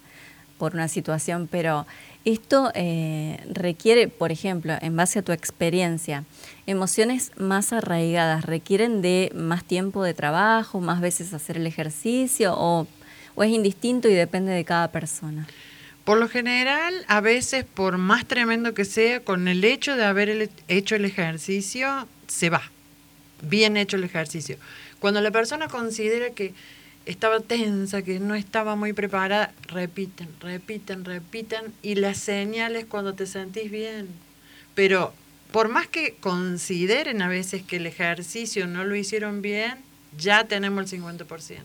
por 0.59 0.75
una 0.75 0.89
situación, 0.89 1.49
pero 1.51 1.87
esto 2.25 2.73
eh, 2.75 3.39
requiere, 3.49 4.09
por 4.09 4.33
ejemplo, 4.33 4.75
en 4.81 4.97
base 4.97 5.21
a 5.21 5.23
tu 5.23 5.33
experiencia, 5.33 6.25
emociones 6.67 7.33
más 7.37 7.73
arraigadas, 7.73 8.45
requieren 8.45 9.03
de 9.03 9.31
más 9.35 9.65
tiempo 9.65 10.03
de 10.03 10.15
trabajo, 10.15 10.81
más 10.81 11.01
veces 11.01 11.33
hacer 11.33 11.57
el 11.57 11.67
ejercicio 11.67 12.55
o, 12.57 12.87
o 13.35 13.43
es 13.45 13.51
indistinto 13.51 14.09
y 14.09 14.15
depende 14.15 14.53
de 14.53 14.65
cada 14.65 14.91
persona. 14.91 15.47
Por 16.05 16.19
lo 16.19 16.29
general, 16.29 16.95
a 17.09 17.21
veces, 17.21 17.65
por 17.65 17.99
más 17.99 18.27
tremendo 18.27 18.75
que 18.75 18.85
sea, 18.85 19.21
con 19.21 19.49
el 19.49 19.65
hecho 19.65 19.97
de 19.97 20.05
haber 20.05 20.51
hecho 20.69 20.95
el 20.95 21.05
ejercicio, 21.05 22.07
se 22.29 22.49
va. 22.51 22.63
Bien 23.43 23.77
hecho 23.77 23.97
el 23.97 24.05
ejercicio. 24.05 24.57
Cuando 25.01 25.21
la 25.21 25.31
persona 25.31 25.69
considera 25.69 26.31
que 26.31 26.55
estaba 27.07 27.41
tensa, 27.41 28.03
que 28.03 28.21
no 28.21 28.35
estaba 28.35 28.77
muy 28.77 28.93
preparada, 28.93 29.53
repiten, 29.69 30.29
repiten, 30.41 31.05
repiten, 31.05 31.73
y 31.83 31.97
las 31.97 32.19
señales 32.19 32.87
cuando 32.87 33.15
te 33.15 33.27
sentís 33.27 33.71
bien. 33.71 34.09
Pero 34.75 35.13
por 35.53 35.69
más 35.69 35.87
que 35.87 36.15
consideren 36.21 37.23
a 37.23 37.29
veces 37.29 37.63
que 37.63 37.77
el 37.77 37.87
ejercicio 37.87 38.67
no 38.67 38.85
lo 38.85 38.97
hicieron 38.97 39.43
bien, 39.43 39.79
ya 40.17 40.45
tenemos 40.45 40.93
el 40.93 41.01
50%. 41.03 41.59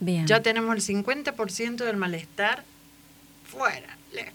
Bien. 0.00 0.26
Ya 0.26 0.42
tenemos 0.42 0.74
el 0.74 1.04
50% 1.04 1.84
del 1.84 1.96
malestar 1.96 2.64
fuera, 3.44 3.96
lejos. 4.12 4.32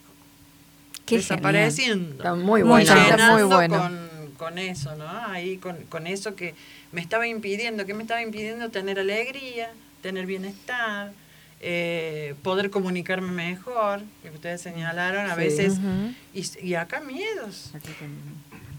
Qué 1.06 1.18
desapareciendo. 1.18 2.16
Está 2.16 2.36
muy 2.36 2.62
bueno. 2.62 2.94
está 2.96 3.34
muy 3.34 3.44
bueno. 3.44 3.78
Con, 3.80 4.32
con 4.38 4.58
eso, 4.58 4.96
¿no? 4.96 5.10
Ahí 5.10 5.58
con, 5.58 5.84
con 5.84 6.08
eso 6.08 6.36
que 6.36 6.54
me 6.92 7.02
estaba 7.02 7.28
impidiendo, 7.28 7.86
que 7.86 7.94
me 7.94 8.04
estaba 8.04 8.22
impidiendo 8.22 8.70
tener 8.70 9.00
alegría, 9.00 9.72
tener 10.02 10.26
bienestar, 10.26 11.12
eh, 11.60 12.36
poder 12.44 12.70
comunicarme 12.70 13.32
mejor, 13.32 14.02
que 14.22 14.30
ustedes 14.30 14.62
señalaron 14.62 15.30
a 15.30 15.36
Sí. 15.36 15.40
veces, 15.42 15.74
y, 16.34 16.46
y 16.68 16.76
acá 16.76 17.00
miedos. 17.02 17.72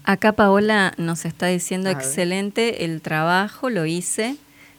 Acá 0.03 0.31
Paola 0.31 0.93
nos 0.97 1.25
está 1.25 1.47
diciendo 1.47 1.89
A 1.89 1.93
ver. 1.93 2.01
excelente 2.01 2.85
el 2.85 3.01
trabajo, 3.01 3.69
lo 3.69 3.85
hice. 3.85 4.37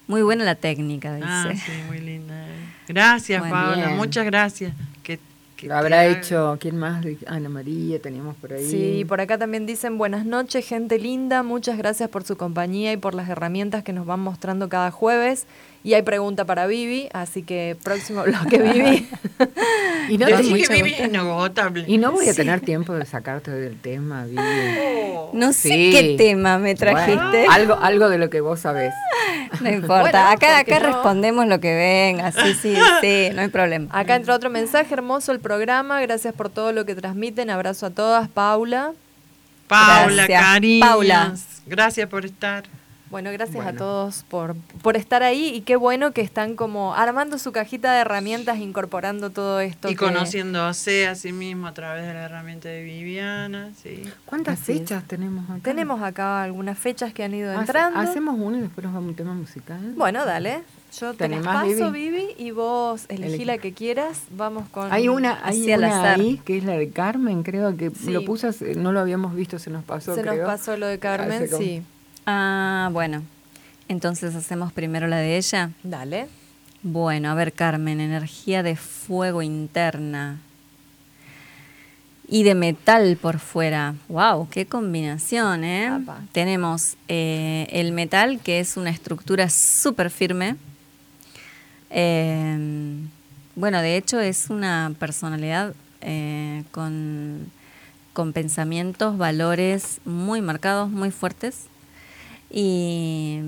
Muy 0.08 0.22
buena 0.22 0.44
la 0.44 0.54
técnica, 0.56 1.14
dice. 1.14 1.28
Ah, 1.28 1.52
sí, 1.54 1.72
muy 1.86 1.98
linda. 2.00 2.46
Gracias, 2.88 3.40
Muy 3.40 3.50
Paola, 3.50 3.86
bien. 3.86 3.96
muchas 3.96 4.24
gracias. 4.24 4.72
Que 5.04 5.66
Lo 5.66 5.76
habrá 5.76 6.00
haga- 6.00 6.18
hecho, 6.18 6.56
¿quién 6.58 6.78
más? 6.78 7.04
Ana 7.26 7.50
María, 7.50 8.00
teníamos 8.00 8.34
por 8.36 8.54
ahí. 8.54 8.66
Sí, 8.66 9.04
por 9.06 9.20
acá 9.20 9.36
también 9.36 9.66
dicen 9.66 9.98
buenas 9.98 10.24
noches, 10.24 10.66
gente 10.66 10.98
linda, 10.98 11.42
muchas 11.42 11.76
gracias 11.76 12.08
por 12.08 12.24
su 12.24 12.38
compañía 12.38 12.94
y 12.94 12.96
por 12.96 13.12
las 13.14 13.28
herramientas 13.28 13.84
que 13.84 13.92
nos 13.92 14.06
van 14.06 14.20
mostrando 14.20 14.70
cada 14.70 14.90
jueves. 14.90 15.44
Y 15.82 15.94
hay 15.94 16.02
pregunta 16.02 16.44
para 16.44 16.66
Vivi, 16.66 17.08
así 17.14 17.42
que 17.42 17.74
próximo 17.82 18.22
bloque 18.24 18.58
Vivi. 18.58 19.08
Y 20.10 20.18
no, 20.18 20.26
te- 20.26 20.32
que 20.42 20.42
Vivi 20.82 20.92
es 20.94 21.06
inagotable. 21.08 21.84
y 21.86 21.96
no 21.96 22.10
voy 22.10 22.28
a 22.28 22.34
tener 22.34 22.60
tiempo 22.60 22.92
de 22.94 23.06
sacarte 23.06 23.50
del 23.52 23.78
tema, 23.80 24.24
Vivi. 24.24 24.42
Oh. 25.14 25.30
No 25.32 25.52
sé 25.52 25.68
Sí. 25.68 25.90
qué 25.92 26.14
tema 26.18 26.58
me 26.58 26.74
trajiste. 26.74 27.14
Bueno, 27.20 27.52
algo, 27.52 27.74
algo 27.80 28.08
de 28.08 28.18
lo 28.18 28.28
que 28.28 28.40
vos 28.40 28.58
sabés. 28.60 28.92
No 29.60 29.70
importa, 29.70 30.00
Bueno, 30.02 30.18
acá, 30.18 30.30
¿por 30.56 30.64
qué 30.66 30.74
acá 30.74 30.80
no? 30.80 30.86
respondemos 30.94 31.46
lo 31.46 31.60
que 31.60 31.74
venga, 31.74 32.32
sí, 32.32 32.54
sí, 32.60 32.74
sí, 33.00 33.28
no 33.34 33.42
hay 33.42 33.48
problema. 33.48 33.86
Acá 33.96 34.16
entra 34.16 34.34
otro 34.34 34.50
mensaje, 34.50 34.92
hermoso 34.92 35.30
el 35.32 35.38
programa, 35.40 36.00
gracias 36.00 36.34
por 36.34 36.50
todo 36.50 36.72
lo 36.72 36.84
que 36.84 36.94
transmiten, 36.96 37.48
abrazo 37.48 37.86
a 37.86 37.90
todas, 37.90 38.28
Paula. 38.28 38.92
Paula, 39.68 40.26
Gracias. 40.26 40.42
cariños. 40.42 40.88
Paula. 40.88 41.34
Gracias 41.66 42.08
por 42.08 42.24
estar. 42.26 42.64
Bueno, 43.10 43.32
gracias 43.32 43.66
a 43.66 43.72
todos 43.72 44.24
por, 44.28 44.54
por 44.82 44.96
estar 44.96 45.24
ahí 45.24 45.48
y 45.48 45.62
qué 45.62 45.74
bueno 45.74 46.12
que 46.12 46.20
están 46.20 46.54
como 46.54 46.94
armando 46.94 47.38
su 47.38 47.50
cajita 47.50 47.92
de 47.92 48.00
herramientas, 48.02 48.58
incorporando 48.58 49.30
todo 49.30 49.58
esto. 49.58 49.88
Y 49.88 49.92
que- 49.96 50.04
conociéndose 50.04 51.08
a 51.08 51.16
sí 51.16 51.32
mismo 51.32 51.66
a 51.66 51.74
través 51.74 52.06
de 52.06 52.14
la 52.14 52.26
herramienta 52.26 52.68
de 52.68 52.84
Viviana. 52.84 53.70
Sí. 53.82 54.04
¿Cuántas 54.26 54.60
Así 54.60 54.72
es. 54.72 54.78
fechas 54.78 55.04
tenemos 55.08 55.44
acá? 55.50 55.58
Tenemos 55.64 56.00
acá 56.02 56.42
algunas 56.44 56.78
fechas 56.78 57.12
que 57.12 57.24
han 57.24 57.34
ido 57.34 57.50
Hace- 57.50 57.60
entrando. 57.62 57.98
Hacemos 57.98 58.36
uno 58.38 58.56
y 58.58 58.60
después 58.60 58.84
nos 58.84 58.94
vamos 58.94 59.08
a 59.08 59.10
un 59.10 59.16
tema 59.16 59.34
musical. 59.34 59.92
Bueno, 59.96 60.24
dale. 60.24 60.62
Yo 61.00 61.10
te 61.12 61.18
¿Te 61.18 61.28
las 61.28 61.38
animás, 61.38 61.66
paso, 61.78 61.90
Vivi? 61.92 62.10
Vivi, 62.10 62.34
y 62.38 62.50
vos 62.52 63.06
elegí 63.08 63.44
la 63.44 63.58
que 63.58 63.72
quieras. 63.72 64.22
Vamos 64.36 64.68
con... 64.70 64.92
Hay 64.92 65.08
una, 65.08 65.38
hay 65.44 65.72
una 65.72 65.88
azar. 65.88 66.20
ahí 66.20 66.40
que 66.44 66.58
es 66.58 66.64
la 66.64 66.72
de 66.74 66.90
Carmen, 66.90 67.42
creo 67.42 67.76
que 67.76 67.90
Sí. 67.90 68.10
lo 68.12 68.24
puse, 68.24 68.46
hace- 68.48 68.74
no 68.76 68.92
lo 68.92 69.00
habíamos 69.00 69.34
visto, 69.34 69.58
se 69.58 69.70
nos 69.70 69.82
pasó, 69.84 70.14
Se 70.14 70.22
nos 70.22 70.38
pasó 70.38 70.76
lo 70.76 70.86
de 70.86 70.98
Carmen, 71.00 71.46
como- 71.48 71.58
sí. 71.62 71.82
Ah, 72.32 72.90
bueno, 72.92 73.24
entonces 73.88 74.36
hacemos 74.36 74.72
primero 74.72 75.08
la 75.08 75.16
de 75.16 75.36
ella. 75.36 75.72
Dale. 75.82 76.28
Bueno, 76.84 77.28
a 77.28 77.34
ver, 77.34 77.52
Carmen, 77.52 78.00
energía 78.00 78.62
de 78.62 78.76
fuego 78.76 79.42
interna 79.42 80.38
y 82.28 82.44
de 82.44 82.54
metal 82.54 83.18
por 83.20 83.40
fuera. 83.40 83.96
¡Wow! 84.08 84.48
¡Qué 84.48 84.64
combinación, 84.64 85.64
eh! 85.64 85.88
Apa. 85.88 86.20
Tenemos 86.30 86.94
eh, 87.08 87.66
el 87.72 87.90
metal, 87.90 88.38
que 88.38 88.60
es 88.60 88.76
una 88.76 88.90
estructura 88.90 89.50
súper 89.50 90.08
firme. 90.10 90.54
Eh, 91.90 92.96
bueno, 93.56 93.82
de 93.82 93.96
hecho, 93.96 94.20
es 94.20 94.50
una 94.50 94.94
personalidad 95.00 95.74
con, 96.70 97.50
con 98.12 98.32
pensamientos, 98.32 99.18
valores 99.18 100.00
muy 100.04 100.40
marcados, 100.40 100.90
muy 100.90 101.10
fuertes. 101.10 101.66
Y, 102.50 103.40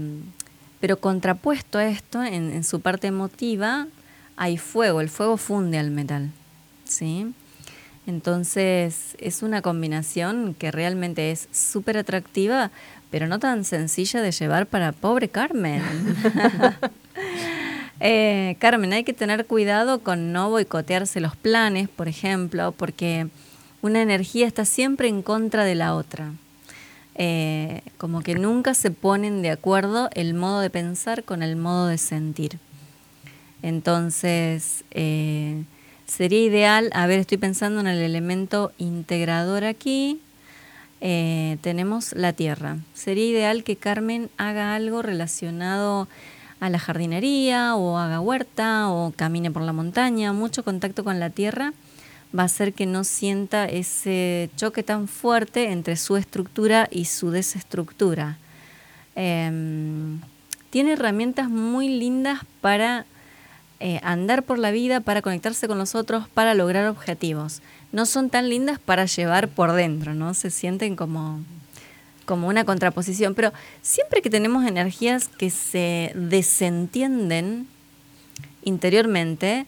pero 0.80 0.98
contrapuesto 0.98 1.78
a 1.78 1.86
esto, 1.86 2.22
en, 2.22 2.52
en 2.52 2.64
su 2.64 2.80
parte 2.80 3.08
emotiva, 3.08 3.86
hay 4.36 4.58
fuego. 4.58 5.00
El 5.00 5.08
fuego 5.08 5.36
funde 5.36 5.78
al 5.78 5.90
metal. 5.90 6.30
¿sí? 6.92 7.32
Entonces 8.06 9.16
es 9.18 9.42
una 9.42 9.62
combinación 9.62 10.54
que 10.54 10.70
realmente 10.70 11.30
es 11.30 11.48
súper 11.52 11.98
atractiva, 11.98 12.70
pero 13.10 13.26
no 13.26 13.38
tan 13.38 13.64
sencilla 13.64 14.20
de 14.22 14.32
llevar 14.32 14.66
para 14.66 14.92
pobre 14.92 15.28
Carmen. 15.28 15.82
Eh, 18.04 18.56
Carmen, 18.58 18.92
hay 18.92 19.04
que 19.04 19.12
tener 19.12 19.46
cuidado 19.46 20.00
con 20.00 20.32
no 20.32 20.50
boicotearse 20.50 21.20
los 21.20 21.36
planes, 21.36 21.88
por 21.88 22.08
ejemplo, 22.08 22.72
porque 22.72 23.28
una 23.80 24.02
energía 24.02 24.48
está 24.48 24.64
siempre 24.64 25.06
en 25.06 25.22
contra 25.22 25.62
de 25.62 25.76
la 25.76 25.94
otra. 25.94 26.32
Eh, 27.14 27.82
como 27.98 28.22
que 28.22 28.34
nunca 28.34 28.74
se 28.74 28.90
ponen 28.90 29.42
de 29.42 29.50
acuerdo 29.50 30.08
el 30.14 30.32
modo 30.34 30.60
de 30.60 30.70
pensar 30.70 31.24
con 31.24 31.42
el 31.42 31.56
modo 31.56 31.88
de 31.88 31.98
sentir. 31.98 32.58
Entonces, 33.62 34.84
eh, 34.90 35.64
sería 36.06 36.42
ideal, 36.42 36.90
a 36.94 37.06
ver, 37.06 37.20
estoy 37.20 37.38
pensando 37.38 37.80
en 37.80 37.86
el 37.86 37.98
elemento 37.98 38.72
integrador 38.78 39.64
aquí. 39.64 40.20
Eh, 41.00 41.58
tenemos 41.60 42.12
la 42.14 42.32
tierra. 42.32 42.78
Sería 42.94 43.26
ideal 43.26 43.64
que 43.64 43.76
Carmen 43.76 44.30
haga 44.36 44.74
algo 44.74 45.02
relacionado 45.02 46.08
a 46.60 46.70
la 46.70 46.78
jardinería 46.78 47.74
o 47.74 47.98
haga 47.98 48.20
huerta 48.20 48.88
o 48.88 49.12
camine 49.14 49.50
por 49.50 49.62
la 49.62 49.72
montaña. 49.72 50.32
Mucho 50.32 50.64
contacto 50.64 51.04
con 51.04 51.20
la 51.20 51.30
tierra 51.30 51.72
va 52.36 52.42
a 52.42 52.46
hacer 52.46 52.72
que 52.72 52.86
no 52.86 53.04
sienta 53.04 53.66
ese 53.66 54.50
choque 54.56 54.82
tan 54.82 55.08
fuerte 55.08 55.70
entre 55.70 55.96
su 55.96 56.16
estructura 56.16 56.88
y 56.90 57.04
su 57.04 57.30
desestructura. 57.30 58.38
Em, 59.14 60.20
tiene 60.70 60.92
herramientas 60.92 61.50
muy 61.50 61.88
lindas 61.88 62.40
para 62.60 63.04
eh, 63.80 64.00
andar 64.02 64.44
por 64.44 64.58
la 64.58 64.70
vida, 64.70 65.00
para 65.00 65.22
conectarse 65.22 65.68
con 65.68 65.76
los 65.76 65.94
otros, 65.94 66.28
para 66.28 66.54
lograr 66.54 66.86
objetivos. 66.86 67.60
No 67.90 68.06
son 68.06 68.30
tan 68.30 68.48
lindas 68.48 68.78
para 68.78 69.04
llevar 69.04 69.48
por 69.48 69.72
dentro, 69.72 70.14
¿no? 70.14 70.34
Se 70.34 70.50
sienten 70.50 70.96
como, 70.96 71.40
como 72.24 72.48
una 72.48 72.64
contraposición. 72.64 73.34
Pero 73.34 73.52
siempre 73.82 74.22
que 74.22 74.30
tenemos 74.30 74.64
energías 74.64 75.28
que 75.28 75.50
se 75.50 76.12
desentienden 76.14 77.66
interiormente, 78.62 79.66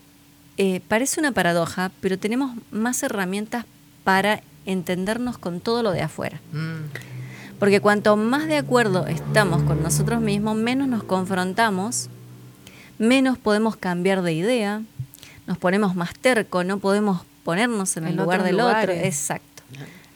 eh, 0.56 0.80
parece 0.88 1.20
una 1.20 1.32
paradoja, 1.32 1.90
pero 2.00 2.18
tenemos 2.18 2.56
más 2.70 3.02
herramientas 3.02 3.64
para 4.04 4.42
entendernos 4.66 5.38
con 5.38 5.60
todo 5.60 5.82
lo 5.82 5.90
de 5.90 6.02
afuera. 6.02 6.40
Mm. 6.52 7.58
Porque 7.58 7.80
cuanto 7.80 8.16
más 8.16 8.46
de 8.46 8.56
acuerdo 8.56 9.06
estamos 9.06 9.62
con 9.62 9.82
nosotros 9.82 10.20
mismos, 10.20 10.56
menos 10.56 10.88
nos 10.88 11.02
confrontamos, 11.02 12.08
menos 12.98 13.38
podemos 13.38 13.76
cambiar 13.76 14.22
de 14.22 14.32
idea, 14.32 14.82
nos 15.46 15.58
ponemos 15.58 15.94
más 15.94 16.14
terco, 16.14 16.64
no 16.64 16.78
podemos 16.78 17.22
ponernos 17.44 17.96
en 17.96 18.06
el 18.06 18.16
lugar 18.16 18.42
del 18.42 18.60
otro. 18.60 18.92
Exacto, 18.92 19.62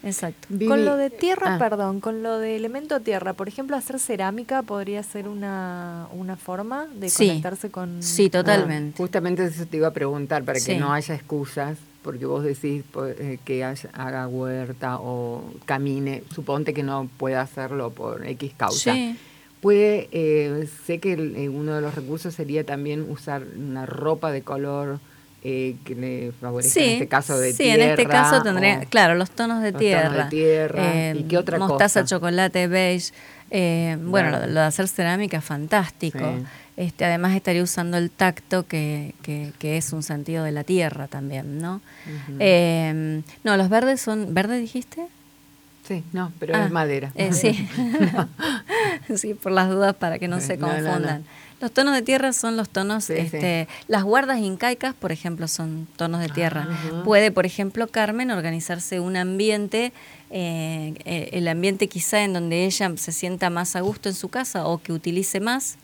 exacto. 0.03 0.47
Vivi- 0.51 0.69
Con 0.69 0.85
lo 0.85 0.97
de 0.97 1.11
tierra, 1.11 1.57
Ah, 1.57 1.59
perdón, 1.59 2.01
con 2.01 2.23
lo 2.23 2.39
de 2.39 2.57
elemento 2.57 3.01
tierra, 3.01 3.33
por 3.35 3.49
ejemplo, 3.49 3.77
hacer 3.77 3.99
cerámica 3.99 4.63
podría 4.63 5.03
ser 5.03 5.29
una, 5.29 6.09
una 6.13 6.37
forma 6.37 6.87
de 6.95 7.09
Sí. 7.11 7.27
conectarse 7.29 7.71
con... 7.71 8.03
Sí, 8.03 8.27
ah, 8.27 8.31
totalmente. 8.31 8.97
justamente 8.97 9.45
eso 9.45 9.67
te 9.67 9.77
iba 9.79 9.89
a 9.89 9.93
preguntar, 9.93 10.45
para 10.45 10.59
Sí. 10.61 10.73
que 10.73 10.79
no 10.79 10.93
haya 10.93 11.15
excusas, 11.15 11.79
porque 12.03 12.27
vos 12.27 12.45
decís 12.45 12.85
po- 12.91 13.07
eh, 13.07 13.39
que 13.45 13.65
haya- 13.65 13.91
haga 13.93 14.27
huerta 14.29 14.99
o 15.01 15.43
camine, 15.67 16.23
suponte 16.35 16.73
que 16.73 16.83
no 16.83 17.09
pueda 17.19 17.41
hacerlo 17.43 17.91
por 17.91 18.27
X 18.27 18.53
causa. 18.57 18.93
Sí. 18.95 19.17
Puede, 19.61 20.09
eh, 20.13 20.69
sé 20.87 21.01
que 21.01 21.15
el- 21.15 21.35
eh, 21.37 21.49
uno 21.49 21.75
de 21.75 21.81
los 21.81 21.95
recursos 21.97 22.33
sería 22.33 22.65
también 22.65 23.05
usar 23.11 23.43
una 23.57 23.85
ropa 23.87 24.31
de 24.31 24.43
color 24.43 25.01
eh, 25.45 25.77
que 25.85 25.95
le 25.95 26.33
favorezca, 26.41 26.81
en 26.81 26.91
este 26.91 27.09
caso 27.09 27.39
de 27.39 27.53
sí, 27.53 27.63
tierra. 27.65 27.85
en 27.85 27.91
este 27.91 28.07
caso 28.07 28.43
tendría, 28.43 28.81
claro, 28.87 29.15
los 29.15 29.31
tonos 29.31 29.63
de 29.63 29.73
los 29.73 29.81
tonos 29.81 29.83
de 29.83 30.29
tierra. 30.29 30.29
tierra. 30.29 31.15
¿Y 31.15 31.23
qué 31.25 31.39
otra 31.39 31.59
mostaza, 31.59 32.01
cosa? 32.03 32.17
chocolate, 32.17 32.67
beige. 32.67 33.13
eh, 33.51 33.97
bueno, 34.03 34.31
Verde. 34.33 34.47
lo, 34.49 34.53
lo 34.55 34.61
de 34.61 34.67
hacer 34.67 34.89
cerámica, 34.89 35.41
fantástico. 35.41 36.19
Sí. 36.39 36.45
Este, 36.77 37.05
además 37.05 37.35
estaría 37.35 37.63
usando 37.63 37.97
el 37.97 38.09
tacto, 38.11 38.65
que, 38.67 39.15
que, 39.23 39.53
que 39.59 39.77
es 39.77 39.93
un 39.93 40.03
sentido 40.05 40.45
de 40.45 40.53
la 40.53 40.63
tierra 40.65 41.09
también, 41.09 41.59
¿no? 41.61 41.81
Eh, 42.39 43.23
no, 43.43 43.57
los 43.57 43.69
verdes 43.69 44.01
son... 44.01 44.33
¿Verde 44.33 44.59
dijiste? 44.61 45.07
Sí, 45.89 46.05
no, 46.13 46.33
pero 46.39 46.55
Ah, 46.55 46.67
es 46.67 46.71
madera. 46.71 47.11
eh, 47.17 47.33
sí. 47.33 47.69
sí, 49.17 49.35
por 49.35 49.53
las 49.53 49.69
dudas 49.71 49.95
para 49.97 50.19
que 50.19 50.29
no 50.29 50.41
Sí, 50.41 50.47
se 50.49 50.57
no, 50.57 50.69
no, 50.69 50.75
confundan. 50.75 51.25
Los 51.61 51.73
tonos 51.73 51.95
de 51.95 52.03
tierra 52.03 52.33
son 52.33 52.57
los 52.57 52.69
tonos, 52.69 53.05
Sí, 53.05 53.15
sí. 53.15 53.21
este, 53.21 53.69
las 53.89 54.05
guardas 54.05 54.39
incaicas, 54.39 54.95
por 54.95 55.11
ejemplo, 55.11 55.49
son 55.49 55.89
tonos 55.97 56.21
de 56.21 56.29
tierra. 56.29 56.69
Ajá. 56.71 57.03
Puede, 57.05 57.33
por 57.33 57.47
ejemplo, 57.47 57.89
Carmen 57.89 58.31
organizarse 58.31 59.01
un 59.01 59.17
ambiente, 59.17 59.93
eh, 60.31 60.95
eh, 61.05 61.31
el 61.33 61.49
ambiente 61.49 61.89
quizá 61.89 62.23
en 62.23 62.33
donde 62.33 62.65
ella 62.65 62.93
se 62.97 63.11
sienta 63.11 63.51
más 63.51 63.75
a 63.75 63.81
gusto 63.81 64.09
en 64.09 64.15
su 64.15 64.29
casa 64.29 64.67
o 64.67 64.79
que 64.79 64.93
utilice 64.93 65.41
más, 65.41 65.79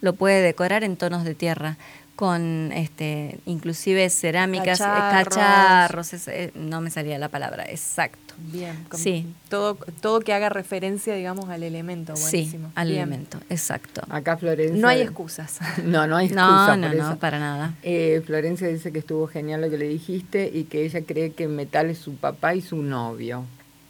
lo 0.00 0.12
puede 0.12 0.42
decorar 0.42 0.84
en 0.84 0.96
tonos 0.96 1.24
de 1.24 1.34
tierra 1.34 1.76
con 2.16 2.72
este 2.72 3.38
inclusive 3.46 4.08
cerámicas, 4.10 4.80
eh, 4.80 4.84
Cacharros. 4.84 5.34
cacharros, 5.34 6.12
es- 6.14 6.28
eh, 6.28 6.50
no 6.54 6.80
me 6.80 6.90
salía 6.90 7.18
la 7.18 7.28
palabra, 7.28 7.64
exacto. 7.68 8.34
Bien, 8.38 8.84
con- 8.88 8.98
Sí. 8.98 9.26
Todo, 9.48 9.76
todo 10.00 10.20
que 10.20 10.32
haga 10.34 10.48
referencia, 10.48 11.14
digamos, 11.14 11.48
al 11.48 11.62
elemento. 11.62 12.16
Sí, 12.16 12.22
Buenísimo. 12.22 12.72
al 12.74 12.88
Bien. 12.88 13.00
elemento, 13.02 13.38
exacto. 13.50 14.02
Acá 14.10 14.36
Florencia. 14.36 14.80
No 14.80 14.88
hay 14.88 15.02
excusas. 15.02 15.58
No, 15.84 16.06
no 16.06 16.16
hay 16.16 16.26
excusa 16.26 16.42
No, 16.44 16.76
no, 16.76 16.88
por 16.88 16.96
no, 16.96 17.08
eso. 17.10 17.18
para 17.18 17.38
nada. 17.38 17.74
Eh, 17.82 18.22
Florencia 18.26 18.66
dice 18.68 18.92
que 18.92 18.98
estuvo 18.98 19.26
genial 19.26 19.60
lo 19.60 19.70
que 19.70 19.78
le 19.78 19.86
dijiste 19.88 20.50
y 20.52 20.64
que 20.64 20.84
ella 20.84 21.00
cree 21.06 21.32
que 21.32 21.48
metal 21.48 21.88
es 21.90 21.98
su 21.98 22.16
papá 22.16 22.54
y 22.54 22.62
su 22.62 22.76
novio. 22.82 23.44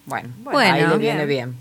Bueno, 0.05 0.29
Bueno, 0.43 0.61
ahí 0.75 0.81
le 0.83 0.87
bien. 0.89 0.99
viene 1.01 1.27
bien. 1.27 1.55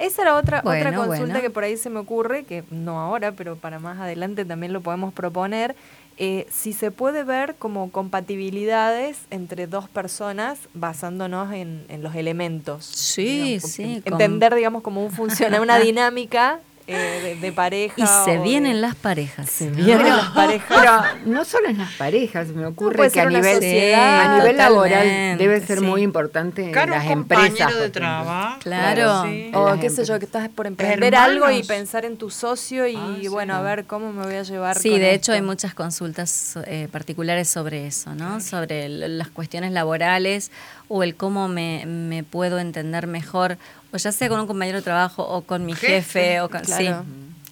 Esa 0.00 0.22
era 0.22 0.36
otra, 0.36 0.60
otra 0.64 0.92
consulta 0.94 1.26
bueno. 1.34 1.40
que 1.40 1.50
por 1.50 1.62
ahí 1.64 1.76
se 1.76 1.90
me 1.90 1.98
ocurre, 2.00 2.44
que 2.44 2.64
no 2.70 2.98
ahora, 3.00 3.32
pero 3.32 3.56
para 3.56 3.78
más 3.78 3.98
adelante 4.00 4.44
también 4.44 4.72
lo 4.72 4.80
podemos 4.80 5.12
proponer. 5.12 5.76
eh, 6.22 6.46
si 6.50 6.72
se 6.74 6.90
puede 6.90 7.24
ver 7.24 7.54
como 7.54 7.90
compatibilidades 7.92 9.18
entre 9.30 9.66
dos 9.66 9.88
personas 9.88 10.58
basándonos 10.74 11.52
en, 11.52 11.84
en 11.88 12.02
los 12.02 12.14
elementos. 12.14 12.84
Sí, 12.84 13.58
digamos, 13.58 13.70
sí, 13.70 14.02
con- 14.02 14.12
Entender, 14.14 14.54
digamos, 14.54 14.82
cómo 14.82 15.02
un 15.04 15.10
funciona 15.12 15.60
una 15.60 15.78
dinámica 15.78 16.60
eh, 16.92 17.20
de, 17.22 17.36
de 17.36 17.52
pareja. 17.52 17.94
Y 17.96 18.06
se 18.24 18.38
vienen 18.38 18.74
de- 18.74 18.80
las 18.80 18.94
parejas. 18.94 19.48
Se 19.50 19.70
vienen 19.70 20.08
las 20.16 20.30
parejas. 20.30 20.68
Pero 20.68 20.92
no 21.26 21.44
solo 21.44 21.68
en 21.68 21.78
las 21.78 21.92
parejas, 21.92 22.48
me 22.48 22.66
ocurre 22.66 23.10
que 23.10 23.20
a 23.20 23.26
nivel, 23.26 23.54
sociedad, 23.54 24.34
a 24.34 24.38
nivel 24.38 24.56
laboral 24.56 25.38
debe 25.38 25.60
ser 25.60 25.78
sí. 25.78 25.84
muy 25.84 26.02
importante 26.02 26.70
Caro, 26.70 26.92
las 26.94 27.04
un 27.06 27.12
empresas. 27.12 27.78
de 27.78 27.90
trabajo. 27.90 28.58
Claro. 28.60 29.24
Sí. 29.24 29.50
O 29.54 29.78
qué 29.80 29.90
sé 29.90 30.04
yo, 30.04 30.18
que 30.18 30.24
estás 30.24 30.48
por 30.48 30.66
emprender 30.66 31.14
Hermanos. 31.14 31.44
algo 31.46 31.50
y 31.58 31.62
pensar 31.62 32.04
en 32.04 32.16
tu 32.16 32.30
socio 32.30 32.86
y 32.86 32.96
Ah, 32.96 33.16
sí. 33.20 33.28
bueno, 33.28 33.54
a 33.54 33.62
ver 33.62 33.84
cómo 33.84 34.12
me 34.12 34.24
voy 34.24 34.34
a 34.34 34.42
llevar. 34.42 34.78
Sí, 34.78 34.90
con 34.90 34.98
de 35.00 35.10
hecho 35.10 35.32
esto. 35.32 35.32
hay 35.32 35.42
muchas 35.42 35.74
consultas 35.74 36.58
eh, 36.66 36.88
particulares 36.90 37.48
sobre 37.48 37.86
eso, 37.86 38.14
¿no? 38.14 38.40
Sobre 38.40 38.88
las 38.88 39.28
cuestiones 39.30 39.72
laborales 39.72 40.50
o 40.88 41.02
el 41.02 41.14
cómo 41.14 41.48
me, 41.48 41.84
me 41.86 42.24
puedo 42.24 42.58
entender 42.58 43.06
mejor, 43.06 43.58
o 43.92 43.96
ya 43.96 44.12
sea 44.12 44.28
con 44.28 44.40
un 44.40 44.46
compañero 44.46 44.78
de 44.78 44.82
trabajo 44.84 45.22
o 45.26 45.42
con 45.42 45.64
mi 45.66 45.74
jefe, 45.74 45.94
Jefe, 45.96 46.40
o 46.40 46.48
con... 46.50 46.60
claro. 46.62 47.04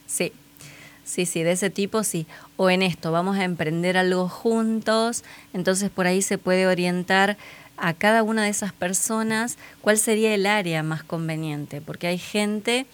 Sí, 0.06 0.32
sí, 0.32 0.32
sí, 1.04 1.26
sí, 1.26 1.42
de 1.42 1.52
ese 1.52 1.70
tipo 1.70 2.04
sí. 2.04 2.26
O 2.56 2.70
en 2.70 2.82
esto, 2.82 3.12
vamos 3.12 3.36
a 3.38 3.44
emprender 3.44 3.96
algo 3.96 4.28
juntos, 4.28 5.24
entonces 5.52 5.90
por 5.90 6.06
ahí 6.06 6.22
se 6.22 6.38
puede 6.38 6.66
orientar 6.66 7.36
a 7.76 7.94
cada 7.94 8.22
una 8.22 8.42
de 8.44 8.48
esas 8.50 8.72
personas 8.72 9.56
cuál 9.80 9.98
sería 9.98 10.34
el 10.34 10.46
área 10.46 10.82
más 10.82 11.04
conveniente, 11.04 11.80
porque 11.80 12.08
hay 12.08 12.18
gente 12.18 12.86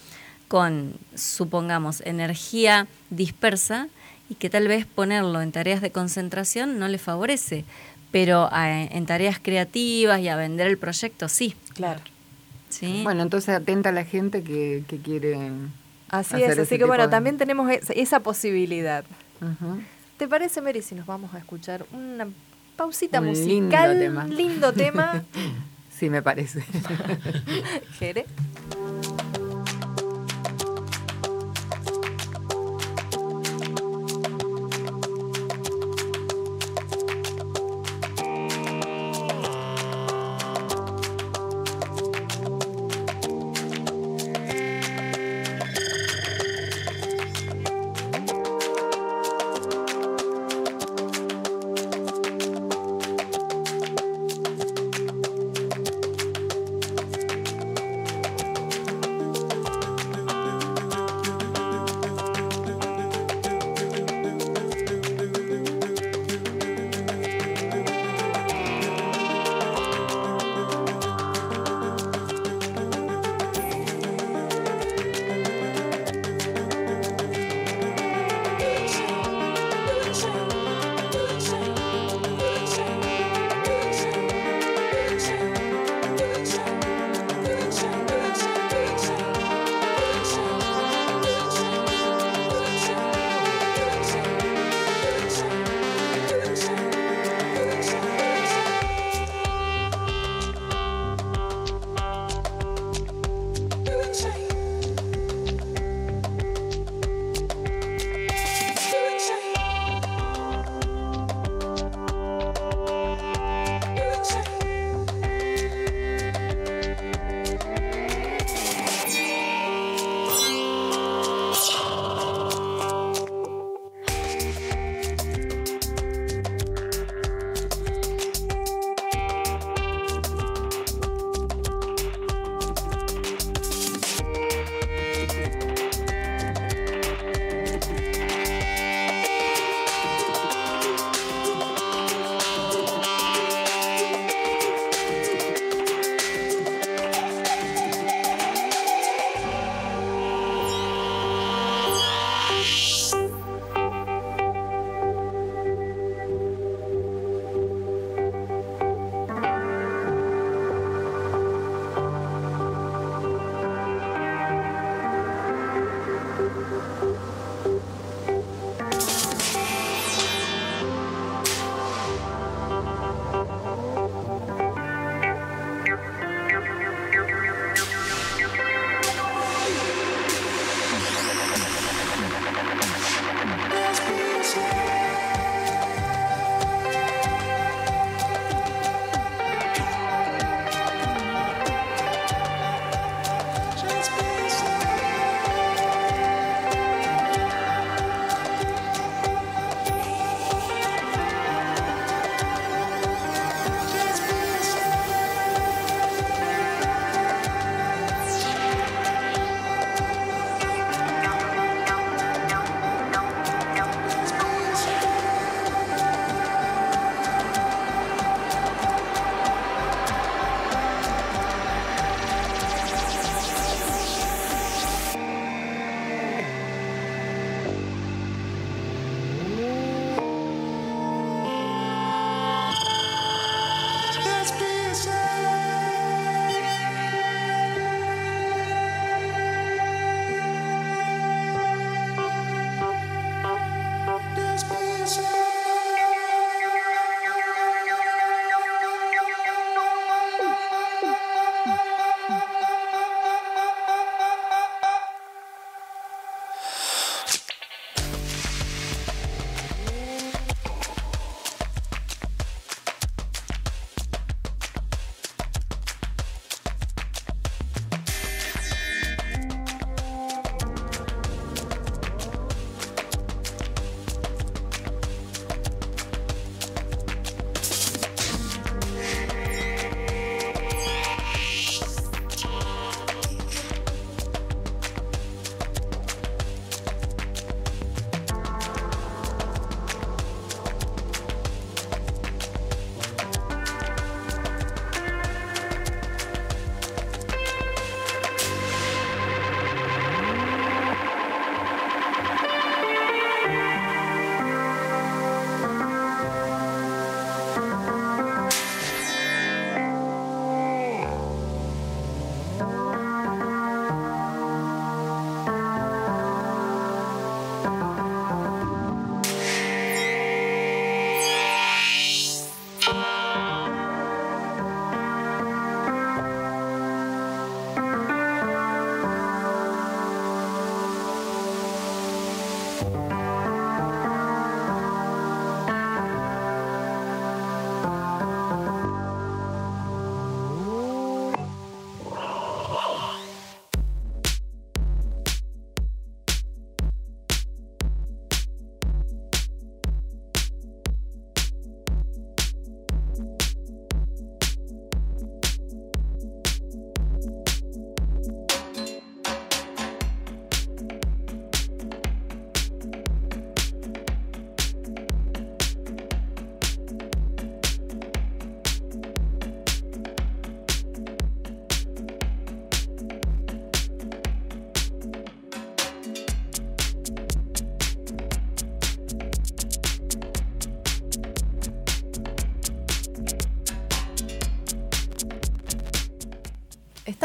con, 0.48 0.94
supongamos, 1.14 2.02
energía 2.04 2.86
dispersa 3.10 3.88
y 4.28 4.34
que 4.36 4.50
tal 4.50 4.68
vez 4.68 4.86
ponerlo 4.86 5.40
en 5.42 5.52
tareas 5.52 5.80
de 5.80 5.90
concentración 5.90 6.78
no 6.78 6.88
le 6.88 6.98
favorece, 6.98 7.64
pero 8.10 8.48
a- 8.52 8.82
en 8.82 9.06
tareas 9.06 9.38
creativas 9.42 10.20
y 10.20 10.28
a 10.28 10.36
vender 10.36 10.66
el 10.66 10.78
proyecto 10.78 11.28
sí. 11.28 11.54
Claro. 11.74 12.00
¿Sí? 12.74 13.01
Bueno, 13.05 13.22
entonces 13.22 13.51
atenta 13.55 13.88
a 13.88 13.92
la 13.92 14.05
gente 14.05 14.42
que, 14.42 14.84
que 14.88 14.98
quiere. 14.98 15.51
Así 16.10 16.34
hacer 16.36 16.51
es, 16.52 16.59
así 16.60 16.78
que 16.78 16.84
bueno, 16.84 17.05
de- 17.05 17.10
también 17.10 17.36
tenemos 17.38 17.70
es- 17.70 17.90
esa 17.90 18.20
posibilidad. 18.20 19.05
¿Te 20.16 20.28
parece, 20.28 20.60
Mary, 20.60 20.80
si 20.82 20.94
nos 20.94 21.06
vamos 21.06 21.34
a 21.34 21.38
escuchar 21.38 21.84
una 21.92 22.28
pausita 22.76 23.20
Un 23.20 23.26
lindo 23.32 23.40
musical? 23.66 23.98
tema. 23.98 24.24
Lindo 24.26 24.72
tema. 24.72 25.24
Sí, 25.96 26.10
me 26.10 26.22
parece. 26.22 26.60
Jere. 28.01 28.26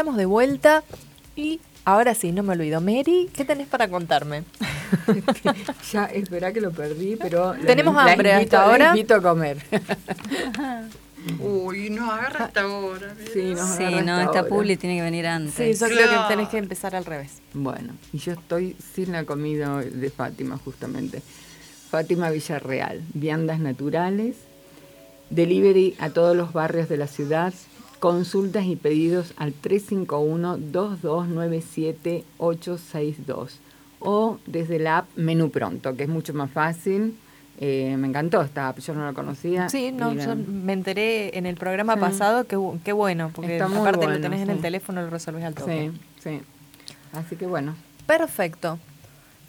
Estamos 0.00 0.16
de 0.16 0.24
vuelta 0.24 0.82
y 1.36 1.60
ahora 1.84 2.14
sí, 2.14 2.32
no 2.32 2.42
me 2.42 2.54
olvido. 2.54 2.80
Mary, 2.80 3.28
¿qué 3.34 3.44
tenés 3.44 3.68
para 3.68 3.86
contarme? 3.88 4.44
Ya, 5.92 6.06
espera 6.06 6.54
que 6.54 6.62
lo 6.62 6.70
perdí, 6.72 7.16
pero... 7.16 7.52
la- 7.54 7.66
Tenemos 7.66 7.94
la 7.94 8.04
hambre 8.10 8.32
invito- 8.32 8.56
hasta 8.56 8.58
la 8.60 8.64
ahora. 8.72 8.88
invito 8.88 9.14
a 9.16 9.20
comer. 9.20 9.58
Uy, 11.38 11.90
nos 11.90 12.08
agarra 12.14 12.46
hasta 12.46 12.62
ahora. 12.62 13.14
Sí, 13.30 13.52
nos 13.54 13.76
Sí, 13.76 13.82
no, 13.84 13.98
hasta 14.14 14.22
esta 14.24 14.38
ahora. 14.38 14.48
publi 14.48 14.78
tiene 14.78 14.96
que 14.96 15.02
venir 15.02 15.26
antes. 15.26 15.54
Sí, 15.54 15.74
yo 15.78 15.86
creo 15.94 16.08
que 16.08 16.28
tenés 16.34 16.48
que 16.48 16.56
empezar 16.56 16.96
al 16.96 17.04
revés. 17.04 17.32
Bueno, 17.52 17.92
y 18.14 18.18
yo 18.20 18.32
estoy 18.32 18.76
sin 18.94 19.12
la 19.12 19.24
comida 19.24 19.80
de 19.82 20.08
Fátima, 20.10 20.56
justamente. 20.64 21.20
Fátima 21.90 22.30
Villarreal, 22.30 23.02
viandas 23.12 23.58
naturales, 23.60 24.36
delivery 25.28 25.94
a 25.98 26.08
todos 26.08 26.34
los 26.34 26.54
barrios 26.54 26.88
de 26.88 26.96
la 26.96 27.06
ciudad, 27.06 27.52
consultas 28.00 28.64
y 28.64 28.74
pedidos 28.76 29.32
al 29.36 29.52
351-2297-862 32.38 33.48
o 34.00 34.38
desde 34.46 34.78
la 34.78 34.98
app 34.98 35.08
Menú 35.16 35.50
Pronto, 35.50 35.94
que 35.96 36.04
es 36.04 36.08
mucho 36.08 36.32
más 36.34 36.50
fácil. 36.50 37.16
Eh, 37.62 37.94
me 37.98 38.08
encantó 38.08 38.40
esta 38.40 38.68
app, 38.68 38.78
yo 38.78 38.94
no 38.94 39.04
la 39.04 39.12
conocía. 39.12 39.68
Sí, 39.68 39.92
no, 39.92 40.14
yo 40.14 40.34
me 40.34 40.72
enteré 40.72 41.36
en 41.36 41.44
el 41.44 41.56
programa 41.56 41.94
Sí. 41.94 42.00
pasado 42.00 42.46
que 42.46 42.56
bu- 42.56 42.80
qué 42.82 42.92
bueno, 42.94 43.30
porque 43.34 43.58
Está 43.58 43.66
aparte 43.66 44.06
lo 44.06 44.18
tenés 44.20 44.40
en 44.40 44.48
el 44.50 44.60
teléfono, 44.60 45.02
lo 45.02 45.10
resolvés 45.10 45.44
al 45.44 45.54
toque. 45.54 45.90
Sí, 45.92 46.00
sí. 46.22 46.40
Así 47.12 47.36
que 47.36 47.46
bueno. 47.46 47.74
Perfecto. 48.06 48.78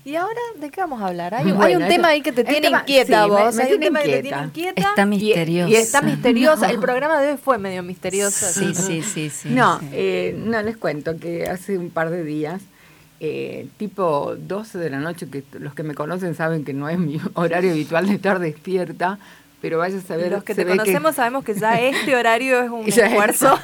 ¿Y 0.03 0.15
ahora 0.15 0.40
de 0.60 0.69
qué 0.72 0.82
vamos 0.82 1.02
a 1.02 1.07
hablar? 1.07 1.36
Hay, 1.36 1.52
un 1.52 1.88
tema 1.88 2.07
ahí 2.10 2.22
que 2.22 2.32
te 2.32 2.44
tiene 2.44 2.61
tema- 2.61 2.80
inquieta 2.80 3.23
sí, 3.23 3.30
vos. 3.30 3.56
me 3.56 3.64
hay 3.64 3.73
un 3.73 3.80
tema 3.80 4.02
que 4.02 4.10
te 4.10 4.22
tiene 4.23 4.44
inquieta. 4.44 4.82
Está 4.82 5.03
y- 5.03 5.06
misterioso. 5.06 5.69
Y, 5.72 5.76
está 5.76 6.02
misteriosa. 6.02 6.68
No. 6.68 6.73
El 6.73 6.80
programa 6.80 7.22
de 7.22 7.32
hoy 7.34 7.38
fue 7.38 7.57
medio 7.60 7.84
misterioso. 7.84 8.48
Sí, 8.48 8.73
sí, 8.73 9.03
sí, 9.03 9.30
sí. 9.30 9.49
no, 9.49 9.80
sí. 9.80 9.88
eh, 9.91 10.36
no 10.38 10.61
les 10.64 10.78
cuento 10.78 11.18
que 11.19 11.48
hace 11.48 11.78
un 11.78 11.91
par 11.91 12.10
de 12.10 12.23
días, 12.23 12.61
eh, 13.19 13.68
tipo 13.78 14.34
12 14.36 14.80
de 14.80 14.90
la 14.90 14.98
noche, 14.99 15.28
que 15.30 15.44
los 15.60 15.76
que 15.76 15.84
me 15.84 15.94
conocen 15.94 16.34
saben 16.34 16.65
que 16.65 16.73
no 16.73 16.90
es 16.90 16.98
mi 16.98 17.19
horario 17.36 17.72
habitual 17.72 18.07
de 18.07 18.15
estar 18.15 18.40
despierta, 18.40 19.19
pero 19.61 19.78
vaya 19.78 19.99
a 19.99 20.02
saber. 20.02 20.32
Los 20.32 20.44
que 20.44 20.56
se 20.56 20.65
te 20.65 20.72
conocemos 20.72 21.15
sabemos 21.15 21.44
que 21.44 21.53
ya 21.53 21.80
este 21.80 22.15
horario 22.15 22.60
es 22.61 22.72
un 22.72 22.88
esfuerzo. 22.88 23.60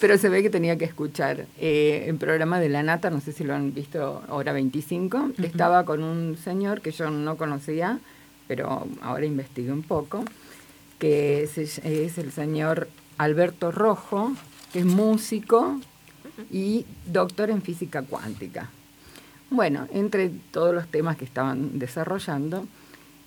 Pero 0.00 0.18
se 0.18 0.28
ve 0.28 0.42
que 0.42 0.50
tenía 0.50 0.76
que 0.76 0.84
escuchar 0.84 1.46
eh, 1.58 2.04
el 2.06 2.16
programa 2.16 2.60
de 2.60 2.68
La 2.68 2.82
Nata, 2.82 3.10
no 3.10 3.20
sé 3.20 3.32
si 3.32 3.44
lo 3.44 3.54
han 3.54 3.74
visto, 3.74 4.22
hora 4.28 4.52
25, 4.52 5.32
que 5.36 5.46
estaba 5.46 5.84
con 5.84 6.02
un 6.02 6.36
señor 6.36 6.80
que 6.80 6.90
yo 6.90 7.10
no 7.10 7.36
conocía, 7.36 7.98
pero 8.46 8.86
ahora 9.02 9.26
investigué 9.26 9.72
un 9.72 9.82
poco, 9.82 10.24
que 10.98 11.42
es, 11.42 11.58
es 11.58 12.18
el 12.18 12.32
señor 12.32 12.88
Alberto 13.18 13.70
Rojo, 13.72 14.32
que 14.72 14.80
es 14.80 14.84
músico 14.84 15.80
y 16.50 16.86
doctor 17.06 17.50
en 17.50 17.62
física 17.62 18.02
cuántica. 18.02 18.70
Bueno, 19.50 19.88
entre 19.92 20.30
todos 20.50 20.74
los 20.74 20.86
temas 20.88 21.16
que 21.16 21.24
estaban 21.24 21.78
desarrollando, 21.78 22.66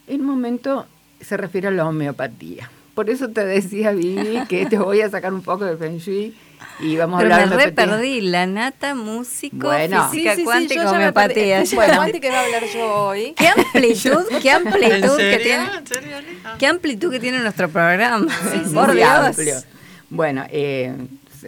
el 0.08 0.22
momento 0.22 0.86
se 1.20 1.36
refiere 1.38 1.68
a 1.68 1.72
la 1.72 1.88
homeopatía. 1.88 2.70
Por 2.94 3.10
eso 3.10 3.30
te 3.30 3.46
decía, 3.46 3.92
Vivi, 3.92 4.46
que 4.48 4.66
te 4.66 4.78
voy 4.78 5.02
a 5.02 5.10
sacar 5.10 5.34
un 5.34 5.42
poco 5.42 5.66
de 5.66 5.78
Feng 5.78 5.98
Shui 5.98 6.36
y 6.80 6.96
vamos 6.98 7.22
Pero 7.22 7.34
a 7.34 7.38
me 7.38 7.44
hablar 7.44 7.58
re 7.58 7.66
de 7.66 7.72
homeopatía. 7.72 7.96
perdí. 7.98 8.22
La 8.22 8.46
nata, 8.48 8.96
músico, 8.96 9.68
Bueno. 9.68 10.10
física 10.10 10.36
yo 10.36 10.44
cuántica, 10.44 10.76
ya 10.76 10.84
me 10.84 11.12
perdí. 11.12 11.42
homeopatía. 11.42 11.64
Bueno. 11.76 11.96
cuántica 11.96 12.28
iba 12.28 12.40
a 12.40 12.44
hablar 12.46 12.64
yo 12.74 12.94
hoy. 12.94 13.34
¿Qué 13.38 13.48
amplitud, 13.48 14.24
qué 14.42 14.50
¿En 14.50 14.68
amplitud 14.68 15.18
que 15.18 15.40
tiene? 15.44 15.64
Ah. 16.44 16.56
¿Qué 16.58 16.68
amplitud 16.68 17.12
que 17.12 17.20
tiene 17.20 17.40
nuestro 17.40 17.70
programa? 17.70 18.28
Sí, 18.52 18.74
Por 18.74 18.94
Dios. 18.94 19.10
amplio. 19.10 19.56
Bueno, 20.10 20.44
eh, 20.50 20.94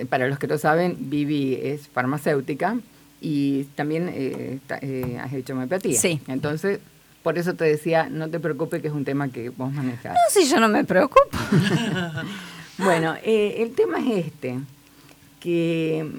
para 0.10 0.28
los 0.28 0.40
que 0.40 0.48
no 0.48 0.58
saben, 0.58 0.96
Vivi 1.00 1.60
es 1.62 1.88
farmacéutica 1.88 2.78
y 3.22 3.64
también 3.76 4.10
eh, 4.14 4.60
eh, 4.82 5.18
has 5.22 5.34
hecho 5.34 5.54
homeopatía. 5.54 6.00
Sí. 6.00 6.20
Entonces, 6.28 6.80
por 7.24 7.38
eso 7.38 7.54
te 7.54 7.64
decía, 7.66 8.08
no 8.10 8.30
te 8.30 8.40
preocupes 8.40 8.82
que 8.82 8.88
es 8.90 8.94
un 8.94 9.06
tema 9.06 9.30
que 9.30 9.50
vos 9.50 9.72
manejás. 9.72 10.14
No, 10.14 10.20
si 10.30 10.46
yo 10.50 10.60
no 10.60 10.68
me 10.70 10.84
preocupo. 10.84 11.30
Bueno, 12.78 13.16
eh, 13.24 13.58
el 13.60 13.76
tema 13.76 14.00
es 14.00 14.26
este, 14.26 14.58
que 15.44 16.10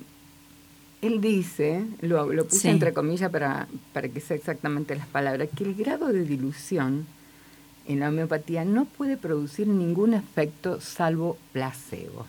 él 1.00 1.20
dice, 1.22 1.82
lo, 2.02 2.30
lo 2.30 2.44
puse 2.44 2.60
Sí. 2.60 2.68
entre 2.68 2.92
comillas 2.92 3.30
para, 3.30 3.66
para 3.94 4.08
que 4.08 4.20
sea 4.20 4.36
exactamente 4.36 4.94
las 4.94 5.06
palabras, 5.06 5.48
que 5.56 5.64
el 5.64 5.74
grado 5.74 6.08
de 6.08 6.24
dilución 6.24 7.06
en 7.86 8.00
la 8.00 8.10
homeopatía 8.10 8.64
no 8.66 8.84
puede 8.84 9.16
producir 9.16 9.66
ningún 9.66 10.12
efecto 10.12 10.78
salvo 10.82 11.38
placebo. 11.52 12.26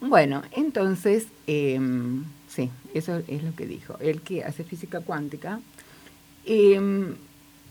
Bueno, 0.00 0.42
entonces, 0.52 1.26
em, 1.46 2.24
sí, 2.48 2.70
eso 2.94 3.22
es 3.28 3.42
lo 3.44 3.54
que 3.54 3.66
dijo. 3.66 3.96
Él 4.00 4.22
que 4.22 4.42
hace 4.44 4.64
física 4.64 5.00
cuántica, 5.00 5.60
em, 6.46 7.14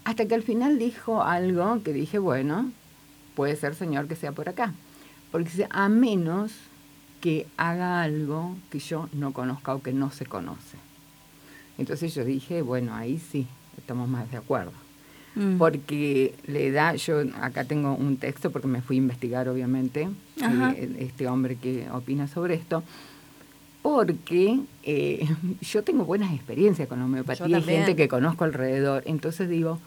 hasta 0.05 0.25
que 0.25 0.35
al 0.35 0.43
final 0.43 0.77
dijo 0.79 1.21
algo 1.23 1.81
que 1.83 1.91
dije, 1.91 2.17
bueno, 2.19 2.71
puede 3.35 3.55
ser 3.55 3.75
señor 3.75 4.07
que 4.07 4.15
sea 4.15 4.31
por 4.31 4.47
acá. 4.47 4.73
Porque 5.31 5.49
dice, 5.49 5.67
a 5.69 5.89
menos 5.89 6.51
que 7.21 7.47
haga 7.57 8.01
algo 8.01 8.55
que 8.69 8.79
yo 8.79 9.09
no 9.13 9.33
conozca 9.33 9.75
o 9.75 9.81
que 9.81 9.93
no 9.93 10.11
se 10.11 10.25
conoce. 10.25 10.77
Entonces 11.77 12.13
yo 12.13 12.25
dije, 12.25 12.61
bueno, 12.61 12.93
ahí 12.95 13.19
sí, 13.19 13.47
estamos 13.77 14.09
más 14.09 14.29
de 14.31 14.37
acuerdo. 14.37 14.71
Mm. 15.35 15.57
Porque 15.57 16.35
le 16.47 16.71
da, 16.71 16.95
yo 16.95 17.21
acá 17.41 17.63
tengo 17.63 17.93
un 17.93 18.17
texto 18.17 18.51
porque 18.51 18.67
me 18.67 18.81
fui 18.81 18.97
a 18.97 18.99
investigar 18.99 19.47
obviamente, 19.47 20.09
eh, 20.41 20.95
este 20.99 21.27
hombre 21.27 21.55
que 21.55 21.89
opina 21.91 22.27
sobre 22.27 22.55
esto, 22.55 22.83
porque 23.81 24.59
eh, 24.83 25.27
yo 25.61 25.83
tengo 25.83 26.03
buenas 26.05 26.33
experiencias 26.33 26.87
con 26.87 26.99
la 26.99 27.05
homeopatía 27.05 27.47
Yo 27.47 27.57
y 27.57 27.59
también. 27.59 27.79
gente 27.79 27.95
que 27.95 28.07
conozco 28.07 28.43
alrededor, 28.43 29.03
entonces 29.05 29.47
digo, 29.47 29.79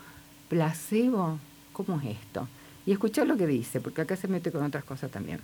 placebo, 0.48 1.38
¿cómo 1.72 2.00
es 2.00 2.16
esto? 2.16 2.48
Y 2.86 2.92
escuchar 2.92 3.26
lo 3.26 3.36
que 3.36 3.46
dice, 3.46 3.80
porque 3.80 4.02
acá 4.02 4.16
se 4.16 4.28
mete 4.28 4.50
con 4.50 4.62
otras 4.62 4.84
cosas 4.84 5.10
también. 5.10 5.40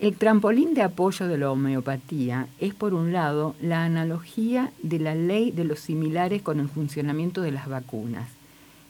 El 0.00 0.16
trampolín 0.16 0.72
de 0.72 0.80
apoyo 0.80 1.28
de 1.28 1.36
la 1.36 1.50
homeopatía 1.50 2.46
es, 2.58 2.72
por 2.72 2.94
un 2.94 3.12
lado, 3.12 3.54
la 3.60 3.84
analogía 3.84 4.72
de 4.82 4.98
la 4.98 5.14
ley 5.14 5.50
de 5.50 5.64
los 5.64 5.80
similares 5.80 6.40
con 6.40 6.58
el 6.58 6.70
funcionamiento 6.70 7.42
de 7.42 7.52
las 7.52 7.68
vacunas, 7.68 8.30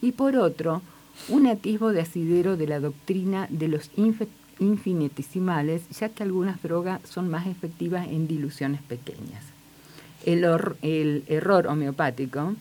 y 0.01 0.13
por 0.13 0.37
otro, 0.37 0.83
un 1.29 1.49
atisbo 1.49 1.93
de 1.93 2.03
asidero 2.03 2.57
de 2.57 2.69
la 2.69 2.79
doctrina 2.79 3.49
de 3.51 3.67
los 3.67 3.91
infinitesimales, 4.61 5.83
ya 5.89 6.11
que 6.11 6.23
algunas 6.23 6.63
drogas 6.63 7.01
son 7.03 7.29
más 7.29 7.49
efectivas 7.49 8.07
en 8.07 8.29
diluciones 8.29 8.81
pequeñas. 8.81 9.43
El, 10.25 10.47
el 10.83 11.25
error 11.27 11.67
homeopático, 11.67 12.55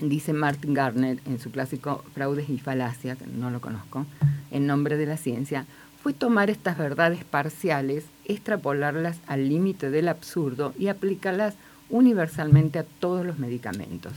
dice 0.00 0.32
Martin 0.32 0.74
Gardner 0.74 1.20
en 1.26 1.38
su 1.38 1.52
clásico 1.52 2.02
Fraudes 2.12 2.50
y 2.50 2.58
Falacias, 2.58 3.18
no 3.38 3.50
lo 3.50 3.60
conozco, 3.60 4.04
en 4.50 4.66
nombre 4.66 4.96
de 4.96 5.06
la 5.06 5.16
ciencia, 5.16 5.64
fue 6.02 6.12
tomar 6.12 6.50
estas 6.50 6.76
verdades 6.76 7.22
parciales, 7.22 8.04
extrapolarlas 8.24 9.18
al 9.28 9.48
límite 9.48 9.90
del 9.90 10.08
absurdo 10.08 10.74
y 10.76 10.88
aplicarlas 10.88 11.54
universalmente 11.90 12.80
a 12.80 12.84
todos 12.84 13.24
los 13.24 13.38
medicamentos. 13.38 14.12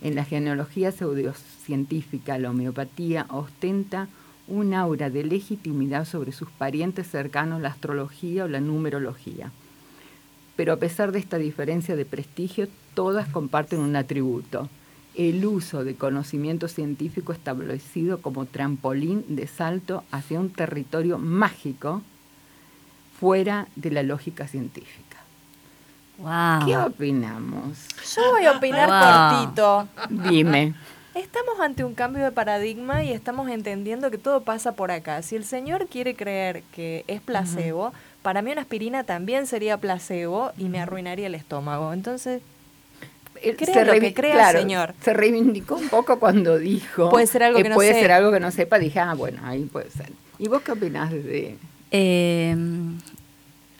En 0.00 0.14
la 0.14 0.24
genealogía 0.24 0.92
pseudocientífica, 0.92 2.38
la 2.38 2.50
homeopatía 2.50 3.26
ostenta 3.28 4.08
un 4.48 4.72
aura 4.72 5.10
de 5.10 5.24
legitimidad 5.24 6.06
sobre 6.06 6.32
sus 6.32 6.50
parientes 6.50 7.06
cercanos, 7.10 7.60
la 7.60 7.68
astrología 7.68 8.44
o 8.44 8.48
la 8.48 8.60
numerología. 8.60 9.52
Pero 10.56 10.72
a 10.72 10.76
pesar 10.76 11.12
de 11.12 11.18
esta 11.18 11.36
diferencia 11.36 11.96
de 11.96 12.04
prestigio, 12.06 12.68
todas 12.94 13.28
comparten 13.28 13.80
un 13.80 13.96
atributo, 13.96 14.70
el 15.16 15.44
uso 15.46 15.84
de 15.84 15.94
conocimiento 15.94 16.68
científico 16.68 17.32
establecido 17.32 18.20
como 18.20 18.46
trampolín 18.46 19.24
de 19.28 19.46
salto 19.46 20.02
hacia 20.10 20.40
un 20.40 20.50
territorio 20.50 21.18
mágico 21.18 22.02
fuera 23.20 23.68
de 23.76 23.90
la 23.90 24.02
lógica 24.02 24.48
científica. 24.48 25.18
Wow. 26.18 26.66
¿Qué 26.66 26.76
opinamos? 26.76 27.86
Yo 28.14 28.22
voy 28.32 28.44
a 28.44 28.52
opinar 28.52 28.88
Wow. 28.88 29.48
cortito. 29.48 29.88
Dime. 30.30 30.74
Estamos 31.14 31.60
ante 31.60 31.84
un 31.84 31.94
cambio 31.94 32.24
de 32.24 32.32
paradigma 32.32 33.04
y 33.04 33.12
estamos 33.12 33.48
entendiendo 33.48 34.10
que 34.10 34.18
todo 34.18 34.40
pasa 34.42 34.72
por 34.72 34.90
acá. 34.90 35.22
Si 35.22 35.36
el 35.36 35.44
señor 35.44 35.86
quiere 35.86 36.16
creer 36.16 36.64
que 36.72 37.04
es 37.06 37.20
placebo, 37.20 37.92
para 38.22 38.42
mí 38.42 38.50
una 38.50 38.62
aspirina 38.62 39.04
también 39.04 39.46
sería 39.46 39.76
placebo 39.78 40.50
y 40.58 40.64
me 40.64 40.80
arruinaría 40.80 41.28
el 41.28 41.36
estómago. 41.36 41.92
Entonces, 41.92 42.42
Él 43.50 43.56
Crea 43.56 43.84
lo 43.84 43.92
revi- 43.94 44.00
que 44.00 44.14
crea, 44.14 44.32
claro, 44.34 44.58
señor. 44.60 44.94
Se 45.02 45.12
reivindicó 45.14 45.76
un 45.76 45.88
poco 45.88 46.18
cuando 46.18 46.58
dijo 46.58 47.10
Puede 47.10 47.26
ser 47.26 47.42
algo 47.42 47.62
que 47.62 47.68
no 47.68 47.74
puede 47.74 47.94
sé. 47.94 48.00
ser 48.00 48.12
algo 48.12 48.32
que 48.32 48.40
no 48.40 48.50
sepa. 48.50 48.78
Dije, 48.78 49.00
ah, 49.00 49.14
bueno, 49.14 49.40
ahí 49.44 49.64
puede 49.64 49.90
ser. 49.90 50.10
¿Y 50.38 50.48
vos 50.48 50.62
qué 50.62 50.72
opinás 50.72 51.10
de...? 51.12 51.56
Eh, 51.90 52.56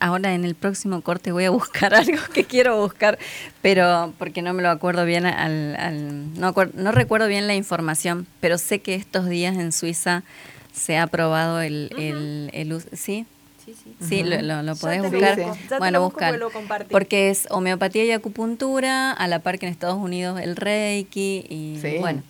ahora 0.00 0.34
en 0.34 0.44
el 0.44 0.54
próximo 0.54 1.00
corte 1.00 1.32
voy 1.32 1.44
a 1.44 1.50
buscar 1.50 1.94
algo 1.94 2.18
que 2.32 2.44
quiero 2.44 2.78
buscar, 2.80 3.18
pero 3.62 4.12
porque 4.18 4.42
no 4.42 4.52
me 4.52 4.62
lo 4.62 4.70
acuerdo 4.70 5.04
bien, 5.04 5.26
al, 5.26 5.76
al- 5.76 6.38
no, 6.38 6.54
no 6.74 6.92
recuerdo 6.92 7.26
bien 7.26 7.46
la 7.46 7.54
información, 7.54 8.26
pero 8.40 8.58
sé 8.58 8.80
que 8.80 8.94
estos 8.94 9.28
días 9.28 9.56
en 9.56 9.72
Suiza 9.72 10.22
se 10.72 10.96
ha 10.96 11.04
aprobado 11.04 11.60
el, 11.60 11.90
el, 11.98 12.50
el 12.52 12.72
uso. 12.72 12.88
¿Sí? 12.92 13.26
Sí, 13.64 13.74
sí. 13.82 13.94
Sí, 14.00 14.22
lo, 14.22 14.40
lo, 14.42 14.62
lo 14.62 14.74
Ya 14.74 14.80
podés 14.80 15.02
buscar. 15.02 15.38
ya 15.38 15.78
bueno, 15.78 15.98
lo 15.98 16.04
busco 16.04 16.20
buscar. 16.20 16.86
porque 16.90 17.30
es 17.30 17.46
homeopatía 17.50 18.04
y 18.04 18.10
acupuntura, 18.10 19.12
a 19.12 19.26
la 19.28 19.38
par 19.38 19.58
que 19.58 19.66
en 19.66 19.72
Estados 19.72 19.96
Unidos 19.96 20.40
el 20.40 20.56
Reiki 20.56 21.46
y 21.48 21.78
Sí. 21.80 21.96
bueno. 22.00 22.22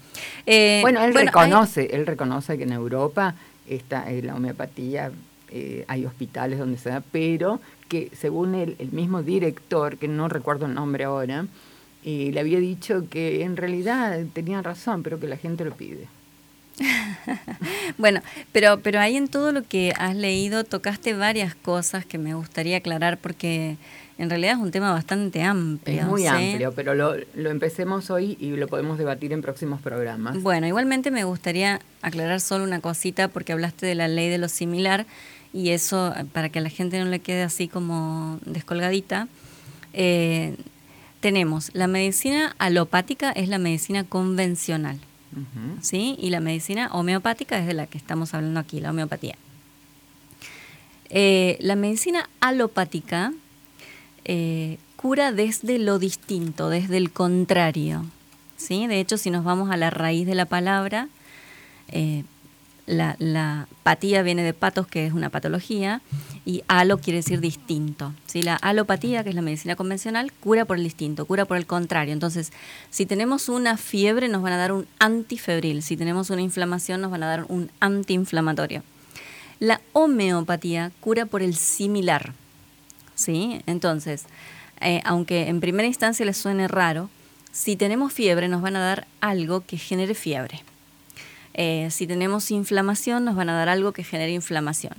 Eh, 0.46 0.78
Bueno, 0.82 1.02
él 1.02 1.12
reconoce, 1.14 1.88
él 1.94 2.06
reconoce 2.06 2.56
que 2.56 2.64
en 2.64 2.72
Europa 2.72 3.34
está 3.68 4.10
eh, 4.12 4.22
la 4.22 4.34
homeopatía, 4.36 5.10
eh, 5.50 5.84
hay 5.88 6.04
hospitales 6.06 6.58
donde 6.58 6.78
se 6.78 6.90
da, 6.90 7.02
pero 7.12 7.60
que 7.88 8.10
según 8.16 8.54
el, 8.54 8.76
el 8.78 8.92
mismo 8.92 9.22
director, 9.22 9.96
que 9.98 10.06
no 10.08 10.28
recuerdo 10.28 10.66
el 10.66 10.74
nombre 10.74 11.04
ahora, 11.04 11.46
eh, 12.04 12.30
le 12.32 12.40
había 12.40 12.58
dicho 12.60 13.08
que 13.10 13.42
en 13.42 13.56
realidad 13.56 14.18
tenía 14.32 14.62
razón, 14.62 15.02
pero 15.02 15.18
que 15.18 15.26
la 15.26 15.36
gente 15.36 15.64
lo 15.64 15.72
pide. 15.74 16.06
Bueno, 17.98 18.20
pero, 18.52 18.80
pero 18.80 19.00
ahí 19.00 19.16
en 19.16 19.28
todo 19.28 19.52
lo 19.52 19.62
que 19.62 19.92
has 19.96 20.16
leído 20.16 20.64
tocaste 20.64 21.14
varias 21.14 21.54
cosas 21.54 22.04
que 22.04 22.18
me 22.18 22.34
gustaría 22.34 22.78
aclarar 22.78 23.18
porque 23.18 23.76
en 24.18 24.30
realidad 24.30 24.54
es 24.54 24.58
un 24.58 24.70
tema 24.70 24.92
bastante 24.92 25.42
amplio. 25.42 26.00
Es 26.00 26.06
muy 26.06 26.22
¿sí? 26.22 26.28
amplio, 26.28 26.72
pero 26.72 26.94
lo, 26.94 27.14
lo 27.34 27.50
empecemos 27.50 28.10
hoy 28.10 28.36
y 28.40 28.50
lo 28.56 28.68
podemos 28.68 28.98
debatir 28.98 29.32
en 29.32 29.42
próximos 29.42 29.80
programas. 29.80 30.42
Bueno, 30.42 30.66
igualmente 30.66 31.10
me 31.10 31.24
gustaría 31.24 31.80
aclarar 32.02 32.40
solo 32.40 32.64
una 32.64 32.80
cosita 32.80 33.28
porque 33.28 33.52
hablaste 33.52 33.86
de 33.86 33.94
la 33.94 34.08
ley 34.08 34.28
de 34.28 34.38
lo 34.38 34.48
similar 34.48 35.06
y 35.52 35.70
eso 35.70 36.12
para 36.32 36.48
que 36.48 36.58
a 36.58 36.62
la 36.62 36.70
gente 36.70 36.98
no 36.98 37.06
le 37.06 37.20
quede 37.20 37.42
así 37.42 37.68
como 37.68 38.38
descolgadita. 38.44 39.28
eh, 39.92 40.56
tenemos 41.20 41.70
la 41.72 41.86
medicina 41.86 42.54
alopática 42.58 43.32
es 43.32 43.48
la 43.48 43.58
medicina 43.58 44.04
convencional. 44.04 44.98
¿Sí? 45.80 46.16
Y 46.18 46.30
la 46.30 46.40
medicina 46.40 46.90
homeopática 46.92 47.58
es 47.58 47.66
de 47.66 47.74
la 47.74 47.86
que 47.86 47.98
estamos 47.98 48.34
hablando 48.34 48.60
aquí, 48.60 48.80
la 48.80 48.90
homeopatía. 48.90 49.36
Eh, 51.10 51.58
la 51.60 51.76
medicina 51.76 52.28
alopática 52.40 53.32
eh, 54.24 54.78
cura 54.96 55.32
desde 55.32 55.78
lo 55.78 55.98
distinto, 55.98 56.68
desde 56.68 56.96
el 56.96 57.10
contrario. 57.10 58.04
¿sí? 58.56 58.86
De 58.86 59.00
hecho, 59.00 59.18
si 59.18 59.30
nos 59.30 59.44
vamos 59.44 59.70
a 59.70 59.76
la 59.76 59.90
raíz 59.90 60.26
de 60.26 60.34
la 60.34 60.46
palabra, 60.46 61.08
eh, 61.88 62.24
la, 62.86 63.16
la 63.18 63.66
patía 63.82 64.22
viene 64.22 64.42
de 64.42 64.52
patos, 64.52 64.86
que 64.86 65.06
es 65.06 65.12
una 65.12 65.30
patología, 65.30 66.02
y 66.44 66.62
alo 66.68 66.98
quiere 66.98 67.18
decir 67.18 67.40
distinto. 67.40 68.12
¿sí? 68.26 68.42
La 68.42 68.56
alopatía, 68.56 69.24
que 69.24 69.30
es 69.30 69.34
la 69.34 69.42
medicina 69.42 69.76
convencional, 69.76 70.32
cura 70.32 70.64
por 70.64 70.76
el 70.76 70.84
distinto, 70.84 71.24
cura 71.24 71.44
por 71.46 71.56
el 71.56 71.66
contrario. 71.66 72.12
Entonces, 72.12 72.52
si 72.90 73.06
tenemos 73.06 73.48
una 73.48 73.76
fiebre, 73.76 74.28
nos 74.28 74.42
van 74.42 74.52
a 74.52 74.58
dar 74.58 74.72
un 74.72 74.86
antifebril. 74.98 75.82
Si 75.82 75.96
tenemos 75.96 76.30
una 76.30 76.42
inflamación, 76.42 77.00
nos 77.00 77.10
van 77.10 77.22
a 77.22 77.28
dar 77.28 77.46
un 77.48 77.70
antiinflamatorio. 77.80 78.82
La 79.60 79.80
homeopatía 79.92 80.92
cura 81.00 81.26
por 81.26 81.42
el 81.42 81.54
similar. 81.54 82.34
¿sí? 83.14 83.62
Entonces, 83.66 84.26
eh, 84.80 85.00
aunque 85.04 85.48
en 85.48 85.60
primera 85.60 85.86
instancia 85.86 86.26
les 86.26 86.36
suene 86.36 86.68
raro, 86.68 87.08
si 87.52 87.76
tenemos 87.76 88.12
fiebre, 88.12 88.48
nos 88.48 88.60
van 88.60 88.76
a 88.76 88.80
dar 88.80 89.06
algo 89.20 89.60
que 89.60 89.78
genere 89.78 90.14
fiebre. 90.14 90.62
Eh, 91.54 91.88
si 91.90 92.06
tenemos 92.06 92.50
inflamación, 92.50 93.24
nos 93.24 93.36
van 93.36 93.48
a 93.48 93.54
dar 93.54 93.68
algo 93.68 93.92
que 93.92 94.04
genere 94.04 94.32
inflamación. 94.32 94.94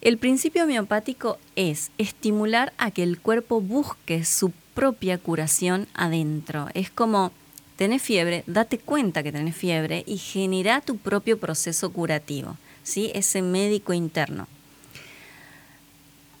El 0.00 0.16
principio 0.16 0.64
homeopático 0.64 1.38
es 1.56 1.90
estimular 1.98 2.72
a 2.78 2.90
que 2.90 3.02
el 3.02 3.20
cuerpo 3.20 3.60
busque 3.60 4.24
su 4.24 4.50
propia 4.74 5.18
curación 5.18 5.86
adentro. 5.92 6.68
Es 6.72 6.90
como, 6.90 7.32
tenés 7.76 8.00
fiebre, 8.00 8.42
date 8.46 8.78
cuenta 8.78 9.22
que 9.22 9.32
tenés 9.32 9.54
fiebre 9.54 10.02
y 10.06 10.16
genera 10.16 10.80
tu 10.80 10.96
propio 10.96 11.38
proceso 11.38 11.92
curativo, 11.92 12.56
¿sí? 12.82 13.10
ese 13.14 13.42
médico 13.42 13.92
interno. 13.92 14.48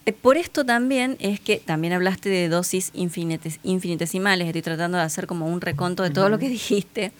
Eh, 0.06 0.12
Por 0.14 0.38
esto 0.38 0.64
también 0.64 1.18
es 1.20 1.38
que 1.40 1.56
también 1.58 1.92
hablaste 1.92 2.30
de 2.30 2.48
dosis 2.48 2.90
infinites- 2.94 3.58
infinitesimales, 3.62 4.46
estoy 4.46 4.62
tratando 4.62 4.96
de 4.96 5.04
hacer 5.04 5.26
como 5.26 5.46
un 5.46 5.60
reconto 5.60 6.02
de 6.02 6.08
todo 6.10 6.30
lo 6.30 6.38
que 6.38 6.48
dijiste. 6.58 7.12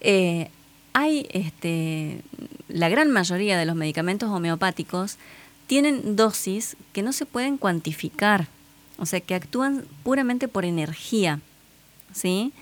Eh, 0.00 0.48
hay 0.92 1.26
este, 1.30 2.20
la 2.68 2.88
gran 2.88 3.10
mayoría 3.10 3.58
de 3.58 3.66
los 3.66 3.76
medicamentos 3.76 4.30
homeopáticos 4.30 5.18
tienen 5.66 6.16
dosis 6.16 6.76
que 6.92 7.02
no 7.02 7.12
se 7.12 7.26
pueden 7.26 7.56
cuantificar, 7.56 8.46
o 8.98 9.06
sea, 9.06 9.20
que 9.20 9.34
actúan 9.34 9.84
puramente 10.02 10.48
por 10.48 10.64
energía, 10.64 11.40
¿sí? 12.12 12.52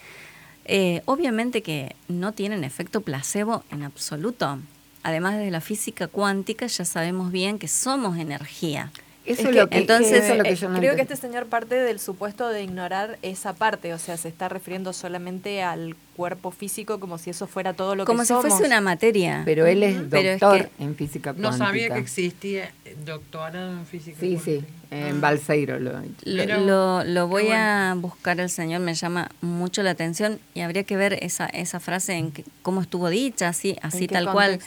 Eh, 0.65 1.02
obviamente 1.07 1.62
que 1.62 1.97
no 2.09 2.32
tienen 2.32 2.62
efecto 2.62 3.01
placebo 3.01 3.65
en 3.70 3.82
absoluto. 3.82 4.59
Además, 5.02 5.36
desde 5.36 5.51
la 5.51 5.61
física 5.61 6.07
cuántica 6.07 6.66
ya 6.66 6.85
sabemos 6.85 7.32
bien 7.32 7.59
que 7.59 7.69
somos 7.69 8.19
energía. 8.19 8.93
Eso 9.32 9.40
Es 9.43 9.47
es 9.47 9.47
que, 9.55 9.61
lo 9.61 9.69
que, 9.69 9.78
entonces, 9.78 10.12
eso 10.24 10.32
es 10.32 10.39
lo 10.39 10.44
que 10.44 10.51
eh, 10.51 10.57
yo 10.57 10.69
no 10.69 10.78
creo 10.78 10.97
que 10.97 11.02
este 11.02 11.16
señor 11.16 11.47
parte 11.47 11.74
del 11.77 12.01
supuesto 12.01 12.48
de 12.48 12.62
ignorar 12.62 13.19
esa 13.23 13.52
parte, 13.55 13.93
o 13.94 13.98
sea, 13.98 14.16
se 14.16 14.28
está 14.28 14.48
refiriendo 14.48 14.93
solamente 14.93 15.62
al 15.62 15.94
cuerpo 16.16 16.51
físico 16.51 17.01
como 17.01 17.16
si 17.19 17.31
eso 17.31 17.47
fuera 17.47 17.73
todo 17.73 17.94
lo 17.94 18.05
Como 18.05 18.20
que 18.20 18.24
si 18.27 18.28
somos. 18.28 18.47
fuese 18.47 18.66
una 18.66 18.81
materia. 18.81 19.43
Pero 19.44 19.66
él 19.66 19.82
es 19.82 19.97
Pero 20.11 20.28
es 20.31 20.40
doctor 20.40 20.69
que 20.77 20.85
en 20.85 20.94
física 20.97 21.32
No 21.32 21.48
cuántica. 21.48 21.65
sabía 21.66 21.89
que 21.94 21.98
existía 22.01 22.70
eh, 22.85 22.97
doctorado 23.07 23.73
en 23.73 23.86
física. 23.86 24.16
Sí, 24.20 24.39
sí, 24.44 24.62
en 24.90 25.16
Ah. 25.16 25.20
Balseiro 25.20 25.78
lo 25.78 25.93
Lo, 25.93 26.02
Pero, 26.24 26.61
lo- 26.61 27.05
lo 27.05 27.28
voy 27.28 27.48
a 27.52 27.94
buscar 27.97 28.39
el 28.40 28.51
señor, 28.51 28.81
me 28.81 28.94
llama 28.94 29.31
mucho 29.40 29.82
la 29.82 29.90
atención 29.93 30.40
y 30.55 30.61
habría 30.61 30.82
que 30.85 30.97
ver 30.97 31.15
esa, 31.23 31.47
esa 31.47 31.81
frase 31.81 32.15
en 32.15 32.32
que- 32.32 32.44
cómo 32.62 32.82
estuvo 32.82 33.09
dicha, 33.09 33.48
así, 33.48 33.77
así 33.81 34.07
qué 34.07 34.15
tal 34.15 34.31
cual. 34.32 34.59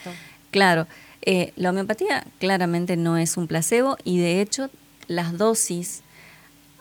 Claro, 0.52 0.88
eh, 1.26 1.54
la 1.56 1.70
homeopatía 1.70 2.26
claramente 2.40 2.98
no 2.98 3.18
es 3.18 3.38
un 3.38 3.48
placebo 3.48 3.98
y 4.04 4.20
de 4.20 4.42
hecho 4.42 4.70
las 5.08 5.38
dosis 5.38 6.02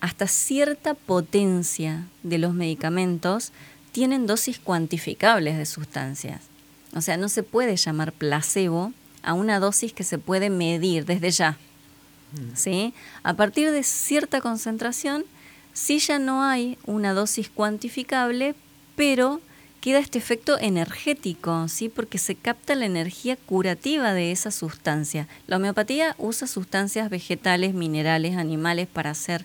hasta 0.01 0.27
cierta 0.27 0.94
potencia 0.94 2.09
de 2.24 2.39
los 2.39 2.52
medicamentos 2.52 3.52
tienen 3.93 4.27
dosis 4.27 4.59
cuantificables 4.59 5.56
de 5.56 5.66
sustancias. 5.66 6.40
O 6.94 7.01
sea, 7.01 7.16
no 7.16 7.28
se 7.28 7.44
puede 7.44 7.77
llamar 7.77 8.12
placebo 8.12 8.93
a 9.23 9.35
una 9.35 9.60
dosis 9.60 9.93
que 9.93 10.02
se 10.02 10.19
puede 10.19 10.51
medir 10.51 11.05
desde 11.05 11.31
ya. 11.31 11.56
¿sí? 12.55 12.94
A 13.23 13.35
partir 13.35 13.70
de 13.70 13.82
cierta 13.85 14.40
concentración, 14.40 15.24
sí 15.73 16.01
ya 16.01 16.19
no 16.19 16.43
hay 16.43 16.78
una 16.85 17.14
dosis 17.14 17.48
cuantificable, 17.48 18.56
pero 18.97 19.40
queda 19.82 19.98
este 19.98 20.16
efecto 20.16 20.59
energético, 20.60 21.66
¿sí? 21.66 21.88
porque 21.88 22.16
se 22.16 22.36
capta 22.36 22.76
la 22.76 22.86
energía 22.86 23.36
curativa 23.36 24.14
de 24.14 24.30
esa 24.30 24.52
sustancia. 24.52 25.26
La 25.48 25.56
homeopatía 25.56 26.14
usa 26.18 26.46
sustancias 26.46 27.10
vegetales, 27.10 27.74
minerales, 27.74 28.36
animales 28.36 28.86
para 28.86 29.10
hacer 29.10 29.44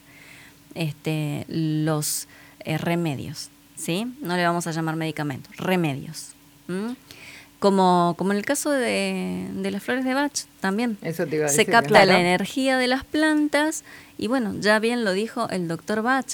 este, 0.75 1.43
los 1.49 2.27
eh, 2.59 2.77
remedios. 2.77 3.49
¿sí? 3.75 4.13
No 4.21 4.35
le 4.35 4.43
vamos 4.43 4.67
a 4.67 4.71
llamar 4.71 4.95
medicamentos, 4.95 5.57
remedios. 5.57 6.33
Como, 7.57 8.13
como 8.15 8.31
en 8.31 8.37
el 8.37 8.45
caso 8.45 8.69
de, 8.69 9.47
de 9.51 9.71
las 9.71 9.81
flores 9.81 10.05
de 10.05 10.13
Bach 10.13 10.45
también. 10.59 10.99
Eso 11.01 11.25
te 11.25 11.37
iba 11.37 11.47
a 11.47 11.49
Se 11.49 11.59
decir, 11.59 11.71
capta 11.71 11.87
claro. 11.87 12.11
la 12.11 12.19
energía 12.19 12.77
de 12.77 12.85
las 12.85 13.03
plantas 13.03 13.83
y 14.19 14.27
bueno, 14.27 14.53
ya 14.59 14.77
bien 14.77 15.03
lo 15.03 15.13
dijo 15.13 15.49
el 15.49 15.67
doctor 15.67 16.03
Bach, 16.03 16.27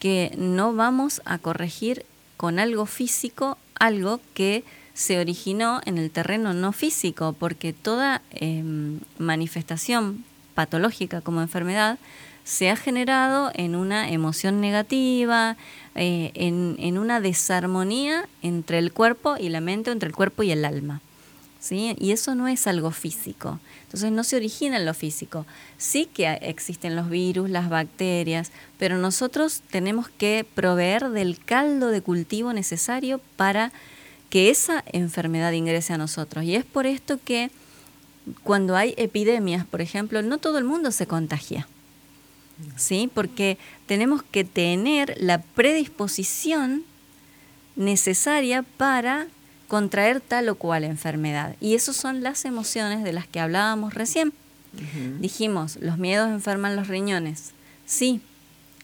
que 0.00 0.32
no 0.36 0.74
vamos 0.74 1.22
a 1.24 1.38
corregir 1.38 2.04
con 2.44 2.58
algo 2.58 2.84
físico 2.84 3.56
algo 3.74 4.20
que 4.34 4.64
se 4.92 5.18
originó 5.18 5.80
en 5.86 5.96
el 5.96 6.10
terreno 6.10 6.52
no 6.52 6.72
físico, 6.72 7.32
porque 7.32 7.72
toda 7.72 8.20
em, 8.32 9.00
manifestación 9.16 10.26
patológica 10.54 11.22
como 11.22 11.40
enfermedad 11.40 11.98
se 12.44 12.68
ha 12.68 12.76
generado 12.76 13.50
en 13.54 13.74
una 13.74 14.10
emoción 14.10 14.60
negativa, 14.60 15.56
eh, 15.94 16.32
en, 16.34 16.76
en 16.80 16.98
una 16.98 17.18
desarmonía 17.22 18.28
entre 18.42 18.78
el 18.78 18.92
cuerpo 18.92 19.36
y 19.40 19.48
la 19.48 19.62
mente, 19.62 19.90
entre 19.90 20.10
el 20.10 20.14
cuerpo 20.14 20.42
y 20.42 20.50
el 20.50 20.66
alma. 20.66 21.00
Y 21.72 22.12
eso 22.12 22.34
no 22.34 22.48
es 22.48 22.66
algo 22.66 22.90
físico. 22.90 23.58
Entonces 23.84 24.12
no 24.12 24.24
se 24.24 24.36
origina 24.36 24.76
en 24.76 24.86
lo 24.86 24.94
físico. 24.94 25.46
Sí 25.78 26.06
que 26.06 26.26
existen 26.42 26.96
los 26.96 27.08
virus, 27.08 27.48
las 27.48 27.68
bacterias, 27.68 28.50
pero 28.78 28.98
nosotros 28.98 29.62
tenemos 29.70 30.08
que 30.08 30.46
proveer 30.54 31.10
del 31.10 31.38
caldo 31.38 31.88
de 31.88 32.02
cultivo 32.02 32.52
necesario 32.52 33.20
para 33.36 33.72
que 34.30 34.50
esa 34.50 34.84
enfermedad 34.92 35.52
ingrese 35.52 35.92
a 35.92 35.98
nosotros. 35.98 36.44
Y 36.44 36.56
es 36.56 36.64
por 36.64 36.86
esto 36.86 37.18
que 37.24 37.50
cuando 38.42 38.76
hay 38.76 38.94
epidemias, 38.96 39.66
por 39.66 39.80
ejemplo, 39.80 40.22
no 40.22 40.38
todo 40.38 40.58
el 40.58 40.64
mundo 40.64 40.90
se 40.90 41.06
contagia. 41.06 41.68
¿Sí? 42.76 43.10
Porque 43.12 43.58
tenemos 43.86 44.22
que 44.22 44.44
tener 44.44 45.16
la 45.18 45.42
predisposición 45.42 46.84
necesaria 47.76 48.62
para 48.76 49.26
contraer 49.74 50.20
tal 50.20 50.48
o 50.48 50.54
cual 50.54 50.84
enfermedad. 50.84 51.56
Y 51.60 51.74
esas 51.74 51.96
son 51.96 52.22
las 52.22 52.44
emociones 52.44 53.02
de 53.02 53.12
las 53.12 53.26
que 53.26 53.40
hablábamos 53.40 53.92
recién. 53.94 54.32
Dijimos, 55.20 55.78
los 55.80 55.98
miedos 55.98 56.28
enferman 56.30 56.76
los 56.76 56.86
riñones. 56.88 57.52
Sí, 57.86 58.20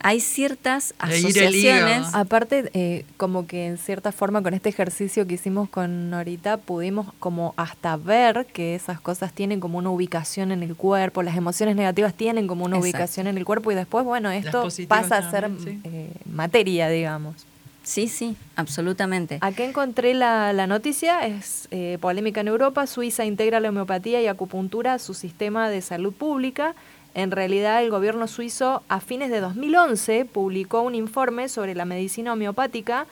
hay 0.02 0.20
ciertas 0.20 0.94
asociaciones. 0.98 2.08
Aparte, 2.12 2.70
eh, 2.74 3.04
como 3.16 3.46
que 3.46 3.66
en 3.66 3.78
cierta 3.78 4.12
forma 4.12 4.42
con 4.42 4.54
este 4.54 4.68
ejercicio 4.68 5.26
que 5.26 5.34
hicimos 5.34 5.68
con 5.68 6.10
Norita, 6.10 6.56
pudimos 6.56 7.12
como 7.18 7.54
hasta 7.56 7.96
ver 7.96 8.46
que 8.52 8.74
esas 8.74 9.00
cosas 9.00 9.32
tienen 9.32 9.60
como 9.60 9.78
una 9.78 9.90
ubicación 9.90 10.52
en 10.52 10.62
el 10.62 10.74
cuerpo, 10.74 11.22
las 11.22 11.36
emociones 11.36 11.76
negativas 11.76 12.14
tienen 12.14 12.46
como 12.46 12.64
una 12.64 12.76
Exacto. 12.76 12.96
ubicación 12.96 13.26
en 13.26 13.38
el 13.38 13.44
cuerpo 13.44 13.70
y 13.72 13.74
después, 13.74 14.04
bueno, 14.04 14.30
esto 14.30 14.66
pasa 14.88 15.18
a 15.18 15.30
ser 15.30 15.42
también, 15.42 15.82
sí. 15.82 15.88
eh, 15.88 16.10
materia, 16.32 16.88
digamos. 16.88 17.46
Sí, 17.90 18.06
sí, 18.06 18.36
absolutamente. 18.54 19.38
Acá 19.40 19.64
encontré 19.64 20.14
la, 20.14 20.52
la 20.52 20.68
noticia, 20.68 21.26
es 21.26 21.66
eh, 21.72 21.98
polémica 22.00 22.40
en 22.40 22.46
Europa, 22.46 22.86
Suiza 22.86 23.24
integra 23.24 23.58
la 23.58 23.70
homeopatía 23.70 24.22
y 24.22 24.28
acupuntura 24.28 24.94
a 24.94 24.98
su 25.00 25.12
sistema 25.12 25.68
de 25.68 25.82
salud 25.82 26.12
pública. 26.12 26.76
En 27.14 27.32
realidad, 27.32 27.82
el 27.82 27.90
gobierno 27.90 28.28
suizo 28.28 28.84
a 28.88 29.00
fines 29.00 29.28
de 29.28 29.40
2011 29.40 30.24
publicó 30.24 30.82
un 30.82 30.94
informe 30.94 31.48
sobre 31.48 31.74
la 31.74 31.84
medicina 31.84 32.32
homeopática 32.32 33.06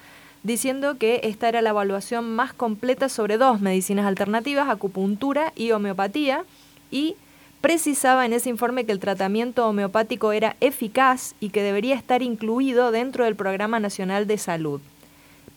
diciendo 0.44 0.96
que 0.96 1.22
esta 1.24 1.48
era 1.48 1.60
la 1.60 1.70
evaluación 1.70 2.36
más 2.36 2.52
completa 2.52 3.08
sobre 3.08 3.36
dos 3.36 3.60
medicinas 3.60 4.06
alternativas, 4.06 4.68
acupuntura 4.68 5.52
y 5.56 5.72
homeopatía, 5.72 6.44
y 6.92 7.16
precisaba 7.60 8.24
en 8.26 8.32
ese 8.32 8.50
informe 8.50 8.84
que 8.84 8.92
el 8.92 9.00
tratamiento 9.00 9.66
homeopático 9.66 10.32
era 10.32 10.56
eficaz 10.60 11.34
y 11.40 11.50
que 11.50 11.62
debería 11.62 11.94
estar 11.94 12.22
incluido 12.22 12.90
dentro 12.90 13.24
del 13.24 13.36
Programa 13.36 13.80
Nacional 13.80 14.26
de 14.26 14.38
Salud 14.38 14.80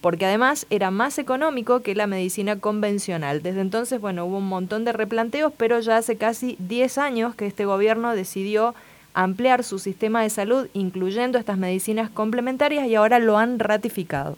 porque 0.01 0.25
además 0.25 0.65
era 0.71 0.91
más 0.91 1.19
económico 1.19 1.81
que 1.81 1.95
la 1.95 2.07
medicina 2.07 2.57
convencional. 2.57 3.43
Desde 3.43 3.61
entonces, 3.61 4.01
bueno, 4.01 4.25
hubo 4.25 4.39
un 4.39 4.47
montón 4.47 4.83
de 4.83 4.93
replanteos, 4.93 5.53
pero 5.55 5.79
ya 5.79 5.97
hace 5.97 6.17
casi 6.17 6.57
10 6.59 6.97
años 6.97 7.35
que 7.35 7.45
este 7.45 7.65
gobierno 7.65 8.15
decidió 8.15 8.73
ampliar 9.13 9.63
su 9.63 9.77
sistema 9.77 10.23
de 10.23 10.31
salud, 10.31 10.67
incluyendo 10.73 11.37
estas 11.37 11.57
medicinas 11.57 12.09
complementarias, 12.09 12.87
y 12.87 12.95
ahora 12.95 13.19
lo 13.19 13.37
han 13.37 13.59
ratificado. 13.59 14.37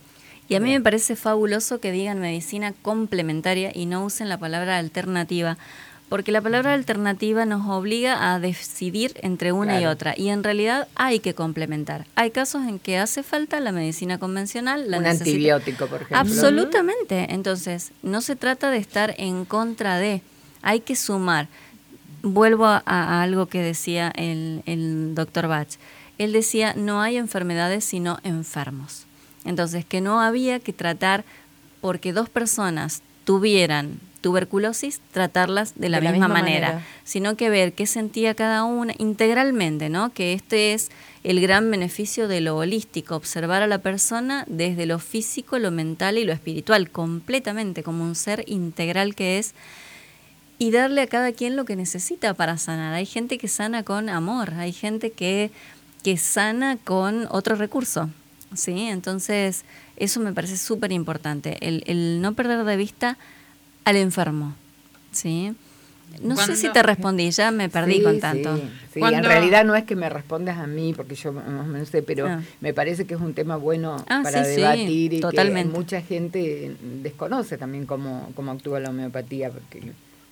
Y 0.49 0.55
a 0.55 0.59
mí 0.59 0.71
me 0.71 0.81
parece 0.81 1.15
fabuloso 1.15 1.79
que 1.79 1.93
digan 1.93 2.19
medicina 2.19 2.73
complementaria 2.81 3.71
y 3.73 3.85
no 3.85 4.03
usen 4.03 4.27
la 4.27 4.37
palabra 4.37 4.77
alternativa, 4.77 5.57
porque 6.13 6.31
la 6.31 6.41
palabra 6.41 6.75
alternativa 6.75 7.43
nos 7.43 7.67
obliga 7.67 8.31
a 8.35 8.39
decidir 8.39 9.13
entre 9.23 9.51
una 9.51 9.81
y 9.81 9.87
otra. 9.87 10.13
Y 10.15 10.29
en 10.29 10.43
realidad 10.43 10.87
hay 10.93 11.19
que 11.19 11.33
complementar. 11.33 12.05
Hay 12.13 12.29
casos 12.29 12.67
en 12.67 12.77
que 12.77 12.99
hace 12.99 13.23
falta 13.23 13.59
la 13.59 13.71
medicina 13.71 14.19
convencional. 14.19 14.91
La 14.91 14.99
Un 14.99 15.05
necesita- 15.05 15.23
antibiótico, 15.31 15.87
por 15.87 16.03
ejemplo. 16.03 16.17
Absolutamente. 16.19 17.33
Entonces, 17.33 17.93
no 18.03 18.21
se 18.21 18.35
trata 18.35 18.69
de 18.69 18.77
estar 18.77 19.15
en 19.17 19.43
contra 19.45 19.97
de, 19.97 20.21
hay 20.61 20.81
que 20.81 20.95
sumar. 20.95 21.47
Vuelvo 22.21 22.67
a, 22.67 22.83
a 22.85 23.23
algo 23.23 23.47
que 23.47 23.63
decía 23.63 24.13
el, 24.15 24.61
el 24.67 25.15
doctor 25.15 25.47
Bach. 25.47 25.69
Él 26.19 26.31
decía, 26.31 26.75
no 26.75 27.01
hay 27.01 27.17
enfermedades 27.17 27.85
sino 27.85 28.19
enfermos. 28.23 29.05
Entonces, 29.45 29.83
que 29.83 29.99
no 29.99 30.21
había 30.21 30.59
que 30.59 30.73
tratar 30.73 31.25
porque 31.81 32.13
dos 32.13 32.29
personas 32.29 33.01
tuvieran 33.25 33.99
tuberculosis, 34.23 35.01
tratarlas 35.11 35.73
de 35.75 35.89
la, 35.89 35.99
De 35.99 36.05
la 36.05 36.11
misma, 36.13 36.27
misma 36.27 36.41
manera, 36.41 36.67
manera. 36.69 36.87
sino 37.03 37.35
que 37.35 37.49
ver 37.51 37.73
qué 37.73 37.85
sentía 37.85 38.33
cada 38.33 38.63
una 38.63 38.93
integralmente, 38.97 39.89
¿no? 39.89 40.13
Que 40.13 40.33
este 40.33 40.73
es 40.73 40.89
el 41.23 41.41
gran 41.41 41.69
beneficio 41.69 42.27
de 42.27 42.41
lo 42.41 42.57
holístico, 42.57 43.15
observar 43.15 43.61
a 43.61 43.67
la 43.67 43.79
persona 43.79 44.45
desde 44.47 44.85
lo 44.85 44.97
físico, 44.97 45.59
lo 45.59 45.71
mental 45.71 46.17
y 46.17 46.23
lo 46.23 46.31
espiritual, 46.33 46.89
completamente 46.89 47.83
como 47.83 48.03
un 48.03 48.15
ser 48.15 48.45
integral 48.47 49.13
que 49.13 49.37
es 49.39 49.53
y 50.57 50.71
darle 50.71 51.01
a 51.01 51.07
cada 51.07 51.33
quien 51.33 51.57
lo 51.57 51.65
que 51.65 51.75
necesita 51.75 52.33
para 52.33 52.57
sanar. 52.57 52.93
Hay 52.93 53.05
gente 53.05 53.37
que 53.37 53.49
sana 53.49 53.83
con 53.83 54.07
amor, 54.07 54.53
hay 54.53 54.71
gente 54.71 55.11
que, 55.11 55.51
que 56.01 56.15
sana 56.17 56.77
con 56.77 57.27
otro 57.29 57.55
recurso. 57.55 58.09
¿sí? 58.55 58.87
Entonces, 58.87 59.65
eso 59.97 60.21
me 60.21 60.31
parece 60.31 60.57
súper 60.57 60.93
importante, 60.93 61.57
el, 61.61 61.83
el 61.87 62.21
no 62.21 62.33
perder 62.33 62.63
de 62.63 62.77
vista 62.77 63.17
al 63.85 63.95
enfermo. 63.97 64.53
¿sí? 65.11 65.53
No 66.21 66.35
sé 66.37 66.55
si 66.55 66.69
te 66.69 66.83
respondí, 66.83 67.29
ya 67.31 67.49
me 67.51 67.69
perdí 67.69 67.95
Sí, 67.95 68.03
con 68.03 68.19
tanto. 68.19 68.55
Sí, 68.93 68.99
en 69.01 69.23
realidad 69.23 69.65
no 69.65 69.75
es 69.75 69.83
que 69.83 69.95
me 69.95 70.09
respondas 70.09 70.57
a 70.59 70.67
mí, 70.67 70.93
porque 70.95 71.15
yo 71.15 71.33
más 71.33 71.45
o 71.47 71.63
menos 71.65 71.89
sé, 71.89 72.03
pero 72.03 72.27
Ah. 72.27 72.41
me 72.61 72.71
parece 72.73 73.05
que 73.05 73.15
es 73.15 73.19
un 73.19 73.33
tema 73.33 73.55
bueno 73.57 73.95
Ah, 74.07 74.21
para 74.23 74.43
sí, 74.45 74.51
sí, 74.55 74.61
debatir 74.61 75.13
y 75.13 75.19
totalmente. 75.19 75.71
que 75.71 75.77
mucha 75.79 76.01
gente 76.01 76.75
desconoce 77.01 77.57
también 77.57 77.85
cómo, 77.87 78.31
cómo 78.35 78.51
actúa 78.51 78.79
la 78.79 78.89
homeopatía, 78.91 79.49
porque 79.49 79.91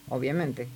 obviamente 0.09 0.67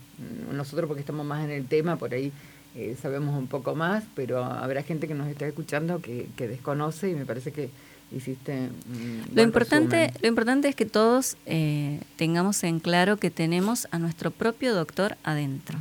nosotros 0.52 0.88
porque 0.88 1.02
estamos 1.02 1.26
más 1.26 1.43
en 1.45 1.52
el 1.52 1.68
tema, 1.68 1.97
por 1.97 2.14
ahí 2.14 2.31
eh, 2.76 2.95
sabemos 2.99 3.38
un 3.38 3.47
poco 3.47 3.76
más, 3.76 4.03
pero 4.15 4.43
habrá 4.43 4.81
gente 4.81 5.07
que 5.07 5.14
nos 5.14 5.27
está 5.27 5.45
escuchando 5.47 6.02
que, 6.02 6.27
que 6.35 6.47
desconoce 6.47 7.10
y 7.11 7.14
me 7.14 7.26
parece 7.26 7.52
que 7.52 7.69
hiciste 8.11 8.69
un 8.88 9.23
Lo 9.34 9.41
importante, 9.41 9.98
resumen. 10.07 10.22
lo 10.22 10.27
importante 10.30 10.68
es 10.69 10.76
que 10.76 10.86
todos 10.86 11.38
eh, 11.45 11.99
tengamos 12.18 12.64
en 12.64 12.80
claro 12.80 13.18
que 13.18 13.30
tenemos 13.32 13.88
a 13.91 13.99
nuestro 13.99 14.32
propio 14.32 14.73
doctor 14.73 15.18
adentro. 15.23 15.77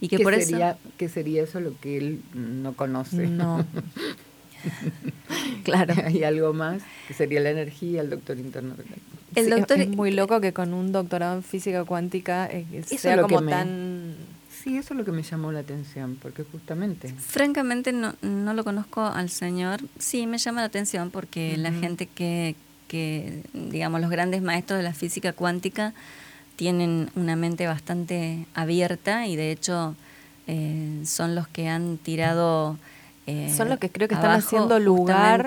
Y 0.00 0.08
que 0.08 0.18
¿Qué 0.18 0.22
por 0.24 0.34
sería, 0.34 0.70
eso... 0.72 0.78
¿Qué 0.98 1.08
sería 1.08 1.42
eso 1.42 1.60
lo 1.60 1.78
que 1.80 1.96
él 1.98 2.20
no 2.34 2.74
conoce? 2.74 3.26
No. 3.28 3.64
claro. 5.64 5.94
Hay 6.04 6.24
algo 6.24 6.52
más, 6.52 6.82
que 7.06 7.14
sería 7.14 7.40
la 7.40 7.50
energía, 7.50 8.00
el 8.00 8.10
doctor 8.10 8.38
interno. 8.38 8.74
El 9.34 9.44
Sí, 9.44 9.50
doctor- 9.50 9.78
es 9.80 9.88
muy 9.88 10.10
loco 10.10 10.40
que 10.40 10.52
con 10.52 10.72
un 10.74 10.92
doctorado 10.92 11.36
en 11.36 11.42
física 11.42 11.84
cuántica 11.84 12.46
eh, 12.50 12.64
sea 12.86 13.20
como 13.20 13.38
que 13.38 13.44
me- 13.44 13.50
tan... 13.52 14.14
Sí, 14.68 14.76
eso 14.76 14.92
es 14.92 14.98
lo 14.98 15.04
que 15.06 15.12
me 15.12 15.22
llamó 15.22 15.50
la 15.50 15.60
atención, 15.60 16.18
porque 16.20 16.44
justamente... 16.44 17.08
Francamente 17.16 17.92
no, 17.92 18.14
no 18.20 18.52
lo 18.52 18.64
conozco 18.64 19.00
al 19.02 19.30
señor. 19.30 19.80
Sí, 19.98 20.26
me 20.26 20.36
llama 20.36 20.60
la 20.60 20.66
atención 20.66 21.10
porque 21.10 21.56
la 21.56 21.72
gente 21.72 22.04
que, 22.06 22.54
que, 22.86 23.42
digamos, 23.54 24.00
los 24.02 24.10
grandes 24.10 24.42
maestros 24.42 24.76
de 24.78 24.82
la 24.82 24.92
física 24.92 25.32
cuántica 25.32 25.94
tienen 26.56 27.10
una 27.14 27.34
mente 27.34 27.66
bastante 27.66 28.46
abierta 28.52 29.26
y 29.26 29.36
de 29.36 29.52
hecho 29.52 29.94
eh, 30.46 31.00
son 31.06 31.34
los 31.34 31.48
que 31.48 31.68
han 31.68 31.96
tirado... 31.96 32.76
eh, 33.26 33.54
Son 33.56 33.68
los 33.70 33.78
que 33.78 33.88
creo 33.90 34.06
que 34.08 34.16
están 34.16 34.32
haciendo 34.32 34.78
lugar- 34.80 35.46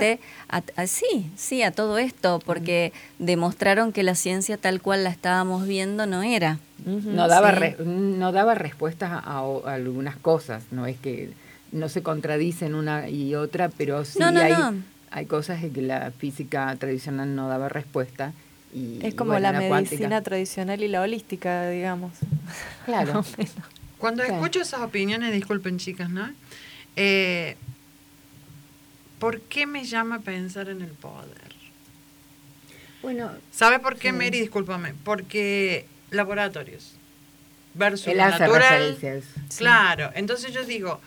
a- 0.50 0.64
a- 0.78 0.88
sí, 0.88 1.30
sí, 1.36 1.62
a 1.64 1.72
todo 1.72 1.98
esto, 2.00 2.40
porque 2.46 2.92
demostraron 3.20 3.92
que 3.94 4.02
la 4.04 4.16
ciencia 4.16 4.58
tal 4.58 4.82
cual 4.82 5.04
la 5.04 5.10
estábamos 5.12 5.68
viendo 5.68 6.06
no 6.08 6.24
era. 6.24 6.58
No 6.86 7.28
daba, 7.28 7.52
Sí. 7.52 7.58
re- 7.60 7.76
no 7.86 8.32
daba 8.32 8.56
respuestas 8.56 9.12
a, 9.12 9.20
a- 9.20 9.40
a 9.66 9.74
algunas 9.74 10.16
cosas, 10.18 10.64
no 10.72 10.86
es 10.88 10.98
que 10.98 11.32
no 11.72 11.88
se 11.90 12.02
contradicen 12.04 12.76
una 12.76 13.08
y 13.10 13.36
otra, 13.36 13.70
pero 13.70 14.04
sí 14.04 14.20
No, 14.20 14.32
no, 14.32 14.42
hay, 14.42 14.52
no. 14.54 14.76
hay 15.12 15.26
cosas 15.26 15.64
en 15.64 15.72
que 15.74 15.82
la 15.82 16.12
física 16.12 16.76
tradicional 16.78 17.36
no 17.36 17.48
daba 17.48 17.70
respuesta. 17.70 18.34
Y, 18.74 19.00
Es 19.06 19.14
y 19.14 19.16
como 19.18 19.32
bueno, 19.32 19.52
la 19.52 19.60
medicina 19.60 20.22
tradicional 20.22 20.82
y 20.82 20.88
la 20.88 21.02
holística, 21.02 21.70
digamos. 21.70 22.12
Claro. 22.86 23.24
Cuando 24.00 24.24
escucho 24.24 24.62
esas 24.62 24.82
opiniones, 24.82 25.32
disculpen 25.32 25.78
chicas, 25.78 26.10
¿no? 26.10 26.28
Eh, 26.96 27.56
¿Por 29.20 29.40
qué 29.42 29.68
me 29.68 29.84
llama 29.86 30.20
pensar 30.20 30.68
en 30.70 30.82
el 30.82 30.90
poder? 30.90 31.52
Bueno, 33.04 33.30
¿Sabe 33.52 33.80
por 33.80 33.98
qué, 33.98 34.12
Mary? 34.12 34.40
Discúlpame. 34.42 34.94
Porque 35.04 35.86
laboratorios 36.12 36.94
versus 37.74 38.08
hace 38.08 38.40
natural. 38.40 38.98
Claro, 39.58 40.12
entonces 40.14 40.54
yo 40.54 40.64
digo, 40.64 41.02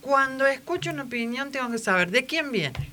cuando 0.00 0.46
escucho 0.46 0.90
una 0.90 1.04
opinión 1.04 1.50
tengo 1.50 1.70
que 1.70 1.78
saber 1.78 2.10
de 2.10 2.26
quién 2.26 2.52
viene, 2.52 2.90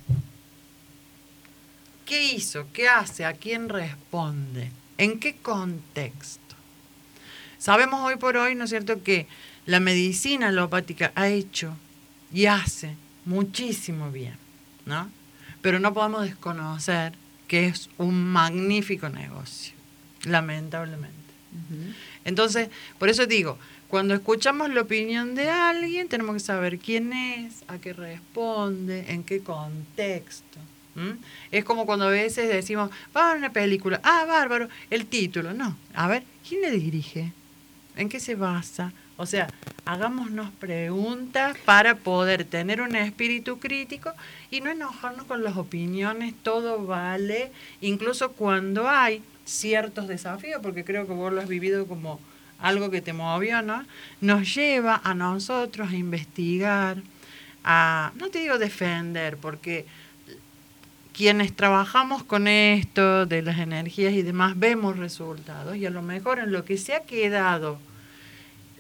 qué 2.06 2.24
hizo, 2.24 2.68
qué 2.72 2.88
hace, 2.88 3.26
a 3.26 3.34
quién 3.34 3.68
responde, 3.68 4.72
en 4.98 5.20
qué 5.20 5.36
contexto. 5.36 6.56
Sabemos 7.58 8.02
hoy 8.02 8.18
por 8.18 8.38
hoy, 8.38 8.56
¿no 8.56 8.66
es 8.66 8.70
cierto?, 8.70 9.02
que 9.02 9.28
la 9.66 9.80
medicina 9.80 10.50
alopática 10.50 11.12
ha 11.16 11.28
hecho 11.28 11.76
y 12.32 12.46
hace 12.46 12.96
muchísimo 13.26 14.12
bien, 14.12 14.38
¿no? 14.86 15.10
Pero 15.62 15.80
no 15.80 15.94
podemos 15.94 16.24
desconocer 16.26 17.14
que 17.48 17.66
es 17.68 17.90
un 17.98 18.24
magnífico 18.32 19.10
negocio, 19.10 19.74
lamentablemente. 20.26 21.25
Entonces, 22.24 22.70
por 22.98 23.10
eso 23.10 23.26
digo, 23.26 23.58
cuando 23.88 24.14
escuchamos 24.14 24.70
la 24.72 24.82
opinión 24.82 25.36
de 25.36 25.50
alguien, 25.50 26.08
tenemos 26.08 26.34
que 26.34 26.40
saber 26.40 26.80
quién 26.80 27.14
es, 27.14 27.64
a 27.68 27.78
qué 27.78 27.94
responde, 27.94 29.06
en 29.08 29.24
qué 29.24 29.40
contexto. 29.42 30.60
Es 31.52 31.66
como 31.66 31.86
cuando 31.86 32.06
a 32.06 32.12
veces 32.12 32.48
decimos, 32.48 32.90
va 33.16 33.26
a 33.26 33.34
ver 33.34 33.38
una 33.40 33.52
película, 33.52 34.00
ah, 34.04 34.26
bárbaro, 34.26 34.70
el 34.90 35.06
título. 35.06 35.54
No, 35.54 35.78
a 35.94 36.08
ver, 36.08 36.24
¿quién 36.48 36.62
le 36.62 36.72
dirige? 36.72 37.34
¿En 37.96 38.10
qué 38.10 38.20
se 38.20 38.36
basa? 38.36 38.94
O 39.18 39.26
sea, 39.26 39.48
hagámonos 39.86 40.52
preguntas 40.52 41.58
para 41.64 41.96
poder 41.96 42.44
tener 42.44 42.82
un 42.82 42.96
espíritu 42.96 43.60
crítico 43.60 44.12
y 44.52 44.62
no 44.62 44.72
enojarnos 44.72 45.26
con 45.26 45.44
las 45.44 45.56
opiniones, 45.56 46.34
todo 46.44 46.86
vale, 46.86 47.52
incluso 47.80 48.34
cuando 48.34 48.90
hay 48.90 49.22
ciertos 49.46 50.08
desafíos, 50.08 50.60
porque 50.62 50.84
creo 50.84 51.08
que 51.08 51.14
vos 51.14 51.32
lo 51.32 51.42
has 51.42 51.48
vivido 51.48 51.88
como 51.88 52.20
algo 52.60 52.90
que 52.90 53.02
te 53.02 53.14
movió, 53.14 53.62
¿no? 53.62 53.86
Nos 54.22 54.54
lleva 54.56 55.02
a 55.04 55.14
nosotros 55.14 55.90
a 55.90 55.96
investigar, 55.96 56.98
a, 57.64 58.12
no 58.16 58.30
te 58.30 58.40
digo 58.40 58.58
defender, 58.58 59.38
porque 59.38 59.86
quienes 61.14 61.56
trabajamos 61.56 62.24
con 62.24 62.48
esto 62.48 63.26
de 63.26 63.42
las 63.42 63.60
energías 63.60 64.14
y 64.14 64.22
demás 64.22 64.60
vemos 64.60 64.98
resultados 64.98 65.78
y 65.78 65.86
a 65.86 65.90
lo 65.90 66.02
mejor 66.02 66.40
en 66.40 66.52
lo 66.52 66.66
que 66.66 66.78
se 66.78 66.94
ha 66.94 67.02
quedado 67.02 67.80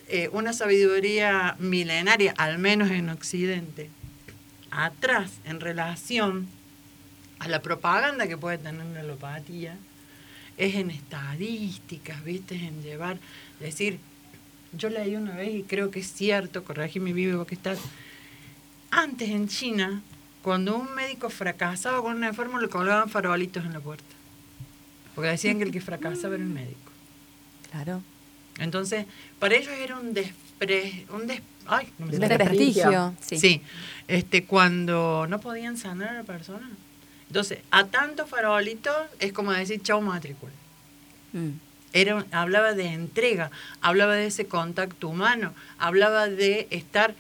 eh, 0.08 0.30
una 0.34 0.52
sabiduría 0.52 1.56
milenaria, 1.60 2.34
al 2.38 2.60
menos 2.60 2.92
en 2.92 3.10
Occidente, 3.10 3.90
atrás 4.70 5.32
en 5.46 5.60
relación 5.62 6.48
a 7.40 7.48
la 7.48 7.62
propaganda 7.62 8.28
que 8.28 8.38
puede 8.38 8.58
tener 8.58 8.86
la 8.88 9.00
alopatía, 9.00 9.78
es 10.58 10.76
en 10.76 10.90
estadísticas, 10.92 12.24
¿viste? 12.24 12.56
Es 12.56 12.62
en 12.64 12.82
llevar, 12.84 13.18
decir, 13.60 14.00
yo 14.74 14.90
leí 14.90 15.16
una 15.16 15.36
vez 15.36 15.54
y 15.56 15.64
creo 15.64 15.92
que 15.92 16.00
es 16.00 16.12
cierto, 16.14 16.64
corregime 16.64 17.14
vivo 17.14 17.46
que 17.46 17.56
estás. 17.56 17.80
Antes 18.92 19.30
en 19.30 19.48
China, 19.48 20.02
cuando 20.42 20.78
un 20.78 20.94
médico 20.94 21.30
fracasaba 21.30 22.02
con 22.02 22.16
un 22.16 22.24
enfermo, 22.24 22.60
le 22.60 22.70
colgaban 22.70 23.10
farolitos 23.10 23.66
en 23.66 23.74
la 23.74 23.80
puerta. 23.80 24.04
Porque 25.14 25.30
decían 25.32 25.58
que 25.58 25.64
el 25.64 25.72
que 25.72 25.82
fracasaba 25.82 26.36
era 26.36 26.44
el 26.44 26.50
médico. 26.50 26.92
Claro. 27.72 28.02
Entonces, 28.60 29.06
para 29.40 29.56
ellos 29.56 29.74
era 29.80 29.98
un 30.00 30.14
despre, 30.14 31.06
un 31.14 31.28
des- 31.28 31.42
ay, 31.68 31.88
no 31.98 32.06
me 32.06 32.18
desprestigio. 32.18 33.14
Sí. 33.22 33.38
Sí. 33.38 33.62
este, 34.08 34.46
cuando 34.46 35.26
no 35.28 35.40
podían 35.40 35.78
sanar 35.78 36.10
a 36.10 36.14
la 36.14 36.24
persona. 36.24 36.70
Entonces, 37.36 37.60
a 37.70 37.84
tantos 37.88 38.30
farolitos 38.30 38.96
es 39.20 39.34
como 39.34 39.52
decir 39.52 39.82
chau 39.82 40.00
matrícula. 40.02 40.54
Mm. 41.34 41.50
Era, 41.92 42.26
hablaba 42.32 42.72
de 42.72 42.86
entrega, 42.94 43.52
hablaba 43.82 44.14
de 44.16 44.28
ese 44.28 44.46
contacto 44.46 45.10
humano, 45.10 45.54
hablaba 45.78 46.30
de 46.30 46.66
estar 46.72 47.14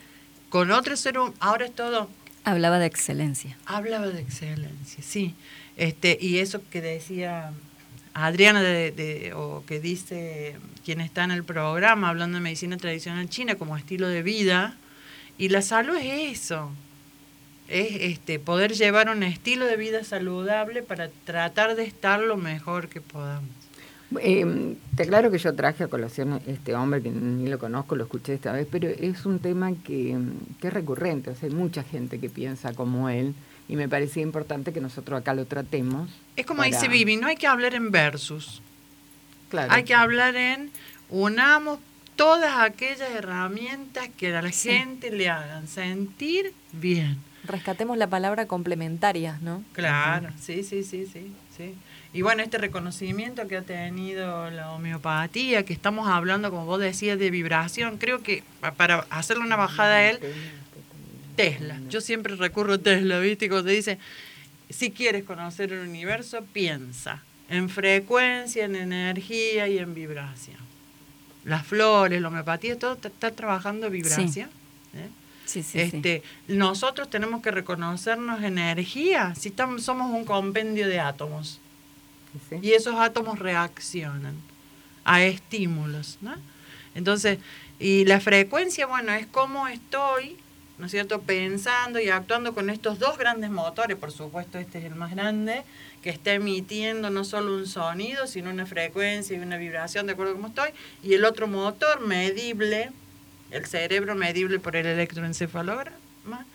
con 0.47 0.71
otro 0.71 0.95
ser 0.95 1.17
humano. 1.17 1.35
Ahora 1.41 1.65
es 1.65 1.75
todo, 1.75 2.09
Hablaba 2.45 2.79
de 2.79 2.85
excelencia. 2.85 3.57
hablaba 3.65 4.07
de 4.07 4.21
excelencia, 4.21 5.03
sí. 5.03 5.35
Este, 5.75 6.17
y 6.21 6.37
eso 6.37 6.61
que 6.71 6.79
decía 6.79 7.51
Adriana, 8.13 8.61
de, 8.63 8.91
de- 8.91 9.33
o 9.33 9.65
que 9.67 9.81
dice 9.81 10.55
quien 10.85 11.01
está 11.01 11.25
en 11.25 11.31
el 11.31 11.43
programa, 11.43 12.07
hablando 12.07 12.37
de 12.37 12.41
medicina 12.41 12.77
tradicional 12.77 13.27
china 13.27 13.55
como 13.55 13.75
estilo 13.75 14.07
de 14.07 14.23
vida, 14.23 14.77
y 15.37 15.49
la 15.49 15.61
salud 15.61 15.97
es 15.97 16.39
eso, 16.41 16.71
es 17.67 17.95
este, 18.01 18.39
poder 18.39 18.73
llevar 18.73 19.09
un 19.09 19.23
estilo 19.23 19.65
de 19.65 19.77
vida 19.77 20.03
saludable 20.03 20.83
para 20.83 21.09
tratar 21.25 21.75
de 21.75 21.83
estar 21.83 22.19
lo 22.21 22.37
mejor 22.37 22.87
que 22.89 23.01
podamos. 23.01 23.49
Eh, 24.19 24.75
te 24.95 25.03
aclaro 25.03 25.31
que 25.31 25.39
yo 25.39 25.53
traje 25.55 25.83
a 25.83 25.87
colación 25.87 26.39
este 26.47 26.75
hombre 26.75 27.01
que 27.01 27.09
ni 27.09 27.49
lo 27.49 27.57
conozco, 27.57 27.95
lo 27.95 28.03
escuché 28.03 28.35
esta 28.35 28.51
vez, 28.51 28.67
pero 28.71 28.87
es 28.87 29.25
un 29.25 29.39
tema 29.39 29.71
que, 29.83 30.15
que 30.61 30.67
es 30.67 30.73
recurrente, 30.73 31.31
o 31.31 31.35
sea, 31.35 31.49
hay 31.49 31.55
mucha 31.55 31.83
gente 31.83 32.19
que 32.19 32.29
piensa 32.29 32.73
como 32.73 33.09
él 33.09 33.33
y 33.67 33.75
me 33.75 33.89
parecía 33.89 34.21
importante 34.21 34.71
que 34.71 34.79
nosotros 34.79 35.19
acá 35.19 35.33
lo 35.33 35.45
tratemos. 35.45 36.09
Es 36.35 36.45
como 36.45 36.59
para- 36.59 36.69
dice 36.69 36.87
Vivi, 36.87 37.17
no 37.17 37.27
hay 37.27 37.35
que 37.35 37.47
hablar 37.47 37.73
en 37.73 37.89
versus, 37.91 38.61
Claro. 39.49 39.73
hay 39.73 39.83
que 39.83 39.95
hablar 39.95 40.35
en 40.35 40.69
unamos 41.09 41.79
todas 42.15 42.59
aquellas 42.59 43.09
herramientas 43.11 44.07
que 44.17 44.33
a 44.35 44.41
la 44.43 44.51
gente 44.51 45.09
le 45.11 45.29
hagan 45.29 45.67
sentir 45.67 46.53
bien. 46.71 47.17
Rescatemos 47.47 47.97
la 47.97 48.07
palabra 48.07 48.45
complementarias, 48.47 49.41
¿no? 49.41 49.63
Claro, 49.73 50.29
sí, 50.41 50.63
sí, 50.63 50.83
sí, 50.83 51.05
sí, 51.11 51.31
sí. 51.55 51.73
Y 52.13 52.21
bueno, 52.21 52.41
este 52.43 52.57
reconocimiento 52.57 53.47
que 53.47 53.57
ha 53.57 53.61
tenido 53.61 54.49
la 54.51 54.71
homeopatía, 54.71 55.63
que 55.63 55.73
estamos 55.73 56.07
hablando, 56.07 56.49
como 56.49 56.65
vos 56.65 56.79
decías, 56.79 57.19
de 57.19 57.29
vibración, 57.29 57.97
creo 57.97 58.23
que 58.23 58.43
pa- 58.61 58.71
para 58.71 59.05
hacerle 59.09 59.43
una 59.43 59.55
bajada 59.57 59.95
a 59.95 60.09
él, 60.09 60.19
Tesla. 61.35 61.79
Yo 61.89 62.01
siempre 62.01 62.35
recurro 62.35 62.73
a 62.73 62.77
Tesla, 62.77 63.19
¿viste? 63.19 63.49
Cuando 63.49 63.67
te 63.67 63.73
dice, 63.75 63.99
si 64.69 64.91
quieres 64.91 65.23
conocer 65.25 65.73
el 65.73 65.87
universo, 65.87 66.43
piensa 66.53 67.21
en 67.49 67.69
frecuencia, 67.69 68.65
en 68.65 68.75
energía 68.75 69.67
y 69.67 69.77
en 69.77 69.93
vibración. 69.93 70.57
Las 71.43 71.67
flores, 71.67 72.21
la 72.21 72.29
homeopatía, 72.29 72.79
todo 72.79 72.93
está- 72.93 73.09
está 73.09 73.31
trabajando 73.31 73.89
vibración. 73.89 74.31
Sí, 74.31 74.45
sí, 75.63 75.89
sí. 75.89 75.97
este, 75.97 76.23
Nosotros 76.47 77.09
tenemos 77.09 77.41
que 77.41 77.51
reconocernos 77.51 78.43
energía, 78.43 79.33
si 79.35 79.49
estamos, 79.49 79.83
somos 79.83 80.11
un 80.11 80.25
compendio 80.25 80.87
de 80.87 80.99
átomos 80.99 81.59
y 82.61 82.71
esos 82.73 82.95
átomos 82.95 83.39
reaccionan 83.39 84.35
a 85.05 85.23
estímulos, 85.23 86.17
¿no? 86.21 86.35
Entonces, 86.95 87.39
y 87.79 88.05
la 88.05 88.19
frecuencia, 88.19 88.87
bueno, 88.87 89.13
es 89.13 89.27
cómo 89.27 89.67
estoy, 89.67 90.37
¿no 90.77 90.85
es 90.87 90.91
cierto?, 90.91 91.21
pensando 91.21 91.99
y 91.99 92.09
actuando 92.09 92.53
con 92.53 92.69
estos 92.69 92.99
dos 92.99 93.17
grandes 93.17 93.51
motores, 93.51 93.97
por 93.97 94.11
supuesto 94.11 94.57
este 94.59 94.79
es 94.79 94.85
el 94.85 94.95
más 94.95 95.11
grande, 95.11 95.63
que 96.01 96.09
está 96.09 96.33
emitiendo 96.33 97.09
no 97.09 97.23
solo 97.23 97.55
un 97.55 97.67
sonido, 97.67 98.27
sino 98.27 98.49
una 98.49 98.65
frecuencia 98.65 99.35
y 99.35 99.39
una 99.39 99.57
vibración 99.57 100.05
de 100.05 100.13
acuerdo 100.13 100.33
a 100.33 100.35
cómo 100.35 100.47
estoy, 100.47 100.69
y 101.03 101.13
el 101.13 101.25
otro 101.25 101.47
motor 101.47 102.01
medible, 102.01 102.91
el 103.55 103.65
cerebro 103.65 104.15
medible 104.15 104.59
por 104.59 104.75
el 104.75 104.85
electroencefalograma, 104.85 106.45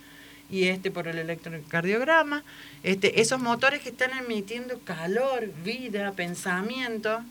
y 0.51 0.65
este 0.65 0.91
por 0.91 1.07
el 1.07 1.19
electrocardiograma, 1.19 2.43
este, 2.83 3.21
esos 3.21 3.41
motores 3.41 3.81
que 3.83 3.91
están 3.91 4.11
emitiendo 4.19 4.81
calor, 4.81 5.49
vida, 5.65 6.13
pensamiento, 6.13 7.23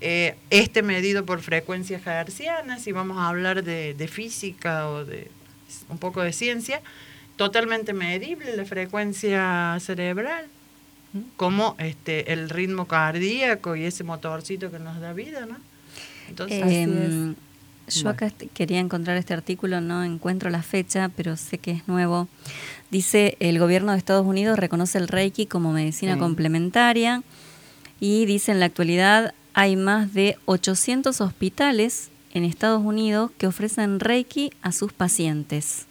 eh, 0.00 0.36
este 0.50 0.82
medido 0.82 1.24
por 1.24 1.40
frecuencias 1.40 2.06
hertzianas, 2.06 2.82
si 2.82 2.92
vamos 2.92 3.18
a 3.18 3.28
hablar 3.28 3.64
de, 3.64 3.94
de 3.94 4.08
física 4.08 4.88
o 4.88 5.04
de 5.04 5.28
un 5.88 5.98
poco 5.98 6.22
de 6.22 6.32
ciencia, 6.32 6.80
totalmente 7.36 7.92
medible 7.92 8.56
la 8.56 8.64
frecuencia 8.64 9.76
cerebral, 9.80 10.46
como 11.36 11.74
este, 11.78 12.32
el 12.32 12.48
ritmo 12.48 12.86
cardíaco 12.86 13.74
y 13.74 13.84
ese 13.84 14.04
motorcito 14.04 14.70
que 14.70 14.78
nos 14.78 15.00
da 15.00 15.12
vida, 15.12 15.46
¿no? 15.46 15.56
Entonces, 16.28 16.62
Em, 16.62 17.34
yo 17.88 18.02
Bueno. 18.04 18.10
acá 18.10 18.32
quería 18.54 18.78
encontrar 18.80 19.16
este 19.16 19.34
artículo, 19.34 19.80
no 19.80 20.04
encuentro 20.04 20.50
la 20.50 20.62
fecha, 20.62 21.10
pero 21.16 21.36
sé 21.36 21.58
que 21.58 21.72
es 21.72 21.88
nuevo. 21.88 22.28
Dice, 22.90 23.36
el 23.40 23.58
gobierno 23.58 23.92
de 23.92 23.98
Estados 23.98 24.26
Unidos 24.26 24.58
reconoce 24.58 24.98
el 24.98 25.08
Reiki 25.08 25.46
como 25.46 25.72
medicina 25.72 26.14
Sí. 26.14 26.18
complementaria 26.20 27.22
y 28.00 28.24
dice, 28.26 28.52
en 28.52 28.60
la 28.60 28.66
actualidad 28.66 29.34
hay 29.54 29.74
más 29.76 30.14
de 30.14 30.36
800 30.44 31.20
hospitales 31.20 32.10
en 32.32 32.44
Estados 32.44 32.84
Unidos 32.84 33.32
que 33.38 33.46
ofrecen 33.48 33.98
Reiki 33.98 34.52
a 34.62 34.70
sus 34.72 34.92
pacientes. 34.92 35.86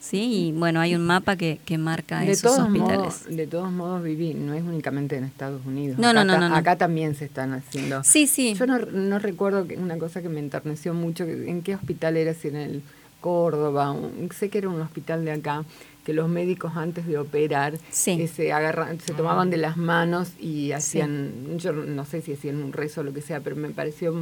Sí, 0.00 0.48
y 0.48 0.52
bueno, 0.52 0.80
hay 0.80 0.94
un 0.94 1.04
mapa 1.06 1.36
que, 1.36 1.60
que 1.66 1.76
marca 1.76 2.20
de 2.20 2.32
esos 2.32 2.54
todos 2.56 2.66
hospitales. 2.68 2.98
modos, 2.98 3.24
de 3.36 3.46
todos 3.46 3.70
modos, 3.70 4.02
Vivi, 4.02 4.32
no 4.32 4.54
es 4.54 4.62
únicamente 4.62 5.16
en 5.16 5.24
Estados 5.24 5.60
Unidos. 5.66 5.98
No, 5.98 6.08
acá, 6.08 6.24
no, 6.24 6.38
no, 6.38 6.48
no. 6.48 6.54
Acá 6.56 6.76
también 6.78 7.14
se 7.14 7.26
están 7.26 7.52
haciendo. 7.52 8.02
Sí, 8.02 8.26
sí. 8.26 8.54
Yo 8.54 8.66
no, 8.66 8.78
no 8.78 9.18
recuerdo 9.18 9.66
que 9.68 9.76
una 9.76 9.98
cosa 9.98 10.22
que 10.22 10.30
me 10.30 10.40
enterneció 10.40 10.94
mucho, 10.94 11.26
que- 11.26 11.50
en 11.50 11.60
qué 11.62 11.74
hospital 11.74 12.16
era, 12.16 12.32
si 12.32 12.48
en 12.48 12.56
el 12.56 12.82
Córdoba, 13.20 13.90
un- 13.92 14.30
sé 14.34 14.48
que 14.48 14.58
era 14.58 14.70
un 14.70 14.80
hospital 14.80 15.24
de 15.26 15.32
acá, 15.32 15.64
que 16.04 16.14
los 16.14 16.30
médicos 16.30 16.72
antes 16.76 17.06
de 17.06 17.18
operar 17.18 17.74
Sí. 17.90 18.12
eh, 18.12 18.26
se 18.26 18.52
agarran, 18.54 18.98
se 19.00 19.12
tomaban 19.12 19.50
de 19.50 19.58
las 19.58 19.76
manos 19.76 20.30
y 20.40 20.72
hacían, 20.72 21.58
yo 21.58 21.72
no 21.72 22.06
sé 22.06 22.22
si 22.22 22.32
hacían 22.32 22.56
un 22.62 22.72
rezo 22.72 23.02
o 23.02 23.04
lo 23.04 23.12
que 23.12 23.20
sea, 23.20 23.40
pero 23.40 23.54
me 23.56 23.68
pareció 23.68 24.14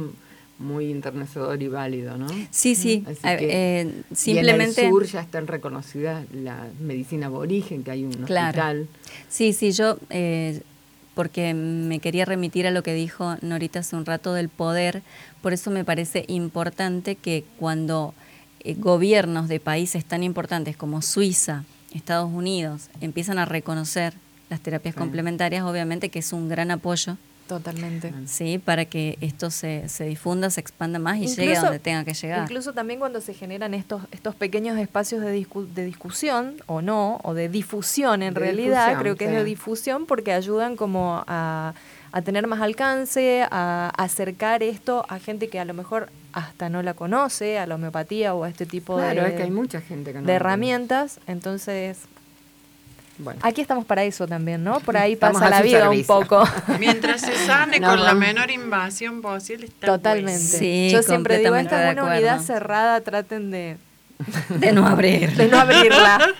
muy 0.59 0.91
enternecedor 0.91 1.61
y 1.63 1.67
válido, 1.69 2.17
¿no? 2.17 2.27
Sí, 2.51 2.75
sí. 2.75 3.03
Así 3.07 3.19
eh, 3.23 3.37
que- 3.37 3.81
eh, 3.81 4.03
Y 4.11 4.15
simplemente... 4.15 4.81
en 4.81 4.87
el 4.87 4.91
sur 4.91 5.05
ya 5.05 5.21
están 5.21 5.47
reconocidas 5.47 6.25
la 6.33 6.67
medicina 6.81 7.27
aborigen, 7.27 7.83
que 7.83 7.91
hay 7.91 8.03
un 8.03 8.11
Claro. 8.11 8.49
hospital. 8.49 8.87
Sí, 9.29 9.53
sí, 9.53 9.71
yo, 9.71 9.97
eh, 10.09 10.61
porque 11.15 11.53
me 11.53 11.99
quería 11.99 12.25
remitir 12.25 12.67
a 12.67 12.71
lo 12.71 12.83
que 12.83 12.93
dijo 12.93 13.35
Norita 13.41 13.79
hace 13.79 13.95
un 13.95 14.05
rato 14.05 14.33
del 14.33 14.49
poder, 14.49 15.01
por 15.41 15.53
eso 15.53 15.71
me 15.71 15.83
parece 15.85 16.25
importante 16.27 17.15
que 17.15 17.43
cuando 17.57 18.13
eh, 18.65 18.75
gobiernos 18.77 19.47
de 19.47 19.61
países 19.61 20.03
tan 20.03 20.21
importantes 20.23 20.75
como 20.75 21.01
Suiza, 21.01 21.63
Estados 21.93 22.29
Unidos, 22.31 22.89
empiezan 22.99 23.39
a 23.39 23.45
reconocer 23.45 24.13
las 24.49 24.59
terapias 24.59 24.93
Sí. 24.95 24.99
complementarias, 24.99 25.63
obviamente 25.63 26.09
que 26.09 26.19
es 26.19 26.33
un 26.33 26.49
gran 26.49 26.69
apoyo, 26.71 27.15
Totalmente. 27.49 28.13
¿sí? 28.27 28.59
Para 28.63 28.85
que 28.85 29.17
esto 29.21 29.49
se, 29.51 29.89
se 29.89 30.05
difunda, 30.05 30.49
se 30.51 30.61
expanda 30.61 30.99
más 30.99 31.17
y 31.17 31.21
Incluso- 31.23 31.41
llegue 31.41 31.57
a 31.57 31.61
donde 31.61 31.79
tenga 31.79 32.05
que 32.05 32.13
llegar. 32.13 32.43
Incluso 32.43 32.73
también 32.73 32.99
cuando 32.99 33.19
se 33.21 33.33
generan 33.33 33.73
estos, 33.73 34.03
estos 34.11 34.35
pequeños 34.35 34.77
espacios 34.77 35.21
de, 35.21 35.35
discu- 35.37 35.67
de 35.67 35.83
discusión, 35.83 36.53
o 36.67 36.81
no, 36.81 37.19
o 37.23 37.33
de 37.33 37.49
difusión 37.49 38.21
en 38.21 38.33
De 38.35 38.39
realidad, 38.39 38.85
difusión, 38.85 39.01
creo 39.01 39.15
que 39.17 39.25
es 39.25 39.31
de 39.31 39.43
difusión 39.43 40.05
porque 40.05 40.31
ayudan 40.31 40.75
como 40.75 41.23
a, 41.27 41.73
a 42.11 42.21
tener 42.21 42.45
más 42.47 42.61
alcance, 42.61 43.45
a 43.49 43.91
acercar 43.97 44.63
esto 44.63 45.05
a 45.09 45.19
gente 45.19 45.49
que 45.49 45.59
a 45.59 45.65
lo 45.65 45.73
mejor 45.73 46.09
hasta 46.33 46.69
no 46.69 46.83
la 46.83 46.93
conoce, 46.93 47.57
a 47.57 47.65
la 47.65 47.75
homeopatía 47.75 48.35
o 48.35 48.43
a 48.43 48.49
este 48.49 48.67
tipo 48.67 48.95
Claro, 48.97 49.23
de, 49.23 49.29
es 49.29 49.33
que 49.35 49.43
hay 49.43 49.51
mucha 49.51 49.81
gente 49.81 50.13
que 50.13 50.21
no 50.21 50.27
de 50.27 50.33
herramientas. 50.33 51.19
Entonces. 51.25 51.97
Bueno. 53.19 53.39
Aquí 53.43 53.59
estamos 53.59 53.85
para 53.85 54.03
eso 54.03 54.27
también, 54.27 54.63
¿no? 54.63 54.79
Por 54.79 54.95
ahí 54.95 55.15
pasa 55.17 55.49
la 55.49 55.61
vida 55.61 55.89
un 55.89 56.03
poco. 56.05 56.43
Mientras 56.79 57.21
se 57.21 57.35
sane 57.35 57.81
con 57.81 58.01
la 58.01 58.13
menor 58.13 58.49
invasión 58.49 59.21
posible. 59.21 59.65
Está 59.65 59.87
pues. 59.87 59.97
Totalmente. 59.97 60.39
Sí, 60.39 60.89
Yo 60.91 61.03
siempre 61.03 61.37
digo, 61.39 61.55
esta 61.55 61.89
es 61.89 61.93
una 61.93 62.05
unidad 62.05 62.39
cerrada, 62.39 63.01
traten 63.01 63.51
de... 63.51 63.77
De 64.49 64.73
no 64.73 64.85
abrir. 64.85 65.33
De 65.35 65.47
no 65.47 65.59
abrirla. 65.59 66.33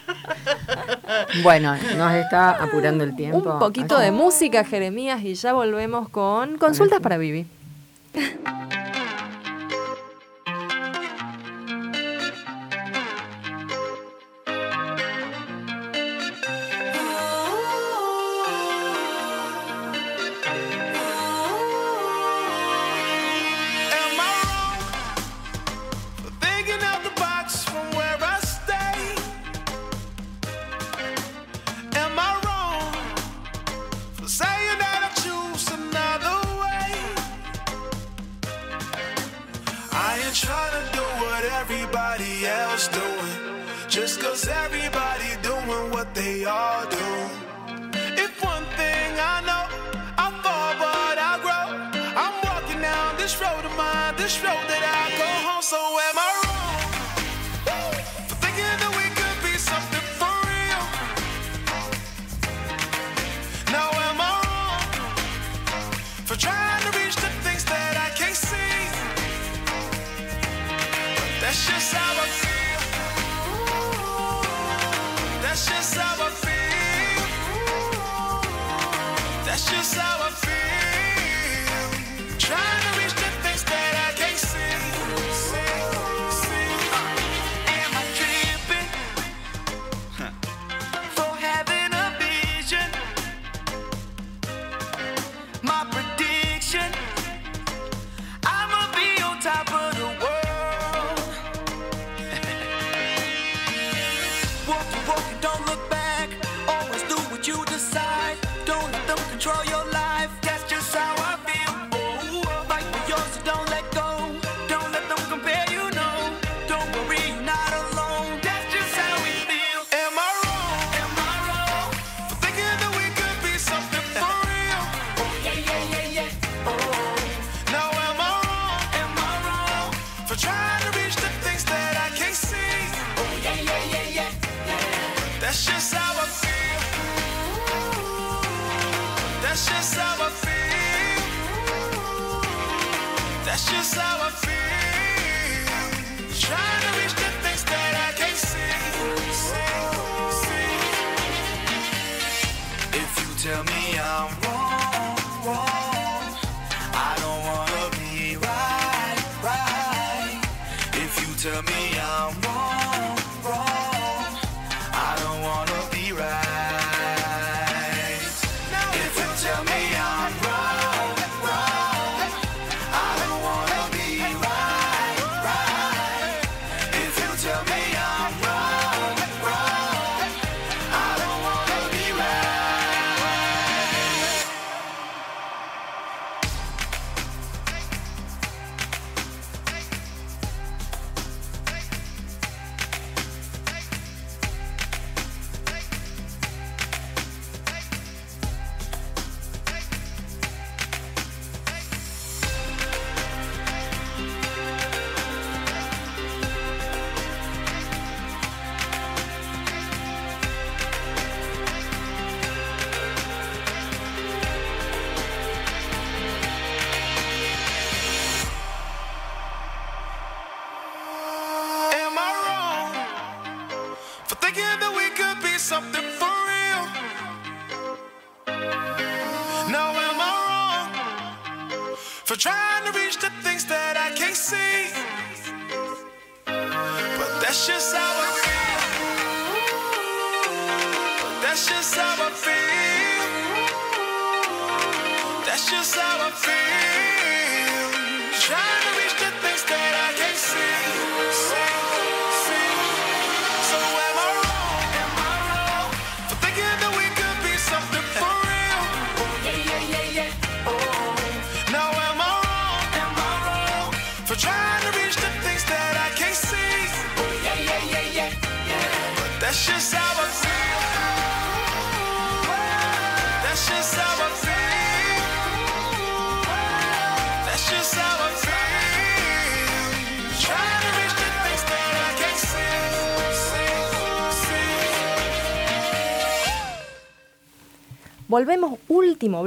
bueno, 1.44 1.78
nos 1.98 2.14
está 2.14 2.52
apurando 2.52 3.04
el 3.04 3.16
tiempo. 3.16 3.54
Un 3.54 3.60
poquito 3.60 3.98
de 3.98 4.12
música, 4.12 4.66
Jeremías, 4.66 5.22
y 5.24 5.34
ya 5.36 5.54
volvemos 5.54 6.10
con 6.10 6.58
consultas 6.58 7.00
para 7.00 7.18
Vivi. 7.18 7.46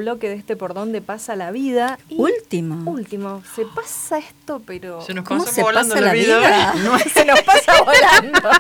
bloque 0.03 0.29
de 0.29 0.35
este 0.35 0.57
por 0.57 0.74
dónde 0.74 1.01
pasa 1.01 1.35
la 1.37 1.51
vida. 1.51 1.99
Y 2.09 2.20
último. 2.20 2.91
Último. 2.91 3.43
Se 3.55 3.65
pasa 3.65 4.19
esto, 4.19 4.61
pero. 4.66 5.01
Se 5.03 5.15
nos 5.15 5.27
pasa 5.27 5.51
se 5.51 5.62
volando 5.62 5.95
pasa 5.95 6.07
la, 6.07 6.12
vida. 6.12 6.74
No, 6.85 6.99
se 6.99 7.24
nos 7.24 7.41
pasa 7.43 7.83
volando. 7.83 8.41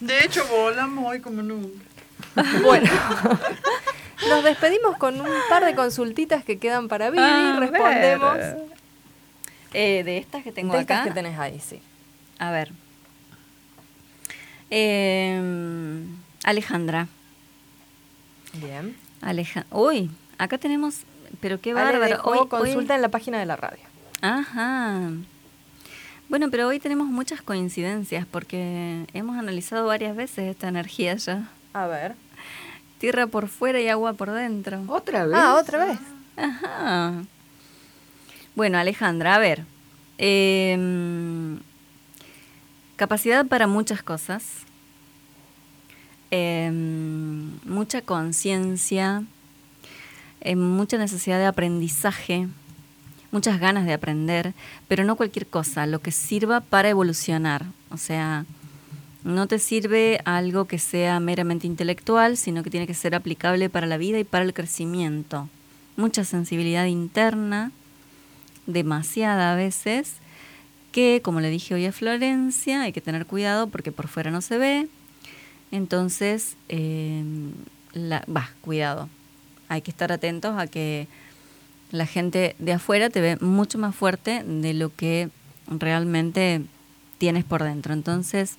De 0.00 0.24
hecho, 0.24 0.44
volamos 0.46 1.04
hoy 1.06 1.20
como 1.20 1.42
nunca. 1.42 1.84
Bueno. 2.62 2.90
Nos 4.28 4.42
despedimos 4.42 4.96
con 4.96 5.20
un 5.20 5.28
par 5.48 5.64
de 5.64 5.74
consultitas 5.74 6.44
que 6.44 6.58
quedan 6.58 6.88
para 6.88 7.10
vivir. 7.10 7.24
Ah, 7.24 7.56
Respondemos. 7.60 8.38
Eh, 9.74 10.02
de 10.02 10.18
estas 10.18 10.42
que 10.42 10.50
tengo 10.50 10.74
de 10.74 10.80
acá. 10.80 11.04
Que 11.04 11.10
tenés 11.12 11.38
ahí, 11.38 11.60
sí. 11.60 11.80
A 12.38 12.50
ver. 12.50 12.72
Em, 14.70 16.16
Alejandra. 16.44 17.08
Bien. 18.54 18.96
Aleja 19.20 19.66
Uy, 19.70 20.10
acá 20.38 20.58
tenemos. 20.58 21.02
Pero 21.40 21.60
qué 21.60 21.70
Ale 21.72 21.82
bárbaro. 21.82 22.06
dejó 22.16 22.30
Hoy- 22.30 22.38
hoy- 22.40 22.48
consulta 22.48 22.94
en 22.94 23.02
la 23.02 23.08
página 23.10 23.38
de 23.38 23.46
la 23.46 23.56
radio. 23.56 23.82
Ajá. 24.22 25.10
Bueno, 26.28 26.50
pero 26.50 26.66
hoy 26.68 26.78
tenemos 26.80 27.06
muchas 27.06 27.40
coincidencias 27.42 28.26
porque 28.26 29.06
hemos 29.14 29.36
analizado 29.38 29.86
varias 29.86 30.14
veces 30.16 30.50
esta 30.50 30.68
energía 30.68 31.14
ya. 31.16 31.48
A 31.72 31.86
ver. 31.86 32.14
Tierra 32.98 33.26
por 33.26 33.48
fuera 33.48 33.80
y 33.80 33.88
agua 33.88 34.12
por 34.14 34.30
dentro. 34.32 34.82
¿Otra 34.88 35.24
vez? 35.26 35.36
Ah, 35.38 35.54
otra 35.60 35.84
vez. 35.86 35.98
Ajá. 36.36 37.12
Bueno, 38.54 38.78
Alejandra, 38.78 39.34
a 39.36 39.38
ver. 39.38 39.64
em, 40.20 41.60
capacidad 42.96 43.46
para 43.46 43.66
muchas 43.68 44.02
cosas. 44.02 44.42
Em, 46.30 47.50
mucha 47.64 48.02
conciencia. 48.02 49.24
em, 50.40 50.58
mucha 50.58 50.98
necesidad 50.98 51.38
de 51.38 51.46
aprendizaje. 51.46 52.48
Muchas 53.30 53.58
ganas 53.60 53.86
de 53.86 53.92
aprender. 53.92 54.54
Pero 54.88 55.04
no 55.04 55.16
cualquier 55.16 55.46
cosa. 55.46 55.86
Lo 55.86 56.00
que 56.00 56.12
sirva 56.12 56.60
para 56.60 56.88
evolucionar. 56.88 57.66
O 57.90 57.96
sea, 57.96 58.46
no 59.24 59.46
te 59.46 59.58
sirve 59.58 60.20
algo 60.24 60.66
que 60.66 60.78
sea 60.78 61.20
meramente 61.20 61.66
intelectual, 61.66 62.36
sino 62.36 62.62
que 62.62 62.70
tiene 62.70 62.86
que 62.86 62.94
ser 62.94 63.14
aplicable 63.14 63.68
para 63.68 63.86
la 63.86 63.98
vida 63.98 64.18
y 64.18 64.24
para 64.24 64.44
el 64.44 64.54
crecimiento. 64.54 65.48
Mucha 65.96 66.24
sensibilidad 66.24 66.86
interna, 66.86 67.72
demasiada 68.66 69.52
a 69.52 69.56
veces, 69.56 70.14
que 70.92 71.20
como 71.22 71.40
le 71.40 71.50
dije 71.50 71.74
hoy 71.74 71.86
a 71.86 71.92
Florencia, 71.92 72.82
hay 72.82 72.92
que 72.92 73.00
tener 73.00 73.26
cuidado 73.26 73.66
porque 73.66 73.92
por 73.92 74.08
fuera 74.08 74.30
no 74.30 74.40
se 74.40 74.56
ve. 74.58 74.88
Entonces, 75.70 76.56
eh, 76.68 77.22
cuidado. 78.60 79.08
Hay 79.68 79.82
que 79.82 79.90
estar 79.90 80.12
atentos 80.12 80.58
a 80.58 80.66
que 80.66 81.08
la 81.90 82.06
gente 82.06 82.54
de 82.58 82.72
afuera 82.72 83.10
te 83.10 83.20
ve 83.20 83.36
mucho 83.40 83.78
más 83.78 83.94
fuerte 83.94 84.42
de 84.44 84.74
lo 84.74 84.94
que 84.94 85.30
realmente 85.66 86.62
tienes 87.18 87.44
por 87.44 87.62
dentro. 87.62 87.92
Entonces, 87.92 88.56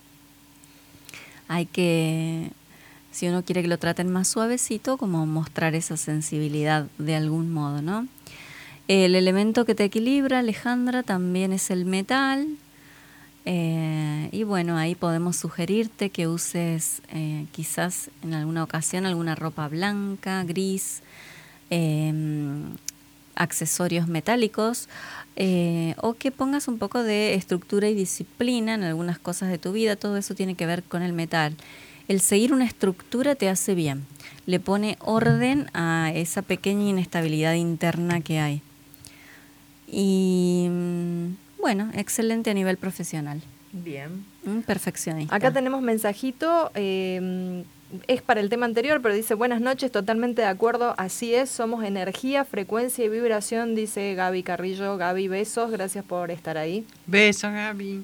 hay 1.47 1.65
que, 1.65 2.51
si 3.11 3.27
uno 3.27 3.43
quiere 3.43 3.61
que 3.61 3.67
lo 3.67 3.79
traten 3.79 4.11
más 4.11 4.27
suavecito, 4.27 4.97
como 4.97 5.25
mostrar 5.25 5.75
esa 5.75 5.97
sensibilidad 5.97 6.87
de 6.97 7.15
algún 7.15 7.51
modo, 7.51 7.81
¿no? 7.81 8.07
El 8.87 9.15
elemento 9.15 9.65
que 9.65 9.75
te 9.75 9.83
equilibra, 9.83 10.39
Alejandra, 10.39 11.03
también 11.03 11.53
es 11.53 11.69
el 11.69 11.85
metal. 11.85 12.47
Eh, 13.51 14.29
y 14.31 14.43
bueno, 14.43 14.77
ahí 14.77 14.93
podemos 14.93 15.35
sugerirte 15.35 16.11
que 16.11 16.27
uses 16.27 17.01
eh, 17.09 17.47
quizás 17.51 18.11
en 18.21 18.35
alguna 18.35 18.63
ocasión 18.63 19.07
alguna 19.07 19.33
ropa 19.33 19.67
blanca, 19.67 20.43
gris, 20.43 21.01
em, 21.71 22.75
accesorios 23.33 24.07
metálicos 24.07 24.87
eh, 25.35 25.95
o 25.97 26.13
que 26.13 26.29
pongas 26.29 26.67
un 26.67 26.77
poco 26.77 27.01
de 27.01 27.33
estructura 27.33 27.89
y 27.89 27.95
disciplina 27.95 28.75
en 28.75 28.83
algunas 28.83 29.17
cosas 29.17 29.49
de 29.49 29.57
tu 29.57 29.71
vida. 29.71 29.95
Todo 29.95 30.17
eso 30.17 30.35
tiene 30.35 30.53
que 30.53 30.67
ver 30.67 30.83
con 30.83 31.01
el 31.01 31.13
metal. 31.13 31.55
El 32.07 32.21
seguir 32.21 32.53
una 32.53 32.65
estructura 32.65 33.33
te 33.33 33.49
hace 33.49 33.73
bien, 33.73 34.05
le 34.45 34.59
pone 34.59 34.95
orden 34.99 35.71
a 35.73 36.11
esa 36.13 36.43
pequeña 36.43 36.87
inestabilidad 36.87 37.55
interna 37.55 38.21
que 38.21 38.39
hay. 38.39 38.61
Y 39.87 40.67
mm, 40.69 41.48
bueno, 41.59 41.89
excelente 41.93 42.49
a 42.49 42.53
nivel 42.53 42.77
profesional. 42.77 43.41
Bien. 43.71 44.25
Un 44.45 44.63
perfeccionista. 44.63 45.35
Acá 45.35 45.51
tenemos 45.51 45.81
mensajito, 45.81 46.71
eh, 46.73 47.63
es 48.07 48.21
para 48.21 48.39
el 48.39 48.49
tema 48.49 48.65
anterior, 48.65 49.01
pero 49.01 49.13
dice 49.13 49.33
buenas 49.33 49.61
noches, 49.61 49.91
totalmente 49.91 50.41
de 50.41 50.47
acuerdo, 50.47 50.93
así 50.97 51.33
es, 51.33 51.49
somos 51.49 51.83
energía, 51.83 52.45
frecuencia 52.45 53.05
y 53.05 53.09
vibración, 53.09 53.75
dice 53.75 54.13
Gaby 54.15 54.43
Carrillo. 54.43 54.97
Gaby, 54.97 55.27
besos, 55.27 55.71
gracias 55.71 56.05
por 56.05 56.31
estar 56.31 56.57
ahí. 56.57 56.85
Beso, 57.05 57.51
Gaby. 57.51 58.03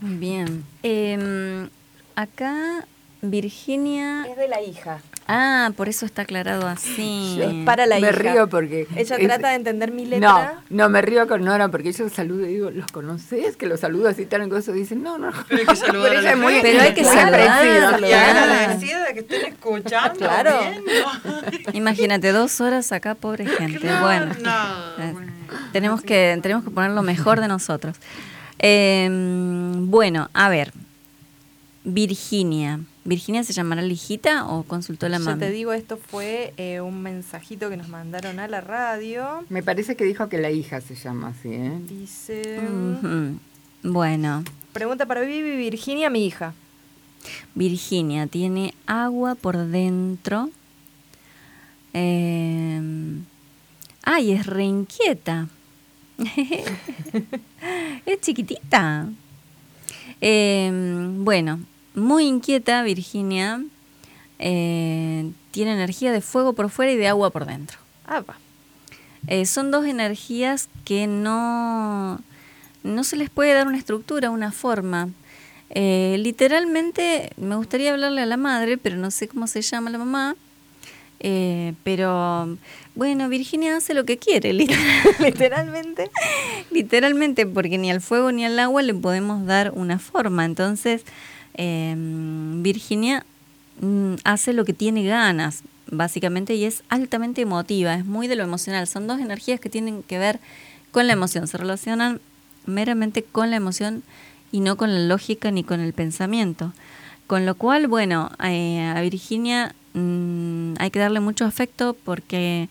Muy 0.00 0.16
bien. 0.16 0.64
Em, 0.82 1.68
acá 2.14 2.86
Virginia. 3.22 4.26
de 4.36 4.48
la 4.48 4.60
hija. 4.62 5.00
Ah, 5.28 5.72
por 5.76 5.88
eso 5.88 6.06
está 6.06 6.22
aclarado 6.22 6.68
así. 6.68 7.40
Es 7.42 7.64
para 7.64 7.84
la 7.86 7.96
me 7.98 8.10
hija. 8.10 8.12
río 8.12 8.48
porque... 8.48 8.86
Ella 8.94 9.16
es- 9.16 9.26
trata 9.26 9.48
de 9.48 9.54
entender 9.56 9.90
mi 9.90 10.04
letra. 10.06 10.62
No, 10.70 10.84
no, 10.84 10.88
me 10.88 11.02
río 11.02 11.26
con 11.26 11.44
Nora 11.44 11.68
porque 11.68 11.92
yo 11.92 12.08
saludo 12.08 12.46
y 12.46 12.54
digo, 12.54 12.70
¿los 12.70 12.86
conoces? 12.92 13.56
Que 13.56 13.66
los 13.66 13.80
saludo 13.80 14.08
así 14.08 14.24
tan 14.26 14.48
cosas. 14.48 14.74
Dicen, 14.76 15.02
no, 15.02 15.18
no. 15.18 15.32
Pero 15.48 15.60
hay 15.62 15.66
que 15.66 15.76
saludar 15.76 16.10
Pero 16.10 16.18
a 16.18 16.20
ella 16.20 16.22
la 16.22 16.30
es 16.30 16.38
muy 16.38 16.52
gente. 16.54 16.70
Pero 16.70 16.82
hay 16.82 16.94
que 16.94 17.04
saludar. 17.04 18.00
Y 18.00 18.12
agradecida 18.12 19.04
de 19.04 19.14
que 19.14 19.20
estén 19.20 19.46
escuchando. 19.46 20.18
Claro. 20.18 20.60
viendo. 20.60 21.72
Imagínate 21.72 22.30
dos 22.30 22.60
horas 22.60 22.92
acá, 22.92 23.16
pobre 23.16 23.46
gente. 23.46 23.80
Claro, 23.80 24.04
bueno, 24.06 24.26
no, 24.42 25.12
bueno. 25.12 25.32
tenemos 25.72 26.02
que 26.02 26.38
tenemos 26.40 26.62
que 26.62 26.70
poner 26.70 26.92
lo 26.92 27.02
mejor 27.02 27.40
de 27.40 27.48
nosotros. 27.48 27.96
Em, 28.58 29.90
bueno, 29.90 30.30
a 30.34 30.48
ver, 30.48 30.72
Virginia. 31.84 32.80
¿Virginia 33.06 33.44
se 33.44 33.52
llamará 33.52 33.82
la 33.82 33.92
hijita 33.92 34.46
o 34.46 34.64
consultó 34.64 35.08
la 35.08 35.18
mamá? 35.18 35.38
te 35.38 35.50
digo, 35.50 35.72
esto 35.72 35.96
fue 35.96 36.52
eh, 36.56 36.80
un 36.80 37.02
mensajito 37.02 37.70
que 37.70 37.76
nos 37.76 37.88
mandaron 37.88 38.40
a 38.40 38.48
la 38.48 38.60
radio. 38.60 39.44
Me 39.48 39.62
parece 39.62 39.96
que 39.96 40.04
dijo 40.04 40.28
que 40.28 40.38
la 40.38 40.50
hija 40.50 40.80
se 40.80 40.96
llama 40.96 41.28
así, 41.28 41.50
¿eh? 41.52 41.78
Dice. 41.88 42.60
Bueno, 43.82 44.42
pregunta 44.72 45.06
para 45.06 45.20
Vivi, 45.20 45.56
Virginia, 45.56 46.10
mi 46.10 46.26
hija. 46.26 46.54
Virginia 47.54 48.26
tiene 48.26 48.74
agua 48.86 49.36
por 49.36 49.56
dentro. 49.56 50.50
Eh, 51.92 52.80
ay, 54.02 54.32
es 54.32 54.46
reinquieta. 54.46 55.48
es 58.06 58.20
chiquitita. 58.20 59.08
Eh, 60.20 60.70
bueno, 61.18 61.60
muy 61.96 62.26
inquieta 62.26 62.82
Virginia. 62.84 63.60
Eh, 64.38 65.30
tiene 65.50 65.72
energía 65.72 66.12
de 66.12 66.20
fuego 66.20 66.52
por 66.52 66.70
fuera 66.70 66.92
y 66.92 66.96
de 66.96 67.08
agua 67.08 67.30
por 67.30 67.46
dentro. 67.46 67.78
Ah, 68.06 68.20
va. 68.20 68.36
Eh, 69.26 69.44
son 69.46 69.70
dos 69.72 69.86
energías 69.86 70.68
que 70.84 71.06
no, 71.08 72.20
no 72.84 73.02
se 73.04 73.16
les 73.16 73.30
puede 73.30 73.54
dar 73.54 73.66
una 73.66 73.78
estructura, 73.78 74.30
una 74.30 74.52
forma. 74.52 75.08
Eh, 75.70 76.16
literalmente, 76.20 77.30
me 77.36 77.56
gustaría 77.56 77.92
hablarle 77.92 78.20
a 78.20 78.26
la 78.26 78.36
madre, 78.36 78.78
pero 78.78 78.96
no 78.96 79.10
sé 79.10 79.26
cómo 79.26 79.46
se 79.48 79.62
llama 79.62 79.90
la 79.90 79.98
mamá. 79.98 80.36
Eh, 81.18 81.72
pero 81.82 82.56
bueno, 82.94 83.28
Virginia 83.30 83.76
hace 83.78 83.94
lo 83.94 84.04
que 84.04 84.18
quiere, 84.18 84.52
literal- 84.52 85.16
Literalmente. 85.18 86.10
literalmente, 86.70 87.46
porque 87.46 87.78
ni 87.78 87.90
al 87.90 88.02
fuego 88.02 88.30
ni 88.32 88.44
al 88.44 88.58
agua 88.58 88.82
le 88.82 88.94
podemos 88.94 89.44
dar 89.46 89.72
una 89.74 89.98
forma. 89.98 90.44
Entonces, 90.44 91.02
eh, 91.56 91.94
Virginia 92.62 93.24
mm, 93.80 94.14
hace 94.24 94.52
lo 94.52 94.64
que 94.64 94.72
tiene 94.72 95.04
ganas, 95.04 95.62
básicamente, 95.90 96.54
y 96.54 96.64
es 96.64 96.82
altamente 96.88 97.42
emotiva, 97.42 97.94
es 97.94 98.04
muy 98.04 98.28
de 98.28 98.36
lo 98.36 98.44
emocional. 98.44 98.86
Son 98.86 99.06
dos 99.06 99.20
energías 99.20 99.60
que 99.60 99.70
tienen 99.70 100.02
que 100.02 100.18
ver 100.18 100.40
con 100.90 101.06
la 101.06 101.12
emoción, 101.12 101.46
se 101.46 101.58
relacionan 101.58 102.20
meramente 102.66 103.22
con 103.22 103.50
la 103.50 103.56
emoción 103.56 104.02
y 104.52 104.60
no 104.60 104.76
con 104.76 104.92
la 104.92 105.00
lógica 105.00 105.50
ni 105.50 105.64
con 105.64 105.80
el 105.80 105.92
pensamiento. 105.92 106.72
Con 107.26 107.44
lo 107.44 107.54
cual, 107.54 107.88
bueno, 107.88 108.30
eh, 108.42 108.80
a 108.80 109.00
Virginia 109.00 109.74
mm, 109.94 110.74
hay 110.78 110.90
que 110.90 110.98
darle 110.98 111.20
mucho 111.20 111.44
afecto 111.44 111.96
porque 112.04 112.68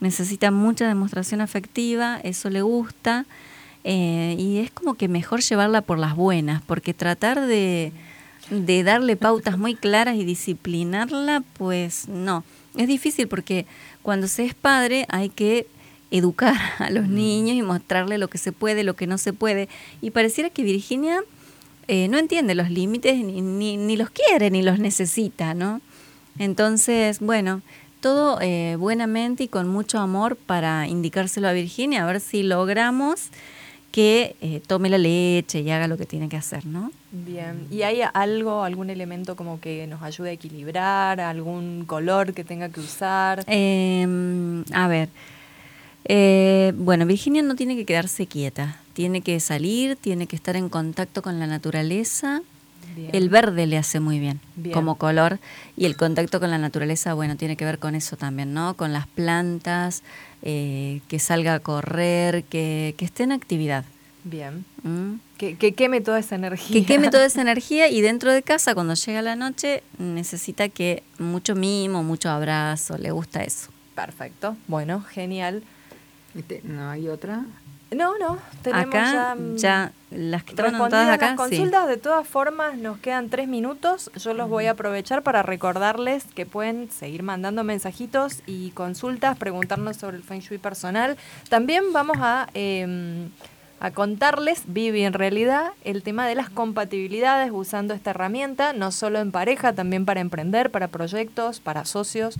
necesita 0.00 0.50
mucha 0.50 0.86
demostración 0.86 1.40
afectiva, 1.40 2.20
eso 2.22 2.50
le 2.50 2.62
gusta, 2.62 3.26
eh, 3.84 4.36
y 4.38 4.58
es 4.58 4.70
como 4.70 4.94
que 4.94 5.08
mejor 5.08 5.40
llevarla 5.40 5.80
por 5.80 5.98
las 5.98 6.14
buenas, 6.14 6.62
porque 6.62 6.94
tratar 6.94 7.46
de, 7.46 7.92
de 8.50 8.82
darle 8.82 9.16
pautas 9.16 9.58
muy 9.58 9.74
claras 9.74 10.16
y 10.16 10.24
disciplinarla, 10.24 11.42
pues 11.54 12.08
no. 12.08 12.44
Es 12.76 12.88
difícil 12.88 13.28
porque 13.28 13.66
cuando 14.02 14.28
se 14.28 14.44
es 14.44 14.54
padre 14.54 15.06
hay 15.08 15.28
que 15.28 15.66
educar 16.10 16.56
a 16.78 16.90
los 16.90 17.08
niños 17.08 17.56
y 17.56 17.62
mostrarle 17.62 18.18
lo 18.18 18.28
que 18.28 18.38
se 18.38 18.52
puede, 18.52 18.84
lo 18.84 18.94
que 18.94 19.06
no 19.06 19.18
se 19.18 19.32
puede. 19.32 19.68
Y 20.00 20.10
pareciera 20.10 20.50
que 20.50 20.62
Virginia 20.62 21.20
eh, 21.88 22.08
no 22.08 22.18
entiende 22.18 22.54
los 22.54 22.70
límites, 22.70 23.16
ni, 23.16 23.40
ni, 23.40 23.76
ni 23.76 23.96
los 23.96 24.10
quiere, 24.10 24.50
ni 24.50 24.62
los 24.62 24.78
necesita, 24.78 25.54
¿no? 25.54 25.80
Entonces, 26.38 27.20
bueno, 27.20 27.62
todo 28.00 28.38
eh, 28.40 28.76
buenamente 28.78 29.44
y 29.44 29.48
con 29.48 29.68
mucho 29.68 29.98
amor 29.98 30.36
para 30.36 30.86
indicárselo 30.86 31.48
a 31.48 31.52
Virginia, 31.52 32.04
a 32.04 32.06
ver 32.06 32.20
si 32.20 32.42
logramos 32.42 33.28
que 33.90 34.36
eh, 34.40 34.60
tome 34.66 34.88
la 34.88 34.98
leche 34.98 35.60
y 35.60 35.70
haga 35.70 35.88
lo 35.88 35.96
que 35.96 36.06
tiene 36.06 36.28
que 36.28 36.36
hacer, 36.36 36.66
¿no? 36.66 36.92
Bien. 37.10 37.66
¿Y 37.70 37.82
hay 37.82 38.02
algo, 38.12 38.62
algún 38.62 38.90
elemento 38.90 39.34
como 39.34 39.60
que 39.60 39.86
nos 39.86 40.02
ayude 40.02 40.30
a 40.30 40.32
equilibrar, 40.32 41.20
algún 41.20 41.84
color 41.86 42.34
que 42.34 42.44
tenga 42.44 42.68
que 42.68 42.80
usar? 42.80 43.44
Eh, 43.46 44.64
a 44.72 44.88
ver, 44.88 45.08
eh, 46.04 46.72
bueno, 46.76 47.04
Virginia 47.06 47.42
no 47.42 47.54
tiene 47.54 47.76
que 47.76 47.84
quedarse 47.84 48.26
quieta, 48.26 48.80
tiene 48.94 49.20
que 49.20 49.38
salir, 49.40 49.96
tiene 49.96 50.26
que 50.26 50.36
estar 50.36 50.56
en 50.56 50.68
contacto 50.68 51.22
con 51.22 51.38
la 51.38 51.46
naturaleza. 51.46 52.42
Bien. 52.98 53.10
El 53.12 53.28
verde 53.28 53.66
le 53.66 53.78
hace 53.78 54.00
muy 54.00 54.18
bien, 54.18 54.40
Bien. 54.56 54.74
como 54.74 54.96
color 54.96 55.38
y 55.76 55.84
el 55.84 55.96
contacto 55.96 56.40
con 56.40 56.50
la 56.50 56.58
naturaleza, 56.58 57.14
bueno, 57.14 57.36
tiene 57.36 57.56
que 57.56 57.64
ver 57.64 57.78
con 57.78 57.94
eso 57.94 58.16
también, 58.16 58.52
¿no? 58.54 58.74
Con 58.74 58.92
las 58.92 59.06
plantas, 59.06 60.02
eh, 60.42 61.00
que 61.06 61.20
salga 61.20 61.54
a 61.54 61.60
correr, 61.60 62.42
que, 62.42 62.96
que 62.98 63.04
esté 63.04 63.22
en 63.22 63.30
actividad. 63.32 63.84
Bien. 64.24 64.64
¿m? 64.84 65.20
Que, 65.36 65.56
que 65.56 65.74
queme 65.74 66.00
toda 66.00 66.18
esa 66.18 66.34
energía. 66.34 66.80
Que 66.80 66.84
queme 66.84 67.08
toda 67.08 67.24
esa 67.32 67.40
energía 67.40 67.88
y 67.88 68.00
dentro 68.00 68.32
de 68.32 68.42
casa, 68.42 68.74
cuando 68.74 68.94
llega 68.94 69.22
la 69.22 69.36
noche, 69.36 69.84
necesita 69.98 70.68
que 70.68 71.04
mucho 71.20 71.54
mimo, 71.54 72.02
mucho 72.02 72.30
abrazo, 72.30 72.98
le 72.98 73.12
gusta 73.12 73.44
eso. 73.44 73.68
Perfecto. 73.94 74.56
Bueno, 74.66 75.02
genial. 75.02 75.62
Este, 76.34 76.62
¿No 76.64 76.90
hay 76.90 77.08
otra? 77.08 77.44
No, 77.90 78.18
no. 78.18 78.38
Tenemos 78.62 78.94
acá, 78.94 79.12
ya, 79.12 79.34
mm, 79.34 79.56
ya, 79.56 79.92
las 80.10 80.44
que 80.44 80.50
estaban 80.50 80.74
anotadas 80.74 81.08
acá, 81.08 81.34
las 81.36 81.48
sí. 81.48 81.56
consultas, 81.56 81.88
de 81.88 81.96
todas 81.96 82.28
formas, 82.28 82.76
nos 82.76 82.98
quedan 82.98 83.30
tres 83.30 83.48
minutos. 83.48 84.10
Yo 84.16 84.34
los 84.34 84.48
voy 84.48 84.66
a 84.66 84.72
aprovechar 84.72 85.22
para 85.22 85.42
recordarles 85.42 86.24
que 86.34 86.44
pueden 86.44 86.90
seguir 86.90 87.22
mandando 87.22 87.64
mensajitos 87.64 88.42
y 88.46 88.70
consultas, 88.72 89.38
preguntarnos 89.38 89.96
sobre 89.96 90.18
el 90.18 90.22
Feng 90.22 90.40
Shui 90.40 90.58
personal. 90.58 91.16
También 91.48 91.92
vamos 91.94 92.18
a, 92.20 92.48
eh, 92.52 93.28
a 93.80 93.90
contarles, 93.90 94.64
Vivi, 94.66 95.04
en 95.04 95.14
realidad, 95.14 95.70
el 95.84 96.02
tema 96.02 96.26
de 96.26 96.34
las 96.34 96.50
compatibilidades 96.50 97.50
usando 97.54 97.94
esta 97.94 98.10
herramienta, 98.10 98.74
no 98.74 98.92
solo 98.92 99.18
en 99.18 99.32
pareja, 99.32 99.72
también 99.72 100.04
para 100.04 100.20
emprender, 100.20 100.70
para 100.70 100.88
proyectos, 100.88 101.60
para 101.60 101.86
socios. 101.86 102.36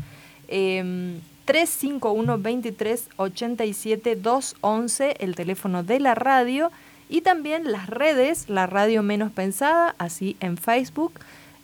Eh, 0.48 1.20
351 1.48 2.36
23 2.36 3.08
87 3.16 4.16
211, 4.16 5.16
el 5.20 5.34
teléfono 5.34 5.82
de 5.82 5.98
la 5.98 6.14
radio. 6.14 6.70
Y 7.08 7.22
también 7.22 7.72
las 7.72 7.88
redes, 7.88 8.50
la 8.50 8.66
radio 8.66 9.02
menos 9.02 9.32
pensada, 9.32 9.94
así 9.96 10.36
en 10.40 10.58
Facebook, 10.58 11.14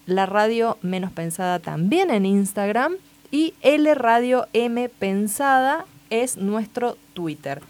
la 0.07 0.25
radio 0.25 0.79
menos 0.81 1.13
pensada 1.13 1.59
también 1.59 2.11
en 2.11 2.25
Instagram 2.25 2.95
y 3.31 3.53
L 3.61 3.95
Radio 3.95 4.47
M 4.55 4.89
Pensada 4.89 5.85
es 6.09 6.39
nuestro 6.39 6.97
Twitter. 7.13 7.61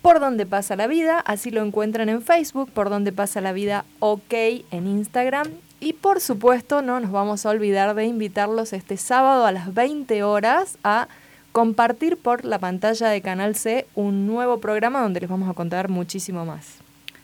Por 0.00 0.20
donde 0.20 0.46
pasa 0.46 0.74
la 0.74 0.86
vida, 0.86 1.20
así 1.20 1.50
lo 1.50 1.62
encuentran 1.62 2.08
en 2.08 2.22
Facebook, 2.22 2.70
por 2.70 2.88
donde 2.88 3.12
pasa 3.12 3.42
la 3.42 3.52
vida 3.52 3.84
OK 3.98 4.32
en 4.32 4.86
Instagram. 4.86 5.48
Y 5.80 5.94
por 5.94 6.20
supuesto, 6.20 6.82
no 6.82 7.00
nos 7.00 7.10
vamos 7.10 7.46
a 7.46 7.50
olvidar 7.50 7.94
de 7.94 8.04
invitarlos 8.04 8.72
este 8.72 8.96
sábado 8.96 9.46
a 9.46 9.52
las 9.52 9.72
20 9.72 10.22
horas 10.22 10.76
a 10.84 11.08
compartir 11.52 12.16
por 12.18 12.44
la 12.44 12.58
pantalla 12.58 13.08
de 13.08 13.22
Canal 13.22 13.56
C 13.56 13.86
un 13.94 14.26
nuevo 14.26 14.60
programa 14.60 15.00
donde 15.00 15.20
les 15.20 15.30
vamos 15.30 15.48
a 15.48 15.54
contar 15.54 15.88
muchísimo 15.88 16.44
más. 16.44 16.76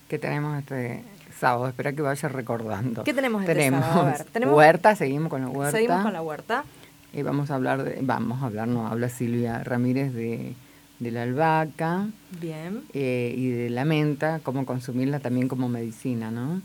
que 0.09 0.19
tenemos 0.19 0.59
este 0.59 1.03
sábado? 1.39 1.69
Espera 1.69 1.93
que 1.93 2.01
vaya 2.01 2.29
recordando. 2.29 3.05
¿Qué 3.05 3.13
tenemos 3.13 3.43
este 3.43 3.55
tenemos 3.55 3.81
sábado? 3.85 4.01
A 4.01 4.05
ver, 4.13 4.25
tenemos- 4.25 4.57
huerta, 4.57 4.97
seguimos 4.97 5.29
con 5.31 5.43
la 5.43 5.49
huerta. 5.49 5.77
Seguimos 5.77 6.03
con 6.03 6.13
la 6.13 6.23
huerta. 6.23 6.65
Y 7.13 7.23
vamos 7.23 7.51
a 7.51 7.55
hablar, 7.57 7.83
de, 7.85 7.99
vamos 8.03 8.43
a 8.43 8.47
hablar, 8.47 8.69
no, 8.69 8.87
habla 8.89 9.09
Silvia 9.09 9.63
Ramírez 9.65 10.13
de, 10.15 10.55
de 10.99 11.11
la 11.11 11.23
albahaca 11.25 12.07
Bien. 12.41 12.83
eh, 12.95 13.35
y 13.37 13.49
de 13.51 13.71
la 13.71 13.85
menta, 13.85 14.41
cómo 14.43 14.65
consumirla 14.67 15.19
también 15.21 15.47
como 15.49 15.69
medicina, 15.69 16.31
¿no? 16.31 16.63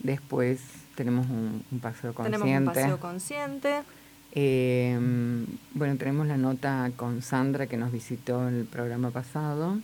Después 0.00 0.60
tenemos 0.94 1.26
un, 1.28 1.62
un 1.70 1.78
paseo 1.80 2.12
consciente. 2.14 2.38
Tenemos 2.44 2.68
un 2.68 2.74
paseo 2.74 3.00
consciente. 3.00 3.80
Eh, 4.34 4.98
bueno, 5.74 5.96
tenemos 5.96 6.26
la 6.26 6.36
nota 6.36 6.90
con 6.96 7.22
Sandra 7.22 7.66
que 7.66 7.76
nos 7.76 7.92
visitó 7.92 8.48
en 8.48 8.54
el 8.60 8.64
programa 8.64 9.10
pasado. 9.10 9.78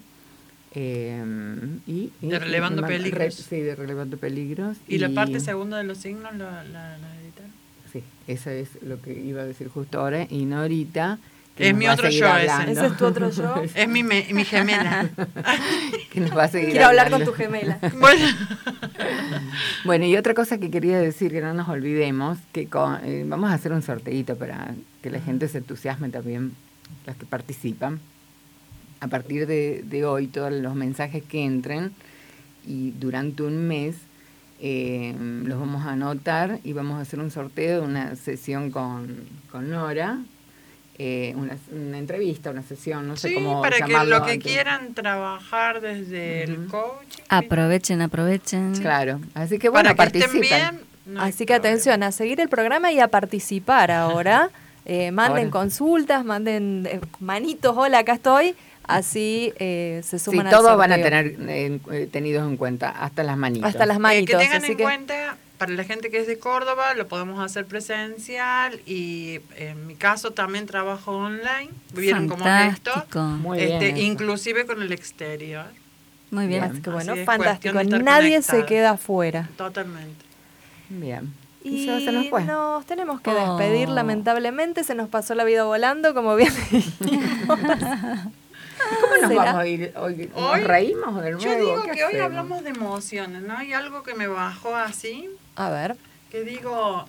Eh, 0.74 1.22
y, 1.86 2.12
y- 2.20 2.28
De 2.28 2.39
Relevando 2.39 2.82
re- 2.82 2.89
Peligros. 2.89 3.35
sí, 3.35 3.60
de 3.60 3.74
Relevando 3.74 4.16
Peligros. 4.16 4.76
¿Y 4.86 4.98
la 4.98 5.09
parte 5.10 5.40
segunda 5.40 5.78
de 5.78 5.85
los 5.85 5.98
signos 5.98 6.35
la, 6.36 6.62
la, 6.64 6.98
la 6.98 7.16
editaron? 7.22 7.51
Sí, 7.93 8.02
eso 8.26 8.51
es 8.51 8.70
lo 8.82 9.01
que 9.01 9.12
iba 9.18 9.43
a 9.43 9.44
decir 9.44 9.68
justo 9.68 10.01
ahora. 10.01 10.26
Y 10.28 10.44
Norita. 10.44 11.18
que 11.18 11.28
Es 11.59 11.74
mi 11.74 11.89
otro 11.89 12.09
yo 12.09 12.26
ese. 12.26 12.26
hablando. 12.26 12.72
Ese 12.72 12.86
es 12.86 12.97
tu 12.97 13.06
otro 13.06 13.30
yo. 13.30 13.62
Es 13.74 13.89
mi, 13.89 14.02
me- 14.02 14.26
mi 14.32 14.44
gemela. 14.44 15.09
que 16.12 16.20
nos 16.20 16.36
va 16.36 16.44
a 16.44 16.48
seguir 16.48 16.70
Quiero 16.70 16.86
hablar 16.86 17.10
con 17.10 17.24
tu 17.24 17.32
gemela. 17.32 17.78
bueno, 18.01 18.24
Bueno, 19.85 20.05
y 20.06 20.16
otra 20.16 20.35
cosa 20.35 20.59
que 20.59 20.70
quería 20.70 20.98
decir, 20.98 21.30
que 21.32 21.40
no 21.40 21.55
nos 21.55 21.68
olvidemos, 21.68 22.39
que 22.52 22.66
con- 22.66 22.98
eh, 23.05 23.24
vamos 23.26 23.51
a 23.51 23.55
hacer 23.55 23.72
un 23.72 23.82
sorteito 23.82 24.36
para 24.36 24.74
que 25.02 25.10
la 25.10 25.20
gente 25.20 25.48
se 25.48 25.59
entusiasme 25.59 26.09
también, 26.10 26.52
las 27.06 27.16
que 27.16 27.26
participan. 27.26 28.01
A 29.01 29.06
partir 29.09 29.47
de, 29.47 29.85
de 29.86 30.05
hoy, 30.05 30.26
todos 30.26 30.52
los 30.52 30.74
mensajes 30.74 31.22
que 31.22 31.44
entren 31.44 31.93
y 32.66 32.90
durante 32.93 33.43
un 33.44 33.66
mes 33.68 33.94
eh, 34.60 35.14
los 35.44 35.59
vamos 35.60 35.86
a 35.86 35.93
anotar 35.93 36.59
y 36.64 36.72
vamos 36.72 36.98
a 36.98 37.02
hacer 37.02 37.20
un 37.20 37.30
sorteo 37.30 37.80
de 37.80 37.86
una 37.86 38.16
sesión 38.16 38.72
con, 38.72 39.16
con 39.52 39.70
Nora, 39.70 40.18
eh, 40.99 41.33
una, 41.37 41.57
una 41.70 41.99
entrevista, 41.99 42.51
una 42.51 42.62
sesión, 42.62 43.07
no 43.07 43.16
sé 43.16 43.29
sí, 43.29 43.35
cómo 43.35 43.62
para 43.62 43.77
que 43.81 43.93
lo 43.93 44.25
que 44.25 44.33
antes. 44.33 44.39
quieran 44.53 44.95
trabajar 44.95 45.81
desde 45.81 46.45
el 46.45 46.66
coaching. 46.66 47.23
Aprovechen, 47.29 48.03
aprovechen. 48.03 48.75
Claro, 48.81 49.20
así 49.35 49.59
que 49.59 49.69
bueno, 49.69 49.95
para 49.95 50.11
que 50.11 50.19
estén 50.19 50.33
participen. 50.41 50.70
bien. 50.70 50.85
no 51.07 51.23
Así 51.23 51.47
que 51.47 51.55
problema. 51.55 51.69
atención, 51.69 52.03
a 52.03 52.12
seguir 52.12 52.41
el 52.41 52.49
programa 52.49 52.91
y 52.93 53.01
a 53.01 53.09
participar 53.09 53.91
ahora. 53.91 54.51
Eh, 54.91 55.11
manden 55.11 55.37
Ahora. 55.49 55.51
consultas, 55.51 56.25
manden 56.25 56.89
eh, 56.91 57.01
manitos, 57.20 57.77
hola, 57.77 57.99
acá 57.99 58.15
estoy. 58.15 58.55
Así 58.85 59.53
eh, 59.59 60.01
se 60.03 60.19
Sí, 60.19 60.25
suman 60.31 60.47
al 60.47 60.53
todos 60.55 60.79
van 60.79 60.93
a 60.93 60.97
tener 60.97 61.37
eh, 61.41 62.09
tenidos 62.11 62.49
en 62.49 62.57
cuenta, 62.57 62.89
hasta 62.89 63.23
las 63.23 63.37
manitas. 63.37 63.69
Hasta 63.69 63.85
las 63.85 63.99
Eh, 63.99 64.01
manitos. 64.01 64.37
que 64.41 64.43
tengan 64.43 64.62
así 64.62 64.73
en 64.73 64.77
que 64.79 64.83
cuenta, 64.83 65.37
para 65.59 65.72
la 65.72 65.85
gente 65.85 66.10
que 66.10 66.18
es 66.20 66.26
de 66.26 66.39
Córdoba, 66.39 66.94
lo 66.94 67.09
podemos 67.09 67.40
hacer 67.44 67.66
presencial 67.66 68.80
y 68.86 69.40
en 69.56 69.86
mi 69.86 69.94
caso 69.97 70.30
también 70.30 70.66
trabajo 70.66 71.12
online. 71.16 71.70
Vieron 71.94 72.28
cómo 72.28 72.47
es 72.47 72.74
esto. 72.74 72.90
Fantástico. 72.93 73.20
Muy 73.22 73.60
Este, 73.60 73.93
bien. 73.93 73.97
inclusive 73.98 74.64
con 74.66 74.80
el 74.82 74.93
exterior. 74.93 75.66
Muy 76.30 76.47
bien. 76.47 76.64
Así 76.64 76.80
que 76.80 76.90
bueno, 76.90 77.12
Así 77.12 77.20
es 77.20 77.26
fantástico. 77.26 77.82
Nadie 77.82 78.40
se 78.43 78.64
queda 78.66 78.90
afuera. 78.93 79.48
Totalmente. 79.56 80.24
Bien. 80.89 81.32
Y 81.64 81.86
se 81.86 82.12
nos 82.12 82.28
fue. 82.28 82.44
nos 82.44 82.86
tenemos 82.86 83.20
que 83.20 83.30
despedir, 83.32 83.89
Oh. 83.89 83.94
lamentablemente. 83.94 84.85
Se 84.85 84.94
nos 84.94 85.09
pasó 85.09 85.35
la 85.35 85.44
vida 85.44 85.64
volando, 85.64 86.14
como 86.14 86.36
bien 86.36 86.52
dijimos. 86.70 87.59
¿Cómo 89.01 89.17
nos 89.17 89.29
será? 89.29 89.45
vamos 89.45 89.61
a 89.63 89.67
ir 89.67 89.93
hoy? 89.97 90.31
¿Nos 90.35 90.43
Hoy, 90.43 90.61
reímos 90.61 91.23
de 91.23 91.31
nuevo? 91.33 91.45
Yo 91.45 91.57
digo 91.59 91.83
¿Qué 91.85 91.91
que 91.93 92.05
hoy 92.05 92.17
hablamos 92.17 92.63
de 92.63 92.71
emociones, 92.71 93.43
¿no? 93.43 93.57
Hay 93.57 93.73
algo 93.73 94.03
que 94.03 94.15
me 94.15 94.27
bajó 94.27 94.75
así, 94.77 95.29
A 95.57 95.71
ver. 95.71 95.97
que 96.31 96.43
digo, 96.45 97.09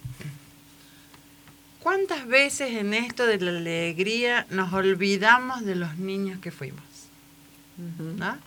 ¿cuántas 1.82 2.28
veces 2.28 2.72
en 2.76 2.94
esto 2.94 3.26
de 3.26 3.40
la 3.40 3.52
alegría 3.52 4.46
nos 4.50 4.74
olvidamos 4.74 5.66
de 5.66 5.76
los 5.76 5.98
niños 5.98 6.40
que 6.40 6.52
fuimos? 6.52 6.84
¿no? 8.18 8.38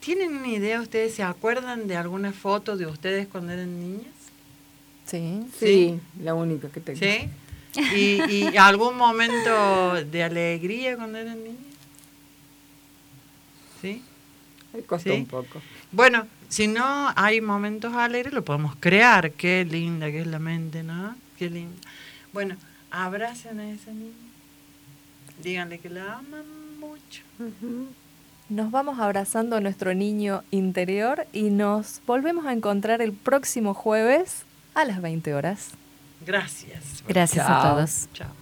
¿Tienen 0.00 0.36
una 0.36 0.48
idea 0.48 0.80
ustedes, 0.80 1.14
se 1.14 1.22
acuerdan 1.22 1.86
de 1.88 1.96
alguna 1.96 2.32
foto 2.32 2.76
de 2.76 2.86
ustedes 2.86 3.26
cuando 3.28 3.52
eran 3.52 3.78
niñas? 3.80 4.12
Sí. 5.06 5.42
Sí, 5.58 6.00
la 6.20 6.34
única 6.34 6.68
que 6.68 6.80
tengo. 6.80 6.98
¿Sí? 6.98 7.28
¿Y, 7.94 8.22
y 8.52 8.56
algún 8.56 8.96
momento 8.96 9.94
de 10.04 10.22
alegría 10.22 10.96
cuando 10.96 11.18
eran 11.18 11.42
niñas? 11.42 11.71
¿Sí? 13.82 14.02
Me 14.72 14.80
costó 14.82 15.10
Sí. 15.10 15.16
un 15.16 15.26
poco. 15.26 15.60
Bueno, 15.90 16.26
si 16.48 16.66
no 16.68 17.12
hay 17.14 17.40
momentos 17.42 17.92
alegres, 17.94 18.32
lo 18.32 18.42
podemos 18.44 18.74
crear. 18.80 19.32
Qué 19.32 19.66
linda 19.66 20.10
que 20.10 20.20
es 20.22 20.26
la 20.26 20.38
mente, 20.38 20.82
¿no? 20.82 21.14
Qué 21.38 21.50
linda. 21.50 21.76
Bueno, 22.32 22.56
abracen 22.90 23.60
a 23.60 23.70
esa 23.70 23.90
niña. 23.90 24.12
Díganle 25.42 25.78
que 25.78 25.90
la 25.90 26.18
aman 26.18 26.44
mucho. 26.80 27.22
Nos 28.48 28.70
vamos 28.70 28.98
abrazando 28.98 29.56
a 29.56 29.60
nuestro 29.60 29.92
niño 29.94 30.42
interior 30.50 31.26
y 31.32 31.50
nos 31.50 32.00
volvemos 32.06 32.46
a 32.46 32.52
encontrar 32.52 33.02
el 33.02 33.12
próximo 33.12 33.74
jueves 33.74 34.44
a 34.74 34.84
las 34.84 35.02
20 35.02 35.34
horas. 35.34 35.70
Gracias. 36.24 37.02
Gracias 37.08 37.46
a 37.48 37.62
todos. 37.62 38.08
Chao. 38.14 38.41